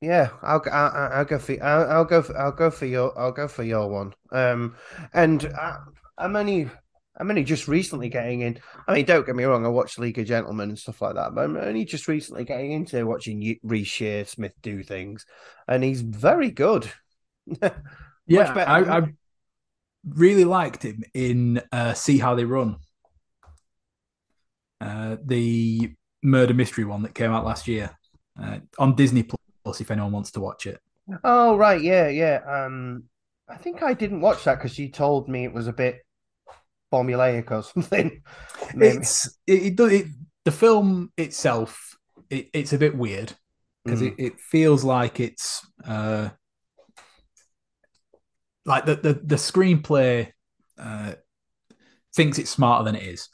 Yeah, 0.00 0.30
I'll, 0.42 0.62
I'll, 0.70 1.12
I'll 1.12 1.24
go 1.24 1.38
for 1.38 1.62
I'll, 1.62 1.90
I'll 1.90 2.04
go 2.04 2.22
for, 2.22 2.36
I'll 2.36 2.52
go 2.52 2.70
for 2.70 2.86
your 2.86 3.18
I'll 3.18 3.32
go 3.32 3.48
for 3.48 3.62
your 3.62 3.88
one. 3.88 4.12
Um, 4.30 4.76
and 5.14 5.44
I, 5.46 5.78
I'm 6.18 6.36
only 6.36 6.70
I'm 7.18 7.30
only 7.30 7.44
just 7.44 7.66
recently 7.66 8.08
getting 8.08 8.42
in. 8.42 8.58
I 8.86 8.94
mean, 8.94 9.06
don't 9.06 9.24
get 9.24 9.36
me 9.36 9.44
wrong, 9.44 9.64
I 9.64 9.68
watch 9.68 9.98
League 9.98 10.18
of 10.18 10.26
Gentlemen 10.26 10.68
and 10.70 10.78
stuff 10.78 11.00
like 11.00 11.14
that, 11.14 11.34
but 11.34 11.44
I'm 11.44 11.56
only 11.56 11.84
just 11.84 12.08
recently 12.08 12.44
getting 12.44 12.72
into 12.72 13.06
watching 13.06 13.58
Reece 13.62 13.88
Shearsmith 13.88 14.52
do 14.62 14.82
things, 14.82 15.24
and 15.66 15.82
he's 15.82 16.02
very 16.02 16.50
good. 16.50 16.90
yeah, 18.26 18.52
I, 18.54 18.98
I, 18.98 19.02
really 20.06 20.44
liked 20.44 20.82
him 20.82 21.02
in 21.14 21.62
uh, 21.72 21.94
See 21.94 22.18
How 22.18 22.34
They 22.34 22.44
Run. 22.44 22.76
Uh, 24.80 25.16
the 25.24 25.92
murder 26.22 26.54
mystery 26.54 26.84
one 26.84 27.02
that 27.02 27.14
came 27.14 27.32
out 27.32 27.44
last 27.44 27.66
year 27.66 27.96
uh, 28.40 28.58
on 28.78 28.94
Disney 28.94 29.22
Plus. 29.22 29.45
If 29.80 29.90
anyone 29.90 30.12
wants 30.12 30.30
to 30.32 30.40
watch 30.40 30.66
it. 30.66 30.80
Oh 31.22 31.56
right, 31.56 31.80
yeah, 31.80 32.08
yeah. 32.08 32.40
Um, 32.46 33.04
I 33.48 33.56
think 33.56 33.82
I 33.82 33.94
didn't 33.94 34.20
watch 34.20 34.44
that 34.44 34.56
because 34.56 34.78
you 34.78 34.90
told 34.90 35.28
me 35.28 35.44
it 35.44 35.52
was 35.52 35.66
a 35.68 35.72
bit 35.72 36.00
formulaic 36.92 37.50
or 37.50 37.62
something. 37.74 38.22
it's 38.74 39.26
it, 39.46 39.78
it, 39.78 39.80
it, 39.80 40.06
the 40.44 40.52
film 40.52 41.12
itself. 41.16 41.96
It, 42.28 42.48
it's 42.52 42.72
a 42.72 42.78
bit 42.78 42.96
weird 42.96 43.32
because 43.84 44.02
mm. 44.02 44.08
it, 44.08 44.14
it 44.18 44.40
feels 44.40 44.82
like 44.82 45.20
it's 45.20 45.66
uh, 45.86 46.30
like 48.64 48.84
the 48.84 48.96
the, 48.96 49.12
the 49.14 49.36
screenplay 49.36 50.32
uh, 50.78 51.14
thinks 52.14 52.38
it's 52.38 52.50
smarter 52.50 52.84
than 52.84 52.96
it 52.96 53.04
is. 53.04 53.28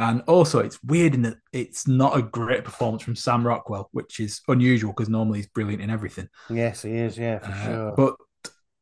And 0.00 0.22
also, 0.28 0.60
it's 0.60 0.82
weird 0.84 1.14
in 1.14 1.22
that 1.22 1.38
it's 1.52 1.88
not 1.88 2.16
a 2.16 2.22
great 2.22 2.64
performance 2.64 3.02
from 3.02 3.16
Sam 3.16 3.44
Rockwell, 3.44 3.88
which 3.90 4.20
is 4.20 4.40
unusual 4.46 4.92
because 4.92 5.08
normally 5.08 5.40
he's 5.40 5.48
brilliant 5.48 5.82
in 5.82 5.90
everything. 5.90 6.28
Yes, 6.48 6.82
he 6.82 6.92
is. 6.92 7.18
Yeah, 7.18 7.40
for 7.40 7.50
uh, 7.50 7.64
sure. 7.64 7.94
But 7.96 8.16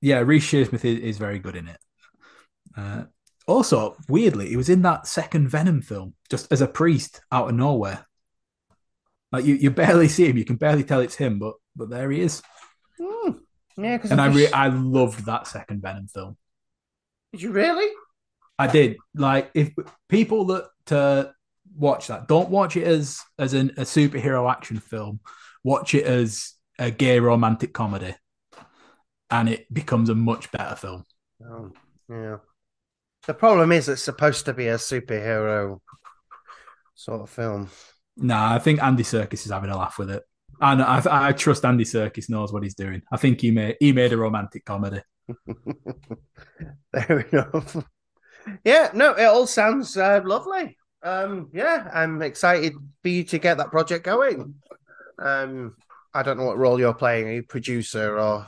yeah, 0.03 0.19
Reece 0.19 0.45
Shearsmith 0.45 0.85
is, 0.85 0.99
is, 1.01 1.19
very 1.19 1.39
good 1.39 1.57
in 1.57 1.69
it. 1.69 1.79
Uh, 2.77 3.05
also, 3.47 3.97
weirdly, 4.11 4.49
he 4.51 4.57
was 4.57 4.69
in 4.69 4.83
that 4.83 5.07
second 5.07 5.49
Venom 5.49 5.81
film 5.81 6.15
just 6.29 6.53
as 6.53 6.61
a 6.61 6.69
priest 6.69 7.23
out 7.33 7.49
of 7.49 7.55
nowhere. 7.55 8.07
Like 9.33 9.47
you, 9.47 9.55
you 9.55 9.71
barely 9.71 10.09
see 10.09 10.29
him. 10.29 10.37
You 10.37 10.45
can 10.45 10.57
barely 10.57 10.85
tell 10.85 11.01
it's 11.01 11.17
him, 11.17 11.39
but 11.39 11.55
but 11.75 11.89
there 11.89 12.11
he 12.11 12.21
is. 12.21 12.43
Mm. 13.01 13.39
Yeah, 13.79 13.99
and 14.11 14.21
I 14.21 14.27
re- 14.27 14.53
I 14.53 14.69
loved 14.69 15.25
that 15.27 15.47
second 15.47 15.81
Venom 15.81 16.09
film. 16.09 16.37
Did 17.33 17.43
you 17.43 17.53
really? 17.53 17.91
I 18.59 18.67
did. 18.67 18.97
Like 19.15 19.51
if 19.55 19.73
people 20.09 20.47
that 20.47 20.69
uh, 20.93 21.27
watch 21.77 22.09
that. 22.09 22.29
Don't 22.29 22.51
watch 22.51 22.77
it 22.77 22.85
as 22.85 23.21
as 23.39 23.55
an, 23.55 23.71
a 23.77 23.83
superhero 23.83 24.51
action 24.51 24.81
film. 24.81 25.21
Watch 25.65 25.95
it 25.95 26.05
as 26.05 26.55
a 26.79 26.91
gay 26.91 27.19
romantic 27.19 27.73
comedy, 27.73 28.15
and 29.31 29.49
it 29.49 29.73
becomes 29.73 30.09
a 30.09 30.15
much 30.15 30.51
better 30.53 30.77
film. 30.77 31.05
Oh, 31.45 31.73
yeah. 32.09 32.37
The 33.27 33.35
problem 33.35 33.73
is, 33.73 33.89
it's 33.89 34.03
supposed 34.03 34.45
to 34.45 34.55
be 34.55 34.69
a 34.69 34.77
superhero 34.77 35.81
sort 36.95 37.23
of 37.23 37.31
film. 37.31 37.69
Nah, 38.17 38.55
I 38.55 38.59
think 38.59 38.83
Andy 38.83 39.03
Serkis 39.03 39.45
is 39.45 39.51
having 39.51 39.71
a 39.71 39.77
laugh 39.77 39.99
with 39.99 40.11
it, 40.11 40.23
and 40.61 40.83
I, 40.83 41.03
I 41.29 41.33
trust 41.33 41.65
Andy 41.65 41.85
Serkis 41.85 42.31
knows 42.31 42.53
what 42.53 42.63
he's 42.63 42.75
doing. 42.75 43.03
I 43.11 43.17
think 43.17 43.41
he 43.41 43.51
made 43.51 43.77
he 43.81 43.93
made 43.93 44.13
a 44.13 44.17
romantic 44.17 44.65
comedy. 44.65 45.01
Fair 46.93 47.21
enough. 47.21 47.77
Yeah, 48.65 48.91
no, 48.95 49.13
it 49.13 49.25
all 49.25 49.47
sounds 49.47 49.97
uh, 49.97 50.21
lovely. 50.25 50.76
Um, 51.03 51.51
yeah, 51.53 51.89
I'm 51.93 52.23
excited 52.23 52.75
for 53.03 53.09
you 53.09 53.25
to 53.25 53.39
get 53.39 53.59
that 53.59 53.71
project 53.71 54.05
going. 54.05 54.55
Um, 55.19 55.77
I 56.13 56.23
don't 56.23 56.39
know 56.39 56.47
what 56.47 56.59
role 56.59 56.79
you're 56.79 56.95
playing. 56.95 57.29
Are 57.29 57.33
you 57.33 57.43
producer 57.43 58.19
or 58.19 58.47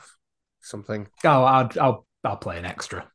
something? 0.60 1.06
Oh, 1.24 1.44
I'll 1.44 1.70
I'll, 1.80 2.06
I'll 2.24 2.36
play 2.36 2.58
an 2.58 2.64
extra. 2.64 3.08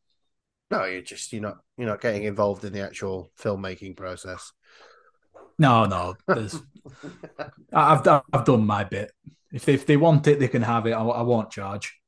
No, 0.72 0.86
you're 0.86 1.02
just 1.02 1.34
you're 1.34 1.42
not 1.42 1.58
you're 1.78 1.88
not 1.88 2.02
getting 2.02 2.24
involved 2.24 2.64
in 2.64 2.74
the 2.74 2.82
actual 2.82 3.32
filmmaking 3.40 3.98
process. 3.98 4.52
No, 5.60 5.86
no. 5.86 6.16
I've 7.74 8.08
I've 8.08 8.46
done 8.46 8.66
my 8.66 8.84
bit. 8.84 9.12
If 9.52 9.66
they, 9.66 9.76
if 9.76 9.86
they 9.86 9.98
want 9.98 10.28
it, 10.28 10.40
they 10.40 10.48
can 10.48 10.64
have 10.64 10.88
it. 10.88 10.94
I, 10.94 11.04
I 11.04 11.22
won't 11.22 11.52
charge. 11.52 12.00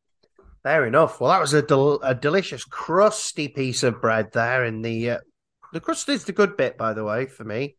Fair 0.64 0.88
enough. 0.88 1.22
Well, 1.22 1.30
that 1.30 1.41
was 1.41 1.53
a, 1.53 1.61
del- 1.61 2.02
a 2.02 2.15
delicious 2.15 2.64
crusty 2.64 3.47
piece 3.47 3.84
of 3.84 4.02
bread 4.02 4.31
there. 4.34 4.65
In 4.65 4.81
the 4.81 5.11
uh, 5.11 5.18
the 5.76 5.81
crust 5.81 6.07
is 6.07 6.23
the 6.23 6.31
good 6.31 6.56
bit, 6.56 6.77
by 6.77 6.93
the 6.93 7.03
way, 7.03 7.26
for 7.26 7.43
me. 7.43 7.76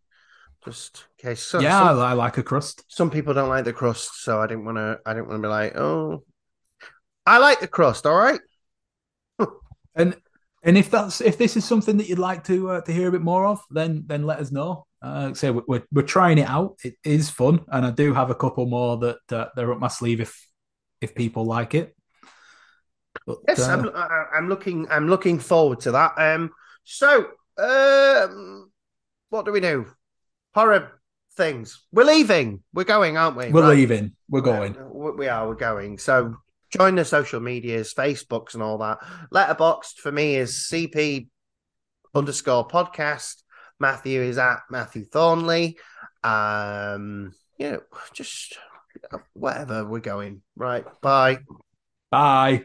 Just 0.65 1.07
in 1.19 1.31
case. 1.31 1.43
So, 1.43 1.61
yeah, 1.61 1.81
some, 1.81 1.99
I 1.99 2.13
like 2.13 2.37
a 2.37 2.43
crust. 2.43 2.85
Some 2.89 3.11
people 3.11 3.33
don't 3.33 3.49
like 3.49 3.65
the 3.65 3.73
crust, 3.73 4.23
so 4.23 4.39
I 4.39 4.47
didn't 4.47 4.67
want 4.67 4.77
to. 4.77 5.01
I 5.07 5.15
didn't 5.15 5.29
want 5.29 5.39
to 5.39 5.49
be 5.49 5.51
like, 5.51 5.77
oh, 5.77 6.23
I 7.25 7.39
like 7.39 7.61
the 7.61 7.69
crust. 7.69 8.05
All 8.05 8.17
right. 8.17 8.41
and 9.95 10.15
and 10.63 10.77
if 10.77 10.91
that's 10.91 11.23
if 11.23 11.39
this 11.39 11.57
is 11.57 11.65
something 11.65 11.97
that 11.97 12.09
you'd 12.09 12.19
like 12.19 12.45
to 12.45 12.71
uh, 12.71 12.81
to 12.83 12.93
hear 12.93 13.09
a 13.09 13.13
bit 13.13 13.23
more 13.23 13.47
of, 13.47 13.63
then 13.71 14.05
then 14.07 14.25
let 14.25 14.41
us 14.41 14.53
know. 14.53 14.87
Uh, 15.01 15.33
say 15.33 15.49
so 15.49 15.65
we're, 15.67 15.85
we're 15.91 16.03
trying 16.03 16.37
it 16.37 16.49
out. 16.49 16.77
It 16.85 16.97
is 17.03 17.31
fun, 17.31 17.65
and 17.69 17.87
I 17.87 17.93
do 17.93 18.13
have 18.13 18.29
a 18.29 18.35
couple 18.35 18.67
more 18.67 18.99
that 18.99 19.33
uh, 19.33 19.47
they're 19.57 19.73
up 19.73 19.79
my 19.79 19.89
sleeve 19.89 20.21
if 20.21 20.47
if 21.01 21.15
people 21.15 21.47
like 21.47 21.75
it. 21.75 21.97
But, 23.27 23.39
yes, 23.49 23.61
uh, 23.61 23.73
I'm, 23.73 24.29
I'm 24.35 24.49
looking. 24.51 24.87
I'm 24.91 25.09
looking 25.09 25.39
forward 25.39 25.81
to 25.81 25.93
that. 25.93 26.13
Um, 26.19 26.51
so, 26.85 27.29
um, 27.59 28.71
what 29.31 29.45
do 29.45 29.53
we 29.53 29.61
do? 29.61 29.87
Horror 30.55 31.01
things. 31.37 31.85
We're 31.93 32.05
leaving. 32.05 32.63
We're 32.73 32.85
going, 32.85 33.17
aren't 33.17 33.37
we? 33.37 33.51
We're 33.51 33.63
right? 33.63 33.77
leaving. 33.77 34.13
We're 34.29 34.41
going. 34.41 34.77
We 35.17 35.29
are. 35.29 35.47
We're 35.49 35.55
going. 35.55 35.99
So, 35.99 36.37
join 36.71 36.95
the 36.97 37.05
social 37.05 37.41
medias, 37.41 37.95
Facebooks, 37.95 38.55
and 38.55 38.63
all 38.63 38.79
that. 38.79 38.99
Letterboxd 39.33 39.99
for 39.99 40.11
me 40.11 40.37
is 40.37 40.69
CP 40.71 41.29
underscore 42.15 42.67
podcast. 42.67 43.43
Matthew 43.79 44.23
is 44.23 44.39
at 44.39 44.61
Matthew 44.71 45.05
Thornley. 45.05 45.79
Um, 46.25 47.33
you 47.59 47.73
know, 47.73 47.81
just 48.13 48.59
whatever. 49.35 49.85
We're 49.85 50.01
going. 50.01 50.43
Right. 50.57 50.85
Bye. 51.03 51.41
Bye. 52.11 52.65